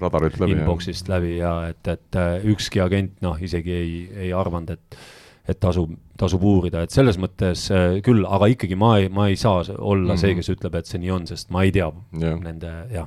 radarilt 0.00 0.40
läbi, 0.40 0.56
inbox'ist 0.56 1.10
läbi 1.12 1.36
ja 1.40 1.52
et, 1.72 1.82
et 1.92 2.18
äh, 2.20 2.46
ükski 2.52 2.80
agent 2.84 3.20
noh, 3.24 3.36
isegi 3.42 3.76
ei, 3.76 3.94
ei 4.28 4.34
arvanud, 4.36 4.76
et 4.76 5.00
et 5.46 5.60
tasub, 5.62 5.92
tasub 6.18 6.42
uurida, 6.42 6.80
et 6.82 6.90
selles 6.90 7.20
mõttes 7.22 7.68
äh, 7.70 8.00
küll, 8.02 8.24
aga 8.26 8.48
ikkagi 8.50 8.74
ma 8.78 8.96
ei, 8.98 9.06
ma 9.14 9.28
ei 9.30 9.36
saa 9.38 9.60
olla 9.78 10.14
mm 10.14 10.16
-hmm. 10.16 10.22
see, 10.24 10.34
kes 10.34 10.50
ütleb, 10.56 10.74
et 10.74 10.90
see 10.90 10.98
nii 10.98 11.12
on, 11.14 11.26
sest 11.30 11.52
ma 11.54 11.62
ei 11.62 11.70
tea 11.70 11.86
yeah. 12.18 12.40
nende, 12.42 12.72
jah 12.90 13.06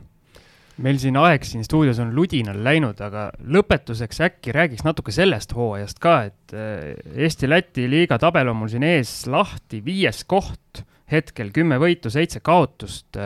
meil 0.80 1.00
siin 1.02 1.18
aeg 1.20 1.44
siin 1.44 1.66
stuudios 1.68 2.00
on 2.00 2.14
ludinal 2.16 2.62
läinud, 2.64 3.02
aga 3.04 3.30
lõpetuseks 3.44 4.22
äkki 4.30 4.54
räägiks 4.56 4.86
natuke 4.88 5.12
sellest 5.12 5.52
hooajast 5.58 6.00
ka, 6.00 6.14
et 6.30 6.54
äh, 6.56 6.96
Eesti-Läti 7.28 7.90
liiga 7.92 8.18
tabel 8.22 8.48
on 8.48 8.62
mul 8.62 8.72
siin 8.72 8.86
ees 8.88 9.28
lahti, 9.28 9.82
viies 9.86 10.24
koht 10.24 10.86
hetkel 11.12 11.52
kümme 11.52 11.80
võitu, 11.82 12.10
seitse 12.10 12.40
kaotust. 12.40 13.18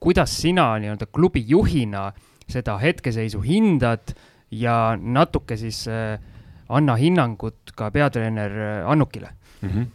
kuidas 0.00 0.30
sina 0.40 0.78
nii-öelda 0.78 1.06
klubi 1.12 1.44
juhina 1.48 2.12
seda 2.48 2.78
hetkeseisu 2.78 3.40
hindad 3.40 4.14
ja 4.50 4.96
natuke 5.00 5.56
siis 5.56 5.86
äh, 5.88 6.20
anna 6.68 6.96
hinnangut 6.96 7.72
ka 7.76 7.90
peatreener 7.90 8.50
äh, 8.50 8.90
Annukile 8.90 9.28
mm? 9.60 9.68
-hmm. 9.68 9.86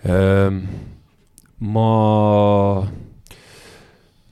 Ähm, 0.00 0.62
ma, 1.58 2.86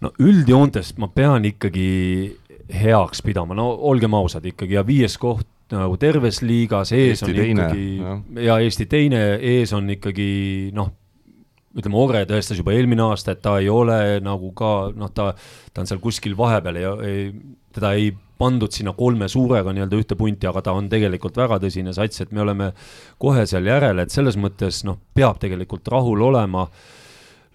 no 0.01 0.11
üldjoontes 0.19 0.95
ma 0.97 1.09
pean 1.09 1.45
ikkagi 1.45 2.39
heaks 2.73 3.21
pidama, 3.23 3.55
no 3.55 3.69
olgem 3.91 4.15
ausad 4.15 4.47
ikkagi 4.49 4.75
ja 4.75 4.87
viies 4.87 5.19
koht 5.19 5.47
nagu 5.73 5.97
terves 6.01 6.41
liigas, 6.43 6.93
ees 6.93 7.23
Eesti 7.23 7.31
on 7.31 7.37
teine, 7.37 7.67
ikkagi 7.67 7.97
ja. 7.99 8.15
ja 8.47 8.59
Eesti 8.65 8.87
teine, 8.87 9.21
ees 9.35 9.73
on 9.77 9.91
ikkagi 9.91 10.31
noh, 10.73 10.89
ütleme, 11.79 11.99
Ore 11.99 12.25
tõestas 12.29 12.59
juba 12.59 12.75
eelmine 12.75 13.05
aasta, 13.07 13.35
et 13.35 13.43
ta 13.45 13.57
ei 13.63 13.69
ole 13.73 14.19
nagu 14.25 14.53
ka 14.57 14.91
noh, 14.97 15.13
ta, 15.15 15.31
ta 15.73 15.83
on 15.83 15.91
seal 15.91 16.01
kuskil 16.03 16.37
vahepeal 16.39 16.81
ja 16.81 16.95
ei, 17.07 17.29
teda 17.75 17.95
ei 17.99 18.13
pandud 18.39 18.73
sinna 18.75 18.95
kolme 18.99 19.27
suurega 19.31 19.73
nii-öelda 19.75 19.99
ühte 19.99 20.19
punti, 20.19 20.47
aga 20.47 20.63
ta 20.63 20.75
on 20.79 20.89
tegelikult 20.91 21.39
väga 21.39 21.59
tõsine 21.63 21.95
sats, 21.97 22.23
et 22.23 22.33
me 22.35 22.45
oleme 22.45 22.71
kohe 23.19 23.45
seal 23.51 23.67
järel, 23.67 24.03
et 24.03 24.15
selles 24.15 24.39
mõttes 24.39 24.85
noh, 24.87 25.01
peab 25.15 25.41
tegelikult 25.43 25.91
rahul 25.95 26.29
olema. 26.31 26.69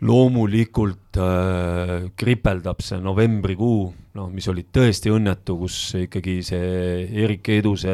loomulikult 0.03 1.15
äh, 1.15 2.09
kripeldab 2.19 2.81
see 2.83 2.97
novembrikuu, 2.99 3.93
noh, 4.19 4.27
mis 4.35 4.47
oli 4.51 4.65
tõesti 4.67 5.13
õnnetu, 5.13 5.55
kus 5.61 5.77
ikkagi 5.95 6.41
see 6.43 7.05
Erik 7.23 7.47
Eduse 7.47 7.93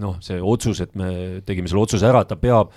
noh, 0.00 0.16
see 0.24 0.40
otsus, 0.40 0.80
et 0.80 0.94
me 0.96 1.42
tegime 1.44 1.68
selle 1.68 1.82
otsuse 1.82 2.08
ära, 2.08 2.22
et 2.24 2.30
ta 2.32 2.38
peab 2.40 2.72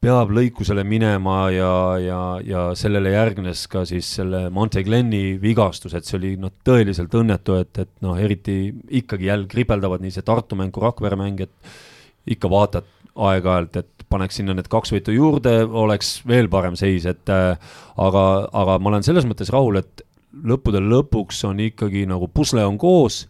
peab 0.00 0.30
lõikusele 0.32 0.80
minema 0.88 1.50
ja, 1.52 1.72
ja, 2.00 2.20
ja 2.40 2.60
sellele 2.78 3.12
järgnes 3.12 3.66
ka 3.68 3.82
siis 3.88 4.08
selle 4.16 4.46
Monte 4.52 4.80
Gleni 4.84 5.34
vigastus, 5.42 5.92
et 5.96 6.08
see 6.08 6.16
oli 6.16 6.30
noh, 6.40 6.54
tõeliselt 6.64 7.12
õnnetu, 7.20 7.58
et, 7.60 7.82
et 7.82 7.90
noh, 8.04 8.16
eriti 8.16 8.72
ikkagi 9.02 9.28
jälle 9.28 9.48
kripeldavad 9.50 10.00
nii 10.00 10.14
see 10.14 10.24
Tartu 10.24 10.56
mäng 10.56 10.72
kui 10.72 10.86
Rakvere 10.86 11.20
mäng, 11.20 11.44
et 11.44 12.32
ikka 12.32 12.48
vaatad 12.48 12.88
aeg-ajalt, 13.12 13.76
et 13.76 14.06
paneks 14.10 14.40
sinna 14.40 14.56
need 14.56 14.70
kaks 14.72 14.94
võitu 14.94 15.12
juurde, 15.12 15.52
oleks 15.68 16.16
veel 16.28 16.48
parem 16.50 16.80
seis, 16.80 17.04
et 17.10 17.32
äh, 17.32 17.52
aga, 18.00 18.24
aga 18.56 18.78
ma 18.80 18.94
olen 18.94 19.04
selles 19.04 19.28
mõttes 19.28 19.52
rahul, 19.52 19.82
et 19.82 20.04
lõppude 20.32 20.80
lõpuks 20.80 21.44
on 21.50 21.60
ikkagi 21.60 22.06
nagu 22.08 22.30
pusle 22.32 22.64
on 22.64 22.80
koos 22.80 23.26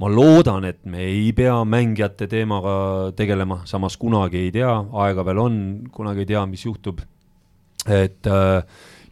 ma 0.00 0.08
loodan, 0.10 0.64
et 0.68 0.80
me 0.88 1.04
ei 1.04 1.32
pea 1.36 1.58
mängijate 1.68 2.28
teemaga 2.30 2.74
tegelema, 3.16 3.62
samas 3.68 3.98
kunagi 4.00 4.46
ei 4.46 4.54
tea, 4.54 4.72
aega 5.04 5.24
veel 5.26 5.42
on, 5.42 5.60
kunagi 5.92 6.24
ei 6.24 6.32
tea, 6.32 6.46
mis 6.50 6.64
juhtub. 6.66 7.02
et 7.88 8.26
äh, 8.30 8.62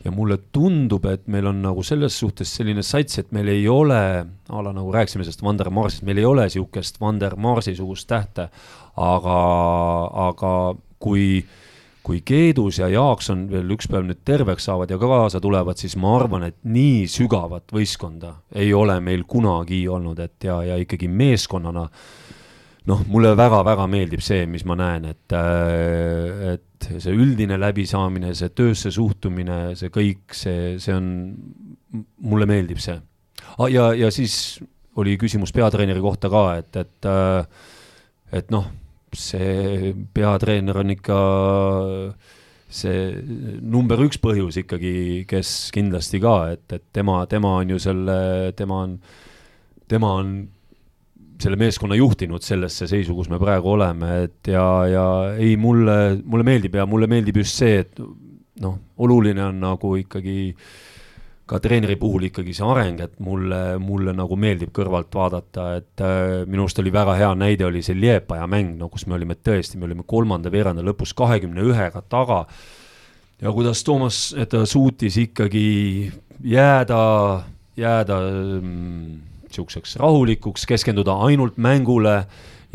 ja 0.04 0.10
mulle 0.14 0.38
tundub, 0.52 1.04
et 1.10 1.26
meil 1.28 1.48
on 1.50 1.58
nagu 1.62 1.82
selles 1.82 2.16
suhtes 2.18 2.52
selline 2.56 2.82
sats, 2.86 3.18
et 3.18 3.32
meil 3.32 3.48
ei 3.52 3.66
ole, 3.68 4.02
a 4.48 4.62
la 4.62 4.72
nagu 4.72 4.92
rääkisime 4.94 5.26
sellest 5.26 5.42
Vander 5.42 5.70
Marsist, 5.70 6.04
meil 6.06 6.22
ei 6.22 6.28
ole 6.28 6.46
niisugust 6.46 7.00
Vander 7.00 7.36
Marsi 7.36 7.74
sugust 7.76 8.08
tähte, 8.08 8.48
aga, 8.96 9.40
aga 10.28 10.54
kui 11.02 11.42
äh, 11.42 11.58
kui 12.10 12.24
Keedus 12.26 12.80
ja 12.80 12.88
Jaakson 12.90 13.44
veel 13.50 13.70
üks 13.76 13.86
päev 13.90 14.08
nüüd 14.08 14.24
terveks 14.26 14.66
saavad 14.66 14.90
ja 14.90 14.98
kaasa 14.98 15.38
tulevad, 15.42 15.78
siis 15.78 15.94
ma 16.00 16.16
arvan, 16.18 16.48
et 16.48 16.56
nii 16.66 17.04
sügavat 17.10 17.70
võistkonda 17.70 18.34
ei 18.58 18.72
ole 18.74 18.96
meil 19.04 19.22
kunagi 19.30 19.84
olnud, 19.86 20.18
et 20.18 20.48
ja, 20.48 20.58
ja 20.66 20.78
ikkagi 20.82 21.06
meeskonnana 21.06 21.84
noh, 22.90 23.04
mulle 23.12 23.36
väga-väga 23.38 23.86
meeldib 23.92 24.24
see, 24.26 24.42
mis 24.50 24.64
ma 24.66 24.74
näen, 24.80 25.06
et, 25.12 25.36
et 26.56 26.90
see 26.90 27.14
üldine 27.14 27.60
läbisaamine, 27.60 28.34
see 28.34 28.50
töösse 28.58 28.90
suhtumine, 28.94 29.76
see 29.78 29.94
kõik, 29.94 30.34
see, 30.34 30.74
see 30.82 30.96
on, 30.96 31.06
mulle 32.26 32.50
meeldib 32.50 32.82
see. 32.82 32.98
ja, 33.70 33.90
ja 33.94 34.10
siis 34.10 34.58
oli 34.98 35.14
küsimus 35.20 35.54
peatreeneri 35.54 36.02
kohta 36.02 36.32
ka, 36.32 36.44
et, 36.58 36.82
et, 36.82 37.10
et 38.40 38.50
noh, 38.50 38.66
see 39.16 39.94
peatreener 40.14 40.78
on 40.80 40.94
ikka 40.94 41.18
see 42.70 43.10
number 43.60 43.98
üks 44.04 44.20
põhjus 44.22 44.60
ikkagi, 44.62 45.26
kes 45.28 45.70
kindlasti 45.74 46.20
ka, 46.22 46.36
et, 46.54 46.64
et 46.76 46.86
tema, 46.94 47.24
tema 47.30 47.56
on 47.58 47.74
ju 47.74 47.80
selle, 47.82 48.16
tema 48.56 48.84
on, 48.86 48.96
tema 49.90 50.12
on 50.20 50.34
selle 51.40 51.58
meeskonna 51.58 51.96
juhtinud 51.98 52.44
sellesse 52.44 52.86
seisu, 52.90 53.16
kus 53.16 53.30
me 53.32 53.40
praegu 53.40 53.72
oleme, 53.74 54.12
et 54.26 54.52
ja, 54.52 54.64
ja 54.86 55.06
ei, 55.34 55.56
mulle, 55.60 56.20
mulle 56.22 56.46
meeldib 56.46 56.76
ja 56.78 56.86
mulle 56.86 57.08
meeldib 57.10 57.40
just 57.42 57.58
see, 57.58 57.80
et 57.82 57.98
noh, 58.60 58.76
oluline 59.00 59.42
on 59.48 59.60
nagu 59.64 59.94
ikkagi 59.98 60.52
ka 61.50 61.58
treeneri 61.62 61.96
puhul 61.98 62.28
ikkagi 62.28 62.52
see 62.54 62.66
areng, 62.66 63.00
et 63.02 63.16
mulle, 63.26 63.60
mulle 63.82 64.14
nagu 64.14 64.36
meeldib 64.38 64.70
kõrvalt 64.76 65.10
vaadata, 65.14 65.66
et 65.80 66.02
äh, 66.04 66.42
minu 66.46 66.66
arust 66.66 66.78
oli 66.82 66.92
väga 66.94 67.16
hea 67.18 67.30
näide, 67.38 67.66
oli 67.66 67.82
see 67.82 67.98
Liepaja 67.98 68.46
mäng, 68.50 68.76
no 68.78 68.90
kus 68.92 69.08
me 69.10 69.16
olime 69.18 69.34
tõesti, 69.34 69.80
me 69.80 69.88
olime 69.88 70.06
kolmanda 70.06 70.52
veeranda 70.52 70.84
lõpus 70.86 71.14
kahekümne 71.18 71.64
ühega 71.66 72.04
taga. 72.06 72.44
Ja 73.40 73.50
kuidas 73.56 73.82
Toomas, 73.86 74.20
ta 74.52 74.62
suutis 74.68 75.16
ikkagi 75.18 75.66
jääda, 76.44 77.00
jääda 77.80 78.18
mm, 78.60 79.20
niisuguseks 79.48 79.96
rahulikuks, 79.98 80.68
keskenduda 80.70 81.16
ainult 81.26 81.56
mängule 81.58 82.18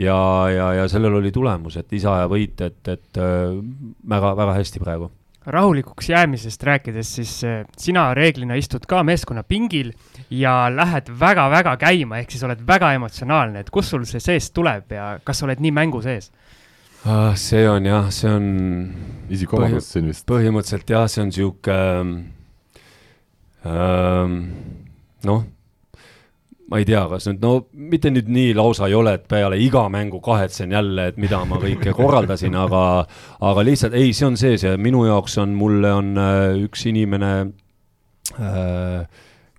ja, 0.02 0.18
ja, 0.52 0.72
ja 0.82 0.88
sellel 0.92 1.22
oli 1.22 1.32
tulemus, 1.32 1.78
et 1.80 1.94
isa 1.96 2.24
ja 2.24 2.32
võit, 2.32 2.60
et, 2.66 2.82
et 2.92 3.22
väga-väga 4.10 4.52
äh, 4.52 4.58
hästi 4.60 4.84
praegu 4.84 5.14
rahulikuks 5.46 6.10
jäämisest 6.10 6.64
rääkides, 6.64 7.16
siis 7.20 7.34
äh, 7.44 7.66
sina 7.78 8.14
reeglina 8.18 8.58
istud 8.58 8.86
ka 8.90 9.04
meeskonna 9.06 9.44
pingil 9.44 9.92
ja 10.34 10.66
lähed 10.74 11.12
väga-väga 11.20 11.76
käima, 11.82 12.20
ehk 12.22 12.34
siis 12.34 12.44
oled 12.48 12.62
väga 12.68 12.94
emotsionaalne, 12.98 13.62
et 13.62 13.70
kust 13.74 13.94
sul 13.94 14.06
see 14.10 14.24
seest 14.24 14.54
tuleb 14.58 14.92
ja 14.96 15.16
kas 15.24 15.42
sa 15.42 15.50
oled 15.50 15.62
nii 15.62 15.74
mängu 15.76 16.02
sees? 16.06 16.32
Ah, 17.06 17.36
see 17.38 17.68
on 17.70 17.86
jah, 17.86 18.10
see 18.10 18.32
on. 18.34 18.46
isikuomadus 19.30 19.92
siin 19.94 20.08
vist. 20.10 20.26
põhimõtteliselt 20.30 20.90
jah, 20.90 21.06
see 21.10 21.22
on 21.22 21.32
sihuke 21.34 21.76
ähm, 23.66 24.40
noh 25.26 25.46
ma 26.72 26.80
ei 26.82 26.86
tea, 26.88 27.04
kas 27.10 27.28
nüüd, 27.30 27.42
no 27.44 27.52
mitte 27.92 28.10
nüüd 28.14 28.30
nii 28.32 28.56
lausa 28.58 28.88
ei 28.90 28.96
ole, 28.98 29.16
et 29.20 29.28
peale 29.30 29.60
iga 29.62 29.86
mängu 29.94 30.22
kahetsen 30.26 30.74
jälle, 30.74 31.10
et 31.12 31.20
mida 31.22 31.44
ma 31.46 31.60
kõike 31.62 31.94
korraldasin, 31.98 32.58
aga, 32.66 32.82
aga 33.46 33.66
lihtsalt 33.68 33.98
ei, 33.98 34.16
see 34.18 34.28
on 34.30 34.40
sees 34.40 34.66
ja 34.66 34.74
minu 34.82 35.06
jaoks 35.06 35.38
on, 35.44 35.54
mulle 35.58 35.94
on 35.94 36.16
äh, 36.22 36.66
üks 36.66 36.88
inimene 36.90 37.32
äh, 38.40 39.06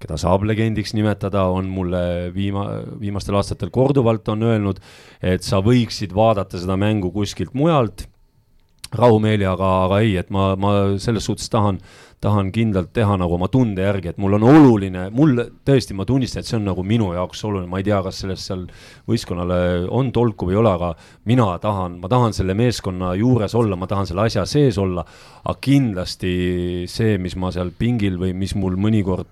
keda 0.03 0.19
saab 0.21 0.45
legendiks 0.49 0.93
nimetada, 0.97 1.47
on 1.53 1.71
mulle 1.73 2.03
viima-, 2.35 2.83
viimastel 3.01 3.39
aastatel 3.39 3.71
korduvalt 3.75 4.27
on 4.35 4.43
öelnud, 4.49 4.83
et 5.23 5.47
sa 5.47 5.63
võiksid 5.65 6.13
vaadata 6.17 6.59
seda 6.61 6.77
mängu 6.81 7.15
kuskilt 7.15 7.55
mujalt 7.57 8.09
rahumeeli, 8.97 9.47
aga, 9.47 9.71
aga 9.87 10.03
ei, 10.03 10.15
et 10.19 10.29
ma, 10.35 10.51
ma 10.59 10.75
selles 11.03 11.27
suhtes 11.27 11.49
tahan 11.53 11.79
äh, 11.79 12.06
tahan 12.27 12.51
kindlalt 12.55 12.91
teha 12.97 13.17
nagu 13.21 13.37
oma 13.37 13.49
tunde 13.53 13.85
järgi, 13.85 14.13
et 14.13 14.21
mul 14.23 14.37
on 14.39 14.47
oluline, 14.51 15.07
mul 15.15 15.39
tõesti, 15.67 15.95
ma 15.97 16.07
tunnistan, 16.09 16.43
et 16.43 16.51
see 16.51 16.59
on 16.59 16.67
nagu 16.69 16.85
minu 16.87 17.13
jaoks 17.15 17.45
oluline, 17.47 17.71
ma 17.71 17.81
ei 17.81 17.87
tea, 17.87 18.01
kas 18.05 18.23
sellest 18.25 18.51
seal 18.51 18.67
võistkonnale 19.11 19.61
on 19.95 20.11
tolku 20.15 20.49
või 20.49 20.57
ei 20.57 20.61
ole, 20.63 20.75
aga 20.75 20.93
mina 21.31 21.49
tahan, 21.63 22.01
ma 22.03 22.11
tahan 22.13 22.37
selle 22.37 22.57
meeskonna 22.59 23.15
juures 23.21 23.55
olla, 23.59 23.79
ma 23.79 23.89
tahan 23.91 24.11
selle 24.11 24.27
asja 24.27 24.47
sees 24.51 24.79
olla, 24.83 25.07
aga 25.45 25.59
kindlasti 25.63 26.37
see, 26.91 27.17
mis 27.23 27.39
ma 27.39 27.53
seal 27.55 27.73
pingil 27.79 28.19
või 28.21 28.35
mis 28.37 28.57
mul 28.59 28.79
mõnikord 28.81 29.31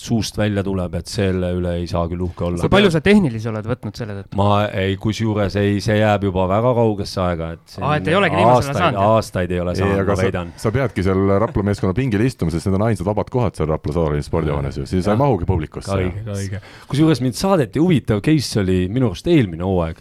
suust 0.00 0.38
välja 0.38 0.62
tuleb, 0.64 0.94
et 1.00 1.10
selle 1.10 1.50
üle 1.56 1.74
ei 1.80 1.86
saa 1.90 2.06
küll 2.08 2.22
uhke 2.24 2.46
olla. 2.46 2.60
kui 2.62 2.72
palju 2.72 2.90
sa 2.94 3.02
tehnilisi 3.04 3.50
oled 3.50 3.66
võtnud 3.68 3.98
selle 3.98 4.16
tõttu? 4.20 4.38
ma 4.40 4.48
ei, 4.68 4.96
kusjuures 5.00 5.56
ei, 5.60 5.80
see 5.84 5.98
jääb 5.98 6.24
juba 6.30 6.46
väga 6.50 6.72
kaugesse 6.78 7.20
aega, 7.24 7.50
et 7.56 7.76
aa, 7.80 7.96
et 7.98 8.08
ei 8.08 8.16
olegi 8.16 8.38
viimasel 8.38 8.72
ajal 8.72 8.80
saanud? 8.80 9.00
aastaid 9.16 9.52
ei 9.52 9.60
ole 9.64 9.74
saanud, 9.76 10.02
ma 10.08 10.18
väidan. 10.22 10.54
sa 10.60 10.72
peadki 10.74 11.04
seal 11.06 11.34
Rapla 11.44 11.66
meeskonna 11.70 11.96
pingil 11.96 12.24
istuma, 12.24 12.54
sest 12.54 12.70
need 12.70 12.78
on 12.80 12.86
ainsad 12.88 13.08
vabad 13.10 13.32
kohad 13.32 13.60
seal 13.60 13.68
Rapla 13.70 13.96
Saari 13.98 14.24
spordihoones 14.24 14.80
ju, 14.80 14.86
siis 14.88 15.04
sa 15.04 15.14
ei 15.16 15.20
mahugi 15.20 15.48
publikusse. 15.48 15.98
õige, 15.98 16.24
õige. 16.36 16.62
kusjuures 16.88 17.20
mind 17.24 17.36
saadeti, 17.38 17.82
huvitav 17.82 18.24
case 18.24 18.64
oli 18.64 18.82
minu 18.92 19.12
arust 19.12 19.28
eelmine 19.28 19.66
hooaeg, 19.66 20.00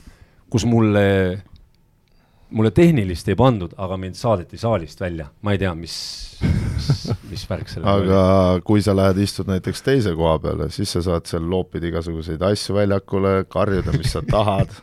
kus 0.50 0.66
mulle 0.70 1.06
mulle 2.50 2.72
tehnilist 2.72 3.30
ei 3.30 3.38
pandud, 3.38 3.74
aga 3.78 3.98
mind 3.98 4.18
saadeti 4.18 4.58
saalist 4.58 5.02
välja, 5.02 5.30
ma 5.42 5.54
ei 5.54 5.62
tea, 5.62 5.74
mis, 5.78 5.96
mis, 6.42 6.92
mis 7.30 7.46
värk 7.50 7.70
sellega 7.70 7.96
oli. 8.00 8.12
aga 8.12 8.66
kui 8.66 8.84
sa 8.86 8.96
lähed, 8.98 9.22
istud 9.24 9.50
näiteks 9.52 9.86
teise 9.86 10.16
koha 10.18 10.38
peale, 10.44 10.70
siis 10.74 10.92
sa 10.96 11.04
saad 11.06 11.30
seal 11.30 11.46
loopida 11.50 11.90
igasuguseid 11.92 12.44
asju 12.52 12.78
väljakule, 12.80 13.42
karjuda, 13.50 13.96
mis 13.98 14.16
sa 14.18 14.24
tahad 14.26 14.74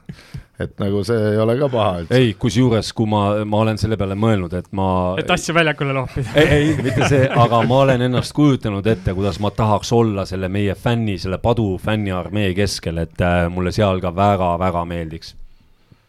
et 0.63 0.73
nagu 0.81 1.03
see 1.05 1.17
ei 1.33 1.41
ole 1.41 1.57
ka 1.61 1.69
paha 1.69 1.97
üldse. 2.03 2.17
ei, 2.17 2.31
kusjuures, 2.41 2.93
kui 2.97 3.09
ma, 3.13 3.23
ma 3.45 3.63
olen 3.65 3.81
selle 3.81 3.99
peale 4.01 4.17
mõelnud, 4.19 4.55
et 4.57 4.71
ma. 4.77 4.89
et 5.21 5.31
asju 5.33 5.55
väljakule 5.57 5.97
loopida. 5.97 6.33
ei, 6.41 6.53
ei, 6.55 6.77
mitte 6.81 7.11
see, 7.11 7.25
aga 7.45 7.61
ma 7.69 7.83
olen 7.85 8.07
ennast 8.09 8.33
kujutanud 8.37 8.87
ette, 8.93 9.15
kuidas 9.17 9.41
ma 9.45 9.53
tahaks 9.53 9.93
olla 9.97 10.25
selle 10.29 10.49
meie 10.53 10.77
fänni, 10.79 11.19
selle 11.21 11.41
padu 11.43 11.75
fänniarmee 11.83 12.55
keskel, 12.57 13.03
et 13.05 13.21
äh, 13.21 13.43
mulle 13.53 13.75
seal 13.77 14.01
ka 14.05 14.15
väga-väga 14.17 14.87
meeldiks 14.89 15.35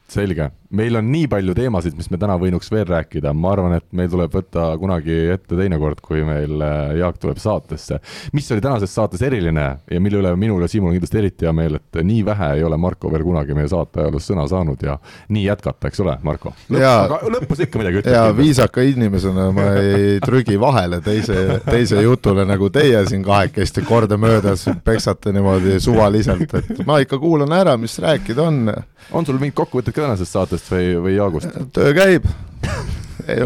selge, 0.07 0.51
meil 0.69 0.95
on 0.99 1.07
nii 1.11 1.27
palju 1.31 1.53
teemasid, 1.55 1.95
mis 1.97 2.09
me 2.11 2.19
täna 2.19 2.35
võinuks 2.39 2.69
veel 2.71 2.85
rääkida, 2.89 3.31
ma 3.33 3.51
arvan, 3.55 3.77
et 3.77 3.85
meil 3.95 4.09
tuleb 4.11 4.33
võtta 4.33 4.67
kunagi 4.79 5.15
ette 5.31 5.55
teinekord, 5.55 6.01
kui 6.03 6.23
meil 6.27 6.61
äh, 6.63 6.97
Jaak 6.99 7.19
tuleb 7.23 7.39
saatesse. 7.39 7.99
mis 8.33 8.51
oli 8.51 8.63
tänases 8.63 8.93
saates 8.95 9.21
eriline 9.23 9.67
ja 9.91 10.01
mille 10.03 10.19
üle 10.21 10.33
minul 10.35 10.61
ja 10.61 10.67
Siimul 10.71 10.91
on 10.91 10.97
kindlasti 10.97 11.21
eriti 11.21 11.47
hea 11.47 11.53
meel, 11.55 11.79
et 11.79 12.01
nii 12.03 12.25
vähe 12.25 12.51
ei 12.57 12.65
ole 12.67 12.77
Marko 12.77 13.11
veel 13.11 13.23
kunagi 13.23 13.55
meie 13.55 13.69
saate 13.71 14.03
ajaloos 14.03 14.27
sõna 14.27 14.47
saanud 14.49 14.83
ja 14.83 14.97
nii 15.33 15.45
jätkata, 15.45 15.87
eks 15.87 16.03
ole, 16.03 16.17
Marko? 16.27 16.53
aga 16.73 17.21
lõpus 17.37 17.63
ikka 17.63 17.81
midagi 17.81 18.01
ütled. 18.01 18.17
ja 18.17 18.27
viisaka 18.35 18.83
inimesena 18.83 19.49
ma 19.55 19.69
ei 19.83 20.19
trügi 20.23 20.59
vahele 20.59 20.99
teise, 21.05 21.61
teise 21.67 22.03
jutule, 22.03 22.43
nagu 22.49 22.69
teie 22.73 23.05
siin 23.07 23.23
kahekesti 23.27 23.85
kordamööda 23.87 24.57
peksate 24.83 25.31
niimoodi 25.35 25.79
suvaliselt, 25.83 26.53
et 26.59 26.85
ma 26.87 26.99
ikka 27.03 27.19
kuulan 27.21 27.55
ära, 27.55 27.77
mis 27.79 27.97
rääkida 28.03 28.43
on. 28.43 28.61
on 29.11 29.25
sul 29.25 29.39
mingit 29.39 29.55
kokkuvõtet 29.55 29.95
ka 29.95 30.03
tänasest 30.03 30.35
saatest 30.35 30.56
või, 30.71 30.91
või 31.03 31.15
Jaagust? 31.17 31.57
töö 31.75 31.93
käib. 31.97 32.27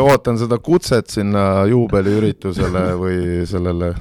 Ootan 0.01 0.37
seda 0.37 0.59
kutset 0.61 1.09
sinna 1.09 1.63
juubeliüritusele 1.69 2.83
või 2.99 3.21
sellele, 3.49 3.93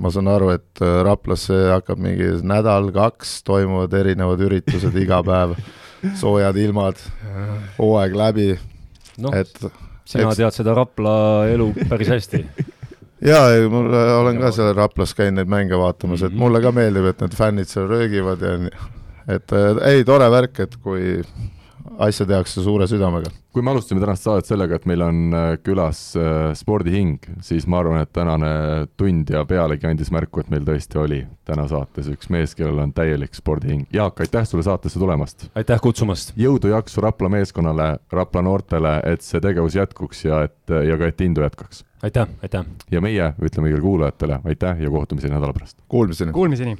ma 0.00 0.12
saan 0.12 0.30
aru, 0.32 0.54
et 0.56 0.80
äh, 0.80 1.00
Raplasse 1.04 1.58
hakkab 1.74 2.00
mingi 2.00 2.30
nädal-kaks, 2.46 3.42
toimuvad 3.44 3.92
erinevad 3.98 4.40
üritused 4.46 4.96
iga 4.96 5.20
päev, 5.26 5.56
soojad 6.16 6.56
ilmad, 6.62 7.02
hooaeg 7.76 8.16
läbi. 8.16 8.48
No, 9.20 9.32
et 9.36 9.52
sina 10.08 10.30
eks... 10.30 10.40
tead 10.40 10.56
seda 10.62 10.76
Rapla 10.76 11.18
elu 11.52 11.70
päris 11.90 12.14
hästi. 12.14 12.42
Jaa, 13.26 13.48
mul, 13.72 13.88
olen 13.92 14.40
ka 14.40 14.50
seal 14.52 14.74
Raplas 14.76 15.14
käinud 15.16 15.40
neid 15.40 15.50
mänge 15.50 15.76
vaatamas, 15.80 16.24
et 16.26 16.36
mulle 16.36 16.60
ka 16.64 16.72
meeldib, 16.76 17.08
et 17.10 17.22
need 17.24 17.36
fännid 17.36 17.68
seal 17.70 17.88
röögivad 17.88 18.44
ja 18.44 18.56
et 19.26 19.52
äh, 19.52 19.80
ei, 19.90 20.04
tore 20.06 20.28
värk, 20.30 20.60
et 20.66 20.76
kui 20.82 21.20
asja 21.98 22.26
tehakse 22.26 22.62
suure 22.62 22.86
südamega. 22.90 23.30
kui 23.52 23.64
me 23.64 23.70
alustasime 23.72 24.02
tänast 24.02 24.26
saadet 24.26 24.48
sellega, 24.48 24.76
et 24.76 24.84
meil 24.86 25.00
on 25.00 25.20
äh, 25.32 25.46
külas 25.64 26.00
äh, 26.20 26.50
spordihing, 26.58 27.22
siis 27.40 27.64
ma 27.66 27.78
arvan, 27.80 28.02
et 28.04 28.12
tänane 28.12 28.50
tund 29.00 29.32
ja 29.32 29.44
pealegi 29.48 29.88
andis 29.88 30.10
märku, 30.12 30.42
et 30.42 30.50
meil 30.52 30.66
tõesti 30.66 31.00
oli 31.00 31.22
täna 31.48 31.64
saates 31.70 32.10
üks 32.12 32.28
mees, 32.32 32.52
kellel 32.58 32.82
on 32.84 32.92
täielik 32.96 33.34
spordihing. 33.34 33.86
Jaak, 33.96 34.20
aitäh 34.20 34.44
sulle 34.48 34.66
saatesse 34.66 35.00
tulemast! 35.00 35.48
aitäh 35.56 35.80
kutsumast! 35.80 36.34
jõudu, 36.36 36.74
jaksu 36.74 37.04
Rapla 37.04 37.32
meeskonnale, 37.32 37.90
Rapla 38.12 38.44
noortele, 38.44 38.98
et 39.08 39.24
see 39.24 39.40
tegevus 39.40 39.78
jätkuks 39.78 40.24
ja 40.28 40.44
et, 40.50 40.58
ja 40.68 41.00
ka, 41.00 41.08
et 41.08 41.24
indu 41.24 41.46
jätkaks! 41.46 41.84
aitäh, 42.04 42.28
aitäh! 42.44 42.68
ja 42.92 43.00
meie 43.00 43.32
ütleme 43.40 43.70
kõigile 43.70 43.84
kuulajatele 43.88 44.42
aitäh 44.44 44.84
ja 44.84 44.92
kohtumiseni 44.92 45.32
nädala 45.32 45.56
pärast! 45.56 45.80
Kuulmiseni! 45.88 46.36
Kuulmiseni! 46.36 46.76